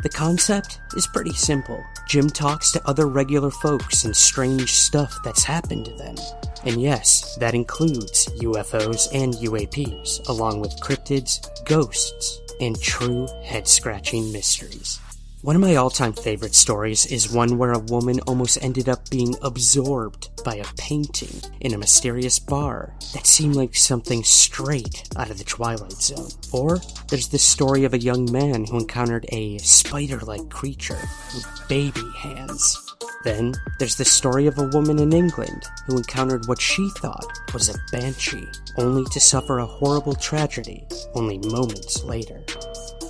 The 0.03 0.09
concept 0.09 0.81
is 0.97 1.07
pretty 1.07 1.35
simple. 1.35 1.81
Jim 2.09 2.29
talks 2.31 2.73
to 2.73 2.89
other 2.89 3.07
regular 3.07 3.51
folks 3.51 4.05
and 4.05 4.17
strange 4.17 4.73
stuff 4.73 5.17
that's 5.23 5.45
happened 5.45 5.85
to 5.85 5.95
them. 5.95 6.17
And 6.65 6.81
yes, 6.81 7.37
that 7.37 7.55
includes 7.55 8.27
UFOs 8.41 9.09
and 9.15 9.35
UAPs, 9.35 10.27
along 10.29 10.61
with 10.61 10.81
cryptids, 10.81 11.39
ghosts, 11.65 12.40
and 12.61 12.81
true 12.81 13.27
head 13.43 13.67
scratching 13.67 14.33
mysteries. 14.33 15.01
One 15.43 15.57
of 15.57 15.63
my 15.63 15.77
all 15.77 15.89
time 15.89 16.13
favorite 16.13 16.55
stories 16.55 17.07
is 17.07 17.33
one 17.33 17.57
where 17.57 17.73
a 17.73 17.79
woman 17.79 18.21
almost 18.27 18.63
ended 18.63 18.91
up 18.91 19.09
being 19.09 19.35
absorbed 19.41 20.29
by 20.45 20.57
a 20.57 20.67
painting 20.77 21.41
in 21.61 21.73
a 21.73 21.79
mysterious 21.79 22.39
bar 22.39 22.95
that 23.15 23.27
seemed 23.27 23.57
like 23.57 23.75
something 23.75 24.23
straight 24.23 25.09
out 25.17 25.31
of 25.31 25.39
the 25.39 25.45
Twilight 25.45 25.93
Zone. 25.93 26.29
Or 26.53 26.79
there's 27.09 27.29
the 27.29 27.39
story 27.39 27.85
of 27.85 27.95
a 27.95 27.99
young 27.99 28.31
man 28.31 28.67
who 28.67 28.79
encountered 28.79 29.25
a 29.31 29.57
spider 29.59 30.19
like 30.19 30.51
creature 30.51 31.01
with 31.35 31.47
baby 31.69 32.05
hands. 32.19 32.90
Then 33.23 33.55
there's 33.79 33.97
the 33.97 34.05
story 34.05 34.47
of 34.47 34.59
a 34.59 34.69
woman 34.69 34.99
in 34.99 35.13
England 35.13 35.65
who 35.87 35.97
encountered 35.97 36.47
what 36.47 36.61
she 36.61 36.89
thought 36.99 37.27
was 37.53 37.69
a 37.69 37.79
banshee, 37.93 38.49
only 38.77 39.05
to 39.11 39.21
suffer 39.21 39.59
a 39.59 39.67
horrible 39.67 40.15
tragedy 40.15 40.87
only 41.15 41.39
moments 41.39 42.03
later. 42.03 42.43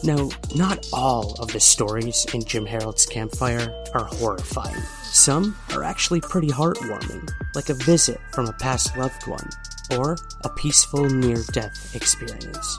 Now, 0.03 0.31
not 0.55 0.89
all 0.93 1.35
of 1.41 1.53
the 1.53 1.61
stories 1.61 2.27
in 2.33 2.43
Jim 2.45 2.65
Harold's 2.67 3.07
Campfire 3.07 3.71
are 3.95 4.05
horrifying. 4.05 4.81
Some 5.03 5.57
are 5.75 5.85
actually 5.85 6.23
pretty 6.23 6.49
heartwarming, 6.49 7.31
like 7.55 7.69
a 7.69 7.75
visit 7.75 8.19
from 8.33 8.47
a 8.47 8.53
past 8.55 8.97
loved 8.97 9.27
one, 9.27 9.49
or 9.97 10.17
a 10.45 10.49
peaceful 10.51 11.09
near 11.09 11.43
death 11.53 11.95
experience. 11.95 12.79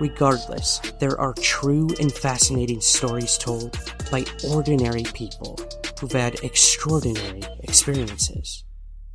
Regardless, 0.00 0.80
there 0.98 1.18
are 1.20 1.34
true 1.34 1.88
and 2.00 2.12
fascinating 2.12 2.80
stories 2.80 3.38
told 3.38 3.78
by 4.10 4.24
ordinary 4.48 5.04
people 5.14 5.58
who've 6.00 6.12
had 6.12 6.42
extraordinary 6.42 7.42
experiences. 7.60 8.64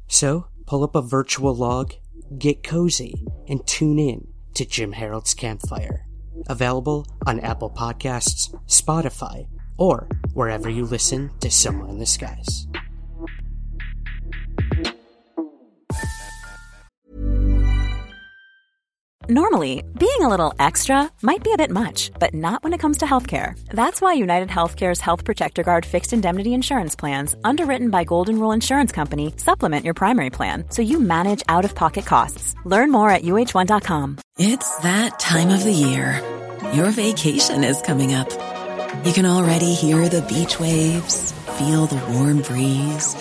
So, 0.07 0.47
pull 0.65 0.83
up 0.83 0.95
a 0.95 1.01
virtual 1.01 1.53
log, 1.53 1.93
get 2.37 2.63
cozy, 2.63 3.25
and 3.47 3.65
tune 3.67 3.99
in 3.99 4.27
to 4.53 4.65
Jim 4.65 4.93
Harold's 4.93 5.33
Campfire. 5.33 6.05
Available 6.47 7.05
on 7.25 7.39
Apple 7.41 7.69
Podcasts, 7.69 8.53
Spotify, 8.67 9.47
or 9.77 10.07
wherever 10.33 10.69
you 10.69 10.85
listen 10.85 11.31
to 11.41 11.51
Somewhere 11.51 11.89
in 11.89 11.99
the 11.99 12.05
Skies. 12.05 12.67
Normally, 19.29 19.83
being 19.99 20.21
a 20.21 20.29
little 20.29 20.53
extra 20.57 21.11
might 21.21 21.43
be 21.43 21.51
a 21.51 21.57
bit 21.57 21.69
much, 21.69 22.11
but 22.17 22.33
not 22.33 22.63
when 22.63 22.71
it 22.71 22.77
comes 22.77 22.99
to 22.99 23.05
healthcare. 23.05 23.59
That's 23.67 23.99
why 23.99 24.13
United 24.13 24.47
Healthcare's 24.47 25.01
Health 25.01 25.25
Protector 25.25 25.63
Guard 25.63 25.85
fixed 25.85 26.13
indemnity 26.13 26.53
insurance 26.53 26.95
plans, 26.95 27.35
underwritten 27.43 27.89
by 27.89 28.05
Golden 28.05 28.39
Rule 28.39 28.53
Insurance 28.53 28.93
Company, 28.93 29.33
supplement 29.35 29.83
your 29.83 29.95
primary 29.95 30.29
plan 30.29 30.63
so 30.69 30.81
you 30.81 31.01
manage 31.01 31.43
out 31.49 31.65
of 31.65 31.75
pocket 31.75 32.05
costs. 32.05 32.55
Learn 32.63 32.89
more 32.89 33.09
at 33.09 33.23
uh1.com. 33.23 34.17
It's 34.39 34.77
that 34.77 35.19
time 35.19 35.49
of 35.49 35.61
the 35.61 35.73
year. 35.73 36.21
Your 36.71 36.91
vacation 36.91 37.65
is 37.65 37.81
coming 37.81 38.13
up. 38.13 38.29
You 39.05 39.11
can 39.11 39.25
already 39.25 39.73
hear 39.73 40.07
the 40.07 40.21
beach 40.21 40.57
waves, 40.57 41.33
feel 41.59 41.85
the 41.85 42.01
warm 42.13 42.43
breeze, 42.43 43.13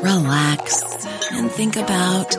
relax, 0.00 1.06
and 1.32 1.50
think 1.50 1.74
about 1.74 2.36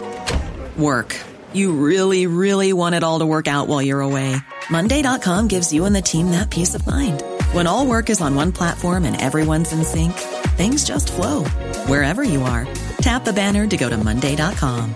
work. 0.77 1.13
You 1.53 1.73
really, 1.73 2.27
really 2.27 2.71
want 2.73 2.95
it 2.95 3.03
all 3.03 3.19
to 3.19 3.25
work 3.25 3.47
out 3.47 3.67
while 3.67 3.81
you're 3.81 4.01
away. 4.01 4.35
Monday.com 4.69 5.47
gives 5.47 5.73
you 5.73 5.85
and 5.85 5.95
the 5.95 6.01
team 6.01 6.31
that 6.31 6.49
peace 6.49 6.75
of 6.75 6.85
mind. 6.87 7.23
When 7.51 7.67
all 7.67 7.85
work 7.85 8.09
is 8.09 8.21
on 8.21 8.35
one 8.35 8.51
platform 8.51 9.05
and 9.05 9.19
everyone's 9.19 9.73
in 9.73 9.83
sync, 9.83 10.13
things 10.55 10.85
just 10.85 11.11
flow 11.11 11.43
wherever 11.87 12.23
you 12.23 12.43
are. 12.43 12.67
Tap 13.01 13.25
the 13.25 13.33
banner 13.33 13.65
to 13.67 13.77
go 13.77 13.89
to 13.89 13.97
Monday.com. 13.97 14.95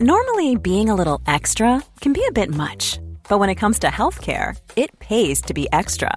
Normally, 0.00 0.54
being 0.54 0.88
a 0.88 0.94
little 0.94 1.20
extra 1.26 1.82
can 2.00 2.12
be 2.12 2.24
a 2.28 2.32
bit 2.32 2.54
much, 2.54 3.00
but 3.28 3.40
when 3.40 3.50
it 3.50 3.56
comes 3.56 3.80
to 3.80 3.88
healthcare, 3.88 4.56
it 4.76 4.96
pays 5.00 5.42
to 5.42 5.54
be 5.54 5.66
extra. 5.72 6.16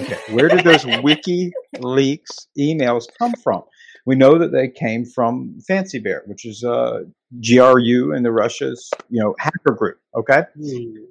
okay, 0.00 0.18
where 0.30 0.48
did 0.48 0.64
those 0.64 0.84
WikiLeaks 0.84 2.46
emails 2.58 3.06
come 3.18 3.32
from? 3.42 3.62
We 4.06 4.16
know 4.16 4.38
that 4.38 4.52
they 4.52 4.68
came 4.68 5.06
from 5.06 5.58
Fancy 5.66 5.98
Bear, 5.98 6.22
which 6.26 6.44
is 6.44 6.62
uh, 6.62 7.04
GRU 7.40 8.12
and 8.14 8.24
the 8.24 8.32
Russia's 8.32 8.90
you 9.08 9.22
know 9.22 9.34
hacker 9.38 9.72
group. 9.72 9.98
Okay, 10.14 10.42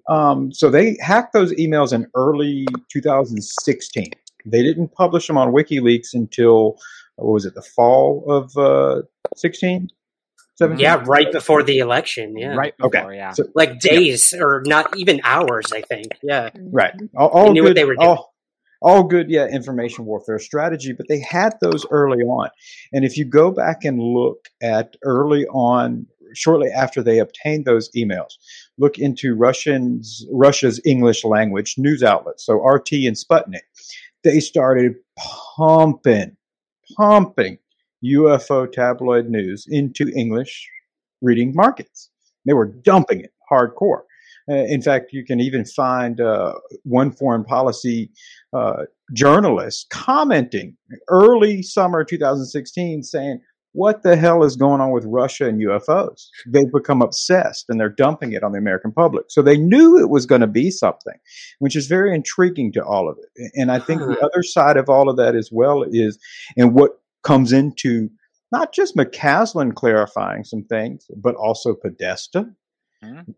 um, 0.10 0.52
so 0.52 0.70
they 0.70 0.98
hacked 1.02 1.34
those 1.34 1.52
emails 1.54 1.91
in 1.94 2.08
early 2.16 2.66
2016. 2.91 4.12
They 4.45 4.62
didn't 4.62 4.90
publish 4.94 5.28
them 5.28 5.38
on 5.38 5.54
WikiLeaks 5.54 6.14
until 6.14 6.78
what 7.16 7.34
was 7.34 7.45
it, 7.45 7.56
the 7.56 7.62
fall 7.62 8.24
of 8.28 8.58
uh, 8.58 9.04
16? 9.36 9.88
Yeah, 10.78 11.04
right 11.08 11.32
before 11.32 11.64
the 11.64 11.80
election. 11.80 12.38
Yeah, 12.38 12.56
right 12.56 12.78
before. 12.78 13.06
Okay. 13.08 13.18
Yeah, 13.18 13.32
So- 13.32 13.45
like 13.56 13.80
days 13.80 14.34
or 14.34 14.64
not 14.66 14.95
even 14.98 15.20
hours. 15.24 15.72
I 15.74 15.82
think. 15.82 16.08
Yeah, 16.22 16.52
Right. 16.56 16.94
All, 17.18 17.30
all 17.30 17.54
knew 17.54 17.62
good, 17.62 17.70
what 17.70 17.76
they 17.76 17.86
were 17.86 17.95
doing. 17.95 18.08
All, 18.08 18.32
all 18.84 19.03
good, 19.03 19.30
yeah, 19.30 19.47
information 19.47 20.05
warfare 20.05 20.39
strategy, 20.39 20.91
but 20.91 21.07
they 21.07 21.19
had 21.19 21.53
those 21.61 21.85
early 21.89 22.19
on. 22.19 22.49
And 22.91 23.05
if 23.05 23.18
you 23.18 23.26
go 23.26 23.49
back 23.49 23.85
and 23.85 23.99
look 23.99 24.49
at 24.61 24.95
early 25.03 25.45
on, 25.47 26.05
shortly 26.34 26.69
after 26.69 27.01
they 27.01 27.19
obtained 27.19 27.65
those 27.65 27.89
emails, 27.95 28.34
look 28.77 28.99
into 28.99 29.35
Russians, 29.35 30.26
Russia's 30.31 30.81
English 30.85 31.23
language 31.23 31.76
news 31.77 32.03
outlets, 32.03 32.45
so 32.45 32.55
RT 32.55 32.91
and 32.91 33.15
Sputnik. 33.15 33.61
They 34.23 34.39
started 34.41 34.95
pumping, 35.55 36.35
pumping 36.97 37.60
UFO 38.03 38.69
tabloid 38.69 39.30
news 39.30 39.65
into 39.69 40.11
English 40.15 40.69
reading 41.22 41.53
markets. 41.55 42.10
They 42.45 42.53
were 42.53 42.65
dumping 42.65 43.22
it 43.22 43.31
hardcore. 43.49 44.01
Uh, 44.49 44.55
in 44.55 44.81
fact, 44.81 45.14
you 45.14 45.23
can 45.23 45.39
even 45.39 45.64
find 45.64 46.19
uh, 46.19 46.53
one 46.84 47.11
foreign 47.11 47.45
policy 47.45 48.11
uh, 48.53 48.84
journalist 49.13 49.88
commenting 49.89 50.77
early 51.09 51.61
summer 51.61 52.03
2016 52.03 53.03
saying, 53.03 53.39
What 53.71 54.03
the 54.03 54.15
hell 54.15 54.43
is 54.43 54.55
going 54.55 54.81
on 54.81 54.91
with 54.91 55.05
Russia 55.05 55.47
and 55.47 55.61
UFOs? 55.61 56.27
They've 56.47 56.71
become 56.71 57.01
obsessed 57.01 57.65
and 57.69 57.80
they're 57.80 57.89
dumping 57.89 58.34
it 58.34 58.43
on 58.43 58.51
the 58.51 58.59
American 58.59 58.91
public. 58.91 59.25
So 59.30 59.41
they 59.41 59.57
knew 59.57 59.97
it 59.97 60.09
was 60.09 60.25
going 60.25 60.41
to 60.41 60.47
be 60.47 60.71
something, 60.71 61.15
which 61.59 61.75
is 61.75 61.88
very 61.88 62.13
intriguing 62.13 62.71
to 62.73 62.84
all 62.84 63.09
of 63.09 63.17
it. 63.17 63.51
And 63.55 63.71
I 63.71 63.80
think 63.80 64.01
the 64.01 64.19
other 64.19 64.43
side 64.43 64.77
of 64.77 64.89
all 64.89 65.09
of 65.09 65.17
that 65.17 65.35
as 65.35 65.49
well 65.51 65.84
is, 65.89 66.19
and 66.57 66.73
what 66.73 66.91
comes 67.23 67.51
into 67.51 68.09
not 68.51 68.71
just 68.71 68.95
McCasland 68.95 69.73
clarifying 69.73 70.43
some 70.43 70.63
things, 70.63 71.07
but 71.17 71.34
also 71.35 71.73
Podesta, 71.73 72.51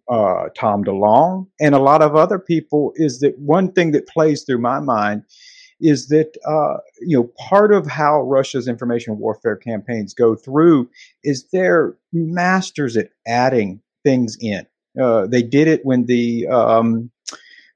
uh, 0.09 0.49
Tom 0.55 0.83
DeLonge, 0.83 1.47
and 1.59 1.75
a 1.75 1.79
lot 1.79 2.01
of 2.01 2.15
other 2.15 2.39
people 2.39 2.93
is 2.95 3.19
that 3.19 3.37
one 3.39 3.71
thing 3.71 3.91
that 3.91 4.07
plays 4.07 4.43
through 4.43 4.59
my 4.59 4.79
mind 4.79 5.23
is 5.81 6.07
that 6.07 6.37
uh, 6.45 6.79
you 7.01 7.17
know 7.17 7.29
part 7.37 7.73
of 7.73 7.87
how 7.87 8.21
Russia's 8.21 8.67
information 8.67 9.19
warfare 9.19 9.55
campaigns 9.55 10.13
go 10.13 10.35
through 10.35 10.89
is 11.23 11.47
they're 11.51 11.95
masters 12.13 12.95
at 12.97 13.09
adding 13.27 13.81
things 14.03 14.37
in. 14.39 14.65
Uh, 15.01 15.27
they 15.27 15.41
did 15.41 15.67
it 15.67 15.85
when 15.85 16.05
the 16.05 16.47
um, 16.47 17.11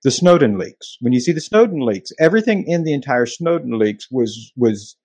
the 0.03 0.11
Snowden 0.11 0.57
leaks. 0.57 0.97
When 1.01 1.11
you 1.13 1.19
see 1.19 1.33
the 1.33 1.41
Snowden 1.41 1.85
leaks, 1.85 2.11
everything 2.19 2.65
in 2.67 2.83
the 2.83 2.93
entire 2.93 3.25
Snowden 3.25 3.77
leaks 3.77 4.07
was 4.09 4.51
was 4.55 4.95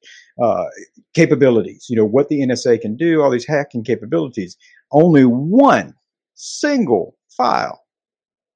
uh, 0.43 0.67
capabilities. 1.15 1.87
You 1.89 1.97
know 1.97 2.05
what 2.05 2.29
the 2.29 2.41
NSA 2.41 2.81
can 2.81 2.97
do, 2.97 3.23
all 3.23 3.31
these 3.31 3.47
hacking 3.47 3.85
capabilities. 3.85 4.57
Only 4.93 5.25
one 5.25 5.95
single 6.35 7.17
file 7.37 7.81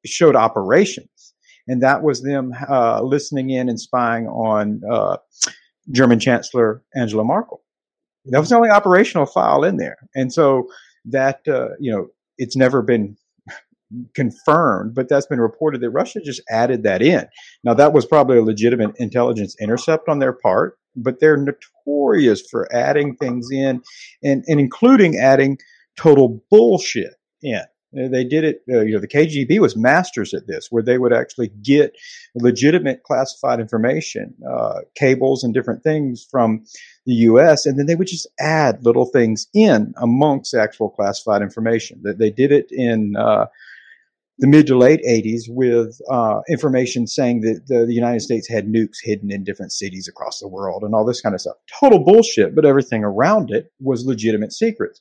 showed 0.06 0.36
operations, 0.36 1.34
and 1.66 1.82
that 1.82 2.02
was 2.02 2.22
them 2.22 2.52
uh, 2.68 3.02
listening 3.02 3.50
in 3.50 3.68
and 3.68 3.80
spying 3.80 4.26
on 4.26 4.80
uh, 4.90 5.16
German 5.90 6.20
Chancellor 6.20 6.82
Angela 6.94 7.24
Merkel. 7.24 7.62
That 8.26 8.40
was 8.40 8.50
the 8.50 8.56
only 8.56 8.70
operational 8.70 9.26
file 9.26 9.64
in 9.64 9.76
there, 9.76 9.96
and 10.14 10.32
so 10.32 10.68
that 11.06 11.40
uh, 11.48 11.70
you 11.80 11.90
know 11.90 12.08
it's 12.36 12.56
never 12.56 12.82
been 12.82 13.16
confirmed, 14.14 14.94
but 14.94 15.08
that's 15.08 15.26
been 15.26 15.40
reported 15.40 15.80
that 15.80 15.90
Russia 15.90 16.20
just 16.20 16.42
added 16.50 16.82
that 16.82 17.02
in. 17.02 17.26
Now 17.64 17.74
that 17.74 17.92
was 17.92 18.06
probably 18.06 18.38
a 18.38 18.42
legitimate 18.42 18.94
intelligence 18.96 19.56
intercept 19.60 20.08
on 20.08 20.18
their 20.18 20.32
part, 20.32 20.78
but 20.94 21.20
they're 21.20 21.38
notorious 21.38 22.42
for 22.50 22.72
adding 22.74 23.16
things 23.16 23.48
in, 23.50 23.82
and 24.22 24.44
and 24.46 24.60
including 24.60 25.16
adding 25.16 25.58
total 25.96 26.42
bullshit 26.50 27.14
in. 27.42 27.62
They 27.92 28.24
did 28.24 28.44
it, 28.44 28.62
uh, 28.70 28.80
you 28.80 28.92
know, 28.92 29.00
the 29.00 29.08
KGB 29.08 29.60
was 29.60 29.74
masters 29.74 30.34
at 30.34 30.46
this, 30.46 30.68
where 30.70 30.82
they 30.82 30.98
would 30.98 31.12
actually 31.12 31.48
get 31.62 31.96
legitimate 32.34 33.02
classified 33.02 33.60
information, 33.60 34.34
uh, 34.46 34.80
cables 34.94 35.42
and 35.42 35.54
different 35.54 35.82
things 35.82 36.26
from 36.30 36.64
the 37.06 37.14
U.S., 37.14 37.64
and 37.64 37.78
then 37.78 37.86
they 37.86 37.94
would 37.94 38.06
just 38.06 38.26
add 38.38 38.84
little 38.84 39.06
things 39.06 39.48
in 39.54 39.94
amongst 39.96 40.52
actual 40.52 40.90
classified 40.90 41.40
information. 41.40 42.00
That 42.02 42.18
they 42.18 42.30
did 42.30 42.52
it 42.52 42.66
in 42.70 43.16
uh, 43.16 43.46
the 44.38 44.46
mid 44.46 44.66
to 44.66 44.76
late 44.76 45.00
80s 45.08 45.44
with 45.48 45.98
uh, 46.10 46.40
information 46.48 47.06
saying 47.06 47.40
that 47.40 47.62
the, 47.68 47.86
the 47.86 47.94
United 47.94 48.20
States 48.20 48.48
had 48.48 48.66
nukes 48.66 48.98
hidden 49.02 49.32
in 49.32 49.44
different 49.44 49.72
cities 49.72 50.08
across 50.08 50.40
the 50.40 50.48
world 50.48 50.82
and 50.82 50.94
all 50.94 51.06
this 51.06 51.22
kind 51.22 51.34
of 51.34 51.40
stuff. 51.40 51.56
Total 51.80 51.98
bullshit, 51.98 52.54
but 52.54 52.66
everything 52.66 53.02
around 53.02 53.50
it 53.50 53.72
was 53.80 54.04
legitimate 54.04 54.52
secrets. 54.52 55.00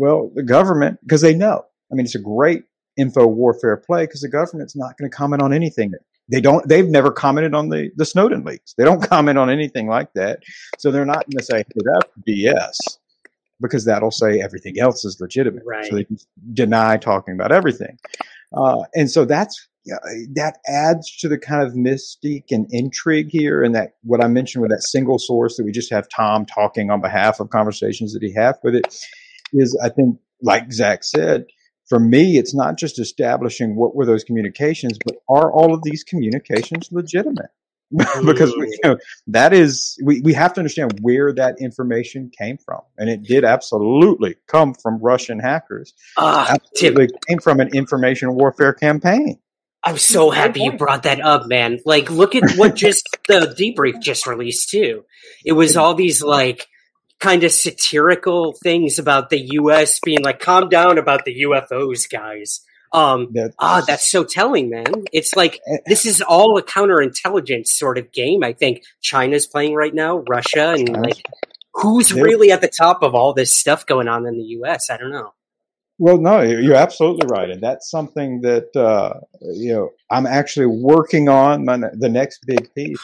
Well, 0.00 0.30
the 0.34 0.42
government, 0.42 0.98
because 1.02 1.20
they 1.20 1.34
know, 1.34 1.62
I 1.92 1.94
mean, 1.94 2.06
it's 2.06 2.14
a 2.14 2.20
great 2.20 2.64
info 2.96 3.26
warfare 3.26 3.76
play 3.76 4.04
because 4.04 4.22
the 4.22 4.30
government's 4.30 4.74
not 4.74 4.96
going 4.96 5.10
to 5.10 5.14
comment 5.14 5.42
on 5.42 5.52
anything. 5.52 5.92
They 6.26 6.40
don't, 6.40 6.66
they've 6.66 6.88
never 6.88 7.12
commented 7.12 7.54
on 7.54 7.68
the, 7.68 7.90
the 7.96 8.06
Snowden 8.06 8.42
leaks. 8.42 8.72
They 8.78 8.84
don't 8.84 9.02
comment 9.10 9.36
on 9.36 9.50
anything 9.50 9.88
like 9.88 10.10
that. 10.14 10.38
So 10.78 10.90
they're 10.90 11.04
not 11.04 11.28
going 11.28 11.36
to 11.36 11.44
say, 11.44 11.58
hey, 11.58 11.82
that's 11.84 12.10
BS 12.26 12.98
because 13.60 13.84
that'll 13.84 14.10
say 14.10 14.40
everything 14.40 14.80
else 14.80 15.04
is 15.04 15.20
legitimate. 15.20 15.64
Right. 15.66 15.84
So 15.84 15.96
they 15.96 16.04
can 16.04 16.16
deny 16.54 16.96
talking 16.96 17.34
about 17.34 17.52
everything. 17.52 17.98
Uh, 18.56 18.84
and 18.94 19.10
so 19.10 19.26
that's 19.26 19.68
yeah, 19.84 19.96
that 20.34 20.58
adds 20.66 21.14
to 21.18 21.28
the 21.28 21.38
kind 21.38 21.62
of 21.66 21.74
mystique 21.74 22.50
and 22.50 22.66
intrigue 22.70 23.28
here, 23.30 23.62
and 23.62 23.74
that 23.74 23.94
what 24.02 24.22
I 24.22 24.28
mentioned 24.28 24.60
with 24.60 24.70
that 24.70 24.82
single 24.82 25.18
source 25.18 25.56
that 25.56 25.64
we 25.64 25.72
just 25.72 25.90
have 25.90 26.06
Tom 26.08 26.44
talking 26.44 26.90
on 26.90 27.00
behalf 27.00 27.40
of 27.40 27.48
conversations 27.48 28.12
that 28.12 28.22
he 28.22 28.34
have 28.34 28.58
with 28.62 28.74
it 28.74 28.94
is, 29.52 29.78
I 29.82 29.88
think, 29.88 30.18
like 30.42 30.72
Zach 30.72 31.04
said, 31.04 31.46
for 31.88 31.98
me, 31.98 32.38
it's 32.38 32.54
not 32.54 32.78
just 32.78 32.98
establishing 32.98 33.76
what 33.76 33.94
were 33.94 34.06
those 34.06 34.24
communications, 34.24 34.98
but 35.04 35.16
are 35.28 35.52
all 35.52 35.74
of 35.74 35.82
these 35.82 36.04
communications 36.04 36.88
legitimate? 36.92 37.50
because 38.24 38.54
we, 38.56 38.68
you 38.68 38.78
know, 38.84 38.96
that 39.26 39.52
is 39.52 39.98
we, 40.04 40.20
we 40.20 40.32
have 40.32 40.54
to 40.54 40.60
understand 40.60 41.00
where 41.02 41.32
that 41.32 41.56
information 41.60 42.30
came 42.38 42.56
from, 42.56 42.80
and 42.96 43.10
it 43.10 43.24
did 43.24 43.44
absolutely 43.44 44.36
come 44.46 44.74
from 44.74 44.98
Russian 45.00 45.40
hackers. 45.40 45.92
Ah, 46.16 46.56
Tim, 46.76 46.94
came 47.26 47.40
from 47.40 47.58
an 47.58 47.74
information 47.74 48.32
warfare 48.34 48.72
campaign. 48.72 49.40
I'm 49.82 49.98
so 49.98 50.30
happy 50.30 50.60
you 50.60 50.72
brought 50.72 51.02
that 51.04 51.20
up, 51.20 51.46
man. 51.46 51.80
Like, 51.84 52.10
look 52.10 52.36
at 52.36 52.52
what 52.56 52.76
just 52.76 53.08
the 53.28 53.54
debrief 53.58 54.00
just 54.00 54.26
released 54.26 54.70
too. 54.70 55.04
It 55.44 55.52
was 55.52 55.76
all 55.76 55.94
these 55.94 56.22
like 56.22 56.68
kind 57.20 57.44
of 57.44 57.52
satirical 57.52 58.54
things 58.62 58.98
about 58.98 59.30
the 59.30 59.40
U.S. 59.52 60.00
being 60.00 60.22
like, 60.22 60.40
"Calm 60.40 60.68
down 60.68 60.98
about 60.98 61.24
the 61.24 61.44
UFOs, 61.44 62.10
guys." 62.10 62.60
Um, 62.92 63.28
That's- 63.32 63.54
ah, 63.60 63.84
that's 63.86 64.10
so 64.10 64.24
telling, 64.24 64.68
man. 64.68 65.04
It's 65.12 65.36
like 65.36 65.60
this 65.86 66.04
is 66.04 66.20
all 66.20 66.58
a 66.58 66.62
counterintelligence 66.62 67.68
sort 67.68 67.98
of 67.98 68.10
game. 68.10 68.42
I 68.42 68.52
think 68.52 68.82
China's 69.00 69.46
playing 69.46 69.74
right 69.74 69.94
now, 69.94 70.24
Russia, 70.28 70.70
and 70.70 70.88
like 70.88 71.22
who's 71.74 72.12
really 72.12 72.50
at 72.50 72.60
the 72.60 72.68
top 72.68 73.02
of 73.02 73.14
all 73.14 73.32
this 73.32 73.56
stuff 73.56 73.86
going 73.86 74.08
on 74.08 74.26
in 74.26 74.36
the 74.36 74.44
U.S. 74.44 74.90
I 74.90 74.96
don't 74.96 75.12
know. 75.12 75.34
Well, 75.98 76.18
no, 76.18 76.40
you're 76.40 76.74
absolutely 76.74 77.28
right, 77.28 77.50
and 77.50 77.62
that's 77.62 77.90
something 77.90 78.40
that 78.40 78.74
uh, 78.74 79.20
you 79.40 79.72
know 79.72 79.90
I'm 80.10 80.26
actually 80.26 80.66
working 80.66 81.28
on. 81.28 81.64
My, 81.66 81.76
the 81.76 82.08
next 82.08 82.40
big 82.46 82.74
piece. 82.74 82.98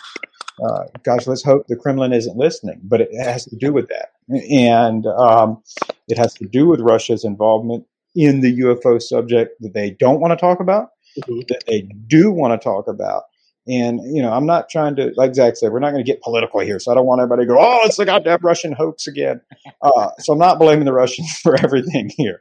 Uh, 0.64 0.84
gosh, 1.02 1.26
let's 1.26 1.42
hope 1.42 1.66
the 1.66 1.76
Kremlin 1.76 2.12
isn't 2.12 2.36
listening, 2.36 2.80
but 2.82 3.00
it 3.00 3.14
has 3.14 3.44
to 3.44 3.56
do 3.56 3.72
with 3.72 3.88
that, 3.88 4.12
and 4.50 5.06
um, 5.06 5.62
it 6.08 6.16
has 6.16 6.32
to 6.34 6.46
do 6.46 6.66
with 6.66 6.80
Russia's 6.80 7.24
involvement 7.24 7.84
in 8.14 8.40
the 8.40 8.60
UFO 8.60 9.00
subject 9.00 9.60
that 9.60 9.74
they 9.74 9.90
don't 9.90 10.20
want 10.20 10.32
to 10.32 10.36
talk 10.36 10.60
about, 10.60 10.90
that 11.16 11.64
they 11.66 11.82
do 12.06 12.30
want 12.30 12.58
to 12.58 12.64
talk 12.64 12.88
about. 12.88 13.24
And 13.68 14.00
you 14.14 14.22
know, 14.22 14.32
I'm 14.32 14.46
not 14.46 14.70
trying 14.70 14.96
to, 14.96 15.12
like 15.16 15.34
Zach 15.34 15.56
said, 15.56 15.72
we're 15.72 15.80
not 15.80 15.90
going 15.90 16.04
to 16.04 16.10
get 16.10 16.22
political 16.22 16.60
here. 16.60 16.78
So 16.78 16.92
I 16.92 16.94
don't 16.94 17.06
want 17.06 17.20
everybody 17.20 17.42
to 17.42 17.48
go, 17.48 17.58
"Oh, 17.58 17.80
it's 17.84 17.96
the 17.96 18.06
goddamn 18.06 18.38
Russian 18.42 18.72
hoax 18.72 19.06
again." 19.06 19.40
Uh, 19.82 20.10
so 20.20 20.32
I'm 20.32 20.38
not 20.38 20.58
blaming 20.58 20.84
the 20.84 20.92
Russians 20.92 21.32
for 21.42 21.56
everything 21.62 22.10
here. 22.16 22.40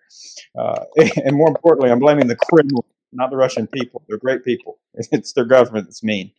Uh, 0.58 0.86
and 1.26 1.36
more 1.36 1.50
importantly, 1.50 1.92
I'm 1.92 2.00
blaming 2.00 2.28
the 2.28 2.36
Kremlin, 2.36 2.84
not 3.12 3.32
the 3.32 3.38
Russian 3.38 3.68
people. 3.68 4.04
They're 4.08 4.18
great 4.18 4.44
people. 4.46 4.80
It's 5.12 5.34
their 5.34 5.46
government 5.46 5.88
that's 5.88 6.04
mean. 6.04 6.32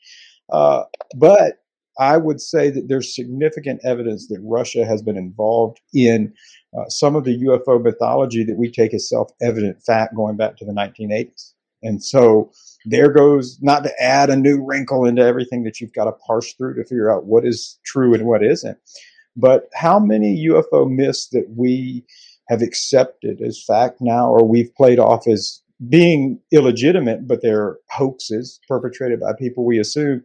Uh, 0.51 0.85
but 1.15 1.59
I 1.99 2.17
would 2.17 2.41
say 2.41 2.71
that 2.71 2.89
there's 2.89 3.15
significant 3.15 3.81
evidence 3.85 4.29
that 4.29 4.41
Russia 4.43 4.85
has 4.85 5.03
been 5.03 5.17
involved 5.17 5.81
in 5.95 6.33
uh, 6.77 6.89
some 6.89 7.17
of 7.17 7.25
the 7.25 7.39
UFO 7.45 7.83
mythology 7.83 8.45
that 8.45 8.57
we 8.57 8.71
take 8.71 8.93
as 8.93 9.09
self 9.09 9.31
evident 9.41 9.83
fact 9.83 10.15
going 10.15 10.37
back 10.37 10.57
to 10.59 10.65
the 10.65 10.73
1980s. 10.73 11.53
And 11.83 12.03
so 12.03 12.51
there 12.85 13.11
goes, 13.11 13.59
not 13.63 13.85
to 13.85 14.03
add 14.03 14.31
a 14.31 14.37
new 14.37 14.65
wrinkle 14.65 15.05
into 15.05 15.23
everything 15.23 15.65
that 15.65 15.81
you've 15.81 15.93
got 15.93 16.05
to 16.05 16.13
parse 16.13 16.53
through 16.55 16.75
to 16.75 16.85
figure 16.85 17.11
out 17.11 17.27
what 17.27 17.47
is 17.47 17.79
true 17.85 18.15
and 18.15 18.27
what 18.27 18.45
isn't, 18.45 18.79
but 19.37 19.69
how 19.75 19.99
many 19.99 20.47
UFO 20.49 20.91
myths 20.91 21.29
that 21.29 21.47
we 21.55 22.05
have 22.49 22.63
accepted 22.63 23.41
as 23.41 23.63
fact 23.63 23.99
now, 24.01 24.31
or 24.31 24.47
we've 24.47 24.75
played 24.75 24.99
off 24.99 25.27
as 25.27 25.63
being 25.89 26.41
illegitimate, 26.53 27.27
but 27.29 27.43
they're 27.43 27.79
hoaxes 27.91 28.61
perpetrated 28.69 29.21
by 29.21 29.33
people 29.39 29.65
we 29.65 29.79
assume, 29.79 30.25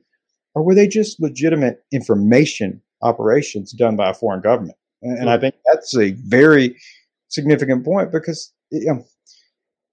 or 0.55 0.63
were 0.63 0.75
they 0.75 0.87
just 0.87 1.19
legitimate 1.19 1.83
information 1.91 2.81
operations 3.01 3.71
done 3.71 3.95
by 3.95 4.09
a 4.09 4.13
foreign 4.13 4.41
government? 4.41 4.77
And, 5.01 5.17
and 5.19 5.29
I 5.29 5.37
think 5.37 5.55
that's 5.65 5.97
a 5.97 6.11
very 6.11 6.77
significant 7.29 7.85
point 7.85 8.11
because 8.11 8.51
you 8.71 8.85
know, 8.85 9.05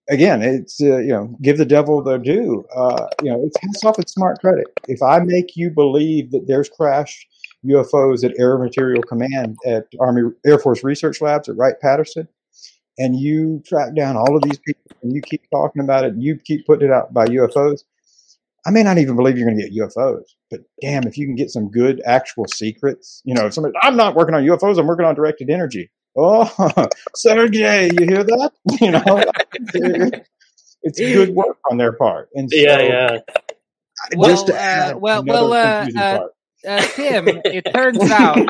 again, 0.08 0.42
it's 0.42 0.80
uh, 0.80 0.98
you 0.98 1.08
know, 1.08 1.36
give 1.42 1.58
the 1.58 1.64
devil 1.64 2.02
their 2.02 2.18
due. 2.18 2.64
Uh, 2.74 3.08
you 3.22 3.30
know, 3.30 3.42
it's 3.44 3.60
hands 3.60 3.84
off 3.84 3.98
its 3.98 4.12
smart 4.12 4.40
credit. 4.40 4.66
If 4.88 5.02
I 5.02 5.20
make 5.20 5.56
you 5.56 5.70
believe 5.70 6.30
that 6.32 6.46
there's 6.46 6.68
crashed 6.68 7.26
UFOs 7.64 8.24
at 8.24 8.38
Air 8.38 8.58
Materiel 8.58 9.02
Command 9.02 9.56
at 9.66 9.86
Army 10.00 10.30
Air 10.46 10.58
Force 10.58 10.84
Research 10.84 11.20
Labs 11.20 11.48
at 11.48 11.56
Wright 11.56 11.78
Patterson, 11.80 12.28
and 12.98 13.16
you 13.16 13.62
track 13.66 13.94
down 13.94 14.16
all 14.16 14.36
of 14.36 14.42
these 14.42 14.58
people 14.58 14.82
and 15.02 15.14
you 15.14 15.22
keep 15.22 15.42
talking 15.50 15.82
about 15.82 16.04
it 16.04 16.12
and 16.12 16.22
you 16.22 16.36
keep 16.36 16.66
putting 16.66 16.88
it 16.88 16.92
out 16.92 17.12
by 17.12 17.26
UFOs, 17.26 17.84
I 18.66 18.70
may 18.70 18.82
not 18.82 18.98
even 18.98 19.16
believe 19.16 19.38
you're 19.38 19.48
going 19.48 19.58
to 19.58 19.68
get 19.68 19.76
UFOs. 19.76 20.24
But 20.50 20.60
damn, 20.80 21.06
if 21.06 21.18
you 21.18 21.26
can 21.26 21.34
get 21.34 21.50
some 21.50 21.70
good 21.70 22.00
actual 22.06 22.46
secrets, 22.46 23.20
you 23.24 23.34
know, 23.34 23.46
if 23.46 23.54
somebody, 23.54 23.74
I'm 23.82 23.96
not 23.96 24.14
working 24.14 24.34
on 24.34 24.42
UFOs, 24.44 24.78
I'm 24.78 24.86
working 24.86 25.04
on 25.04 25.14
directed 25.14 25.50
energy. 25.50 25.90
Oh, 26.16 26.88
Sergey, 27.14 27.90
you 27.98 28.06
hear 28.06 28.24
that? 28.24 28.52
You 28.80 28.90
know, 28.92 29.24
it's 30.82 30.98
good 30.98 31.34
work 31.34 31.58
on 31.70 31.76
their 31.76 31.92
part. 31.92 32.30
And 32.34 32.50
so, 32.50 32.56
yeah, 32.56 32.80
yeah. 32.80 33.18
Well, 34.16 34.30
just 34.30 34.46
to 34.46 34.54
uh, 34.54 34.58
add 34.58 34.96
well, 34.96 35.24
well, 35.24 35.52
uh, 35.52 35.88
uh, 35.96 36.26
uh, 36.66 36.82
Tim, 36.94 37.28
it 37.44 37.66
turns 37.72 38.10
out 38.10 38.48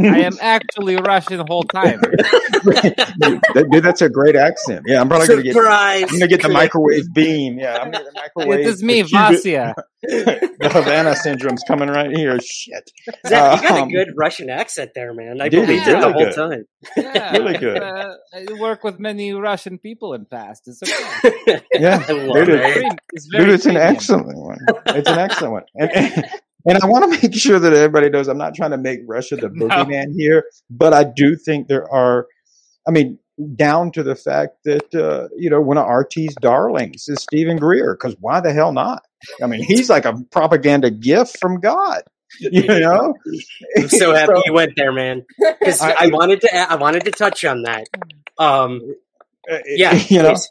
I 0.00 0.20
am 0.24 0.36
actually 0.40 0.96
Russian 0.96 1.38
the 1.38 1.44
whole 1.48 1.62
time. 1.64 2.00
That- 2.00 3.68
dude, 3.72 3.82
that's 3.84 4.02
a 4.02 4.08
great 4.08 4.36
accent. 4.36 4.82
Yeah, 4.86 5.00
I'm 5.00 5.08
probably 5.08 5.28
going 5.28 5.42
to 5.42 5.52
get. 5.52 5.56
I'm 5.56 6.00
going 6.08 6.20
to 6.20 6.28
get 6.28 6.42
the 6.42 6.48
microwave 6.48 7.12
beam. 7.12 7.58
Yeah, 7.58 7.76
I'm 7.76 7.90
going 7.90 7.92
to 7.92 7.98
get 7.98 8.12
the 8.14 8.20
microwave. 8.20 8.60
It 8.60 8.66
is 8.66 8.82
me, 8.82 9.02
the 9.02 9.08
Cuban- 9.08 9.34
Vasya. 9.34 9.74
the 10.02 10.68
Havana 10.72 11.14
syndrome's 11.14 11.62
coming 11.66 11.88
right 11.88 12.10
here. 12.10 12.38
Shit. 12.40 12.90
Zach, 13.26 13.62
you 13.62 13.68
got 13.68 13.78
Um, 13.82 13.88
a 13.88 13.92
good 13.92 14.08
Russian 14.16 14.50
accent 14.50 14.90
there, 14.94 15.14
man. 15.14 15.40
I 15.40 15.48
Dude, 15.48 15.66
believed 15.66 15.86
it's 15.86 15.96
it 15.96 16.00
the 16.00 16.12
whole 16.12 16.24
good. 16.24 16.34
time. 16.34 16.64
Yeah, 16.96 17.32
Really 17.36 17.56
good. 17.58 17.80
Uh, 17.82 18.14
I 18.34 18.46
work 18.60 18.82
with 18.82 18.98
many 18.98 19.32
Russian 19.32 19.78
people 19.78 20.14
in 20.14 20.24
past. 20.26 20.66
It's 20.66 20.82
okay. 20.82 21.60
Yeah, 21.74 22.04
I 22.08 22.12
love 22.12 22.34
dude, 22.46 22.48
it. 22.48 22.60
it's, 22.60 22.74
Very- 22.74 22.88
it's 23.12 23.26
very 23.30 23.44
dude, 23.44 23.54
it's 23.54 23.66
an 23.66 23.76
excellent 23.76 24.36
one. 24.38 24.58
It's 24.86 25.08
an 25.08 25.18
excellent 25.18 25.52
one. 25.52 25.62
And, 25.76 25.90
and, 25.92 26.24
and 26.66 26.78
I 26.82 26.86
want 26.86 27.04
to 27.12 27.20
make 27.22 27.34
sure 27.34 27.58
that 27.58 27.72
everybody 27.72 28.10
knows 28.10 28.28
I'm 28.28 28.38
not 28.38 28.54
trying 28.54 28.70
to 28.72 28.78
make 28.78 29.00
Russia 29.06 29.36
the 29.36 29.48
No. 29.52 29.68
boogeyman 29.68 30.14
here, 30.16 30.44
but 30.70 30.92
I 30.94 31.04
do 31.04 31.36
think 31.36 31.68
there 31.68 31.90
are, 31.92 32.26
I 32.86 32.90
mean, 32.90 33.18
down 33.56 33.90
to 33.92 34.02
the 34.02 34.14
fact 34.14 34.56
that, 34.64 34.94
uh, 34.94 35.28
you 35.36 35.50
know, 35.50 35.60
one 35.60 35.78
of 35.78 35.86
RT's 35.86 36.34
darlings 36.36 37.08
is 37.08 37.22
Steven 37.22 37.56
Greer, 37.56 37.94
because 37.94 38.16
why 38.20 38.40
the 38.40 38.52
hell 38.52 38.72
not? 38.72 39.02
I 39.42 39.46
mean, 39.46 39.62
he's 39.62 39.88
like 39.88 40.04
a 40.04 40.14
propaganda 40.30 40.90
gift 40.90 41.38
from 41.40 41.60
God. 41.60 42.02
You 42.40 42.62
know, 42.80 43.14
I'm 43.76 43.88
so 43.88 44.14
happy 44.14 44.32
you 44.46 44.52
went 44.52 44.72
there, 44.76 44.92
man. 44.92 45.24
Because 45.38 45.80
I- 45.80 45.94
I, 45.98 46.06
wanted 46.08 46.40
to, 46.42 46.54
I 46.56 46.74
wanted 46.76 47.04
to 47.04 47.10
touch 47.10 47.44
on 47.44 47.62
that. 47.62 47.86
Um, 48.38 48.80
Uh, 49.50 49.58
yeah, 49.66 49.94
you 50.08 50.22
know. 50.22 50.30
please. 50.30 50.50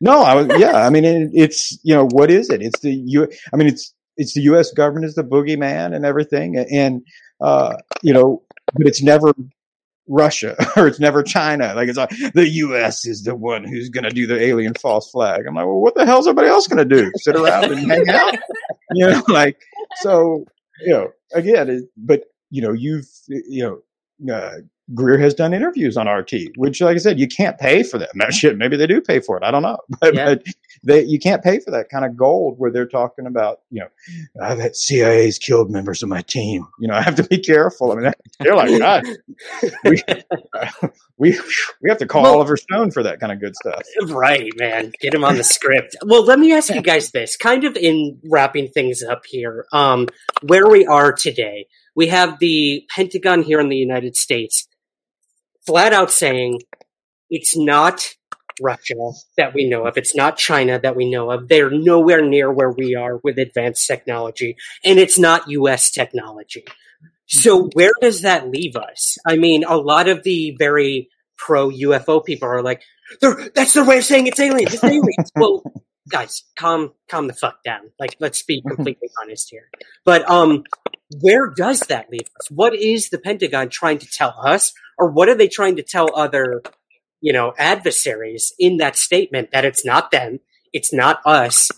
No, 0.00 0.20
I 0.22 0.34
was 0.34 0.46
yeah. 0.60 0.84
I 0.86 0.90
mean, 0.90 1.04
it, 1.04 1.30
it's 1.32 1.78
you 1.84 1.94
know 1.94 2.06
what 2.08 2.30
is 2.30 2.50
it? 2.50 2.60
It's 2.62 2.80
the 2.80 2.92
U. 2.92 3.28
I 3.52 3.56
mean, 3.56 3.68
it's 3.68 3.94
it's 4.16 4.34
the 4.34 4.42
U.S. 4.42 4.72
government 4.72 5.06
is 5.06 5.14
the 5.14 5.24
boogeyman 5.24 5.94
and 5.94 6.04
everything, 6.04 6.56
and 6.58 7.02
uh, 7.40 7.76
you 8.02 8.12
know, 8.12 8.42
but 8.74 8.86
it's 8.86 9.02
never 9.02 9.32
Russia 10.08 10.56
or 10.76 10.86
it's 10.86 11.00
never 11.00 11.22
China. 11.22 11.74
Like 11.74 11.88
it's 11.88 11.98
like 11.98 12.10
the 12.34 12.48
U.S. 12.48 13.04
is 13.06 13.22
the 13.22 13.34
one 13.34 13.64
who's 13.64 13.88
going 13.88 14.04
to 14.04 14.10
do 14.10 14.26
the 14.26 14.40
alien 14.40 14.74
false 14.74 15.10
flag. 15.10 15.46
I'm 15.46 15.54
like, 15.54 15.66
well, 15.66 15.80
what 15.80 15.94
the 15.94 16.06
hell's 16.06 16.26
everybody 16.26 16.48
else 16.48 16.66
going 16.66 16.86
to 16.88 16.96
do? 16.96 17.10
Sit 17.16 17.36
around 17.36 17.72
and 17.72 17.90
hang 17.90 18.08
out? 18.08 18.36
You 18.94 19.08
know, 19.08 19.22
like 19.28 19.58
so. 20.02 20.44
You 20.82 20.92
know, 20.92 21.12
again, 21.32 21.70
it, 21.70 21.84
but 21.96 22.24
you 22.50 22.60
know, 22.60 22.72
you've 22.72 23.06
you 23.28 23.82
know. 24.20 24.34
Uh, 24.34 24.58
Greer 24.94 25.18
has 25.18 25.32
done 25.34 25.54
interviews 25.54 25.96
on 25.96 26.08
RT, 26.08 26.32
which, 26.56 26.80
like 26.80 26.96
I 26.96 26.98
said, 26.98 27.18
you 27.20 27.28
can't 27.28 27.58
pay 27.58 27.82
for 27.82 27.98
that. 27.98 28.10
Shit, 28.34 28.58
maybe 28.58 28.76
they 28.76 28.86
do 28.86 29.00
pay 29.00 29.20
for 29.20 29.36
it. 29.36 29.42
I 29.44 29.50
don't 29.50 29.62
know, 29.62 29.78
but, 30.00 30.14
Yeah. 30.14 30.34
but 30.34 30.42
they 30.84 31.04
you 31.04 31.18
can't 31.20 31.42
pay 31.42 31.60
for 31.60 31.70
that 31.70 31.88
kind 31.88 32.04
of 32.04 32.16
gold 32.16 32.58
where 32.58 32.70
they're 32.72 32.88
talking 32.88 33.26
about, 33.26 33.60
you 33.70 33.80
know, 33.80 33.88
I've 34.44 34.58
had 34.58 34.74
CIA's 34.74 35.38
killed 35.38 35.70
members 35.70 36.02
of 36.02 36.08
my 36.08 36.22
team. 36.22 36.66
You 36.80 36.88
know, 36.88 36.94
I 36.98 37.02
have 37.02 37.14
to 37.16 37.22
be 37.24 37.38
careful. 37.38 37.92
I 37.92 37.94
mean, 37.96 38.12
they're 38.40 38.56
like, 38.56 38.76
God, 38.78 39.04
we, 39.84 40.02
we 41.18 41.38
we 41.80 41.88
have 41.88 41.98
to 41.98 42.06
call 42.06 42.24
Well- 42.24 42.34
Oliver 42.34 42.56
Stone 42.56 42.90
for 42.90 43.02
that 43.04 43.20
kind 43.20 43.32
of 43.32 43.40
good 43.40 43.54
stuff. 43.54 43.82
Right, 44.08 44.50
man. 44.58 44.92
Get 45.00 45.14
him 45.14 45.24
on 45.24 45.36
the 45.36 45.44
script. 45.44 45.96
Well, 46.04 46.24
let 46.24 46.38
me 46.38 46.52
ask 46.52 46.74
you 46.74 46.82
guys 46.82 47.10
this, 47.12 47.36
kind 47.36 47.64
of 47.64 47.76
in 47.76 48.18
wrapping 48.24 48.68
things 48.68 49.02
up 49.02 49.22
here. 49.26 49.66
Um, 49.72 50.08
where 50.42 50.66
we 50.68 50.84
are 50.86 51.12
today, 51.12 51.66
we 51.94 52.08
have 52.08 52.38
the 52.40 52.84
Pentagon 52.94 53.42
here 53.42 53.60
in 53.60 53.68
the 53.68 53.76
United 53.76 54.16
States 54.16 54.66
flat 55.66 55.92
out 55.92 56.10
saying 56.10 56.60
it's 57.30 57.56
not 57.56 58.14
Russia 58.60 58.94
that 59.36 59.54
we 59.54 59.68
know 59.68 59.86
of. 59.86 59.96
It's 59.96 60.14
not 60.14 60.36
China 60.36 60.78
that 60.78 60.96
we 60.96 61.10
know 61.10 61.30
of. 61.30 61.48
They're 61.48 61.70
nowhere 61.70 62.24
near 62.24 62.52
where 62.52 62.70
we 62.70 62.94
are 62.94 63.18
with 63.22 63.38
advanced 63.38 63.86
technology, 63.86 64.56
and 64.84 64.98
it's 64.98 65.18
not 65.18 65.48
U.S. 65.48 65.90
technology. 65.90 66.64
So 67.26 67.70
where 67.72 67.92
does 68.00 68.22
that 68.22 68.50
leave 68.50 68.76
us? 68.76 69.16
I 69.26 69.36
mean, 69.36 69.64
a 69.64 69.76
lot 69.76 70.08
of 70.08 70.22
the 70.22 70.54
very 70.58 71.08
pro 71.38 71.70
UFO 71.70 72.24
people 72.24 72.48
are 72.48 72.62
like, 72.62 72.82
that's 73.54 73.72
their 73.72 73.84
way 73.84 73.98
of 73.98 74.04
saying 74.04 74.26
it's 74.26 74.40
aliens. 74.40 74.74
It's 74.74 74.84
aliens. 74.84 75.30
well, 75.36 75.62
guys, 76.10 76.44
calm, 76.58 76.92
calm 77.08 77.28
the 77.28 77.34
fuck 77.34 77.62
down. 77.64 77.90
Like, 77.98 78.16
let's 78.20 78.42
be 78.42 78.62
completely 78.62 79.08
honest 79.22 79.48
here. 79.50 79.68
But 80.04 80.28
um, 80.30 80.64
where 81.20 81.48
does 81.48 81.80
that 81.80 82.10
leave 82.10 82.28
us? 82.38 82.50
What 82.50 82.74
is 82.74 83.08
the 83.08 83.18
Pentagon 83.18 83.68
trying 83.70 83.98
to 83.98 84.06
tell 84.06 84.34
us, 84.38 84.72
or 84.98 85.10
what 85.10 85.28
are 85.28 85.34
they 85.34 85.48
trying 85.48 85.76
to 85.76 85.82
tell 85.82 86.08
other, 86.14 86.62
you 87.20 87.32
know, 87.32 87.54
adversaries 87.58 88.52
in 88.58 88.78
that 88.78 88.96
statement 88.96 89.50
that 89.52 89.64
it's 89.64 89.84
not 89.84 90.10
them, 90.10 90.40
it's 90.72 90.92
not 90.92 91.20
us? 91.24 91.70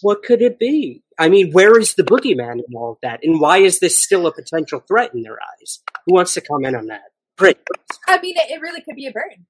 What 0.00 0.22
could 0.22 0.42
it 0.42 0.58
be? 0.58 1.02
I 1.18 1.28
mean, 1.28 1.50
where 1.50 1.78
is 1.78 1.94
the 1.94 2.04
boogeyman 2.04 2.60
in 2.66 2.74
all 2.76 2.92
of 2.92 2.98
that, 3.02 3.20
and 3.24 3.40
why 3.40 3.58
is 3.58 3.80
this 3.80 4.00
still 4.00 4.26
a 4.26 4.32
potential 4.32 4.80
threat 4.86 5.12
in 5.14 5.22
their 5.22 5.38
eyes? 5.60 5.80
Who 6.06 6.14
wants 6.14 6.34
to 6.34 6.40
comment 6.40 6.76
on 6.76 6.86
that? 6.86 7.02
Brit, 7.36 7.60
I 8.06 8.20
mean, 8.20 8.34
it, 8.36 8.60
really 8.60 8.80
could 8.80 8.96
be 8.96 9.06
a 9.06 9.12
bird. 9.12 9.44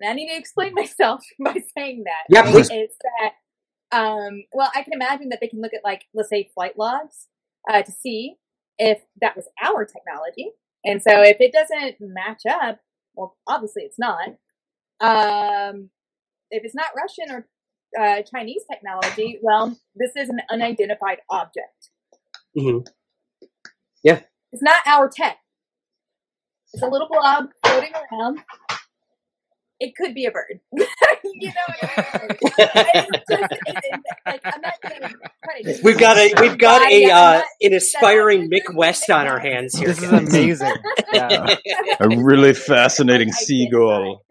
And 0.00 0.10
I 0.10 0.14
need 0.14 0.28
to 0.28 0.36
explain 0.36 0.74
myself 0.76 1.24
by 1.38 1.56
saying 1.76 2.04
that. 2.04 2.24
Yeah, 2.28 2.50
please. 2.50 2.68
It's 2.70 2.96
that, 3.20 3.96
um, 3.96 4.44
well, 4.52 4.70
I 4.74 4.82
can 4.82 4.92
imagine 4.92 5.30
that 5.30 5.40
they 5.40 5.48
can 5.48 5.60
look 5.60 5.74
at, 5.74 5.84
like, 5.84 6.04
let's 6.14 6.28
say, 6.28 6.50
flight 6.54 6.78
logs 6.78 7.26
uh, 7.70 7.82
to 7.82 7.92
see 7.92 8.36
if 8.78 9.00
that 9.20 9.36
was 9.36 9.48
our 9.62 9.84
technology. 9.84 10.50
And 10.84 11.02
so 11.02 11.22
if 11.22 11.36
it 11.40 11.52
doesn't 11.52 11.96
match 12.00 12.42
up, 12.48 12.80
well, 13.14 13.36
obviously 13.46 13.82
it's 13.82 13.98
not. 13.98 14.28
Um, 15.00 15.90
if 16.50 16.64
it's 16.64 16.74
not 16.74 16.86
Russian 16.96 17.34
or 17.34 17.48
uh, 17.98 18.22
Chinese 18.22 18.62
technology, 18.70 19.38
well, 19.42 19.76
this 19.94 20.12
is 20.16 20.28
an 20.28 20.40
unidentified 20.50 21.18
object. 21.30 21.90
Mhm. 22.56 22.86
Yeah. 24.02 24.22
It's 24.52 24.62
not 24.62 24.86
our 24.86 25.08
tech. 25.08 25.38
It's 26.72 26.82
a 26.82 26.86
little 26.86 27.08
blob 27.08 27.46
floating 27.64 27.92
around. 27.94 28.40
It 29.80 29.94
could 29.96 30.14
be 30.14 30.26
a 30.26 30.30
bird. 30.30 30.60
you 31.40 31.48
know 31.48 31.54
what 31.68 31.90
I 31.98 32.26
mean? 32.26 33.06
It's 33.14 33.30
just, 33.30 33.52
it, 33.52 33.76
it, 33.84 34.00
like, 34.26 34.40
I'm 34.44 34.60
not 34.60 34.74
gonna 34.82 35.14
try 35.44 35.62
to 35.62 35.80
We've 35.82 35.98
got 35.98 36.16
a 36.16 36.34
we've 36.40 36.58
got 36.58 36.80
Why, 36.82 36.90
a 36.90 37.10
I'm 37.10 37.40
uh, 37.40 37.42
an 37.62 37.74
aspiring 37.74 38.50
Mick 38.50 38.74
West 38.74 39.10
on 39.10 39.26
our 39.26 39.38
hands 39.38 39.76
here. 39.78 39.88
This 39.88 40.02
is 40.02 40.12
amazing. 40.12 40.74
Yeah. 41.12 41.56
A 42.00 42.08
really 42.08 42.52
fascinating 42.52 43.32
seagull. 43.32 44.24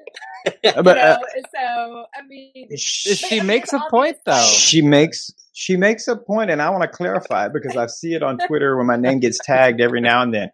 you 0.63 0.71
know, 0.71 0.91
uh, 0.91 1.17
so 1.53 2.05
I 2.15 2.25
mean, 2.27 2.69
She 2.77 3.41
makes 3.41 3.73
a 3.73 3.79
point 3.89 4.17
though. 4.25 4.43
she 4.43 4.81
makes 4.84 5.31
she 5.53 5.75
makes 5.75 6.07
a 6.07 6.15
point, 6.15 6.51
and 6.51 6.61
I 6.61 6.69
want 6.69 6.84
to 6.84 6.88
clarify 6.88 7.47
it 7.47 7.51
because 7.53 7.75
I 7.75 7.88
see 7.88 8.13
it 8.13 8.21
on 8.21 8.38
Twitter 8.47 8.77
when 8.77 8.85
my 8.85 8.95
name 8.95 9.19
gets 9.19 9.39
tagged 9.43 9.81
every 9.81 10.01
now 10.01 10.21
and 10.21 10.31
then. 10.34 10.51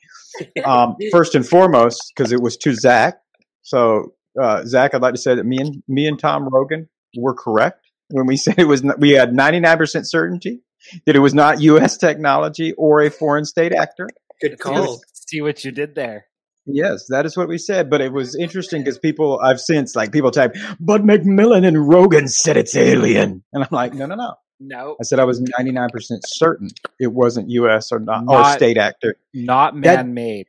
Um, 0.64 0.96
first 1.12 1.36
and 1.36 1.46
foremost, 1.46 2.14
because 2.16 2.32
it 2.32 2.42
was 2.42 2.56
to 2.58 2.74
Zach. 2.74 3.16
So 3.64 4.14
uh, 4.40 4.66
Zach, 4.66 4.94
I'd 4.94 5.02
like 5.02 5.14
to 5.14 5.22
say 5.22 5.36
that 5.36 5.46
me 5.46 5.58
and 5.58 5.84
me 5.88 6.08
and 6.08 6.20
Tom 6.20 6.48
Rogan 6.48 6.90
were 7.18 7.34
correct 7.34 7.86
when 8.10 8.26
we 8.26 8.38
said 8.38 8.56
it 8.58 8.68
was. 8.68 8.84
Not, 8.84 9.00
we 9.00 9.12
had 9.12 9.34
ninety 9.34 9.60
nine 9.60 9.78
percent 9.78 10.10
certainty 10.10 10.62
that 11.06 11.16
it 11.16 11.20
was 11.20 11.34
not 11.34 11.62
U.S. 11.62 11.98
technology 11.98 12.74
or 12.74 13.02
a 13.02 13.10
foreign 13.10 13.46
state 13.46 13.74
actor. 13.74 14.08
Good 14.42 14.60
call. 14.60 15.02
See 15.14 15.42
what 15.42 15.64
you 15.64 15.72
did 15.72 15.96
there. 15.96 16.26
Yes, 16.66 17.08
that 17.10 17.26
is 17.26 17.36
what 17.36 17.48
we 17.48 17.58
said. 17.58 17.90
But 17.90 18.02
it 18.02 18.14
was 18.14 18.36
interesting 18.36 18.84
because 18.84 18.98
people 18.98 19.40
I've 19.44 19.60
since 19.60 19.96
like 19.96 20.12
people 20.12 20.32
type, 20.32 20.56
but 20.80 21.04
McMillan 21.04 21.66
and 21.68 21.88
Rogan 21.88 22.28
said 22.28 22.58
it's 22.58 22.76
alien, 22.76 23.44
and 23.52 23.64
I'm 23.64 23.70
like, 23.72 23.94
no, 23.94 24.06
no, 24.06 24.16
no. 24.16 24.36
No, 24.66 24.96
I 25.02 25.04
said 25.04 25.20
I 25.20 25.26
was 25.26 25.42
99% 25.42 25.90
certain 26.26 26.70
it 26.98 27.12
wasn't 27.12 27.50
U.S. 27.50 27.92
or 27.92 28.00
not, 28.00 28.24
or 28.28 28.46
state 28.52 28.78
actor. 28.78 29.16
not 29.34 29.76
man-made. 29.76 30.46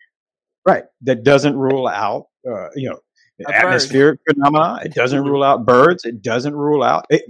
Right. 0.67 0.85
That 1.03 1.25
doesn't 1.25 1.57
rule 1.57 1.87
out, 1.87 2.29
uh, 2.49 2.69
you 2.75 2.91
know, 2.91 2.99
A 3.41 3.45
bird. 3.45 3.55
atmospheric 3.55 4.21
phenomena. 4.29 4.81
It 4.85 4.95
doesn't 4.95 5.25
rule 5.25 5.43
out 5.43 5.67
birds. 5.67 6.05
It 6.05 6.23
doesn't 6.23 6.55
rule 6.55 6.83
out. 6.83 7.07
It, 7.11 7.23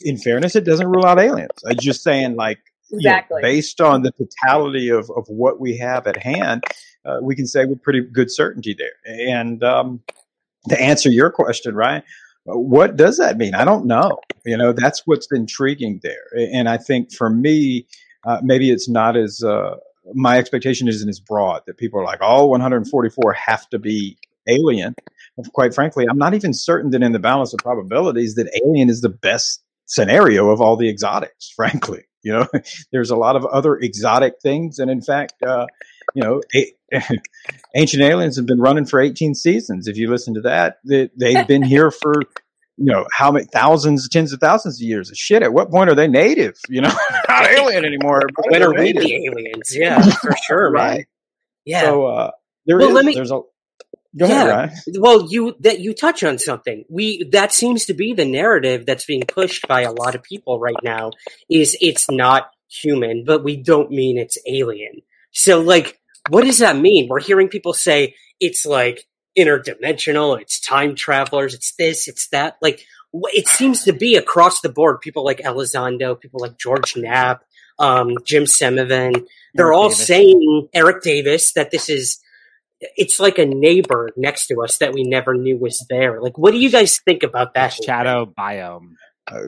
in 0.00 0.16
fairness, 0.16 0.54
it 0.54 0.64
doesn't 0.64 0.86
rule 0.86 1.04
out 1.04 1.18
aliens. 1.18 1.50
I'm 1.66 1.78
just 1.78 2.02
saying, 2.02 2.36
like, 2.36 2.58
you 2.90 3.08
know, 3.08 3.20
based 3.40 3.80
on 3.80 4.02
the 4.02 4.12
totality 4.12 4.88
of, 4.88 5.10
of 5.16 5.26
what 5.28 5.60
we 5.60 5.76
have 5.78 6.06
at 6.06 6.16
hand, 6.16 6.64
uh, 7.04 7.18
we 7.22 7.34
can 7.34 7.46
say 7.46 7.64
with 7.64 7.82
pretty 7.82 8.00
good 8.00 8.30
certainty 8.30 8.74
there. 8.76 8.94
And 9.06 9.62
um, 9.64 10.02
to 10.68 10.80
answer 10.80 11.08
your 11.08 11.30
question, 11.30 11.74
right? 11.74 12.04
What 12.44 12.96
does 12.96 13.18
that 13.18 13.36
mean? 13.36 13.54
I 13.54 13.64
don't 13.64 13.86
know. 13.86 14.20
You 14.44 14.56
know, 14.56 14.72
that's 14.72 15.06
what's 15.06 15.28
intriguing 15.30 16.00
there. 16.02 16.26
And 16.52 16.68
I 16.68 16.78
think 16.78 17.12
for 17.12 17.30
me, 17.30 17.86
uh, 18.24 18.40
maybe 18.42 18.70
it's 18.70 18.88
not 18.88 19.16
as 19.16 19.42
uh, 19.42 19.76
my 20.14 20.38
expectation 20.38 20.88
isn't 20.88 21.08
as 21.08 21.20
broad 21.20 21.62
that 21.66 21.76
people 21.76 22.00
are 22.00 22.04
like, 22.04 22.20
oh, 22.22 22.46
144 22.46 23.32
have 23.32 23.68
to 23.70 23.78
be 23.78 24.18
alien. 24.50 24.94
Quite 25.54 25.74
frankly, 25.74 26.06
I'm 26.10 26.18
not 26.18 26.34
even 26.34 26.52
certain 26.52 26.90
that 26.90 27.02
in 27.02 27.12
the 27.12 27.18
balance 27.18 27.52
of 27.54 27.60
probabilities 27.60 28.34
that 28.34 28.50
alien 28.64 28.90
is 28.90 29.00
the 29.00 29.08
best 29.08 29.62
scenario 29.86 30.50
of 30.50 30.60
all 30.60 30.76
the 30.76 30.88
exotics. 30.90 31.50
Frankly, 31.56 32.02
you 32.22 32.32
know, 32.32 32.46
there's 32.92 33.10
a 33.10 33.16
lot 33.16 33.36
of 33.36 33.46
other 33.46 33.76
exotic 33.76 34.34
things, 34.42 34.78
and 34.78 34.90
in 34.90 35.00
fact, 35.00 35.34
uh, 35.42 35.66
you 36.14 36.22
know, 36.22 36.42
a- 36.54 36.74
Ancient 37.76 38.02
Aliens 38.02 38.36
have 38.36 38.46
been 38.46 38.60
running 38.60 38.84
for 38.84 39.00
18 39.00 39.34
seasons. 39.34 39.86
If 39.86 39.96
you 39.96 40.10
listen 40.10 40.34
to 40.34 40.40
that, 40.42 40.78
they, 40.84 41.08
they've 41.18 41.46
been 41.46 41.62
here 41.62 41.90
for 41.90 42.14
you 42.76 42.86
know 42.86 43.06
how 43.12 43.30
many 43.30 43.46
thousands, 43.46 44.08
tens 44.08 44.32
of 44.32 44.40
thousands 44.40 44.80
of 44.80 44.86
years. 44.86 45.10
Shit, 45.14 45.42
at 45.42 45.52
what 45.52 45.70
point 45.70 45.88
are 45.90 45.94
they 45.94 46.08
native? 46.08 46.56
You 46.68 46.80
know, 46.82 46.92
not 47.28 47.46
alien 47.50 47.84
anymore. 47.84 48.22
but 48.36 48.46
When 48.50 48.60
they're 48.60 48.72
we 48.72 48.92
the 48.92 49.14
aliens? 49.26 49.74
Yeah, 49.74 50.02
for 50.02 50.32
sure, 50.46 50.70
man. 50.70 50.82
Right. 50.82 51.06
Yeah. 51.64 51.82
So 51.82 52.06
uh, 52.06 52.30
there 52.66 52.78
Well, 52.78 52.88
is- 52.88 52.94
let 52.94 53.04
me- 53.04 53.14
there's 53.14 53.30
a 53.30 53.40
go 54.16 54.24
ahead, 54.24 54.48
Ryan. 54.48 54.70
Well, 54.98 55.26
you 55.30 55.56
that 55.60 55.80
you 55.80 55.94
touch 55.94 56.22
on 56.24 56.38
something. 56.38 56.84
We 56.88 57.24
that 57.32 57.52
seems 57.52 57.86
to 57.86 57.94
be 57.94 58.12
the 58.12 58.24
narrative 58.24 58.86
that's 58.86 59.04
being 59.04 59.22
pushed 59.22 59.66
by 59.68 59.82
a 59.82 59.92
lot 59.92 60.14
of 60.14 60.22
people 60.22 60.58
right 60.58 60.82
now. 60.82 61.12
Is 61.48 61.76
it's 61.80 62.10
not 62.10 62.50
human, 62.68 63.24
but 63.24 63.44
we 63.44 63.56
don't 63.56 63.90
mean 63.90 64.18
it's 64.18 64.38
alien. 64.46 65.02
So, 65.32 65.60
like, 65.60 66.00
what 66.28 66.44
does 66.44 66.58
that 66.58 66.76
mean? 66.76 67.08
We're 67.08 67.20
hearing 67.20 67.48
people 67.48 67.72
say 67.72 68.14
it's 68.40 68.66
like 68.66 69.06
interdimensional, 69.38 70.40
it's 70.40 70.60
time 70.60 70.94
travelers, 70.94 71.54
it's 71.54 71.74
this, 71.76 72.08
it's 72.08 72.28
that. 72.28 72.56
Like, 72.60 72.84
it 73.12 73.48
seems 73.48 73.84
to 73.84 73.92
be 73.92 74.16
across 74.16 74.60
the 74.60 74.68
board. 74.68 75.00
People 75.00 75.24
like 75.24 75.38
Elizondo, 75.38 76.18
people 76.20 76.40
like 76.40 76.58
George 76.58 76.96
Knapp, 76.96 77.44
um, 77.78 78.16
Jim 78.24 78.44
Semivan, 78.44 79.26
they're 79.54 79.66
Eric 79.66 79.76
all 79.76 79.88
Davis. 79.88 80.06
saying 80.06 80.68
Eric 80.72 81.02
Davis 81.02 81.52
that 81.52 81.70
this 81.70 81.88
is 81.88 82.20
it's 82.80 83.20
like 83.20 83.38
a 83.38 83.46
neighbor 83.46 84.10
next 84.16 84.46
to 84.48 84.62
us 84.62 84.78
that 84.78 84.92
we 84.92 85.02
never 85.02 85.34
knew 85.34 85.58
was 85.58 85.84
there. 85.88 86.20
Like, 86.20 86.38
what 86.38 86.52
do 86.52 86.58
you 86.58 86.70
guys 86.70 86.98
think 86.98 87.22
about 87.22 87.54
that? 87.54 87.74
whole 87.74 87.84
Shadow 87.84 88.32
biome. 88.38 88.94
Uh, 89.30 89.40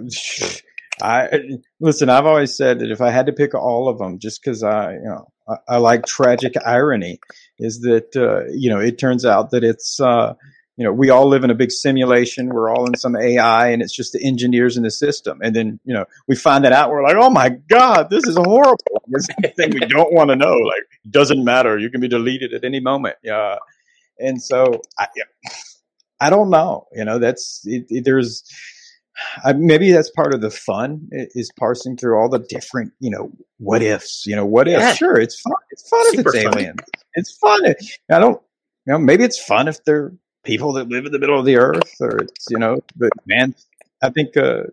I 1.01 1.41
listen. 1.81 2.09
I've 2.09 2.27
always 2.27 2.57
said 2.57 2.81
that 2.81 2.91
if 2.91 3.01
I 3.01 3.11
had 3.11 3.27
to 3.27 3.33
pick 3.33 3.55
all 3.55 3.89
of 3.89 3.99
them, 3.99 4.19
just 4.19 4.43
because 4.43 4.63
I, 4.63 4.93
you 4.93 5.05
know, 5.05 5.27
I, 5.49 5.75
I 5.75 5.77
like 5.79 6.05
tragic 6.05 6.55
irony, 6.65 7.19
is 7.59 7.81
that 7.81 8.15
uh, 8.15 8.51
you 8.53 8.71
know 8.71 8.79
it 8.79 8.99
turns 8.99 9.25
out 9.25 9.51
that 9.51 9.65
it's 9.65 9.99
uh, 9.99 10.35
you 10.77 10.85
know 10.85 10.93
we 10.93 11.11
all 11.11 11.27
live 11.29 11.45
in 11.45 11.51
a 11.51 11.55
big 11.55 11.71
simulation. 11.71 12.49
We're 12.49 12.71
all 12.71 12.87
in 12.87 12.97
some 12.97 13.17
AI, 13.17 13.69
and 13.69 13.83
it's 13.83 13.95
just 13.95 14.13
the 14.13 14.25
engineers 14.25 14.77
in 14.77 14.83
the 14.83 14.91
system. 14.91 15.41
And 15.43 15.55
then 15.55 15.81
you 15.85 15.95
know 15.95 16.05
we 16.29 16.37
find 16.37 16.65
that 16.65 16.73
out. 16.73 16.91
We're 16.91 17.03
like, 17.03 17.17
oh 17.17 17.31
my 17.31 17.51
god, 17.69 18.11
this 18.11 18.27
is 18.27 18.37
horrible. 18.37 18.79
It's 19.15 19.27
the 19.43 19.49
thing 19.49 19.73
we 19.75 19.81
don't 19.81 20.15
want 20.15 20.31
to 20.31 20.37
know. 20.37 20.55
Like, 20.55 20.85
doesn't 21.11 21.45
matter. 21.45 21.77
You 21.77 21.91
can 21.91 22.01
be 22.01 22.09
deleted 22.09 22.55
at 22.55 22.65
any 22.65 22.81
moment. 22.81 23.17
Yeah. 23.23 23.57
And 24.19 24.41
so 24.41 24.81
I, 24.99 25.09
I 26.19 26.31
don't 26.31 26.49
know. 26.49 26.87
You 26.95 27.05
know, 27.05 27.19
that's 27.19 27.61
it, 27.67 27.85
it, 27.91 28.05
there's 28.07 28.43
I, 29.45 29.53
maybe 29.53 29.93
that's 29.93 30.11
part 30.11 30.35
of 30.35 30.41
the 30.41 30.51
fun 30.51 31.09
is 31.11 31.51
parsing 31.59 31.97
through 31.97 32.19
all 32.19 32.29
the 32.29 32.39
different, 32.39 32.93
you 33.01 33.11
know, 33.11 33.31
what 33.59 33.83
ifs. 33.83 34.25
You 34.27 34.37
know, 34.37 34.47
what 34.47 34.69
if? 34.69 34.79
Yeah. 34.79 34.95
Sure, 34.95 35.21
it's 35.21 35.41
fun. 35.41 35.53
It's 35.71 35.89
fun 35.89 36.01
if 36.07 36.21
it's 36.21 36.35
aliens. 36.35 36.79
It's 37.15 37.37
fun. 37.37 37.61
I 38.11 38.19
don't. 38.19 38.41
You 38.87 38.95
know, 38.95 38.99
maybe 38.99 39.23
it's 39.25 39.39
fun 39.39 39.69
if 39.69 39.85
they're 39.85 40.13
people 40.45 40.73
that 40.75 40.89
live 40.89 41.07
in 41.07 41.13
the 41.13 41.19
middle 41.19 41.39
of 41.39 41.45
the 41.47 41.57
earth, 41.57 41.95
or 42.01 42.19
it's 42.19 42.47
you 42.51 42.59
know, 42.59 42.79
but 42.97 43.11
man, 43.27 43.55
I 44.03 44.11
think 44.11 44.37
uh, 44.37 44.65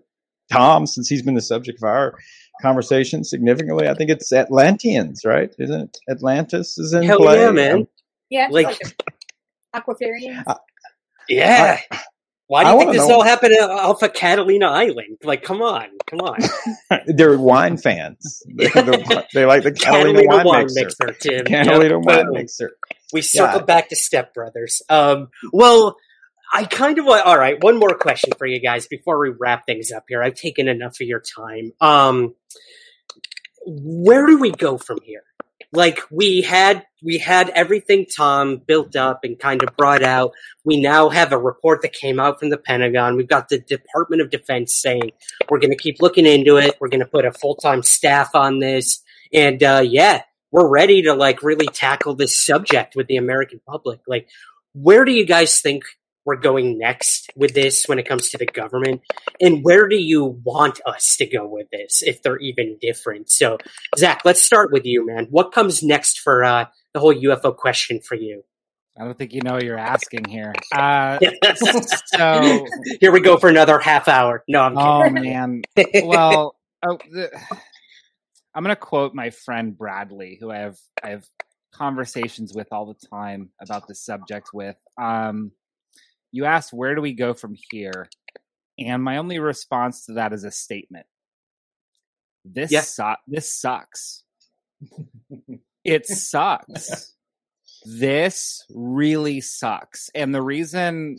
Tom, 0.51 0.85
since 0.87 1.07
he's 1.09 1.21
been 1.21 1.35
the 1.35 1.41
subject 1.41 1.79
of 1.79 1.83
our 1.87 2.17
conversation 2.61 3.23
significantly, 3.23 3.87
I 3.87 3.93
think 3.93 4.09
it's 4.09 4.31
Atlanteans, 4.33 5.23
right? 5.25 5.53
Isn't 5.59 5.81
it? 5.81 5.97
Atlantis 6.09 6.77
is 6.77 6.93
in 6.93 7.03
Hell 7.03 7.19
play. 7.19 7.39
yeah, 7.41 7.51
man. 7.51 7.87
Yeah, 8.29 8.47
Like- 8.51 8.65
like, 8.65 9.03
aquafarians. 9.75 10.43
Yeah. 11.27 11.79
Why 12.47 12.63
do 12.63 12.69
I 12.69 12.73
you 12.73 12.79
think 12.79 12.91
this 12.93 13.07
know- 13.07 13.15
all 13.17 13.21
happened 13.23 13.53
off 13.59 14.01
of 14.01 14.13
Catalina 14.13 14.67
Island? 14.67 15.17
Like, 15.23 15.43
come 15.43 15.61
on, 15.61 15.85
come 16.07 16.19
on. 16.21 16.39
They're 17.05 17.37
wine 17.37 17.77
fans. 17.77 18.41
They, 18.57 18.67
the- 18.67 19.25
they 19.33 19.45
like 19.45 19.61
the 19.63 19.71
Catalina, 19.71 20.23
Catalina 20.23 20.47
wine, 20.49 20.67
mixer. 20.73 21.11
Tim. 21.19 21.45
Catalina 21.45 21.97
Yep, 21.99 22.05
wine 22.05 22.31
mixer. 22.31 22.71
We 23.13 23.21
circle 23.21 23.59
Yeah. 23.59 23.65
back 23.65 23.89
to 23.89 23.95
Step 23.95 24.33
Brothers. 24.33 24.81
Um, 24.89 25.29
well, 25.51 25.97
I 26.53 26.65
kind 26.65 26.97
of 26.97 27.05
want. 27.05 27.25
All 27.25 27.37
right, 27.37 27.61
one 27.63 27.77
more 27.77 27.95
question 27.95 28.31
for 28.37 28.45
you 28.47 28.59
guys 28.59 28.87
before 28.87 29.19
we 29.19 29.29
wrap 29.29 29.65
things 29.65 29.91
up 29.91 30.05
here. 30.07 30.21
I've 30.23 30.35
taken 30.35 30.67
enough 30.67 30.95
of 31.01 31.07
your 31.07 31.21
time. 31.21 31.71
Um, 31.81 32.35
where 33.65 34.25
do 34.25 34.39
we 34.39 34.51
go 34.51 34.77
from 34.77 34.99
here? 35.03 35.23
Like 35.71 35.99
we 36.09 36.41
had, 36.41 36.87
we 37.03 37.19
had 37.19 37.49
everything 37.49 38.07
Tom 38.07 38.57
built 38.57 38.95
up 38.95 39.19
and 39.23 39.37
kind 39.37 39.61
of 39.61 39.77
brought 39.77 40.01
out. 40.01 40.31
We 40.63 40.81
now 40.81 41.09
have 41.09 41.31
a 41.31 41.37
report 41.37 41.83
that 41.83 41.93
came 41.93 42.19
out 42.19 42.39
from 42.39 42.49
the 42.49 42.57
Pentagon. 42.57 43.15
We've 43.15 43.27
got 43.27 43.49
the 43.49 43.59
Department 43.59 44.23
of 44.23 44.31
Defense 44.31 44.75
saying 44.75 45.11
we're 45.47 45.59
going 45.59 45.69
to 45.69 45.77
keep 45.77 45.97
looking 46.01 46.25
into 46.25 46.57
it. 46.57 46.75
We're 46.81 46.87
going 46.89 47.01
to 47.01 47.05
put 47.05 47.25
a 47.25 47.31
full 47.31 47.53
time 47.55 47.83
staff 47.83 48.33
on 48.33 48.57
this, 48.57 49.03
and 49.31 49.61
uh, 49.61 49.83
yeah, 49.85 50.23
we're 50.51 50.67
ready 50.67 51.03
to 51.03 51.13
like 51.13 51.43
really 51.43 51.67
tackle 51.67 52.15
this 52.15 52.43
subject 52.43 52.95
with 52.95 53.07
the 53.07 53.17
American 53.17 53.61
public. 53.67 53.99
Like, 54.07 54.27
where 54.73 55.05
do 55.05 55.11
you 55.11 55.25
guys 55.25 55.61
think 55.61 55.83
we're 56.25 56.35
going 56.35 56.77
next 56.77 57.31
with 57.35 57.53
this 57.53 57.85
when 57.87 57.99
it 57.99 58.07
comes 58.07 58.29
to 58.29 58.37
the 58.37 58.45
government? 58.45 59.01
And 59.41 59.63
where 59.63 59.87
do 59.87 59.95
you 59.95 60.39
want 60.43 60.79
us 60.85 61.15
to 61.17 61.25
go 61.25 61.47
with 61.47 61.67
this 61.71 62.01
if 62.01 62.21
they're 62.21 62.37
even 62.37 62.77
different? 62.81 63.29
So, 63.29 63.57
Zach, 63.97 64.21
let's 64.25 64.41
start 64.41 64.71
with 64.71 64.85
you, 64.85 65.05
man. 65.05 65.27
What 65.29 65.51
comes 65.51 65.81
next 65.81 66.19
for 66.19 66.43
uh, 66.43 66.65
the 66.93 66.99
whole 66.99 67.13
UFO 67.13 67.55
question 67.55 67.99
for 68.01 68.15
you? 68.15 68.43
I 68.99 69.05
don't 69.05 69.17
think 69.17 69.33
you 69.33 69.41
know 69.41 69.53
what 69.53 69.63
you're 69.63 69.77
asking 69.77 70.25
here. 70.25 70.53
Uh, 70.75 71.19
so 72.05 72.65
Here 72.99 73.11
we 73.13 73.21
go 73.21 73.37
for 73.37 73.49
another 73.49 73.79
half 73.79 74.09
hour. 74.09 74.43
No, 74.47 74.61
I'm 74.61 74.75
kidding. 75.13 75.37
Oh 75.37 75.47
man. 75.47 75.61
Well, 76.03 76.55
oh, 76.85 76.97
the, 77.09 77.29
I'm 78.55 78.63
going 78.63 78.75
to 78.75 78.79
quote 78.81 79.13
my 79.13 79.29
friend 79.29 79.77
Bradley, 79.77 80.37
who 80.39 80.51
I 80.51 80.57
have 80.59 80.77
I 81.03 81.09
have 81.11 81.25
conversations 81.73 82.53
with 82.53 82.67
all 82.71 82.85
the 82.87 83.07
time 83.07 83.49
about 83.61 83.87
this 83.87 84.03
subject. 84.03 84.49
With 84.53 84.75
um, 85.01 85.51
you 86.31 86.45
asked 86.45 86.73
where 86.73 86.95
do 86.95 87.01
we 87.01 87.13
go 87.13 87.33
from 87.33 87.55
here, 87.71 88.09
and 88.79 89.03
my 89.03 89.17
only 89.17 89.39
response 89.39 90.05
to 90.05 90.13
that 90.13 90.33
is 90.33 90.43
a 90.43 90.51
statement. 90.51 91.05
This 92.45 92.71
Yeah. 92.71 92.81
su- 92.81 93.21
this 93.27 93.53
sucks. 93.53 94.23
it 95.83 96.05
sucks. 96.07 97.13
This 97.85 98.65
really 98.73 99.41
sucks, 99.41 100.09
and 100.15 100.33
the 100.33 100.41
reason. 100.41 101.17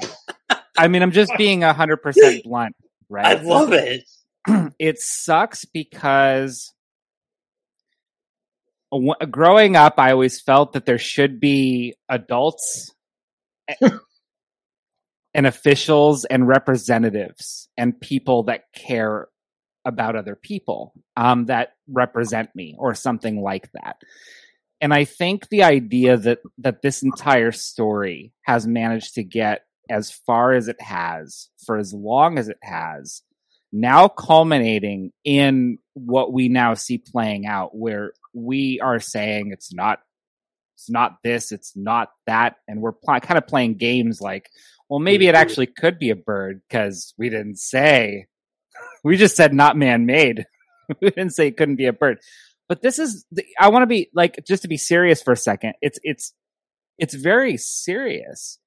I 0.77 0.89
mean, 0.89 1.03
I'm 1.03 1.13
just 1.13 1.33
being 1.39 1.63
hundred 1.63 1.99
percent 1.99 2.43
blunt, 2.45 2.75
right? 3.09 3.39
I 3.39 3.43
love 3.43 3.73
it. 3.73 4.03
it 4.79 4.99
sucks 4.99 5.65
because 5.65 6.73
growing 9.31 9.77
up, 9.77 9.95
I 9.99 10.13
always 10.13 10.41
felt 10.41 10.73
that 10.73 10.87
there 10.87 10.99
should 10.99 11.41
be 11.41 11.95
adults 12.09 12.93
and 15.35 15.47
officials 15.47 16.25
and 16.25 16.47
representatives 16.47 17.69
and 17.77 18.01
people 18.01 18.45
that 18.45 18.65
care 18.75 19.29
about 19.85 20.17
other 20.17 20.37
people 20.37 20.93
um, 21.17 21.47
that 21.47 21.71
represent 21.89 22.51
me 22.55 22.77
or 22.79 22.95
something 22.95 23.41
like 23.41 23.71
that. 23.73 23.97
And 24.81 24.93
I 24.95 25.05
think 25.05 25.49
the 25.49 25.63
idea 25.63 26.17
that 26.17 26.39
that 26.59 26.83
this 26.83 27.03
entire 27.03 27.53
story 27.53 28.33
has 28.43 28.67
managed 28.67 29.15
to 29.15 29.23
get 29.23 29.63
as 29.91 30.11
far 30.11 30.53
as 30.53 30.69
it 30.69 30.81
has 30.81 31.49
for 31.67 31.77
as 31.77 31.93
long 31.93 32.39
as 32.39 32.49
it 32.49 32.59
has, 32.63 33.23
now 33.73 34.09
culminating 34.09 35.13
in 35.25 35.79
what 35.95 36.33
we 36.33 36.49
now 36.49 36.75
see 36.75 36.99
playing 36.99 37.47
out, 37.47 37.77
where 37.77 38.13
we 38.33 38.81
are 38.81 39.01
saying 39.01 39.51
it's 39.53 39.73
not, 39.73 40.01
it's 40.77 40.91
not 40.91 41.17
this, 41.23 41.53
it's 41.53 41.73
not 41.77 42.11
that, 42.27 42.57
and 42.69 42.81
we're 42.81 42.93
pl- 42.93 43.21
kind 43.21 43.39
of 43.39 43.47
playing 43.47 43.75
games 43.75 44.21
like, 44.21 44.51
well, 44.89 44.99
maybe 45.01 45.29
it 45.29 45.35
actually 45.35 45.67
could 45.67 45.99
be 45.99 46.11
a 46.11 46.17
bird 46.17 46.63
because 46.69 47.15
we 47.17 47.29
didn't 47.29 47.59
say, 47.59 48.27
we 49.05 49.17
just 49.17 49.37
said 49.37 49.55
not 49.55 49.77
man-made. 49.77 50.47
we 51.01 51.11
didn't 51.11 51.35
say 51.35 51.49
it 51.49 51.57
couldn't 51.57 51.77
be 51.77 51.87
a 51.87 51.93
bird. 51.93 52.19
But 52.69 52.83
this 52.83 52.99
is, 52.99 53.25
the, 53.33 53.45
I 53.59 53.69
want 53.69 53.83
to 53.83 53.87
be 53.87 54.11
like, 54.15 54.45
just 54.47 54.63
to 54.63 54.69
be 54.69 54.77
serious 54.77 55.23
for 55.23 55.33
a 55.33 55.37
second. 55.37 55.75
It's 55.83 55.99
it's 56.05 56.33
it's 56.99 57.15
very 57.15 57.57
serious. 57.57 58.59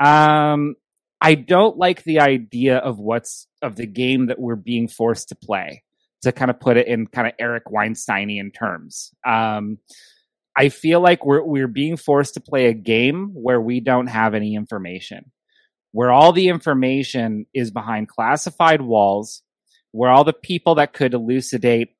Um, 0.00 0.74
I 1.20 1.34
don't 1.34 1.76
like 1.76 2.02
the 2.02 2.20
idea 2.20 2.78
of 2.78 2.98
what's 2.98 3.46
of 3.62 3.76
the 3.76 3.86
game 3.86 4.26
that 4.26 4.40
we're 4.40 4.56
being 4.56 4.88
forced 4.88 5.28
to 5.28 5.34
play. 5.36 5.84
To 6.22 6.32
kind 6.32 6.50
of 6.50 6.58
put 6.58 6.76
it 6.76 6.88
in 6.88 7.06
kind 7.06 7.28
of 7.28 7.34
Eric 7.38 7.66
Weinsteinian 7.66 8.52
terms, 8.52 9.12
um, 9.24 9.78
I 10.56 10.68
feel 10.70 11.00
like 11.00 11.24
we're 11.24 11.42
we're 11.44 11.68
being 11.68 11.96
forced 11.96 12.34
to 12.34 12.40
play 12.40 12.66
a 12.66 12.74
game 12.74 13.30
where 13.34 13.60
we 13.60 13.78
don't 13.80 14.08
have 14.08 14.34
any 14.34 14.56
information. 14.56 15.30
where 15.92 16.10
all 16.10 16.32
the 16.32 16.48
information 16.48 17.46
is 17.54 17.70
behind 17.70 18.08
classified 18.08 18.82
walls, 18.82 19.42
where 19.92 20.10
all 20.10 20.24
the 20.24 20.32
people 20.32 20.76
that 20.76 20.92
could 20.92 21.14
elucidate 21.14 21.90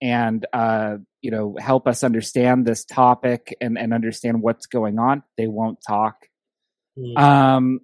and 0.00 0.46
uh, 0.52 0.96
you 1.20 1.30
know 1.30 1.56
help 1.58 1.86
us 1.86 2.04
understand 2.04 2.66
this 2.66 2.84
topic 2.84 3.54
and, 3.60 3.78
and 3.78 3.92
understand 3.94 4.42
what's 4.42 4.66
going 4.66 4.98
on, 4.98 5.22
they 5.36 5.46
won't 5.46 5.78
talk. 5.86 6.16
Mm. 6.98 7.18
Um, 7.18 7.80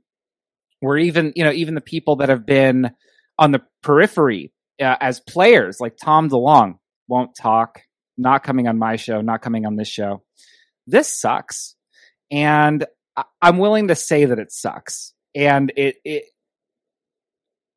where 0.81 0.99
even 0.99 1.33
you 1.37 1.45
know 1.45 1.53
even 1.53 1.75
the 1.75 1.81
people 1.81 2.17
that 2.17 2.29
have 2.29 2.47
been 2.47 2.91
on 3.39 3.53
the 3.53 3.63
periphery 3.83 4.53
uh, 4.81 4.97
as 5.01 5.21
players, 5.21 5.81
like 5.81 5.97
Tom 6.03 6.29
DeLonge 6.31 6.79
won't 7.09 7.35
talk. 7.41 7.83
Not 8.19 8.43
coming 8.43 8.69
on 8.69 8.79
my 8.79 8.97
show. 8.97 9.21
Not 9.21 9.43
coming 9.43 9.65
on 9.67 9.77
this 9.77 9.89
show. 9.89 10.23
This 10.87 11.09
sucks, 11.09 11.75
and 12.31 12.85
I- 13.17 13.25
I'm 13.41 13.59
willing 13.59 13.89
to 13.89 13.95
say 13.95 14.27
that 14.27 14.39
it 14.39 14.53
sucks. 14.53 15.15
And 15.35 15.73
it 15.77 15.97
it 16.05 16.25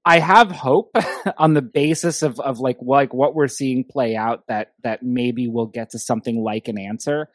I 0.06 0.20
have 0.20 0.52
hope 0.52 0.96
on 1.38 1.54
the 1.54 1.62
basis 1.62 2.24
of 2.24 2.40
of 2.40 2.60
like 2.60 2.78
like 2.82 3.14
what 3.14 3.36
we're 3.36 3.48
seeing 3.48 3.84
play 3.84 4.16
out 4.16 4.44
that 4.48 4.74
that 4.84 5.04
maybe 5.04 5.48
we'll 5.48 5.68
get 5.68 5.92
to 5.92 6.00
something 6.00 6.42
like 6.44 6.68
an 6.68 6.78
answer. 6.78 7.30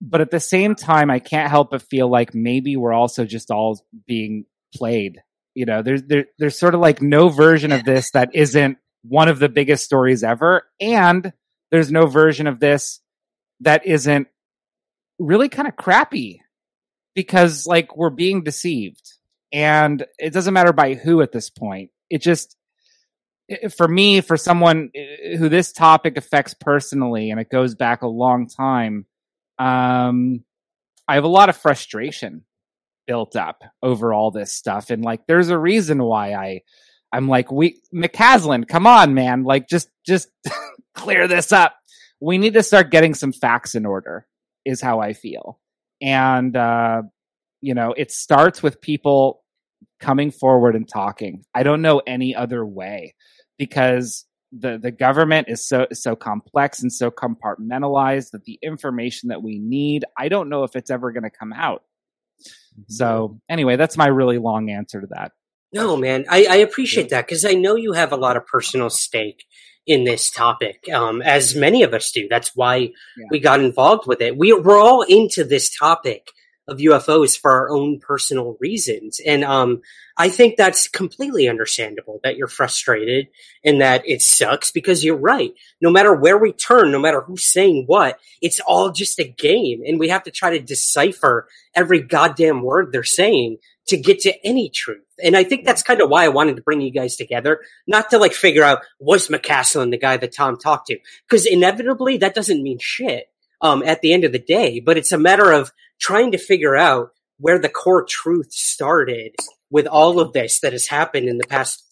But 0.00 0.20
at 0.20 0.30
the 0.30 0.40
same 0.40 0.74
time, 0.74 1.10
I 1.10 1.18
can't 1.18 1.50
help 1.50 1.70
but 1.70 1.82
feel 1.82 2.08
like 2.08 2.34
maybe 2.34 2.76
we're 2.76 2.92
also 2.92 3.24
just 3.24 3.50
all 3.50 3.80
being 4.06 4.44
played. 4.74 5.20
You 5.54 5.66
know, 5.66 5.82
there's 5.82 6.02
there, 6.02 6.26
there's 6.38 6.58
sort 6.58 6.74
of 6.74 6.80
like 6.80 7.00
no 7.00 7.28
version 7.28 7.72
of 7.72 7.84
this 7.84 8.10
that 8.12 8.34
isn't 8.34 8.78
one 9.02 9.28
of 9.28 9.38
the 9.38 9.48
biggest 9.48 9.84
stories 9.84 10.24
ever, 10.24 10.64
and 10.80 11.32
there's 11.70 11.90
no 11.90 12.06
version 12.06 12.46
of 12.46 12.60
this 12.60 13.00
that 13.60 13.86
isn't 13.86 14.28
really 15.18 15.48
kind 15.48 15.68
of 15.68 15.76
crappy 15.76 16.42
because 17.14 17.66
like 17.66 17.96
we're 17.96 18.10
being 18.10 18.42
deceived. 18.42 19.12
And 19.52 20.04
it 20.18 20.32
doesn't 20.32 20.54
matter 20.54 20.72
by 20.72 20.94
who 20.94 21.22
at 21.22 21.30
this 21.30 21.48
point. 21.48 21.90
It 22.10 22.20
just 22.22 22.56
for 23.76 23.86
me 23.86 24.20
for 24.20 24.36
someone 24.36 24.90
who 25.38 25.48
this 25.48 25.72
topic 25.72 26.16
affects 26.16 26.54
personally 26.54 27.30
and 27.30 27.38
it 27.38 27.50
goes 27.50 27.74
back 27.74 28.02
a 28.02 28.06
long 28.06 28.48
time 28.48 29.04
um 29.58 30.42
i 31.06 31.14
have 31.14 31.24
a 31.24 31.28
lot 31.28 31.50
of 31.50 31.56
frustration 31.56 32.42
built 33.06 33.36
up 33.36 33.62
over 33.82 34.12
all 34.12 34.30
this 34.30 34.52
stuff. 34.52 34.90
And 34.90 35.04
like 35.04 35.26
there's 35.26 35.50
a 35.50 35.58
reason 35.58 36.02
why 36.02 36.32
i 36.32 36.60
i'm 37.12 37.28
like 37.28 37.50
we 37.50 37.80
mccasland 37.94 38.68
come 38.68 38.86
on 38.86 39.14
man. 39.14 39.44
Like 39.44 39.68
just 39.68 39.88
just 40.06 40.28
clear 40.94 41.28
this 41.28 41.52
up. 41.52 41.74
We 42.20 42.38
need 42.38 42.54
to 42.54 42.62
start 42.62 42.90
getting 42.90 43.14
some 43.14 43.32
facts 43.32 43.74
in 43.74 43.86
order 43.86 44.26
is 44.64 44.80
how 44.80 45.00
i 45.00 45.12
feel. 45.12 45.60
And 46.00 46.56
uh 46.56 47.02
you 47.60 47.74
know 47.74 47.94
it 47.96 48.10
starts 48.10 48.62
with 48.62 48.80
people 48.80 49.42
coming 50.00 50.30
forward 50.30 50.76
and 50.76 50.88
talking. 50.88 51.44
I 51.54 51.62
don't 51.62 51.82
know 51.82 52.02
any 52.06 52.34
other 52.34 52.64
way 52.64 53.14
because 53.58 54.26
the 54.56 54.78
the 54.78 54.90
government 54.90 55.48
is 55.48 55.66
so 55.66 55.86
so 55.92 56.14
complex 56.14 56.82
and 56.82 56.92
so 56.92 57.10
compartmentalized 57.10 58.30
that 58.30 58.44
the 58.44 58.58
information 58.62 59.30
that 59.30 59.42
we 59.42 59.58
need 59.58 60.04
i 60.16 60.28
don't 60.28 60.48
know 60.48 60.62
if 60.62 60.76
it's 60.76 60.90
ever 60.90 61.12
going 61.12 61.24
to 61.24 61.30
come 61.30 61.52
out 61.52 61.82
so 62.88 63.38
anyway 63.48 63.76
that's 63.76 63.96
my 63.96 64.06
really 64.06 64.38
long 64.38 64.70
answer 64.70 65.00
to 65.00 65.06
that 65.06 65.32
No, 65.74 65.96
man, 65.96 66.24
I, 66.30 66.46
I 66.48 66.56
appreciate 66.58 67.08
that 67.10 67.26
because 67.26 67.44
I 67.44 67.54
know 67.54 67.74
you 67.74 67.94
have 67.94 68.12
a 68.12 68.16
lot 68.16 68.36
of 68.36 68.46
personal 68.46 68.90
stake 68.90 69.44
in 69.88 70.04
this 70.04 70.30
topic, 70.30 70.88
um, 70.94 71.20
as 71.20 71.56
many 71.56 71.82
of 71.82 71.92
us 71.92 72.12
do. 72.12 72.28
That's 72.30 72.52
why 72.54 72.92
we 73.30 73.40
got 73.40 73.58
involved 73.58 74.06
with 74.06 74.20
it. 74.20 74.38
We, 74.38 74.52
we're 74.52 74.80
all 74.80 75.02
into 75.02 75.42
this 75.42 75.76
topic 75.76 76.28
of 76.66 76.78
UFOs 76.78 77.38
for 77.38 77.50
our 77.50 77.70
own 77.70 78.00
personal 78.00 78.56
reasons. 78.60 79.20
And 79.24 79.44
um, 79.44 79.82
I 80.16 80.28
think 80.28 80.56
that's 80.56 80.88
completely 80.88 81.48
understandable 81.48 82.20
that 82.24 82.36
you're 82.36 82.48
frustrated 82.48 83.28
and 83.64 83.80
that 83.80 84.02
it 84.06 84.22
sucks 84.22 84.70
because 84.70 85.04
you're 85.04 85.16
right. 85.16 85.52
No 85.80 85.90
matter 85.90 86.14
where 86.14 86.38
we 86.38 86.52
turn, 86.52 86.90
no 86.90 86.98
matter 86.98 87.20
who's 87.20 87.44
saying 87.44 87.84
what, 87.86 88.18
it's 88.40 88.60
all 88.60 88.92
just 88.92 89.18
a 89.18 89.24
game. 89.24 89.82
And 89.86 89.98
we 89.98 90.08
have 90.08 90.22
to 90.24 90.30
try 90.30 90.50
to 90.50 90.64
decipher 90.64 91.48
every 91.74 92.00
goddamn 92.00 92.62
word 92.62 92.92
they're 92.92 93.04
saying 93.04 93.58
to 93.88 93.96
get 93.96 94.20
to 94.20 94.46
any 94.46 94.70
truth. 94.70 95.04
And 95.22 95.36
I 95.36 95.44
think 95.44 95.64
that's 95.64 95.82
kind 95.82 96.00
of 96.00 96.08
why 96.08 96.24
I 96.24 96.28
wanted 96.28 96.56
to 96.56 96.62
bring 96.62 96.80
you 96.80 96.90
guys 96.90 97.16
together, 97.16 97.60
not 97.86 98.10
to 98.10 98.18
like 98.18 98.32
figure 98.32 98.64
out 98.64 98.80
was 98.98 99.28
McCasland 99.28 99.90
the 99.90 99.98
guy 99.98 100.16
that 100.16 100.34
Tom 100.34 100.56
talked 100.56 100.86
to? 100.88 100.98
Because 101.28 101.44
inevitably 101.44 102.18
that 102.18 102.34
doesn't 102.34 102.62
mean 102.62 102.78
shit 102.80 103.28
um, 103.60 103.82
at 103.82 104.00
the 104.00 104.12
end 104.12 104.24
of 104.24 104.32
the 104.32 104.38
day, 104.38 104.80
but 104.80 104.96
it's 104.96 105.12
a 105.12 105.18
matter 105.18 105.52
of 105.52 105.72
trying 106.00 106.32
to 106.32 106.38
figure 106.38 106.76
out 106.76 107.10
where 107.38 107.58
the 107.58 107.68
core 107.68 108.04
truth 108.04 108.52
started 108.52 109.34
with 109.70 109.86
all 109.86 110.20
of 110.20 110.32
this 110.32 110.60
that 110.60 110.72
has 110.72 110.86
happened 110.86 111.28
in 111.28 111.38
the 111.38 111.46
past 111.46 111.84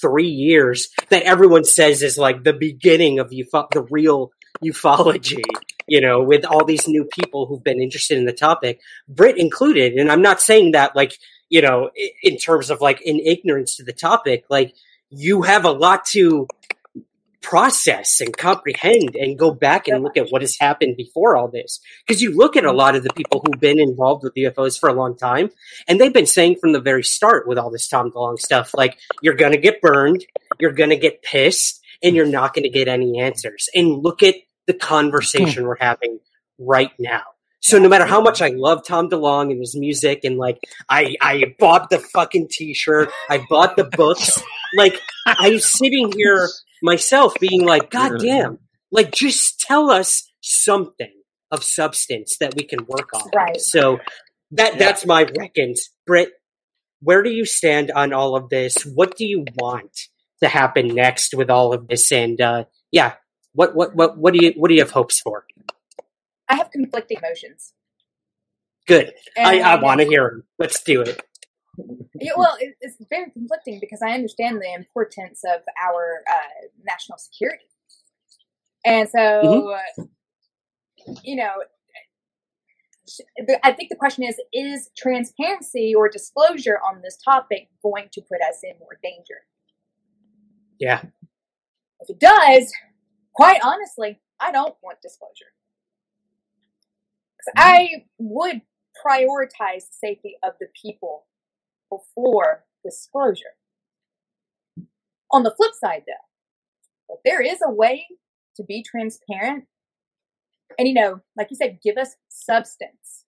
three 0.00 0.28
years 0.28 0.88
that 1.08 1.22
everyone 1.22 1.64
says 1.64 2.02
is 2.02 2.18
like 2.18 2.44
the 2.44 2.52
beginning 2.52 3.18
of 3.18 3.30
ufo- 3.30 3.70
the 3.70 3.82
real 3.90 4.30
ufology, 4.62 5.42
you 5.86 6.00
know, 6.00 6.22
with 6.22 6.44
all 6.44 6.64
these 6.64 6.86
new 6.88 7.04
people 7.04 7.46
who've 7.46 7.64
been 7.64 7.80
interested 7.80 8.18
in 8.18 8.24
the 8.24 8.32
topic, 8.32 8.80
Brit 9.08 9.38
included. 9.38 9.94
And 9.94 10.10
I'm 10.10 10.22
not 10.22 10.40
saying 10.40 10.72
that 10.72 10.94
like, 10.94 11.16
you 11.48 11.62
know, 11.62 11.90
in 12.22 12.36
terms 12.36 12.70
of 12.70 12.80
like 12.80 13.00
in 13.02 13.18
ignorance 13.20 13.76
to 13.76 13.84
the 13.84 13.92
topic, 13.92 14.44
like 14.50 14.74
you 15.10 15.42
have 15.42 15.64
a 15.64 15.70
lot 15.70 16.04
to 16.06 16.46
process 17.44 18.20
and 18.20 18.34
comprehend 18.36 19.14
and 19.14 19.38
go 19.38 19.52
back 19.52 19.86
and 19.86 20.02
look 20.02 20.16
at 20.16 20.30
what 20.30 20.40
has 20.40 20.56
happened 20.58 20.96
before 20.96 21.36
all 21.36 21.46
this. 21.46 21.78
Because 22.04 22.22
you 22.22 22.34
look 22.34 22.56
at 22.56 22.64
a 22.64 22.68
mm-hmm. 22.68 22.78
lot 22.78 22.96
of 22.96 23.04
the 23.04 23.12
people 23.12 23.40
who've 23.44 23.60
been 23.60 23.78
involved 23.78 24.24
with 24.24 24.34
UFOs 24.34 24.80
for 24.80 24.88
a 24.88 24.94
long 24.94 25.16
time, 25.16 25.50
and 25.86 26.00
they've 26.00 26.12
been 26.12 26.26
saying 26.26 26.56
from 26.56 26.72
the 26.72 26.80
very 26.80 27.04
start 27.04 27.46
with 27.46 27.58
all 27.58 27.70
this 27.70 27.86
Tom 27.86 28.10
DeLonge 28.10 28.40
stuff, 28.40 28.72
like, 28.74 28.98
you're 29.22 29.34
going 29.34 29.52
to 29.52 29.58
get 29.58 29.82
burned, 29.82 30.24
you're 30.58 30.72
going 30.72 30.90
to 30.90 30.96
get 30.96 31.22
pissed, 31.22 31.80
and 32.02 32.16
you're 32.16 32.26
not 32.26 32.54
going 32.54 32.64
to 32.64 32.70
get 32.70 32.88
any 32.88 33.20
answers. 33.20 33.68
And 33.74 34.02
look 34.02 34.22
at 34.22 34.36
the 34.66 34.74
conversation 34.74 35.62
mm-hmm. 35.62 35.66
we're 35.66 35.76
having 35.78 36.18
right 36.58 36.92
now. 36.98 37.22
So 37.60 37.78
no 37.78 37.88
matter 37.88 38.04
how 38.04 38.20
much 38.20 38.42
I 38.42 38.48
love 38.48 38.86
Tom 38.86 39.08
DeLonge 39.08 39.50
and 39.50 39.60
his 39.60 39.74
music, 39.76 40.20
and 40.24 40.36
like 40.36 40.58
I, 40.88 41.16
I 41.20 41.54
bought 41.58 41.88
the 41.88 41.98
fucking 41.98 42.48
T-shirt, 42.50 43.10
I 43.30 43.44
bought 43.48 43.76
the 43.76 43.84
books, 43.84 44.42
like 44.76 45.00
I'm 45.26 45.58
sitting 45.58 46.12
here 46.14 46.48
myself 46.84 47.34
being 47.40 47.64
like, 47.64 47.90
God 47.90 48.20
damn, 48.20 48.58
like 48.92 49.10
just 49.10 49.58
tell 49.60 49.90
us 49.90 50.30
something 50.40 51.12
of 51.50 51.64
substance 51.64 52.36
that 52.38 52.54
we 52.54 52.64
can 52.64 52.84
work 52.86 53.08
on. 53.14 53.30
Right. 53.34 53.60
So 53.60 53.98
that 54.52 54.78
that's 54.78 55.06
my 55.06 55.26
reckons. 55.36 55.88
Britt, 56.06 56.32
where 57.00 57.22
do 57.22 57.30
you 57.30 57.46
stand 57.46 57.90
on 57.90 58.12
all 58.12 58.36
of 58.36 58.50
this? 58.50 58.82
What 58.84 59.16
do 59.16 59.26
you 59.26 59.44
want 59.56 59.98
to 60.42 60.48
happen 60.48 60.88
next 60.88 61.34
with 61.34 61.48
all 61.48 61.72
of 61.72 61.88
this? 61.88 62.12
And 62.12 62.40
uh, 62.40 62.64
yeah, 62.92 63.14
what 63.54 63.74
what 63.74 63.96
what 63.96 64.18
what 64.18 64.34
do 64.34 64.44
you 64.44 64.52
what 64.56 64.68
do 64.68 64.74
you 64.74 64.80
have 64.80 64.90
hopes 64.90 65.20
for? 65.20 65.46
I 66.48 66.56
have 66.56 66.70
conflicting 66.70 67.18
emotions. 67.18 67.72
Good. 68.86 69.14
I, 69.38 69.60
I 69.60 69.80
want 69.80 70.00
to 70.02 70.06
hear 70.06 70.26
'em. 70.26 70.44
Let's 70.58 70.82
do 70.82 71.00
it. 71.00 71.22
Yeah, 72.20 72.32
well, 72.36 72.56
it, 72.60 72.74
it's 72.80 72.96
very 73.10 73.30
conflicting 73.30 73.78
because 73.80 74.00
I 74.02 74.12
understand 74.12 74.60
the 74.60 74.72
importance 74.72 75.42
of 75.44 75.62
our 75.82 76.22
uh, 76.30 76.66
national 76.84 77.18
security, 77.18 77.64
and 78.84 79.08
so 79.08 79.76
you 81.22 81.36
know, 81.36 81.50
I 83.62 83.72
think 83.72 83.90
the 83.90 83.96
question 83.96 84.24
is: 84.24 84.40
Is 84.52 84.90
transparency 84.96 85.94
or 85.94 86.08
disclosure 86.08 86.78
on 86.78 87.02
this 87.02 87.18
topic 87.22 87.68
going 87.82 88.08
to 88.12 88.20
put 88.20 88.40
us 88.48 88.60
in 88.62 88.78
more 88.78 88.98
danger? 89.02 89.46
Yeah. 90.78 91.02
If 92.00 92.10
it 92.10 92.20
does, 92.20 92.72
quite 93.34 93.60
honestly, 93.62 94.20
I 94.40 94.52
don't 94.52 94.74
want 94.82 94.98
disclosure. 95.02 95.52
I 97.56 98.04
would 98.18 98.62
prioritize 99.04 99.86
the 99.88 99.96
safety 100.00 100.36
of 100.42 100.54
the 100.60 100.66
people 100.80 101.26
before 101.98 102.64
disclosure. 102.84 103.54
On 105.32 105.42
the 105.42 105.54
flip 105.56 105.72
side, 105.80 106.02
though, 106.06 107.14
if 107.14 107.20
there 107.24 107.42
is 107.42 107.58
a 107.64 107.70
way 107.70 108.06
to 108.56 108.62
be 108.62 108.82
transparent, 108.82 109.64
and 110.78 110.88
you 110.88 110.94
know, 110.94 111.20
like 111.36 111.48
you 111.50 111.56
said, 111.56 111.78
give 111.82 111.96
us 111.96 112.10
substance. 112.28 113.24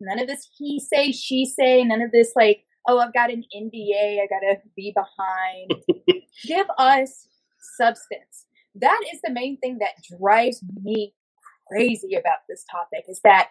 None 0.00 0.18
of 0.18 0.26
this 0.26 0.48
he 0.56 0.80
say, 0.80 1.12
she 1.12 1.44
say, 1.44 1.84
none 1.84 2.00
of 2.00 2.12
this 2.12 2.32
like, 2.34 2.64
oh, 2.88 2.98
I've 2.98 3.12
got 3.12 3.30
an 3.30 3.44
NDA, 3.54 4.18
I 4.20 4.26
gotta 4.28 4.60
be 4.74 4.94
behind. 4.94 6.22
give 6.46 6.66
us 6.78 7.28
substance. 7.76 8.46
That 8.74 9.00
is 9.12 9.20
the 9.22 9.32
main 9.32 9.58
thing 9.58 9.78
that 9.78 10.18
drives 10.18 10.62
me 10.82 11.14
crazy 11.68 12.14
about 12.14 12.38
this 12.48 12.64
topic 12.70 13.04
is 13.08 13.20
that 13.24 13.50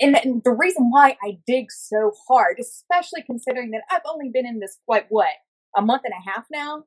and, 0.00 0.16
and 0.16 0.42
the 0.44 0.52
reason 0.52 0.90
why 0.90 1.16
I 1.22 1.38
dig 1.46 1.70
so 1.70 2.12
hard, 2.28 2.58
especially 2.60 3.22
considering 3.22 3.70
that 3.70 3.82
I've 3.90 4.02
only 4.06 4.30
been 4.32 4.46
in 4.46 4.60
this 4.60 4.78
like 4.86 5.06
what 5.08 5.28
a 5.76 5.82
month 5.82 6.02
and 6.04 6.14
a 6.14 6.30
half 6.30 6.46
now, 6.50 6.84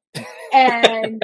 and 0.54 1.24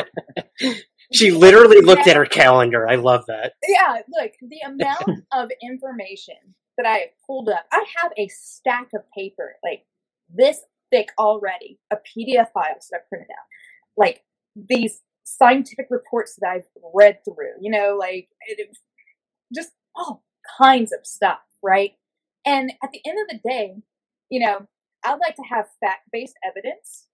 She 1.13 1.31
literally 1.31 1.81
looked 1.81 2.07
at 2.07 2.17
her 2.17 2.25
calendar. 2.25 2.87
I 2.87 2.95
love 2.95 3.25
that. 3.27 3.53
yeah, 3.67 4.01
look, 4.09 4.33
the 4.41 4.59
amount 4.65 5.25
of 5.31 5.49
information 5.61 6.35
that 6.77 6.85
I 6.85 6.97
have 6.97 7.09
pulled 7.25 7.49
up, 7.49 7.65
I 7.71 7.85
have 8.01 8.11
a 8.17 8.27
stack 8.27 8.89
of 8.93 9.01
paper 9.17 9.55
like 9.63 9.85
this 10.29 10.59
thick 10.91 11.09
already 11.17 11.79
a 11.91 11.95
PDF 11.95 12.51
files 12.53 12.87
that 12.91 13.01
I've 13.01 13.09
printed 13.09 13.29
out. 13.31 13.45
Like 13.95 14.23
these 14.55 15.01
scientific 15.23 15.87
reports 15.89 16.37
that 16.39 16.49
I've 16.49 16.67
read 16.93 17.19
through, 17.23 17.53
you 17.61 17.71
know, 17.71 17.95
like 17.97 18.27
it, 18.47 18.69
just 19.53 19.71
all 19.95 20.23
kinds 20.59 20.91
of 20.91 21.05
stuff, 21.05 21.39
right? 21.63 21.91
And 22.45 22.71
at 22.83 22.91
the 22.91 23.01
end 23.05 23.17
of 23.21 23.27
the 23.27 23.49
day, 23.49 23.75
you 24.29 24.39
know, 24.39 24.67
I'd 25.03 25.19
like 25.19 25.35
to 25.35 25.43
have 25.49 25.65
fact 25.81 26.09
based 26.11 26.35
evidence 26.45 27.07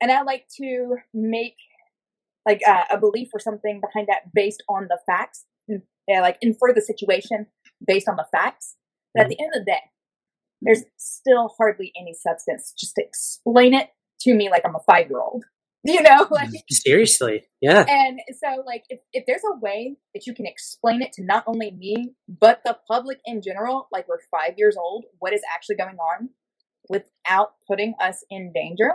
and 0.00 0.10
I 0.10 0.22
like 0.22 0.46
to 0.60 0.96
make 1.14 1.56
like 2.44 2.60
uh, 2.66 2.84
a 2.90 2.98
belief 2.98 3.28
or 3.32 3.38
something 3.38 3.80
behind 3.80 4.08
that 4.08 4.34
based 4.34 4.62
on 4.68 4.88
the 4.88 4.98
facts, 5.06 5.44
yeah, 6.08 6.20
like 6.20 6.38
infer 6.40 6.72
the 6.74 6.80
situation 6.80 7.46
based 7.86 8.08
on 8.08 8.16
the 8.16 8.26
facts. 8.32 8.76
But 9.14 9.24
at 9.24 9.28
the 9.28 9.40
end 9.40 9.52
of 9.54 9.60
the 9.60 9.70
day, 9.70 9.80
there's 10.60 10.82
still 10.96 11.54
hardly 11.56 11.92
any 11.96 12.14
substance. 12.14 12.72
Just 12.76 12.94
to 12.96 13.04
explain 13.04 13.74
it 13.74 13.90
to 14.22 14.34
me 14.34 14.50
like 14.50 14.62
I'm 14.64 14.74
a 14.74 14.80
five 14.80 15.08
year 15.08 15.20
old. 15.20 15.44
You 15.88 16.00
know, 16.00 16.28
like 16.30 16.48
seriously, 16.70 17.42
yeah. 17.60 17.84
And 17.88 18.20
so, 18.38 18.62
like, 18.64 18.84
if, 18.88 19.00
if 19.12 19.24
there's 19.26 19.42
a 19.52 19.58
way 19.58 19.96
that 20.14 20.28
you 20.28 20.34
can 20.34 20.46
explain 20.46 21.02
it 21.02 21.12
to 21.14 21.24
not 21.24 21.42
only 21.48 21.72
me 21.72 22.12
but 22.28 22.60
the 22.64 22.78
public 22.86 23.18
in 23.24 23.42
general, 23.42 23.88
like 23.90 24.06
we're 24.06 24.20
five 24.30 24.54
years 24.58 24.76
old, 24.76 25.06
what 25.18 25.32
is 25.32 25.40
actually 25.52 25.74
going 25.74 25.96
on, 25.96 26.28
without 26.88 27.54
putting 27.66 27.94
us 28.00 28.24
in 28.30 28.52
danger, 28.52 28.92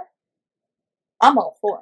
I'm 1.21 1.37
all 1.37 1.57
for 1.59 1.81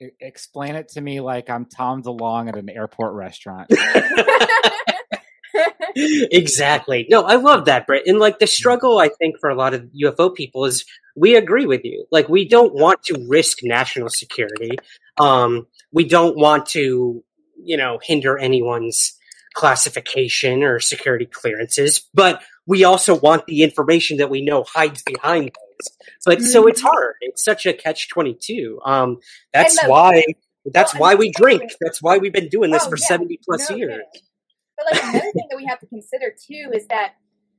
it. 0.00 0.14
Explain 0.20 0.74
it 0.74 0.88
to 0.88 1.00
me 1.00 1.20
like 1.20 1.48
I'm 1.48 1.64
Tom 1.64 2.02
DeLonge 2.02 2.48
at 2.48 2.56
an 2.56 2.68
airport 2.68 3.14
restaurant. 3.14 3.70
exactly. 5.96 7.06
No, 7.10 7.22
I 7.22 7.36
love 7.36 7.66
that, 7.66 7.86
Britt. 7.86 8.06
And 8.06 8.18
like 8.18 8.38
the 8.38 8.46
struggle, 8.46 8.98
I 8.98 9.08
think, 9.08 9.36
for 9.40 9.50
a 9.50 9.54
lot 9.54 9.74
of 9.74 9.82
UFO 10.02 10.34
people 10.34 10.64
is 10.64 10.84
we 11.14 11.36
agree 11.36 11.66
with 11.66 11.82
you. 11.84 12.06
Like 12.10 12.28
we 12.28 12.46
don't 12.48 12.74
want 12.74 13.02
to 13.04 13.26
risk 13.28 13.58
national 13.62 14.08
security. 14.10 14.76
Um, 15.18 15.66
we 15.92 16.04
don't 16.04 16.36
want 16.36 16.66
to, 16.70 17.22
you 17.62 17.76
know, 17.76 17.98
hinder 18.02 18.38
anyone's 18.38 19.16
classification 19.54 20.62
or 20.62 20.78
security 20.80 21.26
clearances, 21.26 22.02
but 22.12 22.42
we 22.66 22.84
also 22.84 23.14
want 23.18 23.46
the 23.46 23.62
information 23.62 24.18
that 24.18 24.28
we 24.30 24.44
know 24.44 24.64
hides 24.64 25.02
behind 25.02 25.44
those. 25.46 25.96
But 26.24 26.42
so 26.42 26.66
it's 26.66 26.80
hard. 26.82 27.14
It's 27.20 27.44
such 27.44 27.64
a 27.66 27.72
catch 27.72 28.08
twenty 28.08 28.36
two. 28.38 28.80
Um, 28.84 29.18
that's 29.52 29.82
why. 29.86 30.24
That's 30.72 30.94
Well, 30.94 31.02
why 31.02 31.14
we 31.14 31.30
drink. 31.30 31.62
That's 31.80 32.02
why 32.02 32.18
we've 32.18 32.32
been 32.32 32.48
doing 32.48 32.72
this 32.72 32.84
Oh, 32.86 32.90
for 32.90 32.96
yeah. 32.98 33.06
seventy 33.06 33.38
plus 33.44 33.70
No 33.70 33.76
years. 33.76 33.90
kidding. 34.12 34.26
But 34.76 34.86
like 34.92 35.02
another 35.02 35.32
thing 35.32 35.46
that 35.50 35.56
we 35.56 35.66
have 35.66 35.80
to 35.80 35.86
consider 35.86 36.30
too 36.30 36.70
is 36.72 36.86
that, 36.88 37.14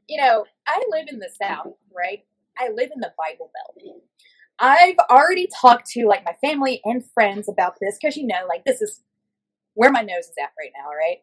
you 0.07 0.22
know, 0.22 0.45
I 0.68 0.84
live 0.89 1.06
in 1.10 1.19
the 1.19 1.30
South, 1.41 1.73
right? 1.95 2.19
I 2.57 2.69
live 2.69 2.89
in 2.94 3.02
the 3.02 3.14
Bible 3.18 3.52
Belt. 3.53 4.02
I've 4.60 4.98
already 5.10 5.48
talked 5.61 5.88
to 5.91 6.07
like 6.07 6.26
my 6.26 6.35
family 6.41 6.81
and 6.84 7.03
friends 7.14 7.48
about 7.48 7.76
this 7.80 7.98
because 8.02 8.18
you 8.18 8.26
know, 8.26 8.45
like 8.48 8.65
this 8.65 8.81
is 8.81 9.02
where 9.73 9.91
my 9.91 10.02
nose 10.02 10.26
is 10.26 10.34
at 10.41 10.52
right 10.60 10.72
now, 10.76 10.89
right? 10.89 11.18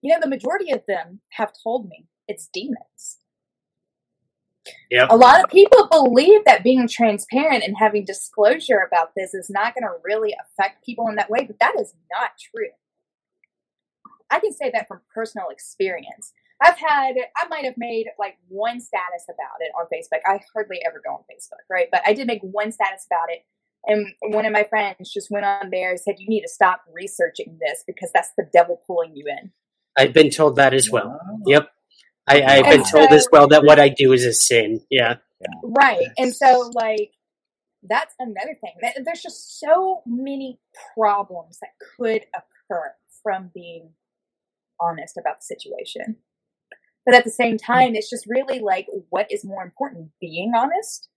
You 0.00 0.14
know, 0.14 0.20
the 0.20 0.28
majority 0.28 0.72
of 0.72 0.82
them 0.86 1.20
have 1.30 1.52
told 1.62 1.88
me 1.88 2.06
it's 2.26 2.48
demons. 2.52 3.18
Yep. 4.90 5.08
A 5.10 5.16
lot 5.16 5.42
of 5.42 5.50
people 5.50 5.88
believe 5.90 6.44
that 6.44 6.62
being 6.62 6.88
transparent 6.88 7.64
and 7.64 7.76
having 7.78 8.04
disclosure 8.04 8.86
about 8.86 9.12
this 9.16 9.34
is 9.34 9.50
not 9.50 9.74
going 9.74 9.84
to 9.84 10.00
really 10.04 10.34
affect 10.40 10.84
people 10.84 11.08
in 11.08 11.16
that 11.16 11.30
way, 11.30 11.44
but 11.44 11.58
that 11.60 11.74
is 11.78 11.94
not 12.12 12.30
true. 12.38 12.68
I 14.30 14.40
can 14.40 14.52
say 14.52 14.70
that 14.74 14.88
from 14.88 15.00
personal 15.14 15.48
experience. 15.50 16.32
I've 16.62 16.76
had, 16.78 17.14
I 17.36 17.46
might 17.48 17.64
have 17.64 17.74
made 17.76 18.06
like 18.18 18.36
one 18.48 18.80
status 18.80 19.24
about 19.28 19.60
it 19.60 19.70
on 19.78 19.86
Facebook. 19.86 20.20
I 20.26 20.40
hardly 20.54 20.80
ever 20.86 21.00
go 21.06 21.14
on 21.14 21.20
Facebook, 21.20 21.62
right? 21.70 21.86
But 21.90 22.02
I 22.04 22.12
did 22.14 22.26
make 22.26 22.40
one 22.42 22.72
status 22.72 23.06
about 23.10 23.30
it. 23.30 23.44
And 23.86 24.08
one 24.34 24.44
of 24.44 24.52
my 24.52 24.64
friends 24.64 25.12
just 25.12 25.28
went 25.30 25.46
on 25.46 25.70
there 25.70 25.90
and 25.90 26.00
said, 26.00 26.16
You 26.18 26.28
need 26.28 26.42
to 26.42 26.48
stop 26.48 26.82
researching 26.92 27.58
this 27.60 27.84
because 27.86 28.10
that's 28.12 28.30
the 28.36 28.44
devil 28.52 28.82
pulling 28.86 29.14
you 29.14 29.26
in. 29.28 29.52
I've 29.96 30.12
been 30.12 30.30
told 30.30 30.56
that 30.56 30.74
as 30.74 30.90
well. 30.90 31.18
Yep. 31.46 31.68
I, 32.26 32.42
I've 32.42 32.64
been 32.64 32.80
And 32.80 32.84
told 32.88 33.08
so- 33.10 33.14
as 33.16 33.28
well 33.30 33.48
that 33.48 33.62
what 33.64 33.78
I 33.78 33.88
do 33.88 34.12
is 34.12 34.24
a 34.26 34.32
sin. 34.32 34.80
Yeah. 34.90 35.14
Right. 35.62 36.08
And 36.18 36.34
so, 36.34 36.70
like, 36.74 37.12
that's 37.88 38.14
another 38.18 38.56
thing. 38.60 38.72
Th- 38.82 38.94
There's 39.04 39.22
just 39.22 39.60
so 39.60 40.02
many 40.04 40.58
problems 40.96 41.58
that 41.60 41.70
could 41.96 42.22
occur 42.34 42.92
from 43.22 43.50
being 43.54 43.90
honest 44.80 45.16
about 45.16 45.40
the 45.40 45.44
situation. 45.44 46.16
But 47.04 47.14
at 47.14 47.24
the 47.24 47.30
same 47.30 47.56
time, 47.56 47.94
it's 47.94 48.10
just 48.10 48.26
really 48.26 48.60
like, 48.60 48.86
what 49.10 49.30
is 49.30 49.44
more 49.44 49.62
important? 49.62 50.10
Being 50.20 50.52
honest? 50.56 51.08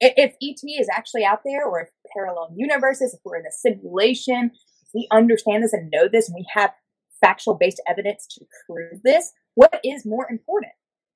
If 0.00 0.34
ET 0.42 0.80
is 0.80 0.88
actually 0.90 1.24
out 1.26 1.40
there, 1.44 1.66
or 1.66 1.80
if 1.82 1.88
parallel 2.14 2.54
universes, 2.56 3.12
if 3.12 3.20
we're 3.22 3.36
in 3.36 3.44
a 3.46 3.52
simulation, 3.52 4.52
if 4.54 4.88
we 4.94 5.06
understand 5.10 5.62
this 5.62 5.74
and 5.74 5.90
know 5.90 6.08
this, 6.08 6.28
and 6.28 6.34
we 6.34 6.46
have 6.54 6.72
factual 7.20 7.54
based 7.54 7.82
evidence 7.86 8.26
to 8.30 8.46
prove 8.66 9.02
this, 9.04 9.32
what 9.54 9.78
is 9.84 10.06
more 10.06 10.26
important? 10.30 10.72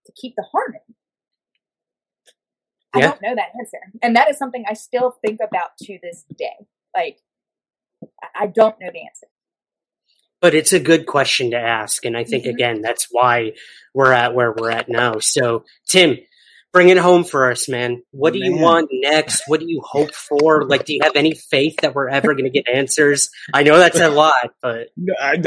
To 0.06 0.12
keep 0.20 0.34
the 0.36 0.44
harmony. 0.52 0.84
I 2.92 2.98
Yeah. 2.98 3.08
don't 3.08 3.22
know 3.22 3.34
that 3.34 3.54
answer. 3.58 3.78
And 4.02 4.14
that 4.16 4.28
is 4.30 4.36
something 4.36 4.64
I 4.68 4.74
still 4.74 5.12
think 5.24 5.40
about 5.42 5.78
to 5.78 5.98
this 6.02 6.24
day. 6.36 6.66
Like, 6.94 7.20
I 8.34 8.46
don't 8.48 8.78
know 8.80 8.90
the 8.92 9.00
answer. 9.06 9.28
But 10.44 10.54
it's 10.54 10.74
a 10.74 10.78
good 10.78 11.06
question 11.06 11.52
to 11.52 11.56
ask. 11.56 12.04
And 12.04 12.18
I 12.18 12.22
think, 12.22 12.44
Mhm. 12.44 12.50
again, 12.50 12.82
that's 12.82 13.08
why 13.10 13.52
we're 13.94 14.12
at 14.12 14.34
where 14.34 14.52
we're 14.52 14.70
at 14.70 14.90
now. 14.90 15.18
So, 15.18 15.64
Tim, 15.86 16.18
bring 16.74 16.88
it 16.88 16.98
home 16.98 17.22
for 17.22 17.50
us, 17.50 17.68
man. 17.68 18.02
What 18.10 18.32
do 18.32 18.40
you 18.40 18.58
oh, 18.58 18.60
want 18.60 18.90
next? 18.92 19.44
What 19.46 19.60
do 19.60 19.66
you 19.66 19.80
hope 19.82 20.12
for? 20.14 20.64
Like, 20.64 20.84
do 20.84 20.92
you 20.92 21.00
have 21.02 21.14
any 21.14 21.32
faith 21.32 21.76
that 21.80 21.94
we're 21.94 22.08
ever 22.08 22.34
going 22.34 22.44
to 22.44 22.50
get 22.50 22.68
answers? 22.68 23.30
I 23.54 23.62
know 23.62 23.78
that's 23.78 24.00
a 24.00 24.10
lot, 24.10 24.34
but 24.60 24.88
No, 24.96 25.14
I, 25.18 25.40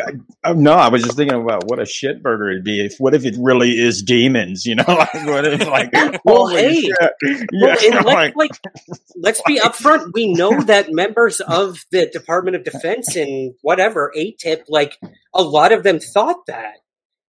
I, 0.43 0.53
no, 0.53 0.71
I 0.71 0.87
was 0.87 1.03
just 1.03 1.17
thinking 1.17 1.39
about 1.39 1.65
what 1.65 1.79
a 1.79 1.85
shit 1.85 2.23
burger 2.23 2.49
it'd 2.49 2.63
be. 2.63 2.83
If 2.83 2.95
what 2.97 3.13
if 3.13 3.25
it 3.25 3.35
really 3.37 3.77
is 3.77 4.01
demons? 4.01 4.65
You 4.65 4.75
know, 4.75 4.85
like 4.87 5.13
what 5.13 5.45
if 5.45 5.67
like 5.67 5.91
Well, 6.23 6.47
hey. 6.55 6.81
shit. 6.81 6.95
Well, 7.01 7.43
Yeah, 7.51 7.97
and 7.97 8.05
like, 8.05 8.33
let's, 8.35 8.59
like, 8.63 8.97
let's 9.17 9.41
be 9.45 9.59
upfront. 9.59 10.13
We 10.13 10.33
know 10.33 10.61
that 10.61 10.91
members 10.91 11.41
of 11.41 11.85
the 11.91 12.07
Department 12.07 12.55
of 12.55 12.63
Defense 12.63 13.17
and 13.17 13.53
whatever 13.61 14.13
AATIP, 14.15 14.63
like 14.69 14.97
a 15.35 15.43
lot 15.43 15.73
of 15.73 15.83
them 15.83 15.99
thought 15.99 16.45
that 16.47 16.77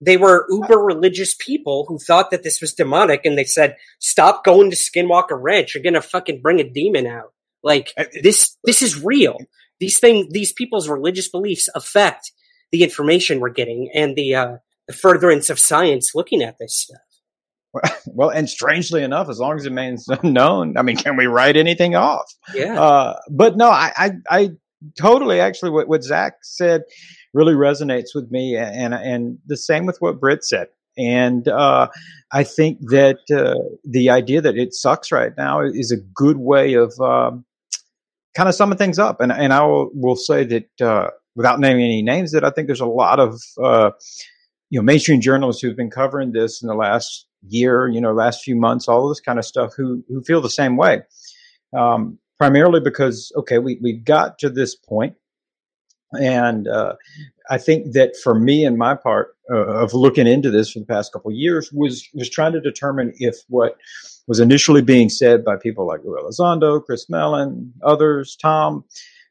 they 0.00 0.16
were 0.16 0.46
uber 0.48 0.78
religious 0.78 1.34
people 1.34 1.84
who 1.88 1.98
thought 1.98 2.30
that 2.30 2.42
this 2.42 2.60
was 2.60 2.74
demonic, 2.74 3.24
and 3.24 3.36
they 3.36 3.44
said, 3.44 3.76
"Stop 3.98 4.44
going 4.44 4.70
to 4.70 4.76
Skinwalker 4.76 5.38
Ranch. 5.40 5.74
You're 5.74 5.84
gonna 5.84 6.02
fucking 6.02 6.40
bring 6.40 6.60
a 6.60 6.68
demon 6.68 7.06
out." 7.06 7.32
Like 7.62 7.92
this, 8.22 8.56
this 8.64 8.82
is 8.82 9.02
real. 9.02 9.38
These 9.80 9.98
thing, 9.98 10.28
these 10.30 10.52
people's 10.52 10.88
religious 10.88 11.28
beliefs 11.28 11.68
affect 11.74 12.32
the 12.70 12.82
information 12.82 13.40
we're 13.40 13.50
getting 13.50 13.90
and 13.94 14.14
the 14.16 14.34
uh, 14.34 14.56
the 14.86 14.94
furtherance 14.94 15.50
of 15.50 15.58
science 15.58 16.14
looking 16.14 16.42
at 16.42 16.56
this 16.58 16.76
stuff. 16.76 16.98
well, 18.06 18.30
and 18.30 18.48
strangely 18.48 19.02
enough, 19.02 19.28
as 19.28 19.38
long 19.38 19.56
as 19.56 19.66
it 19.66 19.70
remains 19.70 20.06
unknown, 20.22 20.76
I 20.76 20.82
mean, 20.82 20.96
can 20.96 21.16
we 21.16 21.26
write 21.26 21.56
anything 21.56 21.94
off? 21.94 22.32
Yeah. 22.54 22.80
Uh, 22.80 23.16
but 23.30 23.56
no, 23.56 23.68
I, 23.68 23.92
I, 23.96 24.10
I 24.30 24.50
totally 24.98 25.40
actually 25.40 25.70
what, 25.70 25.88
what 25.88 26.02
Zach 26.02 26.34
said 26.42 26.82
really 27.34 27.54
resonates 27.54 28.14
with 28.14 28.30
me, 28.30 28.56
and 28.56 28.94
and 28.94 29.38
the 29.46 29.56
same 29.56 29.86
with 29.86 29.98
what 30.00 30.20
Britt 30.20 30.44
said. 30.44 30.68
And 30.96 31.46
uh, 31.46 31.88
I 32.32 32.42
think 32.42 32.80
that 32.90 33.18
uh, 33.32 33.54
the 33.84 34.10
idea 34.10 34.40
that 34.40 34.56
it 34.56 34.74
sucks 34.74 35.12
right 35.12 35.32
now 35.36 35.60
is 35.60 35.92
a 35.92 35.96
good 35.96 36.38
way 36.38 36.74
of 36.74 36.92
um, 37.00 37.44
kind 38.34 38.48
of 38.48 38.54
summing 38.54 38.78
things 38.78 38.98
up. 38.98 39.20
And 39.20 39.32
and 39.32 39.52
I 39.52 39.64
will, 39.64 39.90
will 39.94 40.16
say 40.16 40.44
that 40.44 40.80
uh, 40.80 41.10
without 41.36 41.60
naming 41.60 41.84
any 41.84 42.02
names, 42.02 42.32
that 42.32 42.44
I 42.44 42.50
think 42.50 42.66
there's 42.66 42.80
a 42.80 42.86
lot 42.86 43.20
of 43.20 43.40
uh, 43.62 43.90
you 44.70 44.78
know 44.78 44.82
mainstream 44.82 45.20
journalists 45.20 45.62
who've 45.62 45.76
been 45.76 45.90
covering 45.90 46.32
this 46.32 46.62
in 46.62 46.68
the 46.68 46.74
last 46.74 47.26
year, 47.46 47.88
you 47.88 48.00
know, 48.00 48.12
last 48.12 48.42
few 48.42 48.56
months, 48.56 48.88
all 48.88 49.08
this 49.08 49.20
kind 49.20 49.38
of 49.38 49.44
stuff, 49.44 49.72
who 49.76 50.02
who 50.08 50.22
feel 50.22 50.40
the 50.40 50.50
same 50.50 50.76
way. 50.76 51.02
Um, 51.76 52.18
primarily 52.38 52.80
because 52.80 53.32
okay, 53.36 53.58
we 53.58 53.78
we 53.82 53.92
got 53.92 54.38
to 54.38 54.50
this 54.50 54.74
point, 54.74 55.14
and 56.12 56.68
uh, 56.68 56.94
I 57.50 57.58
think 57.58 57.92
that 57.92 58.16
for 58.16 58.34
me 58.34 58.64
and 58.64 58.78
my 58.78 58.94
part 58.94 59.36
uh, 59.50 59.66
of 59.66 59.94
looking 59.94 60.26
into 60.26 60.50
this 60.50 60.70
for 60.70 60.78
the 60.78 60.86
past 60.86 61.12
couple 61.12 61.30
years 61.32 61.72
was 61.72 62.08
was 62.14 62.30
trying 62.30 62.52
to 62.52 62.60
determine 62.60 63.12
if 63.18 63.36
what 63.48 63.76
was 64.26 64.40
initially 64.40 64.82
being 64.82 65.08
said 65.08 65.44
by 65.44 65.56
people 65.56 65.86
like 65.86 66.00
Lou 66.04 66.16
Elizondo, 66.16 66.84
Chris 66.84 67.08
Mellon, 67.08 67.72
others, 67.82 68.36
Tom, 68.36 68.84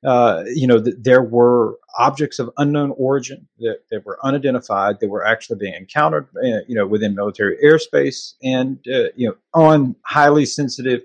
uh, 0.06 0.44
you 0.54 0.68
know, 0.68 0.80
that 0.80 1.04
there 1.04 1.22
were 1.22 1.78
objects 1.98 2.40
of 2.40 2.50
unknown 2.58 2.94
origin 2.98 3.48
that, 3.60 3.80
that 3.92 4.06
were 4.06 4.18
unidentified 4.24 5.00
that 5.00 5.10
were 5.10 5.26
actually 5.26 5.58
being 5.58 5.74
encountered, 5.74 6.28
uh, 6.38 6.62
you 6.68 6.76
know, 6.76 6.86
within 6.86 7.16
military 7.16 7.58
airspace 7.64 8.34
and, 8.44 8.80
uh, 8.94 9.10
you 9.16 9.28
know, 9.28 9.36
on 9.54 9.96
highly 10.04 10.46
sensitive 10.46 11.02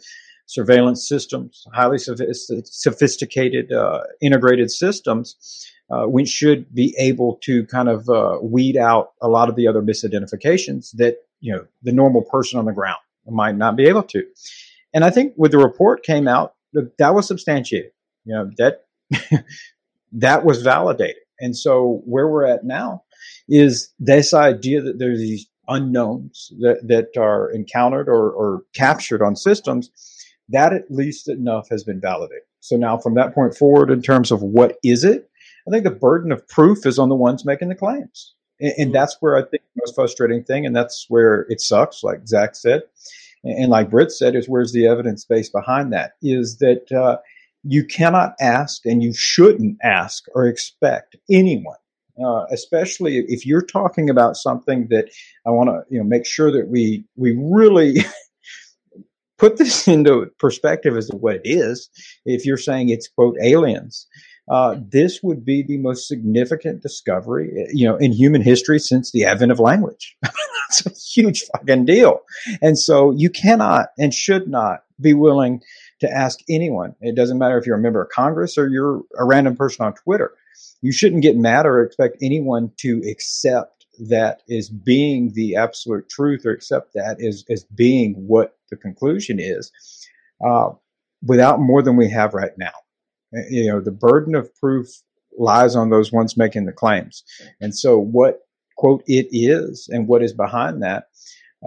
surveillance 0.47 1.09
systems, 1.09 1.67
highly 1.73 1.99
sophisticated 1.99 3.73
uh, 3.73 4.01
integrated 4.21 4.71
systems, 4.71 5.67
uh, 5.91 6.05
which 6.05 6.29
should 6.29 6.73
be 6.75 6.95
able 6.99 7.39
to 7.43 7.67
kind 7.67 7.89
of 7.89 8.09
uh, 8.09 8.39
weed 8.43 8.77
out 8.77 9.13
a 9.21 9.29
lot 9.29 9.49
of 9.49 9.57
the 9.57 9.67
other 9.67 9.83
misidentifications 9.83 10.93
that, 10.97 11.17
you 11.41 11.53
know, 11.53 11.65
the 11.83 11.93
normal 11.93 12.23
person 12.23 12.59
on 12.59 12.65
the 12.65 12.73
ground 12.73 13.01
might 13.29 13.57
not 13.57 13.77
be 13.77 13.85
able 13.85 14.03
to. 14.03 14.23
and 14.93 15.05
I 15.05 15.11
think 15.11 15.33
when 15.37 15.51
the 15.51 15.59
report 15.59 16.03
came 16.03 16.27
out, 16.27 16.55
that 16.99 17.15
was 17.15 17.27
substantiated. 17.27 17.93
You 18.25 18.35
know 18.35 18.51
that 18.59 18.85
that 20.13 20.45
was 20.45 20.63
validated. 20.63 21.23
And 21.41 21.57
so 21.57 22.03
where 22.05 22.29
we're 22.29 22.47
at 22.47 22.65
now 22.65 23.03
is 23.49 23.93
this 23.99 24.33
idea 24.33 24.81
that 24.83 24.99
there's 24.99 25.19
these 25.19 25.47
unknowns 25.69 26.53
that, 26.61 26.87
that 26.87 27.21
are 27.21 27.51
encountered 27.51 28.09
or, 28.09 28.31
or 28.31 28.63
captured 28.75 29.23
on 29.23 29.35
systems, 29.37 29.91
that 30.53 30.73
at 30.73 30.91
least 30.91 31.29
enough 31.29 31.69
has 31.71 31.85
been 31.85 32.01
validated. 32.01 32.43
So 32.61 32.77
now 32.77 32.99
from 32.99 33.15
that 33.15 33.35
point 33.35 33.57
forward, 33.57 33.91
in 33.91 34.03
terms 34.03 34.31
of 34.31 34.43
what 34.43 34.79
is 34.85 35.05
it, 35.05 35.29
I 35.67 35.71
think 35.71 35.85
the 35.85 35.91
burden 35.91 36.33
of 36.33 36.47
proof 36.49 36.87
is 36.87 36.99
on 36.99 37.09
the 37.09 37.15
ones 37.15 37.45
making 37.45 37.69
the 37.69 37.75
claims. 37.75 38.35
And, 38.61 38.73
and 38.79 38.95
that's 38.95 39.17
where 39.21 39.37
I 39.37 39.41
think 39.41 39.63
the 39.75 39.83
most 39.85 39.95
frustrating 39.95 40.45
thing, 40.45 40.67
and 40.67 40.75
that's 40.75 41.07
where 41.09 41.47
it 41.49 41.61
sucks, 41.61 42.03
like 42.03 42.27
Zach 42.27 42.55
said, 42.55 42.83
and, 43.45 43.65
and 43.65 43.71
like 43.71 43.91
Britt 43.91 44.13
said, 44.13 44.35
is 44.37 44.49
where's 44.49 44.73
the 44.73 44.87
evidence 44.87 45.25
base 45.25 45.49
behind 45.49 45.93
that? 45.93 46.13
Is 46.23 46.59
that 46.59 46.91
uh, 46.93 47.19
you 47.65 47.85
cannot 47.85 48.35
ask 48.41 48.85
and 48.87 49.03
you 49.03 49.13
shouldn't 49.15 49.79
ask 49.83 50.25
or 50.35 50.47
expect 50.47 51.17
anyone 51.31 51.77
uh, 52.23 52.45
especially 52.51 53.25
if 53.29 53.47
you're 53.47 53.65
talking 53.65 54.11
about 54.11 54.37
something 54.37 54.89
that 54.89 55.11
I 55.47 55.51
want 55.51 55.71
to 55.71 55.83
you 55.89 55.99
know 55.99 56.05
make 56.05 56.27
sure 56.27 56.51
that 56.51 56.69
we 56.69 57.05
we 57.17 57.37
really 57.39 58.05
put 59.43 59.57
this 59.57 59.89
into 59.95 60.31
perspective 60.39 60.97
as 60.97 61.09
to 61.09 61.17
what 61.17 61.37
it 61.37 61.43
is. 61.45 61.91
If 62.25 62.47
you're 62.47 62.57
saying 62.57 62.89
it's 62.89 63.09
quote 63.09 63.37
aliens, 63.43 64.07
uh, 64.49 64.77
this 64.81 65.21
would 65.23 65.45
be 65.45 65.63
the 65.63 65.79
most 65.79 66.09
significant 66.09 66.83
discovery 66.83 67.67
you 67.73 67.87
know 67.87 67.97
in 67.97 68.13
human 68.13 68.43
history 68.43 68.79
since 68.79 69.11
the 69.11 69.25
advent 69.25 69.53
of 69.53 69.61
language. 69.61 70.17
It's 70.71 70.87
a 70.87 71.21
huge 71.21 71.43
fucking 71.53 71.85
deal, 71.85 72.21
and 72.63 72.79
so 72.79 73.11
you 73.11 73.29
cannot 73.29 73.89
and 73.99 74.15
should 74.15 74.49
not 74.49 74.85
be 74.99 75.13
willing 75.13 75.61
to 76.01 76.11
ask 76.11 76.39
anyone. 76.49 76.95
It 77.03 77.15
doesn't 77.15 77.37
matter 77.37 77.59
if 77.59 77.67
you're 77.67 77.77
a 77.77 77.81
member 77.81 78.01
of 78.01 78.09
Congress 78.09 78.57
or 78.57 78.69
you're 78.69 79.03
a 79.19 79.27
random 79.27 79.55
person 79.55 79.85
on 79.85 79.93
Twitter 79.93 80.33
you 80.83 80.93
shouldn't 80.93 81.23
get 81.23 81.37
mad 81.37 81.65
or 81.65 81.83
expect 81.83 82.19
anyone 82.21 82.73
to 82.79 83.03
accept 83.11 83.82
that 83.99 84.43
as 84.51 84.69
being 84.69 85.33
the 85.35 85.57
absolute 85.57 86.09
truth 86.09 86.45
or 86.45 86.51
accept 86.51 86.95
that 86.95 87.21
as, 87.23 87.45
as 87.51 87.65
being 87.65 88.15
what 88.15 88.57
the 88.71 88.77
conclusion 88.77 89.39
is 89.39 89.71
uh, 90.45 90.71
without 91.23 91.61
more 91.61 91.83
than 91.83 91.97
we 91.97 92.11
have 92.11 92.35
right 92.35 92.57
now. 92.57 92.73
Uh, 93.37 93.43
you 93.51 93.71
know, 93.71 93.81
the 93.81 93.93
burden 93.93 94.35
of 94.35 94.55
proof 94.57 94.89
lies 95.39 95.77
on 95.77 95.91
those 95.91 96.13
ones 96.13 96.37
making 96.37 96.67
the 96.67 96.73
claims. 96.73 97.23
And 97.61 97.75
so, 97.75 97.99
what, 97.99 98.41
quote, 98.77 99.03
it 99.07 99.29
is 99.31 99.89
and 99.91 100.09
what 100.09 100.23
is 100.23 100.33
behind 100.33 100.83
that, 100.83 101.05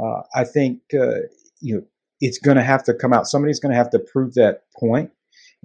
uh, 0.01 0.21
I 0.35 0.43
think, 0.43 0.81
uh, 0.93 1.21
you 1.61 1.75
know, 1.75 1.83
it's 2.21 2.37
going 2.39 2.57
to 2.57 2.63
have 2.63 2.83
to 2.85 2.93
come 2.93 3.13
out. 3.13 3.27
Somebody's 3.27 3.59
going 3.59 3.71
to 3.71 3.77
have 3.77 3.89
to 3.91 3.99
prove 3.99 4.33
that 4.33 4.63
point. 4.77 5.11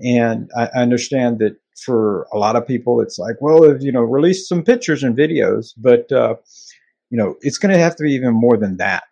And 0.02 0.50
I 0.56 0.66
understand 0.74 1.38
that 1.40 1.56
for 1.76 2.26
a 2.32 2.38
lot 2.38 2.56
of 2.56 2.66
people, 2.66 3.00
it's 3.00 3.18
like, 3.18 3.36
well, 3.40 3.64
if, 3.64 3.82
you 3.82 3.92
know, 3.92 4.02
release 4.02 4.48
some 4.48 4.62
pictures 4.62 5.02
and 5.02 5.16
videos, 5.16 5.72
but, 5.76 6.10
uh, 6.12 6.34
you 7.10 7.18
know, 7.18 7.36
it's 7.40 7.58
going 7.58 7.72
to 7.72 7.78
have 7.78 7.96
to 7.96 8.02
be 8.02 8.12
even 8.12 8.34
more 8.34 8.56
than 8.56 8.76
that. 8.76 9.04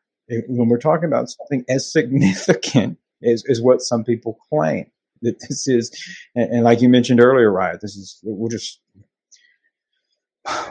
When 0.47 0.69
we're 0.69 0.79
talking 0.79 1.07
about 1.07 1.31
something 1.31 1.65
as 1.69 1.91
significant 1.91 2.99
as, 3.25 3.43
as 3.49 3.61
what 3.61 3.81
some 3.81 4.05
people 4.05 4.39
claim 4.51 4.91
that 5.23 5.41
this 5.49 5.67
is, 5.67 5.91
and, 6.35 6.53
and 6.53 6.65
like 6.65 6.81
you 6.81 6.89
mentioned 6.89 7.21
earlier, 7.21 7.51
Ryan, 7.51 7.79
this 7.81 7.97
is, 7.97 8.19
we'll 8.23 8.51
just, 8.51 8.81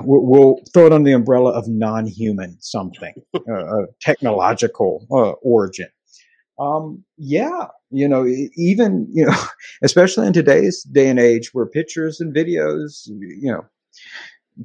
we'll, 0.01 0.25
we'll 0.25 0.61
throw 0.73 0.85
it 0.85 0.93
under 0.93 1.09
the 1.09 1.15
umbrella 1.15 1.51
of 1.51 1.67
non-human 1.67 2.57
something, 2.61 3.13
uh, 3.35 3.83
technological 4.01 5.05
uh, 5.11 5.31
origin. 5.41 5.87
Um, 6.59 7.03
yeah, 7.17 7.67
you 7.91 8.07
know, 8.07 8.25
even, 8.55 9.07
you 9.11 9.25
know, 9.25 9.37
especially 9.83 10.27
in 10.27 10.33
today's 10.33 10.83
day 10.83 11.09
and 11.09 11.19
age 11.19 11.53
where 11.53 11.65
pictures 11.65 12.19
and 12.19 12.35
videos, 12.35 13.07
you 13.07 13.51
know, 13.51 13.65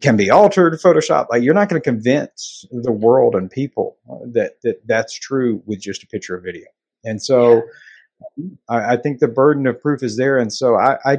can 0.00 0.16
be 0.16 0.30
altered, 0.30 0.72
Photoshop. 0.74 1.26
Like 1.30 1.42
you're 1.42 1.54
not 1.54 1.68
going 1.68 1.80
to 1.80 1.84
convince 1.84 2.64
the 2.70 2.92
world 2.92 3.34
and 3.34 3.50
people 3.50 3.98
that, 4.32 4.52
that 4.62 4.86
that's 4.86 5.12
true 5.12 5.62
with 5.66 5.80
just 5.80 6.02
a 6.02 6.06
picture 6.06 6.36
or 6.36 6.40
video. 6.40 6.66
And 7.04 7.22
so 7.22 7.62
yeah. 8.36 8.46
I, 8.68 8.94
I, 8.94 8.96
think 8.96 9.18
the 9.18 9.28
burden 9.28 9.66
of 9.66 9.80
proof 9.80 10.02
is 10.02 10.16
there. 10.16 10.38
And 10.38 10.52
so 10.52 10.76
I, 10.76 10.96
I 11.04 11.18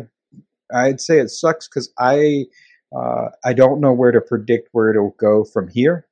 I'd 0.74 1.02
say 1.02 1.20
it 1.20 1.30
sucks 1.30 1.68
because 1.68 1.94
I, 2.00 2.46
uh, 2.96 3.30
I 3.44 3.54
don't 3.54 3.82
know 3.82 3.94
where 3.94 4.12
to 4.12 4.22
predict 4.22 4.70
where 4.72 4.90
it'll 4.90 5.16
go 5.20 5.44
from 5.44 5.68
here. 5.68 6.08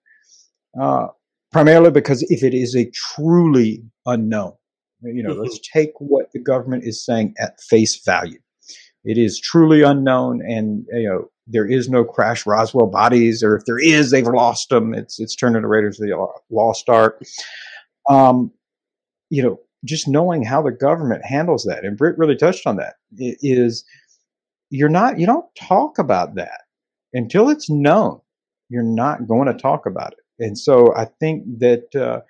Uh, 0.80 1.08
primarily 1.52 1.92
because 1.92 2.24
if 2.30 2.44
it 2.44 2.54
is 2.54 2.76
a 2.76 2.90
truly 2.92 3.84
unknown, 4.06 4.54
you 5.04 5.24
know, 5.24 5.34
let's 5.34 5.58
mm-hmm. 5.58 5.80
take 5.80 5.92
what 6.00 6.32
the 6.32 6.40
government 6.40 6.84
is 6.84 7.04
saying 7.04 7.34
at 7.40 7.60
face 7.62 8.02
value. 8.04 8.40
It 9.04 9.18
is 9.18 9.40
truly 9.40 9.82
unknown, 9.82 10.42
and 10.48 10.86
you 10.92 11.10
know 11.10 11.32
there 11.48 11.66
is 11.66 11.90
no 11.90 12.04
crash 12.04 12.46
Roswell 12.46 12.86
bodies, 12.88 13.42
or 13.44 13.56
if 13.56 13.66
there 13.66 13.80
is, 13.80 14.12
they've 14.12 14.28
lost 14.28 14.70
them. 14.70 14.94
It's 14.94 15.20
it's 15.20 15.36
turned 15.36 15.56
into 15.56 15.68
Raiders 15.68 16.00
of 16.00 16.08
the 16.08 16.28
Lost 16.52 16.88
Ark. 16.88 17.22
Um, 18.08 18.52
you 19.32 19.42
know, 19.42 19.60
just 19.86 20.08
knowing 20.08 20.44
how 20.44 20.62
the 20.62 20.72
government 20.72 21.26
handles 21.26 21.64
that, 21.64 21.84
and 21.84 21.98
Britt 21.98 22.18
really 22.18 22.36
touched 22.36 22.68
on 22.68 22.76
that, 22.76 22.96
is 23.12 23.84
you're 24.70 24.88
not 24.88 25.20
you 25.20 25.26
don't 25.26 25.48
talk 25.56 25.98
about 25.98 26.36
that 26.36 26.62
until 27.14 27.50
it's 27.50 27.72
known. 27.72 28.22
You're 28.70 28.84
not 28.84 29.28
going 29.28 29.48
to 29.48 29.54
talk 29.54 29.88
about 29.88 30.14
it. 30.14 30.21
And 30.42 30.58
so 30.58 30.94
I 30.96 31.06
think 31.06 31.44
that 31.60 31.96
uh, 31.96 32.22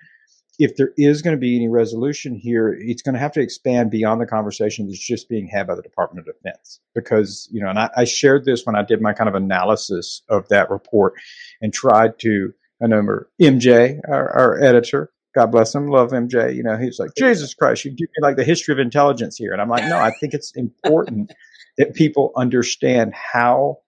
if 0.58 0.76
there 0.76 0.92
is 0.96 1.22
going 1.22 1.34
to 1.34 1.40
be 1.40 1.56
any 1.56 1.68
resolution 1.68 2.36
here, 2.36 2.76
it's 2.78 3.02
going 3.02 3.14
to 3.14 3.18
have 3.18 3.32
to 3.32 3.40
expand 3.40 3.90
beyond 3.90 4.20
the 4.20 4.26
conversation 4.26 4.86
that's 4.86 5.04
just 5.04 5.28
being 5.28 5.48
had 5.48 5.66
by 5.66 5.74
the 5.74 5.82
Department 5.82 6.26
of 6.26 6.34
Defense. 6.34 6.80
Because, 6.94 7.48
you 7.50 7.62
know, 7.62 7.70
and 7.70 7.78
I, 7.78 7.90
I 7.96 8.04
shared 8.04 8.44
this 8.44 8.64
when 8.64 8.76
I 8.76 8.82
did 8.82 9.00
my 9.00 9.12
kind 9.12 9.28
of 9.28 9.34
analysis 9.34 10.22
of 10.28 10.48
that 10.48 10.70
report 10.70 11.14
and 11.60 11.72
tried 11.72 12.18
to, 12.20 12.52
I 12.82 12.86
know 12.86 13.02
MJ, 13.40 13.98
our, 14.08 14.30
our 14.30 14.62
editor, 14.62 15.10
God 15.34 15.46
bless 15.50 15.74
him, 15.74 15.88
love 15.88 16.10
MJ. 16.10 16.54
You 16.54 16.62
know, 16.62 16.76
he's 16.76 16.98
like, 16.98 17.10
Jesus 17.16 17.54
Christ, 17.54 17.84
you 17.84 17.90
give 17.90 18.08
me 18.08 18.22
like 18.22 18.36
the 18.36 18.44
history 18.44 18.72
of 18.72 18.78
intelligence 18.78 19.36
here. 19.36 19.52
And 19.52 19.62
I'm 19.62 19.68
like, 19.68 19.88
no, 19.88 19.96
I 19.96 20.12
think 20.20 20.34
it's 20.34 20.52
important 20.54 21.32
that 21.78 21.94
people 21.94 22.32
understand 22.36 23.14
how 23.14 23.78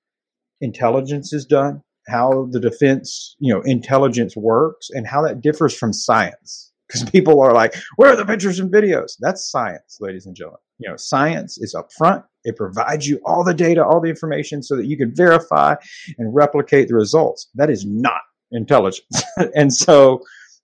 intelligence 0.60 1.32
is 1.32 1.44
done, 1.44 1.82
how 2.06 2.48
the 2.51 2.60
defense, 2.60 3.36
you 3.39 3.52
know, 3.52 3.62
intelligence 3.62 4.36
works 4.36 4.90
and 4.90 5.06
how 5.06 5.22
that 5.22 5.40
differs 5.40 5.76
from 5.76 5.93
science. 5.93 6.72
Because 6.86 7.09
people 7.10 7.40
are 7.40 7.52
like, 7.52 7.74
where 7.97 8.12
are 8.12 8.16
the 8.16 8.26
pictures 8.26 8.59
and 8.59 8.72
videos? 8.72 9.12
That's 9.20 9.51
science, 9.51 9.98
ladies 10.01 10.26
and 10.26 10.36
gentlemen. 10.36 10.60
You 10.78 10.90
know, 10.90 10.97
science 10.97 11.59
is 11.59 11.74
upfront. 11.74 12.24
It 12.44 12.56
provides 12.56 13.09
you 13.09 13.20
all 13.24 13.44
the 13.44 13.55
data, 13.55 13.85
all 13.85 14.01
the 14.01 14.10
information 14.10 14.62
so 14.62 14.76
that 14.76 14.86
you 14.86 14.97
can 14.97 15.14
verify 15.14 15.76
and 16.18 16.35
replicate 16.35 16.89
the 16.89 16.94
results. 16.94 17.48
That 17.55 17.70
is 17.70 17.86
not 17.86 18.20
intelligence. 18.51 19.22
and 19.55 19.72
so, 19.72 20.20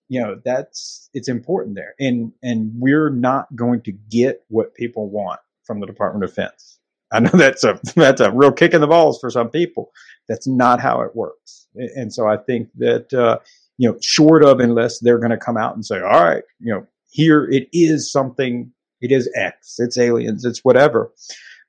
you 0.08 0.20
know, 0.20 0.36
that's, 0.44 1.08
it's 1.14 1.28
important 1.28 1.76
there. 1.76 1.94
And, 1.98 2.32
and 2.42 2.72
we're 2.74 3.10
not 3.10 3.54
going 3.54 3.82
to 3.82 3.92
get 3.92 4.42
what 4.48 4.74
people 4.74 5.08
want 5.08 5.40
from 5.64 5.80
the 5.80 5.86
Department 5.86 6.24
of 6.24 6.30
Defense. 6.30 6.79
I 7.12 7.20
know 7.20 7.30
that's 7.30 7.64
a, 7.64 7.80
that's 7.96 8.20
a 8.20 8.30
real 8.30 8.52
kick 8.52 8.74
in 8.74 8.80
the 8.80 8.86
balls 8.86 9.18
for 9.20 9.30
some 9.30 9.50
people, 9.50 9.90
that's 10.28 10.46
not 10.46 10.80
how 10.80 11.00
it 11.02 11.14
works. 11.14 11.66
And 11.74 12.12
so 12.12 12.26
I 12.26 12.36
think 12.36 12.68
that, 12.76 13.12
uh, 13.12 13.38
you 13.78 13.88
know, 13.88 13.98
short 14.02 14.44
of 14.44 14.60
unless 14.60 15.00
they're 15.00 15.18
going 15.18 15.30
to 15.30 15.36
come 15.36 15.56
out 15.56 15.74
and 15.74 15.84
say, 15.84 16.00
all 16.00 16.24
right, 16.24 16.44
you 16.58 16.72
know, 16.72 16.86
here 17.10 17.44
it 17.50 17.68
is 17.72 18.10
something, 18.10 18.70
it 19.00 19.10
is 19.10 19.30
X, 19.34 19.76
it's 19.78 19.98
aliens, 19.98 20.44
it's 20.44 20.64
whatever, 20.64 21.12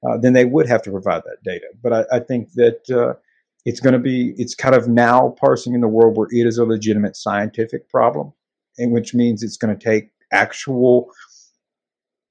uh, 0.07 0.17
then 0.17 0.33
they 0.33 0.45
would 0.45 0.67
have 0.67 0.81
to 0.83 0.91
provide 0.91 1.23
that 1.23 1.37
data. 1.43 1.67
But 1.81 1.93
I, 1.93 2.17
I 2.17 2.19
think 2.19 2.51
that 2.53 2.89
uh, 2.89 3.17
it's 3.65 3.79
going 3.79 3.93
to 3.93 3.99
be, 3.99 4.33
it's 4.37 4.55
kind 4.55 4.75
of 4.75 4.87
now 4.87 5.35
parsing 5.39 5.73
in 5.73 5.81
the 5.81 5.87
world 5.87 6.17
where 6.17 6.27
it 6.31 6.47
is 6.47 6.57
a 6.57 6.65
legitimate 6.65 7.15
scientific 7.15 7.89
problem, 7.89 8.33
and 8.77 8.91
which 8.91 9.13
means 9.13 9.43
it's 9.43 9.57
going 9.57 9.77
to 9.77 9.83
take 9.83 10.09
actual 10.31 11.09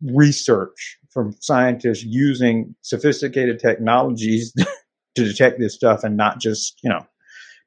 research 0.03 0.99
from 1.11 1.35
scientists 1.41 2.05
using 2.05 2.75
sophisticated 2.83 3.59
technologies 3.59 4.53
to 5.15 5.25
detect 5.25 5.59
this 5.59 5.75
stuff 5.75 6.05
and 6.05 6.17
not 6.17 6.41
just, 6.41 6.79
you 6.83 6.91
know, 6.91 7.07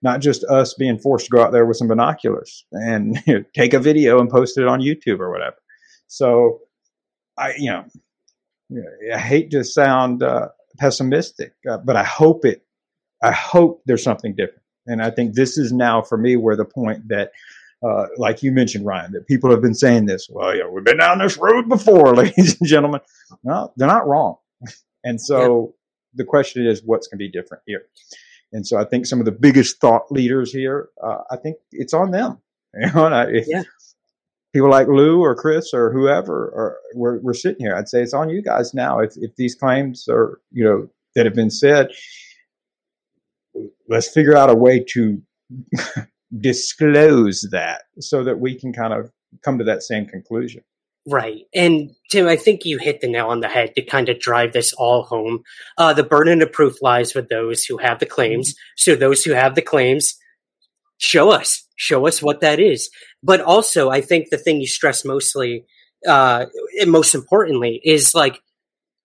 not 0.02 0.20
just 0.20 0.44
us 0.46 0.74
being 0.74 1.00
forced 1.00 1.26
to 1.26 1.32
go 1.32 1.42
out 1.42 1.52
there 1.52 1.66
with 1.66 1.78
some 1.78 1.88
binoculars 1.88 2.66
and 2.72 3.18
you 3.28 3.40
know, 3.40 3.44
take 3.54 3.74
a 3.74 3.80
video 3.80 4.20
and 4.20 4.30
post 4.30 4.58
it 4.58 4.68
on 4.68 4.82
YouTube 4.82 5.20
or 5.20 5.32
whatever. 5.32 5.56
So 6.08 6.60
I, 7.38 7.54
you 7.58 7.72
know, 7.72 7.86
I 9.14 9.18
hate 9.18 9.52
to 9.52 9.64
sound 9.64 10.24
uh, 10.24 10.50
pessimistic, 10.78 11.54
uh, 11.70 11.78
but 11.78 11.96
I 11.96 12.04
hope 12.04 12.46
it, 12.46 12.64
I 13.22 13.32
hope 13.32 13.82
there's 13.86 14.04
something 14.04 14.36
different. 14.36 14.62
And 14.86 15.02
I 15.02 15.10
think 15.10 15.34
this 15.34 15.58
is 15.58 15.72
now 15.72 16.02
for 16.02 16.18
me 16.18 16.36
where 16.36 16.56
the 16.56 16.66
point 16.66 17.08
that, 17.08 17.32
uh, 17.84 18.08
like 18.18 18.42
you 18.42 18.52
mentioned, 18.52 18.86
Ryan, 18.86 19.12
that 19.12 19.28
people 19.28 19.52
have 19.52 19.62
been 19.62 19.74
saying 19.74 20.06
this. 20.06 20.28
Well, 20.30 20.56
yeah, 20.56 20.68
we've 20.68 20.84
been 20.84 20.98
down 20.98 21.20
this 21.20 21.38
road 21.38 21.68
before, 21.68 22.16
ladies 22.16 22.60
and 22.60 22.68
gentlemen. 22.68 23.02
No, 23.44 23.74
they're 23.78 23.88
not 23.88 24.08
wrong. 24.08 24.38
And 25.06 25.20
so 25.20 25.76
the 26.16 26.24
question 26.24 26.66
is 26.66 26.82
what's 26.86 27.08
going 27.08 27.18
to 27.18 27.26
be 27.26 27.30
different 27.30 27.62
here. 27.66 27.82
And 28.54 28.66
so 28.66 28.78
I 28.78 28.86
think 28.86 29.06
some 29.06 29.20
of 29.20 29.26
the 29.26 29.34
biggest 29.34 29.82
thought 29.82 30.10
leaders 30.10 30.50
here, 30.50 30.88
uh, 31.04 31.24
I 31.30 31.36
think 31.36 31.58
it's 31.74 31.94
on 31.94 32.12
them. 32.12 32.38
You 32.80 32.88
know, 32.94 33.28
if, 33.30 33.46
yeah. 33.50 33.64
people 34.54 34.70
like 34.70 34.88
Lou 34.88 35.22
or 35.22 35.36
Chris 35.36 35.74
or 35.74 35.92
whoever 35.92 36.48
or 36.48 36.78
we're, 36.96 37.20
we're 37.20 37.34
sitting 37.34 37.60
here. 37.60 37.76
I'd 37.76 37.90
say 37.90 38.02
it's 38.02 38.14
on 38.14 38.30
you 38.30 38.42
guys 38.42 38.74
now. 38.74 39.00
If 39.00 39.12
if 39.18 39.36
these 39.36 39.54
claims 39.54 40.08
are 40.10 40.40
you 40.52 40.64
know 40.64 40.88
that 41.14 41.26
have 41.26 41.36
been 41.36 41.52
said, 41.52 41.90
let's 43.88 44.10
figure 44.10 44.36
out 44.36 44.50
a 44.50 44.56
way 44.56 44.80
to 44.94 45.22
disclose 46.40 47.48
that 47.52 47.84
so 48.00 48.24
that 48.24 48.40
we 48.40 48.60
can 48.60 48.74
kind 48.74 48.94
of 48.94 49.12
come 49.44 49.58
to 49.58 49.64
that 49.64 49.84
same 49.84 50.06
conclusion. 50.06 50.64
Right. 51.06 51.42
And 51.54 51.92
Tim, 52.10 52.28
I 52.28 52.38
think 52.38 52.66
you 52.66 52.78
hit 52.78 53.02
the 53.02 53.10
nail 53.10 53.28
on 53.28 53.42
the 53.42 53.50
head 53.50 53.76
to 53.76 53.82
kind 53.82 54.08
of 54.08 54.20
drive 54.20 54.54
this 54.54 54.72
all 54.74 55.04
home. 55.04 55.44
Uh, 55.78 55.94
the 55.94 56.04
burden 56.04 56.42
of 56.42 56.54
proof 56.54 56.82
lies 56.82 57.14
with 57.14 57.28
those 57.28 57.66
who 57.66 57.78
have 57.78 58.00
the 58.00 58.06
claims. 58.06 58.56
So 58.78 58.96
those 58.96 59.24
who 59.24 59.32
have 59.32 59.56
the 59.56 59.62
claims, 59.62 60.16
show 61.00 61.30
us, 61.30 61.68
show 61.76 62.08
us 62.08 62.22
what 62.22 62.40
that 62.40 62.60
is. 62.60 62.90
But 63.22 63.42
also, 63.42 63.90
I 63.90 64.00
think 64.00 64.30
the 64.30 64.38
thing 64.38 64.62
you 64.62 64.68
stress 64.68 65.04
mostly, 65.04 65.66
uh, 66.08 66.46
and 66.80 66.92
most 66.92 67.14
importantly 67.16 67.82
is 67.84 68.16
like, 68.16 68.40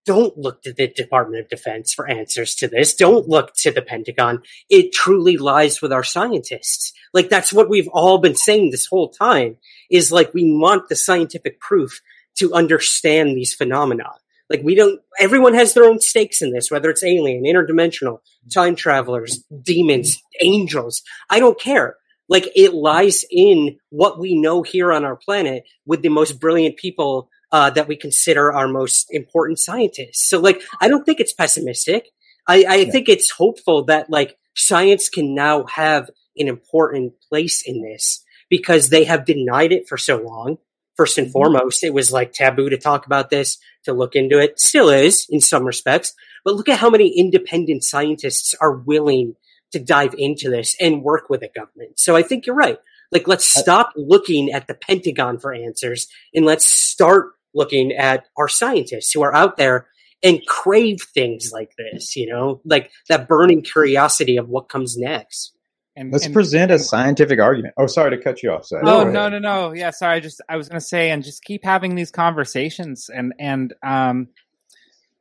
don't 0.08 0.38
look 0.38 0.62
to 0.62 0.72
the 0.72 0.88
Department 0.88 1.42
of 1.42 1.50
Defense 1.50 1.92
for 1.92 2.08
answers 2.08 2.54
to 2.54 2.66
this. 2.66 2.94
Don't 2.94 3.28
look 3.28 3.52
to 3.56 3.70
the 3.70 3.82
Pentagon. 3.82 4.40
It 4.70 4.90
truly 4.90 5.36
lies 5.36 5.82
with 5.82 5.92
our 5.92 6.02
scientists. 6.02 6.94
Like 7.12 7.28
that's 7.28 7.52
what 7.52 7.68
we've 7.68 7.88
all 7.88 8.16
been 8.16 8.34
saying 8.34 8.70
this 8.70 8.86
whole 8.86 9.10
time 9.10 9.58
is 9.90 10.10
like 10.10 10.32
we 10.32 10.50
want 10.50 10.88
the 10.88 10.96
scientific 10.96 11.60
proof 11.60 12.00
to 12.36 12.54
understand 12.54 13.36
these 13.36 13.52
phenomena. 13.52 14.04
Like 14.48 14.62
we 14.64 14.74
don't, 14.74 14.98
everyone 15.20 15.52
has 15.52 15.74
their 15.74 15.84
own 15.84 16.00
stakes 16.00 16.40
in 16.40 16.52
this, 16.52 16.70
whether 16.70 16.88
it's 16.88 17.04
alien, 17.04 17.44
interdimensional, 17.44 18.20
time 18.50 18.76
travelers, 18.76 19.44
demons, 19.62 20.22
angels. 20.40 21.02
I 21.28 21.38
don't 21.38 21.60
care. 21.60 21.96
Like 22.30 22.48
it 22.56 22.72
lies 22.72 23.26
in 23.30 23.76
what 23.90 24.18
we 24.18 24.40
know 24.40 24.62
here 24.62 24.90
on 24.90 25.04
our 25.04 25.16
planet 25.16 25.64
with 25.84 26.00
the 26.00 26.08
most 26.08 26.40
brilliant 26.40 26.78
people 26.78 27.28
uh, 27.52 27.70
that 27.70 27.88
we 27.88 27.96
consider 27.96 28.52
our 28.52 28.68
most 28.68 29.08
important 29.10 29.58
scientists. 29.58 30.28
So 30.28 30.40
like, 30.40 30.62
I 30.80 30.88
don't 30.88 31.04
think 31.04 31.20
it's 31.20 31.32
pessimistic. 31.32 32.08
I, 32.46 32.64
I 32.68 32.74
yeah. 32.76 32.90
think 32.90 33.08
it's 33.08 33.30
hopeful 33.30 33.84
that 33.84 34.10
like 34.10 34.36
science 34.54 35.08
can 35.08 35.34
now 35.34 35.64
have 35.66 36.10
an 36.36 36.48
important 36.48 37.14
place 37.28 37.62
in 37.66 37.82
this 37.82 38.24
because 38.48 38.88
they 38.88 39.04
have 39.04 39.26
denied 39.26 39.72
it 39.72 39.88
for 39.88 39.96
so 39.96 40.16
long. 40.16 40.58
First 40.96 41.18
and 41.18 41.28
mm-hmm. 41.28 41.32
foremost, 41.32 41.84
it 41.84 41.94
was 41.94 42.10
like 42.10 42.32
taboo 42.32 42.70
to 42.70 42.76
talk 42.76 43.06
about 43.06 43.30
this, 43.30 43.58
to 43.84 43.92
look 43.92 44.16
into 44.16 44.38
it. 44.38 44.58
Still 44.58 44.88
is 44.90 45.26
in 45.30 45.40
some 45.40 45.64
respects, 45.64 46.12
but 46.44 46.54
look 46.54 46.68
at 46.68 46.78
how 46.78 46.90
many 46.90 47.16
independent 47.16 47.84
scientists 47.84 48.54
are 48.60 48.72
willing 48.72 49.36
to 49.72 49.78
dive 49.78 50.14
into 50.16 50.50
this 50.50 50.74
and 50.80 51.02
work 51.02 51.28
with 51.28 51.40
the 51.40 51.50
government. 51.54 51.98
So 51.98 52.16
I 52.16 52.22
think 52.22 52.46
you're 52.46 52.56
right. 52.56 52.78
Like, 53.12 53.28
let's 53.28 53.44
stop 53.44 53.92
looking 53.96 54.50
at 54.50 54.66
the 54.66 54.74
Pentagon 54.74 55.38
for 55.38 55.54
answers 55.54 56.08
and 56.34 56.44
let's 56.44 56.64
start 56.64 57.32
looking 57.58 57.92
at 57.92 58.24
our 58.38 58.48
scientists 58.48 59.12
who 59.12 59.22
are 59.22 59.34
out 59.34 59.58
there 59.58 59.88
and 60.22 60.44
crave 60.46 60.98
things 61.14 61.50
like 61.52 61.72
this, 61.76 62.16
you 62.16 62.26
know, 62.26 62.60
like 62.64 62.90
that 63.08 63.28
burning 63.28 63.62
curiosity 63.62 64.36
of 64.36 64.48
what 64.48 64.68
comes 64.68 64.96
next. 64.96 65.52
And, 65.94 66.12
Let's 66.12 66.26
and, 66.26 66.34
present 66.34 66.70
a 66.70 66.78
scientific 66.78 67.40
argument. 67.40 67.74
Oh, 67.76 67.86
sorry 67.86 68.16
to 68.16 68.22
cut 68.22 68.42
you 68.42 68.52
off. 68.52 68.66
Sorry. 68.66 68.82
Oh 68.86 69.02
no, 69.02 69.28
no, 69.28 69.40
no. 69.40 69.72
Yeah, 69.72 69.90
sorry. 69.90 70.16
I 70.16 70.20
just 70.20 70.40
I 70.48 70.56
was 70.56 70.68
going 70.68 70.80
to 70.80 70.86
say, 70.86 71.10
and 71.10 71.24
just 71.24 71.42
keep 71.42 71.64
having 71.64 71.96
these 71.96 72.12
conversations, 72.12 73.10
and 73.12 73.34
and 73.40 73.74
um, 73.84 74.28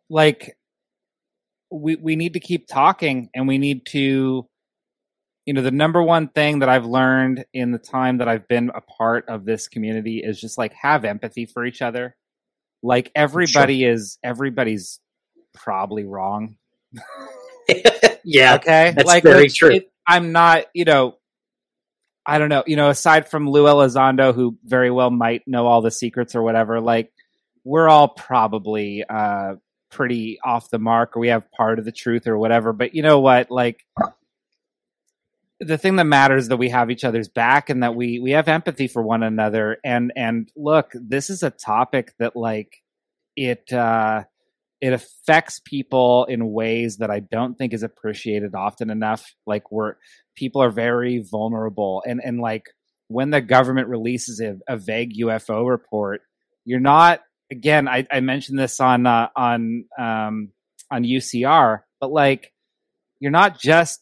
like 0.08 0.56
we 1.72 1.96
we 1.96 2.16
need 2.16 2.34
to 2.34 2.40
keep 2.40 2.68
talking, 2.68 3.32
and 3.34 3.48
we 3.48 3.58
need 3.58 3.88
to, 3.88 4.48
you 5.48 5.54
know, 5.54 5.64
the 5.64 5.72
number 5.72 6.04
one 6.04 6.28
thing 6.28 6.60
that 6.60 6.70
I've 6.70 6.86
learned 6.86 7.46
in 7.54 7.72
the 7.72 7.80
time 7.80 8.20
that 8.20 8.28
I've 8.28 8.48
been 8.48 8.70
a 8.70 8.82
part 8.82 9.28
of 9.30 9.46
this 9.46 9.68
community 9.68 10.20
is 10.20 10.40
just 10.40 10.60
like 10.60 10.74
have 10.74 11.06
empathy 11.06 11.48
for 11.48 11.66
each 11.66 11.82
other 11.82 12.16
like 12.88 13.12
everybody 13.14 13.82
sure. 13.82 13.92
is 13.92 14.18
everybody's 14.24 15.00
probably 15.54 16.06
wrong. 16.06 16.56
yeah. 18.24 18.56
Okay. 18.56 18.94
That's 18.96 19.06
like, 19.06 19.24
very 19.24 19.50
true. 19.50 19.76
It, 19.76 19.92
I'm 20.08 20.32
not, 20.32 20.66
you 20.74 20.86
know, 20.86 21.18
I 22.26 22.40
don't 22.40 22.50
know, 22.50 22.64
you 22.66 22.78
know, 22.78 22.90
aside 22.90 23.30
from 23.30 23.50
Lou 23.50 23.66
Elizondo, 23.66 24.34
who 24.34 24.58
very 24.64 24.90
well 24.90 25.10
might 25.10 25.48
know 25.48 25.68
all 25.68 25.82
the 25.82 25.92
secrets 25.92 26.34
or 26.34 26.42
whatever, 26.42 26.80
like 26.80 27.12
we're 27.64 27.90
all 27.90 28.08
probably 28.08 29.04
uh 29.04 29.56
pretty 29.90 30.40
off 30.44 30.70
the 30.70 30.80
mark 30.80 31.16
or 31.16 31.20
we 31.20 31.28
have 31.30 31.52
part 31.52 31.80
of 31.80 31.86
the 31.86 31.92
truth 31.92 32.26
or 32.26 32.38
whatever. 32.38 32.72
But 32.72 32.96
you 32.96 33.02
know 33.02 33.20
what? 33.20 33.52
Like 33.52 33.86
the 35.60 35.78
thing 35.78 35.96
that 35.96 36.06
matters 36.06 36.50
that 36.50 36.58
we 36.58 36.70
have 36.70 36.92
each 36.92 37.04
other's 37.04 37.30
back 37.30 37.70
and 37.70 37.84
that 37.84 37.96
we 37.96 38.20
we 38.20 38.32
have 38.32 38.48
empathy 38.48 38.88
for 38.88 39.02
one 39.02 39.24
another. 39.24 39.78
And 39.84 40.12
and 40.16 40.50
look 40.56 40.92
this 40.94 41.30
is 41.30 41.44
a 41.44 41.50
topic 41.50 42.14
that 42.20 42.36
like 42.36 42.84
it 43.36 43.72
uh 43.74 44.24
it 44.80 44.94
affects 44.94 45.60
people 45.60 46.26
in 46.26 46.52
ways 46.52 46.98
that 46.98 47.10
I 47.10 47.20
don't 47.20 47.58
think 47.58 47.74
is 47.74 47.82
appreciated 47.82 48.54
often 48.54 48.92
enough. 48.92 49.26
Like 49.48 49.72
we're 49.72 49.96
people 50.36 50.62
are 50.62 50.70
very 50.70 51.24
vulnerable. 51.30 52.04
And 52.06 52.22
and 52.24 52.40
like 52.40 52.66
when 53.08 53.32
the 53.32 53.42
government 53.42 53.88
releases 53.88 54.40
a, 54.40 54.58
a 54.68 54.78
vague 54.78 55.14
UFO 55.20 55.68
report 55.68 56.22
you're 56.66 56.80
not 56.80 57.22
again 57.50 57.88
I, 57.88 58.06
I 58.12 58.20
mentioned 58.20 58.60
this 58.60 58.80
on 58.80 59.08
uh, 59.08 59.30
on 59.36 59.86
um 59.98 60.50
on 60.92 61.04
UCR 61.04 61.80
but 62.00 62.12
like 62.12 62.54
you're 63.20 63.32
not 63.32 63.60
just 63.60 64.02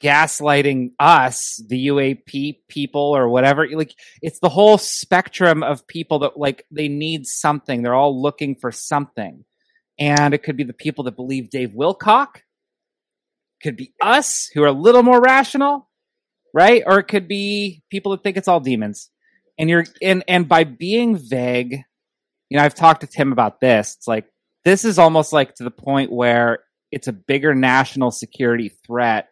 gaslighting 0.00 0.92
us, 0.98 1.62
the 1.68 1.88
UAP 1.88 2.58
people 2.68 3.00
or 3.16 3.28
whatever. 3.28 3.66
Like 3.68 3.94
it's 4.22 4.40
the 4.40 4.48
whole 4.48 4.78
spectrum 4.78 5.62
of 5.62 5.86
people 5.86 6.20
that 6.20 6.36
like 6.36 6.64
they 6.70 6.88
need 6.88 7.26
something. 7.26 7.82
They're 7.82 7.94
all 7.94 8.20
looking 8.20 8.54
for 8.54 8.70
something. 8.70 9.44
And 9.98 10.34
it 10.34 10.42
could 10.42 10.56
be 10.56 10.64
the 10.64 10.72
people 10.72 11.04
that 11.04 11.16
believe 11.16 11.50
Dave 11.50 11.70
Wilcock. 11.70 12.42
Could 13.62 13.76
be 13.76 13.92
us 14.00 14.48
who 14.54 14.62
are 14.62 14.68
a 14.68 14.72
little 14.72 15.02
more 15.02 15.20
rational, 15.20 15.88
right? 16.54 16.84
Or 16.86 17.00
it 17.00 17.08
could 17.08 17.26
be 17.26 17.82
people 17.90 18.12
that 18.12 18.22
think 18.22 18.36
it's 18.36 18.46
all 18.46 18.60
demons. 18.60 19.10
And 19.58 19.68
you're 19.68 19.84
and 20.00 20.22
and 20.28 20.48
by 20.48 20.62
being 20.62 21.16
vague, 21.16 21.82
you 22.48 22.56
know, 22.56 22.62
I've 22.62 22.76
talked 22.76 23.00
to 23.00 23.08
Tim 23.08 23.32
about 23.32 23.60
this. 23.60 23.96
It's 23.96 24.06
like 24.06 24.26
this 24.64 24.84
is 24.84 25.00
almost 25.00 25.32
like 25.32 25.56
to 25.56 25.64
the 25.64 25.72
point 25.72 26.12
where 26.12 26.60
it's 26.92 27.08
a 27.08 27.12
bigger 27.12 27.52
national 27.52 28.12
security 28.12 28.70
threat 28.86 29.28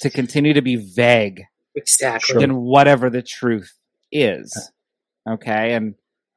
to 0.00 0.10
continue 0.10 0.54
to 0.54 0.62
be 0.62 0.76
vague 0.76 1.42
exactly 1.74 2.40
than 2.40 2.56
whatever 2.56 3.10
the 3.10 3.22
truth 3.22 3.72
is. 4.10 4.70
Okay, 5.28 5.74
and 5.74 5.94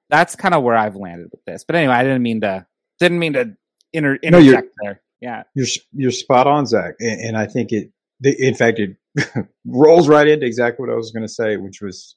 that's 0.10 0.36
kind 0.36 0.53
of 0.53 0.64
where 0.64 0.76
I've 0.76 0.95
landed 0.95 1.30
with 1.32 1.44
this. 1.45 1.64
But 1.64 1.76
anyway, 1.76 1.94
I 1.94 2.03
didn't 2.03 2.22
mean 2.22 2.41
to 2.41 2.65
didn't 2.99 3.19
mean 3.19 3.34
to 3.34 3.56
inter- 3.94 4.19
interject 4.22 4.68
no, 4.82 4.90
there. 4.90 5.02
Yeah, 5.22 5.44
you're 5.56 5.68
you're 5.94 6.11
spot 6.11 6.48
on, 6.48 6.65
Zach, 6.65 6.95
and, 6.99 7.22
and 7.22 7.38
I 7.38 7.48
think 7.48 7.72
it. 7.72 7.91
In 8.23 8.56
fact, 8.56 8.80
it 8.80 8.95
rolls 9.65 10.07
right 10.07 10.27
into 10.27 10.45
exactly 10.45 10.86
what 10.86 10.94
I 10.94 10.95
was 10.95 11.11
going 11.11 11.26
to 11.26 11.32
say, 11.32 11.57
which 11.57 11.82
was 11.82 12.15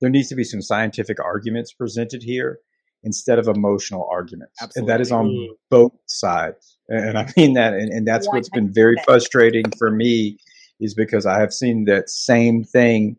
there 0.00 0.10
needs 0.10 0.28
to 0.28 0.34
be 0.34 0.44
some 0.44 0.62
scientific 0.62 1.18
arguments 1.20 1.72
presented 1.72 2.22
here 2.22 2.58
instead 3.02 3.38
of 3.38 3.48
emotional 3.48 4.08
arguments. 4.10 4.52
Absolutely. 4.60 4.80
And 4.80 4.88
that 4.88 5.00
is 5.00 5.12
on 5.12 5.48
both 5.70 5.92
sides. 6.06 6.78
And 6.88 7.18
I 7.18 7.32
mean 7.36 7.54
that. 7.54 7.74
And, 7.74 7.90
and 7.90 8.06
that's 8.06 8.28
what's 8.28 8.48
been 8.50 8.72
very 8.72 8.96
frustrating 9.04 9.64
for 9.78 9.90
me 9.90 10.38
is 10.80 10.94
because 10.94 11.26
I 11.26 11.40
have 11.40 11.52
seen 11.52 11.84
that 11.86 12.10
same 12.10 12.64
thing. 12.64 13.16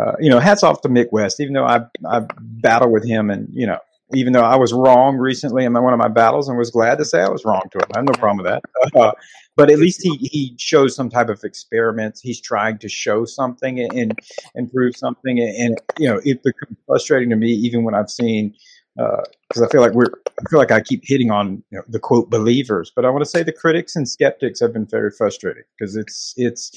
Uh, 0.00 0.12
you 0.18 0.28
know, 0.28 0.40
hats 0.40 0.62
off 0.62 0.80
to 0.82 0.88
Mick 0.88 1.12
West, 1.12 1.40
even 1.40 1.54
though 1.54 1.64
I 1.64 1.80
I 2.08 2.26
battle 2.40 2.90
with 2.90 3.06
him, 3.06 3.30
and 3.30 3.48
you 3.52 3.66
know, 3.66 3.78
even 4.12 4.32
though 4.32 4.42
I 4.42 4.56
was 4.56 4.72
wrong 4.72 5.16
recently 5.16 5.64
in 5.64 5.72
one 5.72 5.92
of 5.92 5.98
my 5.98 6.08
battles, 6.08 6.48
and 6.48 6.58
was 6.58 6.70
glad 6.70 6.98
to 6.98 7.04
say 7.04 7.20
I 7.20 7.28
was 7.28 7.44
wrong 7.44 7.62
to 7.70 7.78
him. 7.78 7.88
I 7.94 7.98
have 7.98 8.06
no 8.06 8.12
problem 8.14 8.38
with 8.38 8.46
that. 8.46 8.62
Uh, 8.94 9.12
but 9.56 9.70
at 9.70 9.78
least 9.78 10.02
he 10.02 10.16
he 10.16 10.54
shows 10.58 10.94
some 10.94 11.08
type 11.08 11.28
of 11.28 11.42
experiments. 11.44 12.20
He's 12.20 12.40
trying 12.40 12.78
to 12.78 12.88
show 12.88 13.24
something 13.24 13.80
and 13.80 14.18
and 14.54 14.72
prove 14.72 14.96
something, 14.96 15.38
and, 15.38 15.56
and 15.56 15.80
you 15.98 16.08
know, 16.08 16.20
it 16.24 16.42
becomes 16.42 16.76
frustrating 16.86 17.30
to 17.30 17.36
me 17.36 17.48
even 17.48 17.84
when 17.84 17.94
I've 17.94 18.10
seen 18.10 18.54
because 18.96 19.62
uh, 19.62 19.64
I 19.64 19.68
feel 19.68 19.80
like 19.80 19.92
we're 19.92 20.10
I 20.28 20.50
feel 20.50 20.58
like 20.58 20.70
I 20.70 20.80
keep 20.80 21.02
hitting 21.04 21.30
on 21.30 21.62
you 21.70 21.78
know, 21.78 21.84
the 21.88 21.98
quote 21.98 22.30
believers, 22.30 22.92
but 22.94 23.04
I 23.04 23.10
want 23.10 23.24
to 23.24 23.30
say 23.30 23.42
the 23.42 23.52
critics 23.52 23.96
and 23.96 24.08
skeptics 24.08 24.60
have 24.60 24.72
been 24.72 24.86
very 24.86 25.10
frustrating 25.10 25.64
because 25.78 25.96
it's 25.96 26.34
it's 26.36 26.70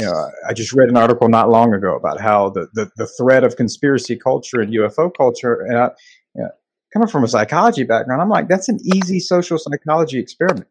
you 0.00 0.06
know 0.06 0.30
I 0.48 0.52
just 0.52 0.72
read 0.72 0.88
an 0.88 0.96
article 0.96 1.28
not 1.28 1.50
long 1.50 1.74
ago 1.74 1.96
about 1.96 2.20
how 2.20 2.50
the 2.50 2.68
the, 2.72 2.90
the 2.96 3.06
threat 3.06 3.44
of 3.44 3.56
conspiracy 3.56 4.16
culture 4.16 4.60
and 4.60 4.72
UFO 4.72 5.10
culture 5.14 5.60
and 5.62 5.78
I, 5.78 5.90
you 6.34 6.42
know, 6.42 6.50
coming 6.92 7.08
from 7.08 7.24
a 7.24 7.28
psychology 7.28 7.84
background, 7.84 8.22
I'm 8.22 8.28
like 8.28 8.48
that's 8.48 8.68
an 8.68 8.78
easy 8.82 9.20
social 9.20 9.58
psychology 9.58 10.18
experiment. 10.18 10.68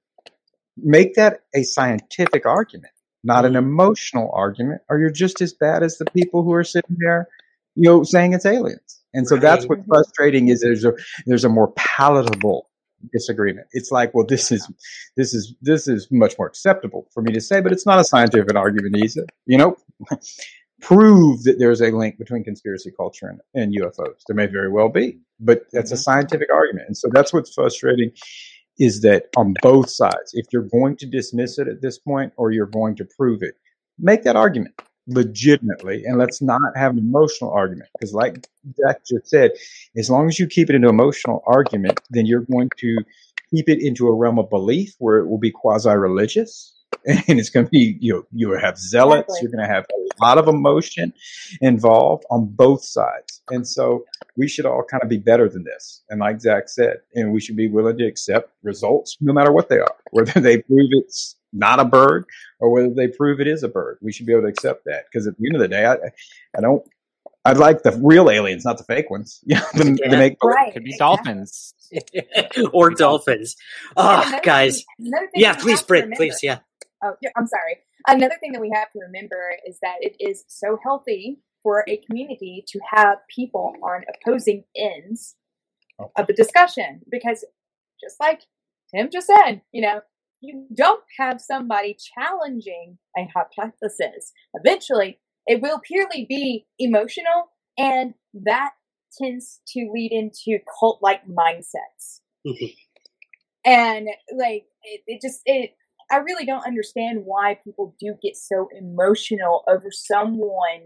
Make 0.78 1.16
that 1.16 1.42
a 1.54 1.64
scientific 1.64 2.46
argument, 2.46 2.94
not 3.24 3.46
an 3.46 3.54
mm-hmm. 3.54 3.60
emotional 3.60 4.32
argument, 4.34 4.82
or 4.90 5.00
you're 5.00 5.12
just 5.12 5.42
as 5.42 5.54
bad 5.54 5.84
as 5.84 5.98
the 5.98 6.06
people 6.06 6.44
who 6.44 6.54
are 6.54 6.64
sitting 6.64 6.96
there, 7.00 7.28
you 7.76 7.84
know, 7.84 8.04
saying 8.04 8.34
it's 8.34 8.46
aliens. 8.46 9.02
And 9.14 9.28
so 9.28 9.36
right. 9.36 9.42
that's 9.42 9.66
what's 9.66 9.86
frustrating 9.86 10.48
is 10.48 10.62
there's 10.62 10.86
a 10.86 10.94
there's 11.26 11.44
a 11.44 11.50
more 11.50 11.74
palatable 11.74 12.70
disagreement. 13.12 13.68
It's 13.72 13.92
like, 13.92 14.14
well, 14.14 14.26
this 14.26 14.52
is 14.52 14.70
this 15.18 15.34
is 15.34 15.54
this 15.62 15.88
is 15.88 16.08
much 16.12 16.38
more 16.38 16.48
acceptable 16.48 17.08
for 17.14 17.22
me 17.22 17.34
to 17.34 17.42
say, 17.42 17.62
but 17.62 17.72
it's 17.72 17.86
not 17.86 18.00
a 18.00 18.04
scientific 18.04 18.56
argument 18.56 18.98
either. 18.98 19.26
You 19.46 19.58
know, 19.58 19.78
prove 20.82 21.44
that 21.44 21.60
there's 21.60 21.82
a 21.82 21.92
link 21.92 22.18
between 22.18 22.44
conspiracy 22.44 22.92
culture 22.96 23.28
and, 23.28 23.40
and 23.54 23.76
UFOs. 23.76 24.22
There 24.28 24.36
may 24.36 24.48
very 24.48 24.70
well 24.70 24.90
be, 24.90 25.20
but 25.40 25.64
that's 25.72 25.92
a 25.92 25.96
mm-hmm. 25.96 26.02
scientific 26.02 26.50
argument. 26.52 26.88
And 26.88 26.98
so 26.98 27.08
that's 27.12 27.34
what's 27.34 27.54
frustrating 27.54 28.12
is 28.80 29.02
that 29.02 29.26
on 29.38 29.54
both 29.62 29.90
sides, 29.90 30.32
if 30.34 30.46
you're 30.52 30.68
going 30.72 30.98
to 30.98 31.06
dismiss 31.06 31.60
it 31.60 31.68
at 31.68 31.82
this 31.82 32.00
point 32.00 32.34
or 32.38 32.52
you're 32.52 32.66
going 32.66 32.96
to 32.96 33.06
prove 33.18 33.44
it, 33.44 33.56
make 34.00 34.24
that 34.24 34.36
argument 34.36 34.74
legitimately 35.08 36.04
and 36.06 36.18
let's 36.18 36.42
not 36.42 36.62
have 36.76 36.92
an 36.92 37.00
emotional 37.00 37.52
argument 37.52 37.90
because 37.94 38.14
like 38.14 38.48
Zach 38.78 39.02
just 39.06 39.28
said, 39.28 39.52
as 39.98 40.10
long 40.10 40.28
as 40.28 40.40
you 40.40 40.48
keep 40.48 40.70
it 40.70 40.76
into 40.76 40.90
emotional 40.90 41.44
argument, 41.48 42.00
then 42.10 42.26
you're 42.26 42.46
going 42.52 42.70
to 42.78 42.98
keep 43.54 43.68
it 43.68 43.82
into 43.82 44.08
a 44.08 44.16
realm 44.16 44.40
of 44.40 44.50
belief 44.50 44.96
where 45.00 45.20
it 45.20 45.28
will 45.28 45.38
be 45.38 45.52
quasi-religious 45.52 46.74
and 47.06 47.40
it's 47.40 47.50
going 47.50 47.66
to 47.66 47.70
be 47.70 47.98
you 48.00 48.14
know 48.14 48.24
you 48.34 48.52
have 48.52 48.78
zealots 48.78 49.24
Exactly. 49.30 49.40
you're 49.42 49.52
going 49.52 49.68
to 49.68 49.74
have 49.74 49.86
a 49.86 50.24
lot 50.26 50.38
of 50.38 50.48
emotion 50.48 51.14
involved 51.62 52.26
on 52.30 52.46
both 52.46 52.84
sides 52.84 53.42
and 53.50 53.68
so 53.68 54.04
we 54.38 54.48
should 54.48 54.66
all 54.66 54.84
kind 54.84 55.02
of 55.02 55.10
be 55.10 55.18
better 55.18 55.48
than 55.48 55.64
this 55.64 56.04
and 56.10 56.20
like 56.20 56.42
zach 56.42 56.68
said 56.68 56.98
and 57.16 57.32
we 57.32 57.40
should 57.40 57.56
be 57.56 57.70
willing 57.70 57.98
to 57.98 58.06
accept 58.06 58.52
results 58.62 59.18
no 59.22 59.32
matter 59.32 59.52
what 59.54 59.70
they 59.70 59.80
are 59.80 59.96
whether 60.12 60.40
they 60.42 60.58
prove 60.58 60.90
it's 60.92 61.38
not 61.54 61.80
a 61.80 61.86
bird 61.86 62.26
or 62.60 62.72
whether 62.72 62.94
they 62.94 63.08
prove 63.08 63.40
it 63.40 63.48
is 63.48 63.64
a 63.64 63.68
bird 63.68 63.98
we 64.02 64.12
should 64.12 64.26
be 64.26 64.34
able 64.34 64.44
to 64.44 64.48
accept 64.48 64.86
that 64.86 65.06
because 65.12 65.28
at 65.28 65.38
the 65.38 65.48
end 65.48 65.56
of 65.56 65.62
the 65.62 65.68
day 65.68 65.86
i, 65.86 65.96
I 66.58 66.62
don't 66.62 66.84
I'd 67.44 67.58
like 67.58 67.82
the 67.84 68.00
real 68.04 68.30
aliens, 68.30 68.66
not 68.66 68.78
the 68.78 68.84
fake 68.84 69.10
ones. 69.10 69.40
Yeah, 69.46 69.64
the, 69.74 69.84
the 69.84 70.18
make 70.18 70.38
Right. 70.44 70.74
Could 70.74 70.84
be 70.84 70.96
dolphins. 70.98 71.74
or 72.74 72.92
dolphins. 72.92 73.56
And 73.98 74.24
another 74.24 74.44
guys. 74.44 74.84
thing- 75.00 75.12
thing 75.12 75.28
Yeah, 75.36 75.56
please, 75.56 75.80
have 75.80 75.88
Britt, 75.88 76.12
please, 76.14 76.40
yeah. 76.44 76.60
Oh, 77.04 77.14
yeah, 77.22 77.32
I'm 77.36 77.48
sorry. 77.48 77.78
Another 78.08 78.36
thing 78.40 78.52
that 78.52 78.62
we 78.62 78.72
have 78.74 78.92
to 78.92 79.00
remember 79.00 79.56
is 79.68 79.80
that 79.82 79.96
it 80.02 80.16
is 80.20 80.44
so 80.48 80.78
healthy 80.84 81.40
for 81.64 81.84
a 81.88 81.98
community 81.98 82.64
to 82.68 82.80
have 82.92 83.18
people 83.34 83.74
on 83.84 84.04
opposing 84.14 84.64
ends 84.76 85.36
oh. 86.00 86.12
of 86.18 86.28
the 86.28 86.34
discussion 86.34 87.02
because 87.10 87.46
just 88.00 88.20
like 88.20 88.42
Tim 88.94 89.10
just 89.12 89.28
said, 89.28 89.62
you 89.72 89.82
know, 89.82 90.02
you 90.42 90.68
don't 90.76 91.04
have 91.20 91.40
somebody 91.40 91.96
challenging 92.18 92.98
a 93.18 93.28
hypothesis. 93.34 94.34
Eventually, 94.54 95.20
it 95.48 95.62
will 95.62 95.80
purely 95.80 96.26
be 96.28 96.66
emotional, 96.80 97.52
and 97.78 98.14
that 98.34 98.72
tends 99.20 99.62
to 99.68 99.90
lead 99.94 100.12
into 100.12 100.60
cult 100.80 101.00
like 101.02 101.22
mindsets 101.28 102.22
mm-hmm. 102.48 102.66
and 103.66 104.08
like 104.38 104.64
it, 104.84 105.02
it 105.06 105.22
just 105.22 105.42
it 105.46 105.72
i 106.10 106.18
really 106.18 106.46
don't 106.46 106.66
understand 106.66 107.22
why 107.26 107.58
people 107.64 107.96
do 108.00 108.16
get 108.24 108.36
so 108.36 108.70
emotional 108.78 109.64
over 109.68 109.90
someone 109.92 110.82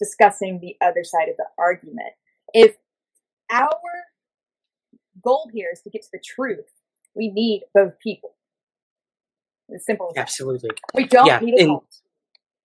discussing 0.00 0.60
the 0.60 0.74
other 0.84 1.04
side 1.04 1.28
of 1.28 1.36
the 1.36 1.46
argument. 1.56 2.12
If 2.52 2.74
our 3.50 3.70
goal 5.22 5.48
here 5.54 5.68
is 5.72 5.80
to 5.82 5.90
get 5.90 6.02
to 6.02 6.08
the 6.12 6.22
truth 6.24 6.66
we 7.14 7.30
need 7.30 7.62
both 7.74 7.92
people 8.02 8.33
as 9.72 9.84
simple 9.84 10.08
as 10.08 10.14
that. 10.14 10.20
Absolutely. 10.22 10.70
we 10.94 11.06
don't 11.06 11.26
Yeah, 11.26 11.38
need 11.40 11.54
and- 11.60 11.68
cult 11.68 11.84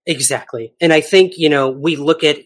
Exactly. 0.05 0.73
And 0.81 0.91
I 0.91 1.01
think, 1.01 1.37
you 1.37 1.49
know, 1.49 1.69
we 1.69 1.95
look 1.95 2.23
at 2.23 2.37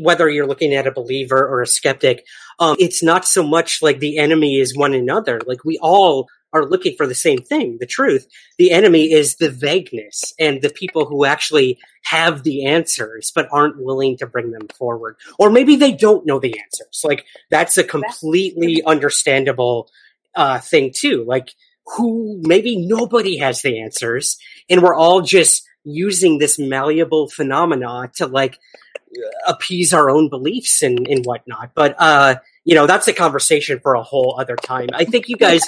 whether 0.00 0.28
you're 0.28 0.48
looking 0.48 0.74
at 0.74 0.88
a 0.88 0.90
believer 0.90 1.36
or 1.46 1.62
a 1.62 1.66
skeptic, 1.66 2.24
um, 2.58 2.76
it's 2.80 3.04
not 3.04 3.24
so 3.24 3.42
much 3.44 3.82
like 3.82 4.00
the 4.00 4.18
enemy 4.18 4.58
is 4.58 4.76
one 4.76 4.94
another. 4.94 5.40
Like 5.46 5.64
we 5.64 5.78
all 5.80 6.28
are 6.52 6.64
looking 6.64 6.96
for 6.96 7.06
the 7.06 7.14
same 7.14 7.38
thing, 7.38 7.76
the 7.78 7.86
truth. 7.86 8.26
The 8.58 8.72
enemy 8.72 9.12
is 9.12 9.36
the 9.36 9.50
vagueness 9.50 10.34
and 10.40 10.60
the 10.60 10.70
people 10.70 11.04
who 11.04 11.24
actually 11.24 11.78
have 12.02 12.42
the 12.42 12.64
answers 12.66 13.30
but 13.32 13.48
aren't 13.52 13.80
willing 13.84 14.16
to 14.16 14.26
bring 14.26 14.50
them 14.50 14.66
forward. 14.76 15.16
Or 15.38 15.50
maybe 15.50 15.76
they 15.76 15.92
don't 15.92 16.26
know 16.26 16.40
the 16.40 16.58
answers. 16.58 17.02
Like 17.04 17.26
that's 17.48 17.78
a 17.78 17.84
completely 17.84 18.82
understandable 18.84 19.88
uh, 20.34 20.58
thing 20.58 20.90
too. 20.92 21.24
Like 21.28 21.54
who 21.86 22.40
maybe 22.44 22.76
nobody 22.76 23.38
has 23.38 23.62
the 23.62 23.80
answers 23.80 24.38
and 24.68 24.82
we're 24.82 24.94
all 24.94 25.20
just 25.20 25.66
using 25.84 26.38
this 26.38 26.58
malleable 26.58 27.28
phenomena 27.28 28.10
to 28.16 28.26
like 28.26 28.58
appease 29.46 29.92
our 29.92 30.10
own 30.10 30.28
beliefs 30.28 30.82
and, 30.82 31.06
and 31.06 31.24
whatnot. 31.24 31.72
But 31.74 31.94
uh, 31.98 32.36
you 32.64 32.74
know, 32.74 32.86
that's 32.86 33.08
a 33.08 33.12
conversation 33.12 33.80
for 33.80 33.94
a 33.94 34.02
whole 34.02 34.38
other 34.40 34.56
time. 34.56 34.88
I 34.92 35.04
think 35.04 35.28
you 35.28 35.36
guys 35.36 35.62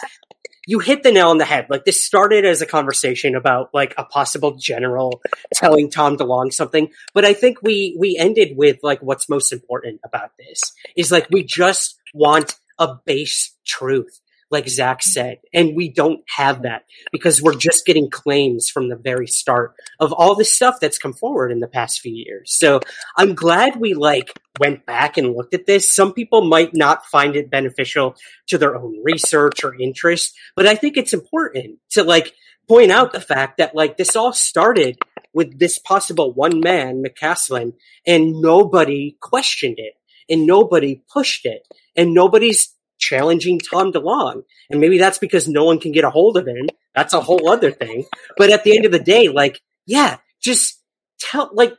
you 0.67 0.81
hit 0.81 1.05
the 1.05 1.13
nail 1.13 1.31
on 1.31 1.39
the 1.39 1.45
head. 1.45 1.69
Like 1.71 1.85
this 1.85 2.03
started 2.03 2.45
as 2.45 2.61
a 2.61 2.67
conversation 2.67 3.37
about 3.37 3.73
like 3.73 3.95
a 3.97 4.05
possible 4.05 4.57
general 4.57 5.23
telling 5.55 5.91
Tom 5.91 6.17
DeLonge 6.17 6.53
something, 6.53 6.89
but 7.15 7.25
I 7.25 7.33
think 7.33 7.63
we 7.63 7.97
we 7.99 8.17
ended 8.19 8.57
with 8.57 8.79
like 8.83 9.01
what's 9.01 9.29
most 9.29 9.53
important 9.53 10.01
about 10.05 10.33
this 10.39 10.73
is 10.97 11.13
like 11.13 11.29
we 11.31 11.45
just 11.45 11.99
want 12.13 12.57
a 12.79 12.97
base 13.07 13.55
truth, 13.65 14.21
like 14.51 14.69
Zach 14.69 15.03
said, 15.03 15.39
and 15.53 15.75
we 15.75 15.89
don't 15.89 16.21
have 16.37 16.63
that 16.63 16.85
because 17.13 17.43
we're 17.43 17.57
just 17.57 17.85
getting 17.85 18.11
claims 18.11 18.69
from 18.71 18.89
the 18.89 18.97
very 18.97 19.27
start 19.27 19.75
of 19.99 20.13
all 20.13 20.35
this 20.35 20.53
stuff 20.53 20.77
that's 20.81 20.99
come 20.99 21.13
forward 21.13 21.51
in 21.51 21.61
the 21.61 21.67
past 21.67 22.01
few 22.01 22.15
years. 22.15 22.53
So 22.57 22.81
I'm 23.17 23.35
glad 23.35 23.77
we 23.77 23.95
like 23.95 24.33
went 24.61 24.87
back 24.87 25.17
and 25.17 25.35
looked 25.35 25.55
at 25.55 25.67
this. 25.67 25.95
Some 25.95 26.13
people 26.13 26.43
might 26.43 26.75
not 26.75 27.05
find 27.07 27.35
it 27.35 27.51
beneficial 27.51 28.17
to 28.49 28.59
their 28.59 28.77
own 28.77 29.03
research 29.03 29.65
or 29.65 29.75
interest, 29.75 30.35
but 30.55 30.67
I 30.67 30.75
think 30.75 30.97
it's 30.97 31.13
important 31.13 31.79
to 31.91 32.05
like 32.05 32.33
point 32.69 32.91
out 32.91 33.13
the 33.13 33.21
fact 33.21 33.59
that 33.59 33.75
like 33.75 33.97
this 33.97 34.17
all 34.17 34.33
started 34.33 34.99
with 35.33 35.59
this 35.59 35.79
possible 35.79 36.33
one 36.33 36.61
man, 36.61 37.03
McCasland, 37.03 37.75
and 38.07 38.41
nobody 38.41 39.17
questioned 39.21 39.79
it 39.79 39.95
and 40.29 40.47
nobody 40.47 41.03
pushed 41.13 41.47
it 41.47 41.67
and 41.95 42.15
nobody's 42.15 42.76
challenging 42.99 43.59
Tom 43.59 43.93
DeLonge. 43.93 44.43
And 44.71 44.81
maybe 44.81 44.99
that's 44.99 45.19
because 45.19 45.49
no 45.49 45.65
one 45.65 45.79
can 45.79 45.93
get 45.93 46.05
a 46.05 46.11
hold 46.11 46.37
of 46.37 46.47
him. 46.47 46.69
That's 46.95 47.15
a 47.15 47.21
whole 47.21 47.49
other 47.49 47.71
thing. 47.71 48.05
But 48.37 48.51
at 48.51 48.65
the 48.65 48.77
end 48.77 48.85
of 48.85 48.93
the 48.93 48.99
day, 48.99 49.29
like, 49.29 49.61
yeah, 49.87 50.19
just 50.43 50.81
tell, 51.21 51.51
like, 51.53 51.75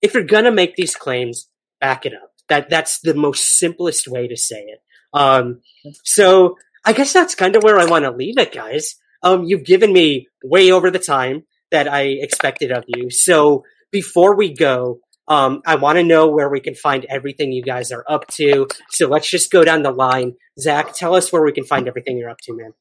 if 0.00 0.14
you're 0.14 0.24
gonna 0.24 0.52
make 0.52 0.74
these 0.74 0.96
claims, 0.96 1.48
back 1.82 2.06
it 2.06 2.14
up. 2.14 2.32
That 2.48 2.70
that's 2.70 3.00
the 3.00 3.14
most 3.14 3.58
simplest 3.58 4.08
way 4.08 4.28
to 4.28 4.36
say 4.36 4.60
it. 4.60 4.80
Um, 5.12 5.60
so 6.04 6.56
I 6.84 6.92
guess 6.92 7.12
that's 7.12 7.34
kind 7.34 7.56
of 7.56 7.62
where 7.62 7.78
I 7.78 7.84
want 7.84 8.04
to 8.04 8.10
leave 8.10 8.38
it, 8.38 8.52
guys. 8.52 8.96
Um, 9.22 9.44
you've 9.44 9.64
given 9.64 9.92
me 9.92 10.28
way 10.42 10.72
over 10.72 10.90
the 10.90 10.98
time 10.98 11.44
that 11.70 11.86
I 11.92 12.02
expected 12.02 12.72
of 12.72 12.84
you. 12.86 13.10
So 13.10 13.64
before 13.90 14.36
we 14.36 14.54
go, 14.54 15.00
um, 15.28 15.60
I 15.66 15.76
want 15.76 15.98
to 15.98 16.04
know 16.04 16.28
where 16.28 16.48
we 16.48 16.60
can 16.60 16.74
find 16.74 17.04
everything 17.06 17.52
you 17.52 17.62
guys 17.62 17.92
are 17.92 18.04
up 18.08 18.26
to. 18.28 18.66
So 18.90 19.08
let's 19.08 19.28
just 19.30 19.50
go 19.50 19.64
down 19.64 19.82
the 19.82 19.90
line. 19.90 20.36
Zach, 20.58 20.94
tell 20.94 21.14
us 21.14 21.30
where 21.32 21.42
we 21.42 21.52
can 21.52 21.64
find 21.64 21.88
everything 21.88 22.18
you're 22.18 22.30
up 22.30 22.40
to, 22.44 22.56
man. 22.56 22.72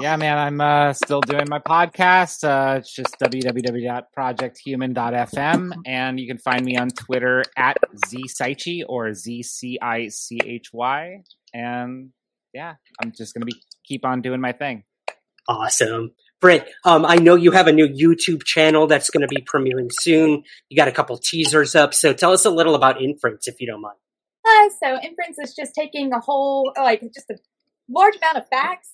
Yeah, 0.00 0.14
man, 0.16 0.38
I'm 0.38 0.60
uh, 0.60 0.92
still 0.92 1.20
doing 1.20 1.48
my 1.48 1.58
podcast. 1.58 2.44
Uh, 2.44 2.76
it's 2.78 2.94
just 2.94 3.16
www.projecthuman.fm. 3.20 5.72
And 5.84 6.20
you 6.20 6.28
can 6.28 6.38
find 6.38 6.64
me 6.64 6.76
on 6.76 6.90
Twitter 6.90 7.42
at 7.56 7.76
ZCichy 8.06 8.84
or 8.88 9.12
Z 9.12 9.42
C 9.42 9.80
I 9.82 10.06
C 10.08 10.38
H 10.44 10.68
Y. 10.72 11.22
And 11.52 12.10
yeah, 12.54 12.74
I'm 13.02 13.10
just 13.12 13.34
going 13.34 13.42
to 13.42 13.46
be 13.46 13.60
keep 13.84 14.06
on 14.06 14.22
doing 14.22 14.40
my 14.40 14.52
thing. 14.52 14.84
Awesome. 15.48 16.12
Britt, 16.40 16.70
um, 16.84 17.04
I 17.04 17.16
know 17.16 17.34
you 17.34 17.50
have 17.50 17.66
a 17.66 17.72
new 17.72 17.86
YouTube 17.86 18.44
channel 18.44 18.86
that's 18.86 19.10
going 19.10 19.20
to 19.20 19.28
be 19.28 19.42
premiering 19.42 19.90
soon. 19.92 20.42
You 20.70 20.76
got 20.76 20.88
a 20.88 20.92
couple 20.92 21.18
teasers 21.18 21.74
up. 21.74 21.92
So 21.92 22.12
tell 22.14 22.32
us 22.32 22.46
a 22.46 22.50
little 22.50 22.74
about 22.74 23.00
Inference, 23.00 23.46
if 23.46 23.60
you 23.60 23.66
don't 23.66 23.82
mind. 23.82 23.96
Uh, 24.46 24.70
so 24.82 24.98
inference 25.02 25.38
is 25.38 25.54
just 25.54 25.74
taking 25.74 26.12
a 26.12 26.20
whole, 26.20 26.72
like, 26.76 27.02
just 27.14 27.28
a 27.30 27.36
large 27.90 28.16
amount 28.16 28.38
of 28.38 28.48
facts, 28.48 28.92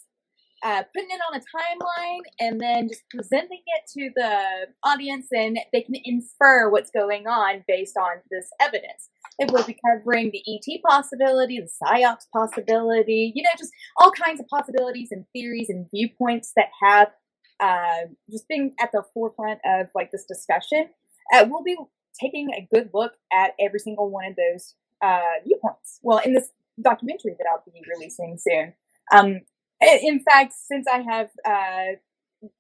uh, 0.65 0.83
putting 0.93 1.11
it 1.11 1.21
on 1.31 1.39
a 1.39 1.41
timeline, 1.41 2.23
and 2.41 2.61
then 2.61 2.89
just 2.89 3.03
presenting 3.11 3.63
it 3.65 3.83
to 3.97 4.11
the 4.17 4.67
audience, 4.83 5.29
and 5.31 5.59
they 5.73 5.83
can 5.83 5.95
infer 6.05 6.69
what's 6.69 6.91
going 6.91 7.29
on 7.29 7.63
based 7.69 7.97
on 7.97 8.17
this 8.29 8.49
evidence. 8.61 9.09
It 9.39 9.53
will 9.53 9.63
be 9.63 9.79
covering 9.87 10.33
the 10.33 10.43
ET 10.49 10.81
possibility, 10.83 11.61
the 11.61 11.69
PSYOPs 11.87 12.27
possibility, 12.33 13.33
you 13.35 13.43
know, 13.45 13.51
just 13.57 13.71
all 13.99 14.11
kinds 14.11 14.41
of 14.41 14.49
possibilities 14.49 15.09
and 15.13 15.25
theories 15.33 15.69
and 15.69 15.87
viewpoints 15.95 16.53
that 16.57 16.71
have 16.83 17.09
uh, 17.61 18.09
just 18.31 18.49
being 18.49 18.75
at 18.81 18.91
the 18.93 19.03
forefront 19.15 19.61
of 19.65 19.87
like 19.95 20.11
this 20.13 20.25
discussion. 20.27 20.89
Uh, 21.33 21.47
we'll 21.49 21.63
be 21.63 21.77
taking 22.21 22.51
a 22.51 22.67
good 22.73 22.91
look 22.95 23.13
at 23.33 23.53
every 23.61 23.79
single 23.79 24.11
one 24.11 24.27
of 24.27 24.37
those 24.37 24.75
uh, 25.03 25.41
viewpoints. 25.45 26.01
Well, 26.03 26.19
in 26.19 26.35
this 26.35 26.51
documentary 26.81 27.35
that 27.39 27.47
I'll 27.51 27.63
be 27.67 27.83
releasing 27.95 28.39
soon. 28.39 28.75
Um, 29.13 29.41
in 29.81 30.21
fact, 30.21 30.55
since 30.55 30.87
I 30.93 31.03
have 31.03 31.29
uh, 31.47 31.97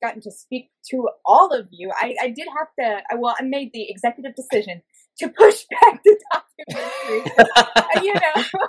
gotten 0.02 0.20
to 0.22 0.30
speak 0.30 0.70
to 0.90 1.08
all 1.24 1.52
of 1.52 1.68
you, 1.70 1.90
I, 1.94 2.14
I 2.20 2.28
did 2.28 2.46
have 2.56 2.68
to. 2.80 3.02
I, 3.10 3.14
well, 3.16 3.34
I 3.38 3.42
made 3.42 3.70
the 3.72 3.88
executive 3.88 4.34
decision 4.34 4.82
to 5.18 5.28
push 5.28 5.64
back 5.70 6.02
the 6.04 6.18
documentary. 6.32 7.32
uh, 7.58 8.00
you 8.02 8.14
know, 8.14 8.20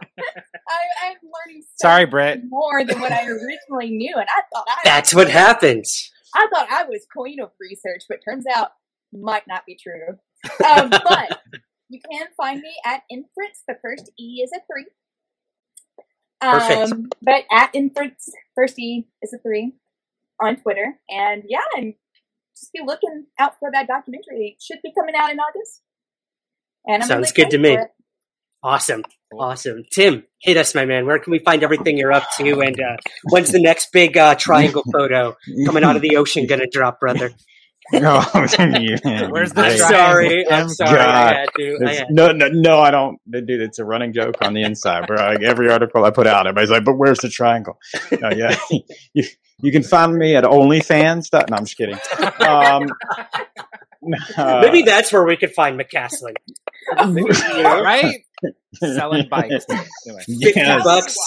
I, 0.69 1.07
I'm 1.07 1.17
learning 1.23 1.63
so 1.75 1.87
Sorry, 1.87 2.05
Brett. 2.05 2.41
More 2.47 2.85
than 2.85 2.99
what 2.99 3.11
I 3.11 3.25
originally 3.25 3.91
knew, 3.91 4.13
and 4.15 4.27
I 4.29 4.41
thought 4.53 4.65
I 4.69 4.77
That's 4.83 5.13
what 5.13 5.29
happens. 5.29 6.11
I 6.35 6.47
thought 6.53 6.71
I 6.71 6.83
was 6.83 7.05
queen 7.15 7.39
of 7.39 7.51
research, 7.59 8.03
but 8.09 8.19
turns 8.23 8.45
out 8.53 8.71
might 9.13 9.47
not 9.47 9.65
be 9.65 9.77
true. 9.81 10.17
Um, 10.65 10.89
but 10.91 11.41
you 11.89 11.99
can 12.11 12.27
find 12.35 12.61
me 12.61 12.73
at 12.85 13.03
Inference. 13.09 13.63
The 13.67 13.75
first 13.81 14.11
E 14.19 14.41
is 14.43 14.51
a 14.55 14.59
three. 14.71 14.87
Perfect. 16.39 16.91
Um, 16.91 17.09
but 17.21 17.43
at 17.51 17.73
Inference, 17.73 18.29
first 18.55 18.77
E 18.79 19.07
is 19.21 19.33
a 19.33 19.39
three 19.39 19.73
on 20.41 20.57
Twitter. 20.57 20.99
And 21.09 21.43
yeah, 21.47 21.59
and 21.75 21.93
just 22.57 22.73
be 22.73 22.81
looking 22.85 23.25
out 23.39 23.53
for 23.59 23.69
that 23.71 23.87
documentary. 23.87 24.55
It 24.57 24.61
should 24.61 24.79
be 24.83 24.93
coming 24.97 25.15
out 25.15 25.31
in 25.31 25.39
August. 25.39 25.81
And 26.85 27.03
I'm 27.03 27.07
Sounds 27.07 27.33
really 27.37 27.49
good 27.49 27.51
to 27.51 27.57
me. 27.57 27.73
it. 27.73 27.87
Awesome. 28.63 29.03
Awesome. 29.33 29.83
Tim, 29.91 30.23
hit 30.39 30.57
us, 30.57 30.73
my 30.73 30.85
man. 30.85 31.05
Where 31.05 31.19
can 31.19 31.31
we 31.31 31.39
find 31.39 31.63
everything 31.63 31.97
you're 31.97 32.13
up 32.13 32.23
to? 32.37 32.61
And 32.61 32.79
uh, 32.79 32.95
when's 33.29 33.51
the 33.51 33.61
next 33.61 33.91
big 33.91 34.17
uh, 34.17 34.35
triangle 34.35 34.83
photo 34.91 35.35
coming 35.65 35.83
out 35.83 35.95
of 35.95 36.01
the 36.01 36.17
ocean 36.17 36.47
going 36.47 36.61
to 36.61 36.67
drop, 36.67 36.99
brother? 36.99 37.31
No, 37.93 38.21
Where's 38.33 38.53
Where's 38.57 39.53
the 39.53 39.61
I'm 39.61 39.77
sorry. 39.77 40.51
I'm 40.51 40.67
sorry. 40.67 40.99
I 40.99 41.33
had 41.33 41.49
to. 41.55 41.79
I 41.85 41.93
had 41.93 42.07
no, 42.09 42.33
no, 42.33 42.49
no, 42.49 42.79
I 42.81 42.91
don't, 42.91 43.17
dude. 43.31 43.49
It's 43.49 43.79
a 43.79 43.85
running 43.85 44.11
joke 44.11 44.35
on 44.41 44.53
the 44.53 44.63
inside, 44.63 45.07
bro. 45.07 45.15
Like 45.15 45.41
every 45.41 45.71
article 45.71 46.03
I 46.03 46.11
put 46.11 46.27
out, 46.27 46.47
everybody's 46.47 46.69
like, 46.69 46.83
"But 46.83 46.97
where's 46.97 47.19
the 47.19 47.29
triangle?" 47.29 47.79
No, 48.19 48.29
yeah, 48.29 48.57
you, 49.13 49.23
you 49.61 49.71
can 49.71 49.83
find 49.83 50.17
me 50.17 50.35
at 50.35 50.43
OnlyFans. 50.43 51.31
No, 51.31 51.55
I'm 51.55 51.63
just 51.63 51.77
kidding. 51.77 51.97
Um, 52.45 52.89
uh, 54.37 54.61
Maybe 54.61 54.81
that's 54.81 55.13
where 55.13 55.23
we 55.23 55.37
could 55.37 55.53
find 55.53 55.79
McCasland. 55.79 56.35
You 57.05 57.63
know? 57.63 57.81
right? 57.81 58.21
Selling 58.79 59.27
bikes. 59.31 59.65
Anyway. 59.69 60.23
50 60.27 60.61
bucks. 60.83 61.17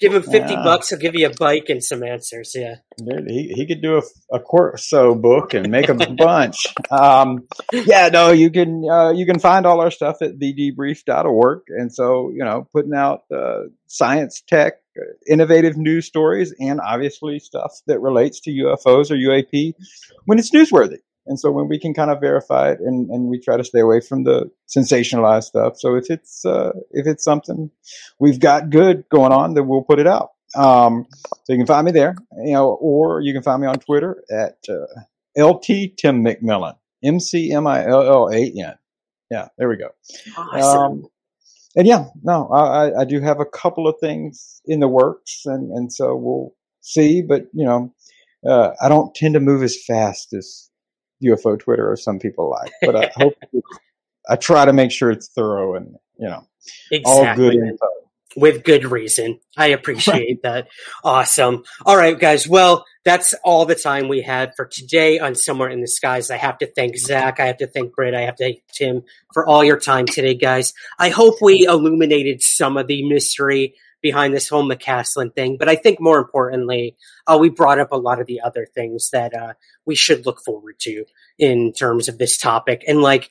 Give 0.00 0.12
him 0.12 0.22
50 0.22 0.36
Yeah. 0.54 0.62
bucks. 0.64 0.90
He'll 0.90 0.98
give 0.98 1.14
you 1.14 1.28
a 1.28 1.32
bike 1.38 1.66
and 1.68 1.82
some 1.82 2.02
answers. 2.02 2.52
Yeah. 2.54 2.74
Dude, 2.98 3.26
he, 3.28 3.52
he 3.54 3.66
could 3.66 3.80
do 3.80 3.98
a, 3.98 4.02
a 4.36 4.40
Corso 4.40 5.14
book 5.14 5.54
and 5.54 5.70
make 5.70 5.88
a 5.88 5.94
bunch. 6.18 6.66
Um, 6.90 7.46
yeah, 7.72 8.08
no, 8.12 8.32
you 8.32 8.50
can 8.50 8.82
uh, 8.90 9.10
you 9.12 9.24
can 9.24 9.38
find 9.38 9.64
all 9.66 9.80
our 9.80 9.92
stuff 9.92 10.16
at 10.20 10.32
thedebrief.org. 10.38 11.60
And 11.68 11.94
so, 11.94 12.30
you 12.30 12.44
know, 12.44 12.66
putting 12.72 12.92
out 12.92 13.20
uh, 13.32 13.60
science, 13.86 14.42
tech, 14.46 14.74
uh, 14.98 15.02
innovative 15.32 15.76
news 15.76 16.06
stories, 16.06 16.52
and 16.58 16.80
obviously 16.80 17.38
stuff 17.38 17.72
that 17.86 18.00
relates 18.00 18.40
to 18.40 18.50
UFOs 18.50 19.12
or 19.12 19.14
UAP 19.16 19.74
when 20.24 20.40
it's 20.40 20.50
newsworthy. 20.50 20.98
And 21.26 21.40
so 21.40 21.50
when 21.50 21.68
we 21.68 21.78
can 21.78 21.94
kind 21.94 22.10
of 22.10 22.20
verify 22.20 22.70
it, 22.70 22.80
and, 22.80 23.08
and 23.10 23.28
we 23.28 23.40
try 23.40 23.56
to 23.56 23.64
stay 23.64 23.80
away 23.80 24.00
from 24.00 24.24
the 24.24 24.50
sensationalized 24.68 25.44
stuff. 25.44 25.78
So 25.78 25.94
if 25.96 26.10
it's 26.10 26.44
uh, 26.44 26.72
if 26.90 27.06
it's 27.06 27.24
something 27.24 27.70
we've 28.18 28.40
got 28.40 28.70
good 28.70 29.04
going 29.10 29.32
on, 29.32 29.54
then 29.54 29.66
we'll 29.66 29.82
put 29.82 29.98
it 29.98 30.06
out. 30.06 30.30
Um, 30.54 31.06
so 31.44 31.52
you 31.52 31.56
can 31.56 31.66
find 31.66 31.84
me 31.84 31.92
there, 31.92 32.14
you 32.44 32.52
know, 32.52 32.68
or 32.74 33.20
you 33.20 33.32
can 33.32 33.42
find 33.42 33.60
me 33.60 33.66
on 33.66 33.76
Twitter 33.76 34.22
at 34.30 34.58
uh, 34.68 35.42
LT 35.42 35.96
Tim 35.96 36.22
McMillan, 36.24 36.76
M 37.02 37.18
C 37.20 37.52
M 37.52 37.66
I 37.66 37.86
L 37.86 38.02
L 38.02 38.28
A 38.32 38.52
N. 38.56 38.74
Yeah, 39.30 39.48
there 39.58 39.68
we 39.68 39.76
go. 39.76 39.88
Awesome. 40.36 40.80
Um, 40.80 41.06
and 41.76 41.88
yeah, 41.88 42.04
no, 42.22 42.46
I, 42.48 42.60
I- 42.90 43.00
I 43.00 43.04
do 43.04 43.20
have 43.20 43.40
a 43.40 43.44
couple 43.46 43.88
of 43.88 43.96
things 43.98 44.60
in 44.66 44.78
the 44.80 44.86
works, 44.88 45.42
and, 45.46 45.72
and 45.72 45.92
so 45.92 46.14
we'll 46.14 46.54
see. 46.82 47.22
But 47.22 47.46
you 47.52 47.64
know, 47.64 47.92
uh, 48.46 48.72
I 48.80 48.88
don't 48.88 49.12
tend 49.14 49.34
to 49.34 49.40
move 49.40 49.62
as 49.64 49.76
fast 49.84 50.32
as 50.34 50.70
UFO 51.24 51.58
Twitter 51.58 51.90
or 51.90 51.96
some 51.96 52.18
people 52.18 52.50
like. 52.50 52.72
But 52.82 52.96
I 52.96 53.10
hope 53.16 53.34
I 54.28 54.36
try 54.36 54.64
to 54.64 54.72
make 54.72 54.90
sure 54.90 55.10
it's 55.10 55.28
thorough 55.28 55.74
and 55.74 55.96
you 56.18 56.28
know 56.28 56.46
all 57.04 57.34
good 57.34 57.54
info. 57.54 57.86
with 58.36 58.64
good 58.64 58.84
reason. 58.84 59.40
I 59.56 59.68
appreciate 59.68 60.42
that. 60.42 60.68
Awesome. 61.02 61.64
All 61.84 61.96
right, 61.96 62.18
guys. 62.18 62.48
Well, 62.48 62.84
that's 63.04 63.34
all 63.44 63.66
the 63.66 63.74
time 63.74 64.08
we 64.08 64.22
had 64.22 64.52
for 64.56 64.64
today 64.64 65.18
on 65.18 65.34
Somewhere 65.34 65.68
in 65.68 65.80
the 65.80 65.86
Skies. 65.86 66.30
I 66.30 66.36
have 66.38 66.58
to 66.58 66.66
thank 66.66 66.96
Zach. 66.96 67.38
I 67.38 67.46
have 67.46 67.58
to 67.58 67.66
thank 67.66 67.94
Britt. 67.94 68.14
I 68.14 68.22
have 68.22 68.36
to 68.36 68.44
thank 68.44 68.62
Tim 68.72 69.02
for 69.32 69.46
all 69.46 69.62
your 69.62 69.78
time 69.78 70.06
today, 70.06 70.34
guys. 70.34 70.72
I 70.98 71.10
hope 71.10 71.34
we 71.42 71.66
illuminated 71.66 72.42
some 72.42 72.76
of 72.76 72.86
the 72.86 73.06
mystery 73.06 73.74
behind 74.04 74.34
this 74.34 74.50
whole 74.50 74.68
McCasland 74.68 75.34
thing, 75.34 75.56
but 75.58 75.66
I 75.66 75.76
think 75.76 75.98
more 75.98 76.18
importantly, 76.18 76.94
uh, 77.26 77.38
we 77.40 77.48
brought 77.48 77.78
up 77.78 77.90
a 77.90 77.96
lot 77.96 78.20
of 78.20 78.26
the 78.26 78.42
other 78.42 78.66
things 78.66 79.08
that 79.12 79.34
uh, 79.34 79.54
we 79.86 79.94
should 79.94 80.26
look 80.26 80.40
forward 80.44 80.78
to 80.80 81.06
in 81.38 81.72
terms 81.72 82.06
of 82.06 82.18
this 82.18 82.36
topic. 82.36 82.84
And 82.86 83.00
like, 83.00 83.30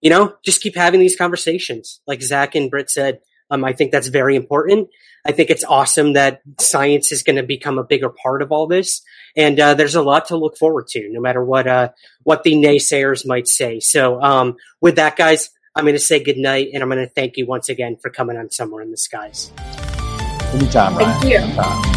you 0.00 0.08
know, 0.08 0.34
just 0.42 0.62
keep 0.62 0.76
having 0.76 0.98
these 0.98 1.14
conversations. 1.14 2.00
Like 2.06 2.22
Zach 2.22 2.54
and 2.54 2.70
Britt 2.70 2.90
said, 2.90 3.20
um, 3.50 3.66
I 3.66 3.74
think 3.74 3.92
that's 3.92 4.08
very 4.08 4.34
important. 4.34 4.88
I 5.26 5.32
think 5.32 5.50
it's 5.50 5.62
awesome 5.62 6.14
that 6.14 6.40
science 6.58 7.12
is 7.12 7.22
going 7.22 7.36
to 7.36 7.42
become 7.42 7.78
a 7.78 7.84
bigger 7.84 8.08
part 8.08 8.40
of 8.40 8.52
all 8.52 8.66
this, 8.66 9.02
and 9.36 9.60
uh, 9.60 9.74
there's 9.74 9.94
a 9.94 10.02
lot 10.02 10.28
to 10.28 10.38
look 10.38 10.56
forward 10.56 10.86
to, 10.88 11.08
no 11.12 11.20
matter 11.20 11.44
what 11.44 11.66
uh, 11.66 11.90
what 12.22 12.44
the 12.44 12.54
naysayers 12.54 13.26
might 13.26 13.46
say. 13.46 13.78
So, 13.78 14.20
um, 14.22 14.56
with 14.80 14.96
that, 14.96 15.16
guys, 15.16 15.50
I'm 15.76 15.84
going 15.84 15.94
to 15.94 16.00
say 16.00 16.24
good 16.24 16.38
night, 16.38 16.70
and 16.72 16.82
I'm 16.82 16.88
going 16.88 17.06
to 17.06 17.12
thank 17.12 17.36
you 17.36 17.44
once 17.44 17.68
again 17.68 17.96
for 17.96 18.08
coming 18.08 18.38
on 18.38 18.50
Somewhere 18.50 18.80
in 18.80 18.90
the 18.90 18.96
Skies. 18.96 19.52
Anytime, 20.54 20.96
Ryan. 20.96 21.20
Thank 21.20 21.30
you. 21.30 21.38
Anytime. 21.38 21.95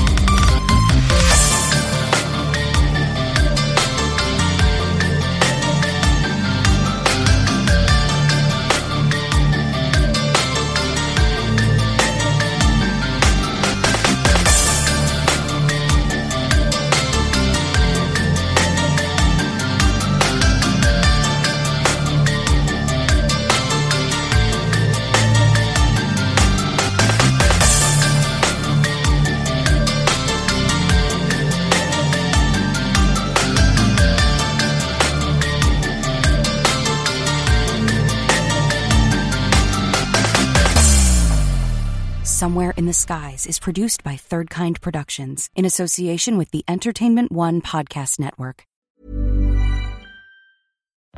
In 42.80 42.86
the 42.86 42.94
Skies 42.94 43.46
is 43.46 43.60
produced 43.60 44.06
by 44.06 44.16
Third 44.16 44.50
Kind 44.50 44.80
Productions 44.80 45.50
in 45.54 45.66
association 45.66 46.38
with 46.38 46.52
the 46.52 46.64
Entertainment 46.66 47.30
One 47.30 47.62
Podcast 47.62 48.20
Network. 48.20 48.69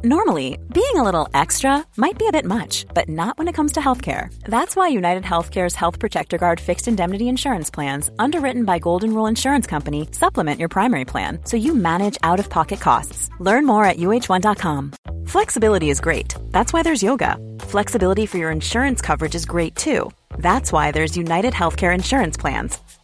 Normally, 0.03 0.57
being 0.73 0.95
a 0.95 1.03
little 1.03 1.30
extra 1.34 1.85
might 1.95 2.18
be 2.18 2.27
a 2.27 2.31
bit 2.31 2.45
much, 2.45 2.85
but 2.95 3.07
not 3.07 3.38
when 3.38 3.47
it 3.47 3.53
comes 3.53 3.73
to 3.73 3.80
healthcare. 3.80 4.34
That's 4.45 4.76
why 4.76 4.88
United 4.88 5.23
Healthcare's 5.23 5.76
Health 5.76 5.99
Protector 5.99 6.39
Guard 6.39 6.59
fixed 6.59 6.88
indemnity 6.88 7.27
insurance 7.30 7.69
plans, 7.69 8.09
underwritten 8.18 8.65
by 8.65 8.80
Golden 8.80 9.13
Rule 9.13 9.27
Insurance 9.27 9.68
Company, 9.68 10.07
supplement 10.11 10.59
your 10.59 10.69
primary 10.69 11.05
plan 11.05 11.39
so 11.45 11.55
you 11.55 11.76
manage 11.76 12.18
out 12.23 12.39
of 12.39 12.49
pocket 12.49 12.80
costs. 12.80 13.30
Learn 13.39 13.65
more 13.65 13.85
at 13.85 13.97
uh1.com. 13.97 14.93
Flexibility 15.27 15.89
is 15.91 16.01
great. 16.01 16.34
That's 16.51 16.73
why 16.73 16.81
there's 16.81 17.03
yoga. 17.03 17.38
Flexibility 17.59 18.26
for 18.26 18.38
your 18.38 18.49
insurance 18.49 19.01
coverage 19.01 19.35
is 19.35 19.45
great 19.45 19.76
too. 19.76 20.09
That's 20.38 20.72
why 20.72 20.91
there's 20.91 21.18
United 21.18 21.53
Healthcare 21.53 21.93
Insurance 21.93 22.38
Plans. 22.38 22.80